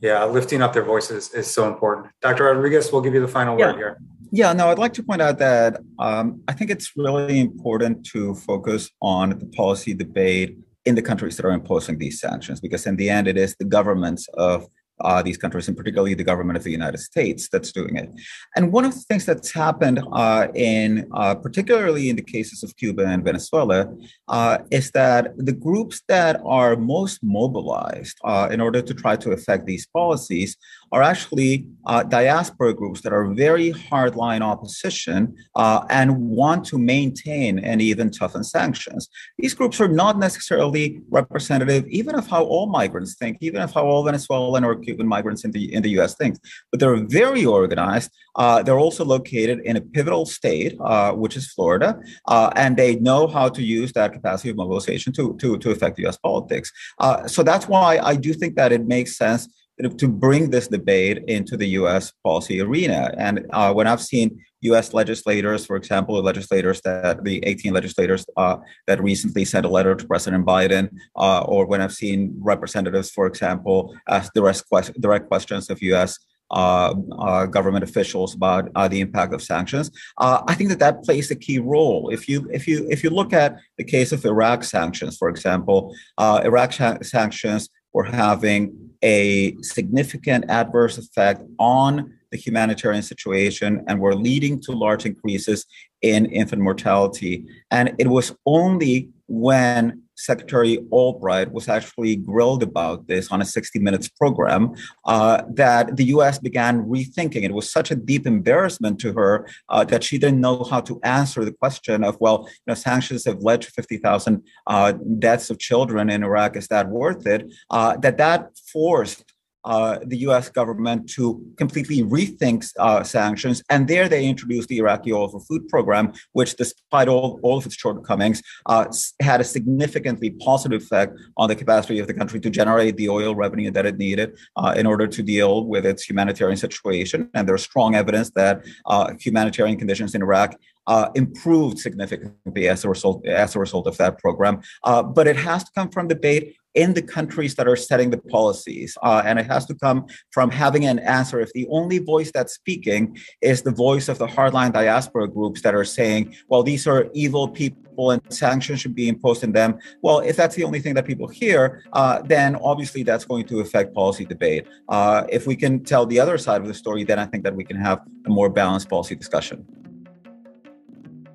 Yeah, 0.00 0.24
lifting 0.24 0.62
up 0.62 0.72
their 0.72 0.84
voices 0.84 1.32
is 1.34 1.46
so 1.46 1.68
important. 1.68 2.06
Dr. 2.22 2.44
Rodriguez, 2.44 2.90
we'll 2.90 3.02
give 3.02 3.14
you 3.14 3.20
the 3.20 3.28
final 3.28 3.58
yeah. 3.58 3.66
word 3.66 3.76
here. 3.76 3.98
Yeah, 4.32 4.52
no, 4.52 4.68
I'd 4.68 4.78
like 4.78 4.94
to 4.94 5.02
point 5.02 5.20
out 5.20 5.38
that 5.38 5.80
um, 5.98 6.42
I 6.48 6.52
think 6.52 6.70
it's 6.70 6.92
really 6.96 7.40
important 7.40 8.06
to 8.06 8.34
focus 8.34 8.90
on 9.02 9.38
the 9.38 9.46
policy 9.46 9.92
debate 9.92 10.56
in 10.90 10.96
the 10.98 11.08
countries 11.10 11.36
that 11.36 11.46
are 11.48 11.58
imposing 11.60 11.96
these 11.98 12.18
sanctions, 12.26 12.58
because 12.66 12.84
in 12.90 12.96
the 13.00 13.08
end, 13.16 13.26
it 13.32 13.38
is 13.44 13.50
the 13.56 13.70
governments 13.78 14.24
of 14.50 14.58
uh, 15.06 15.22
these 15.26 15.38
countries, 15.42 15.66
and 15.68 15.76
particularly 15.80 16.14
the 16.14 16.30
government 16.32 16.56
of 16.58 16.64
the 16.64 16.76
United 16.80 17.00
States, 17.10 17.42
that's 17.52 17.72
doing 17.72 17.94
it. 18.02 18.08
And 18.56 18.72
one 18.76 18.84
of 18.88 18.92
the 18.94 19.04
things 19.08 19.24
that's 19.24 19.52
happened 19.64 19.98
uh, 20.12 20.48
in, 20.54 21.08
uh, 21.20 21.34
particularly 21.46 22.04
in 22.10 22.16
the 22.16 22.28
cases 22.36 22.62
of 22.62 22.76
Cuba 22.76 23.04
and 23.06 23.24
Venezuela, 23.24 23.80
uh, 24.28 24.58
is 24.78 24.90
that 25.00 25.22
the 25.48 25.56
groups 25.66 25.96
that 26.08 26.34
are 26.44 26.76
most 26.76 27.16
mobilized 27.22 28.16
uh, 28.30 28.48
in 28.54 28.60
order 28.60 28.82
to 28.82 28.94
try 29.02 29.14
to 29.16 29.30
affect 29.32 29.62
these 29.66 29.86
policies 29.86 30.50
are 30.92 31.02
actually 31.02 31.66
uh, 31.86 32.02
diaspora 32.02 32.74
groups 32.74 33.00
that 33.02 33.12
are 33.12 33.26
very 33.34 33.72
hardline 33.72 34.42
opposition 34.42 35.34
and 35.56 36.16
want 36.18 36.64
to 36.64 36.78
maintain 36.78 37.58
and 37.58 37.80
even 37.80 38.10
toughen 38.10 38.44
sanctions. 38.44 39.08
These 39.38 39.54
groups 39.54 39.80
are 39.80 39.88
not 39.88 40.18
necessarily 40.18 41.00
representative, 41.10 41.86
even 41.88 42.14
of 42.14 42.26
how 42.26 42.44
all 42.44 42.66
migrants 42.66 43.14
think, 43.14 43.38
even 43.40 43.60
of 43.60 43.72
how 43.72 43.84
all 43.86 44.04
Venezuelan 44.04 44.64
or 44.64 44.76
Cuban 44.76 45.06
migrants 45.06 45.44
in 45.44 45.50
the 45.52 45.72
in 45.72 45.82
the 45.82 45.90
U.S. 45.90 46.14
think. 46.14 46.38
But 46.70 46.80
they're 46.80 46.96
very 46.96 47.44
organized. 47.44 48.10
Uh, 48.36 48.62
they're 48.62 48.78
also 48.78 49.04
located 49.04 49.60
in 49.60 49.76
a 49.76 49.80
pivotal 49.80 50.26
state, 50.26 50.76
uh, 50.80 51.12
which 51.12 51.36
is 51.36 51.52
Florida, 51.52 52.00
uh, 52.26 52.50
and 52.56 52.76
they 52.76 52.96
know 52.96 53.26
how 53.26 53.48
to 53.48 53.62
use 53.62 53.92
that 53.92 54.12
capacity 54.12 54.50
of 54.50 54.56
mobilization 54.56 55.12
to 55.14 55.36
to 55.40 55.58
to 55.58 55.70
affect 55.70 55.98
U.S. 56.00 56.18
politics. 56.18 56.70
Uh, 56.98 57.26
so 57.26 57.42
that's 57.42 57.66
why 57.68 57.98
I 57.98 58.16
do 58.16 58.32
think 58.32 58.56
that 58.56 58.72
it 58.72 58.86
makes 58.86 59.16
sense 59.16 59.48
to 59.88 60.08
bring 60.08 60.50
this 60.50 60.68
debate 60.68 61.24
into 61.28 61.56
the 61.56 61.68
U.S. 61.80 62.12
policy 62.24 62.60
arena. 62.60 63.14
And 63.16 63.46
uh, 63.50 63.72
when 63.72 63.86
I've 63.86 64.02
seen 64.02 64.40
U.S. 64.62 64.92
legislators, 64.92 65.64
for 65.64 65.76
example, 65.76 66.20
legislators 66.22 66.80
that 66.82 67.24
the 67.24 67.42
18 67.46 67.72
legislators 67.72 68.26
uh, 68.36 68.56
that 68.86 69.02
recently 69.02 69.44
sent 69.44 69.64
a 69.64 69.68
letter 69.68 69.94
to 69.94 70.06
President 70.06 70.44
Biden, 70.44 70.90
uh, 71.16 71.42
or 71.42 71.66
when 71.66 71.80
I've 71.80 71.94
seen 71.94 72.34
representatives, 72.38 73.10
for 73.10 73.26
example, 73.26 73.94
ask 74.08 74.32
direct, 74.34 74.64
direct 75.00 75.28
questions 75.28 75.70
of 75.70 75.80
U.S. 75.82 76.18
Uh, 76.50 76.94
uh, 77.20 77.46
government 77.46 77.84
officials 77.84 78.34
about 78.34 78.68
uh, 78.74 78.88
the 78.88 79.00
impact 79.00 79.32
of 79.32 79.40
sanctions. 79.40 79.88
Uh, 80.18 80.42
I 80.48 80.54
think 80.54 80.68
that 80.70 80.80
that 80.80 81.04
plays 81.04 81.30
a 81.30 81.36
key 81.36 81.60
role. 81.60 82.10
If 82.10 82.28
you 82.28 82.50
if 82.52 82.66
you 82.66 82.88
if 82.90 83.04
you 83.04 83.10
look 83.10 83.32
at 83.32 83.56
the 83.78 83.84
case 83.84 84.10
of 84.10 84.24
Iraq 84.24 84.64
sanctions, 84.64 85.16
for 85.16 85.28
example, 85.28 85.94
uh, 86.18 86.40
Iraq 86.44 86.72
sanctions 86.72 87.68
were 87.92 88.02
having 88.02 88.89
a 89.02 89.56
significant 89.62 90.44
adverse 90.48 90.98
effect 90.98 91.42
on 91.58 92.12
the 92.30 92.36
humanitarian 92.36 93.02
situation 93.02 93.84
and 93.88 94.00
were 94.00 94.14
leading 94.14 94.60
to 94.60 94.72
large 94.72 95.04
increases 95.04 95.66
in 96.02 96.26
infant 96.26 96.62
mortality. 96.62 97.46
And 97.70 97.94
it 97.98 98.08
was 98.08 98.34
only 98.46 99.08
when 99.26 100.02
Secretary 100.20 100.78
Albright 100.90 101.50
was 101.50 101.68
actually 101.68 102.16
grilled 102.16 102.62
about 102.62 103.06
this 103.06 103.32
on 103.32 103.40
a 103.40 103.44
60 103.44 103.78
Minutes 103.78 104.08
program 104.08 104.74
uh, 105.06 105.42
that 105.54 105.96
the 105.96 106.04
US 106.16 106.38
began 106.38 106.84
rethinking. 106.84 107.42
It 107.42 107.54
was 107.54 107.70
such 107.70 107.90
a 107.90 107.96
deep 107.96 108.26
embarrassment 108.26 108.98
to 109.00 109.12
her 109.14 109.48
uh, 109.68 109.84
that 109.84 110.04
she 110.04 110.18
didn't 110.18 110.40
know 110.40 110.64
how 110.64 110.80
to 110.82 111.00
answer 111.02 111.44
the 111.44 111.52
question 111.52 112.04
of, 112.04 112.16
well, 112.20 112.46
you 112.48 112.68
know, 112.68 112.74
sanctions 112.74 113.24
have 113.24 113.42
led 113.42 113.62
to 113.62 113.70
50,000 113.70 114.42
uh, 114.66 114.92
deaths 115.18 115.48
of 115.50 115.58
children 115.58 116.10
in 116.10 116.22
Iraq. 116.22 116.56
Is 116.56 116.68
that 116.68 116.88
worth 116.88 117.26
it? 117.26 117.50
Uh, 117.70 117.96
that 117.98 118.18
that 118.18 118.50
forced 118.72 119.29
uh, 119.64 119.98
the 120.04 120.18
US 120.18 120.48
government 120.48 121.08
to 121.10 121.44
completely 121.56 122.02
rethink 122.02 122.70
uh, 122.78 123.02
sanctions. 123.02 123.62
And 123.70 123.88
there 123.88 124.08
they 124.08 124.26
introduced 124.26 124.68
the 124.68 124.78
Iraqi 124.78 125.12
oil 125.12 125.28
for 125.28 125.40
food 125.40 125.68
program, 125.68 126.12
which, 126.32 126.56
despite 126.56 127.08
all, 127.08 127.40
all 127.42 127.58
of 127.58 127.66
its 127.66 127.74
shortcomings, 127.74 128.42
uh, 128.66 128.86
had 129.20 129.40
a 129.40 129.44
significantly 129.44 130.30
positive 130.30 130.82
effect 130.82 131.18
on 131.36 131.48
the 131.48 131.56
capacity 131.56 131.98
of 131.98 132.06
the 132.06 132.14
country 132.14 132.40
to 132.40 132.50
generate 132.50 132.96
the 132.96 133.08
oil 133.08 133.34
revenue 133.34 133.70
that 133.70 133.86
it 133.86 133.98
needed 133.98 134.36
uh, 134.56 134.74
in 134.76 134.86
order 134.86 135.06
to 135.06 135.22
deal 135.22 135.64
with 135.64 135.86
its 135.86 136.08
humanitarian 136.08 136.56
situation. 136.56 137.28
And 137.34 137.48
there's 137.48 137.62
strong 137.62 137.94
evidence 137.94 138.30
that 138.30 138.64
uh, 138.86 139.14
humanitarian 139.18 139.76
conditions 139.76 140.14
in 140.14 140.22
Iraq 140.22 140.56
uh, 140.86 141.08
improved 141.14 141.78
significantly 141.78 142.68
as 142.68 142.84
a 142.84 142.88
result 142.88 143.24
as 143.26 143.54
a 143.54 143.58
result 143.58 143.86
of 143.86 143.96
that 143.98 144.18
program. 144.18 144.60
Uh, 144.82 145.02
but 145.02 145.26
it 145.26 145.36
has 145.36 145.62
to 145.64 145.70
come 145.76 145.88
from 145.90 146.08
debate 146.08 146.56
in 146.74 146.94
the 146.94 147.02
countries 147.02 147.54
that 147.56 147.66
are 147.66 147.76
setting 147.76 148.10
the 148.10 148.18
policies. 148.18 148.96
Uh, 149.02 149.22
and 149.24 149.38
it 149.38 149.46
has 149.46 149.66
to 149.66 149.74
come 149.74 150.06
from 150.30 150.50
having 150.50 150.86
an 150.86 150.98
answer. 151.00 151.40
If 151.40 151.52
the 151.52 151.66
only 151.70 151.98
voice 151.98 152.30
that's 152.32 152.54
speaking 152.54 153.18
is 153.40 153.62
the 153.62 153.70
voice 153.70 154.08
of 154.08 154.18
the 154.18 154.26
hardline 154.26 154.72
diaspora 154.72 155.28
groups 155.28 155.62
that 155.62 155.74
are 155.74 155.84
saying, 155.84 156.34
well, 156.48 156.62
these 156.62 156.86
are 156.86 157.08
evil 157.12 157.48
people 157.48 158.10
and 158.10 158.22
sanctions 158.32 158.80
should 158.80 158.94
be 158.94 159.08
imposed 159.08 159.44
on 159.44 159.52
them. 159.52 159.78
Well, 160.00 160.20
if 160.20 160.36
that's 160.36 160.56
the 160.56 160.64
only 160.64 160.80
thing 160.80 160.94
that 160.94 161.04
people 161.04 161.28
hear, 161.28 161.84
uh, 161.92 162.22
then 162.22 162.56
obviously 162.56 163.02
that's 163.02 163.24
going 163.24 163.46
to 163.46 163.60
affect 163.60 163.94
policy 163.94 164.24
debate. 164.24 164.66
Uh, 164.88 165.24
if 165.28 165.46
we 165.46 165.56
can 165.56 165.84
tell 165.84 166.06
the 166.06 166.18
other 166.18 166.38
side 166.38 166.62
of 166.62 166.66
the 166.66 166.74
story, 166.74 167.04
then 167.04 167.18
I 167.18 167.26
think 167.26 167.44
that 167.44 167.54
we 167.54 167.64
can 167.64 167.76
have 167.76 168.00
a 168.26 168.30
more 168.30 168.48
balanced 168.48 168.88
policy 168.88 169.16
discussion. 169.16 169.66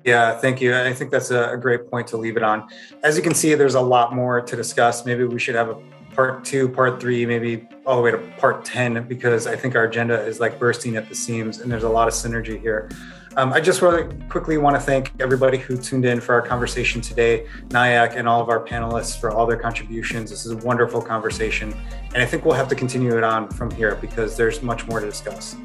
Yeah, 0.06 0.38
thank 0.38 0.60
you. 0.60 0.78
I 0.78 0.92
think 0.92 1.10
that's 1.10 1.32
a 1.32 1.58
great 1.60 1.90
point 1.90 2.06
to 2.08 2.16
leave 2.16 2.36
it 2.36 2.44
on. 2.44 2.68
As 3.02 3.16
you 3.16 3.24
can 3.24 3.34
see, 3.34 3.56
there's 3.56 3.74
a 3.74 3.80
lot 3.80 4.14
more 4.14 4.40
to 4.40 4.54
discuss. 4.54 5.04
Maybe 5.04 5.24
we 5.24 5.40
should 5.40 5.56
have 5.56 5.68
a 5.68 5.82
part 6.14 6.44
two, 6.44 6.68
part 6.68 7.00
three, 7.00 7.26
maybe 7.26 7.66
all 7.84 7.96
the 7.96 8.02
way 8.02 8.12
to 8.12 8.18
part 8.38 8.64
10, 8.64 9.08
because 9.08 9.48
I 9.48 9.56
think 9.56 9.74
our 9.74 9.82
agenda 9.82 10.24
is 10.24 10.38
like 10.38 10.60
bursting 10.60 10.96
at 10.96 11.08
the 11.08 11.14
seams 11.16 11.58
and 11.58 11.72
there's 11.72 11.82
a 11.82 11.88
lot 11.88 12.06
of 12.06 12.14
synergy 12.14 12.60
here. 12.60 12.88
Um, 13.36 13.52
I 13.52 13.60
just 13.60 13.82
really 13.82 14.14
quickly 14.28 14.58
want 14.58 14.76
to 14.76 14.80
thank 14.80 15.12
everybody 15.18 15.58
who 15.58 15.76
tuned 15.76 16.04
in 16.04 16.20
for 16.20 16.34
our 16.34 16.40
conversation 16.40 17.00
today, 17.00 17.44
NIAC 17.70 18.14
and 18.14 18.28
all 18.28 18.40
of 18.40 18.48
our 18.48 18.64
panelists 18.64 19.20
for 19.20 19.32
all 19.32 19.44
their 19.44 19.58
contributions. 19.58 20.30
This 20.30 20.46
is 20.46 20.52
a 20.52 20.56
wonderful 20.58 21.02
conversation. 21.02 21.74
And 22.14 22.22
I 22.22 22.26
think 22.26 22.44
we'll 22.44 22.54
have 22.54 22.68
to 22.68 22.76
continue 22.76 23.18
it 23.18 23.24
on 23.24 23.48
from 23.48 23.72
here 23.72 23.96
because 23.96 24.36
there's 24.36 24.62
much 24.62 24.86
more 24.86 25.00
to 25.00 25.06
discuss. 25.06 25.56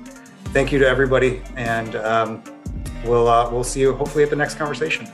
Thank 0.46 0.72
you 0.72 0.80
to 0.80 0.88
everybody. 0.88 1.44
And 1.56 1.96
um, 1.96 2.44
we'll 3.06 3.28
uh, 3.28 3.50
we'll 3.50 3.64
see 3.64 3.82
you 3.82 3.94
hopefully 3.94 4.24
at 4.24 4.30
the 4.30 4.36
next 4.36 4.56
conversation. 4.56 5.08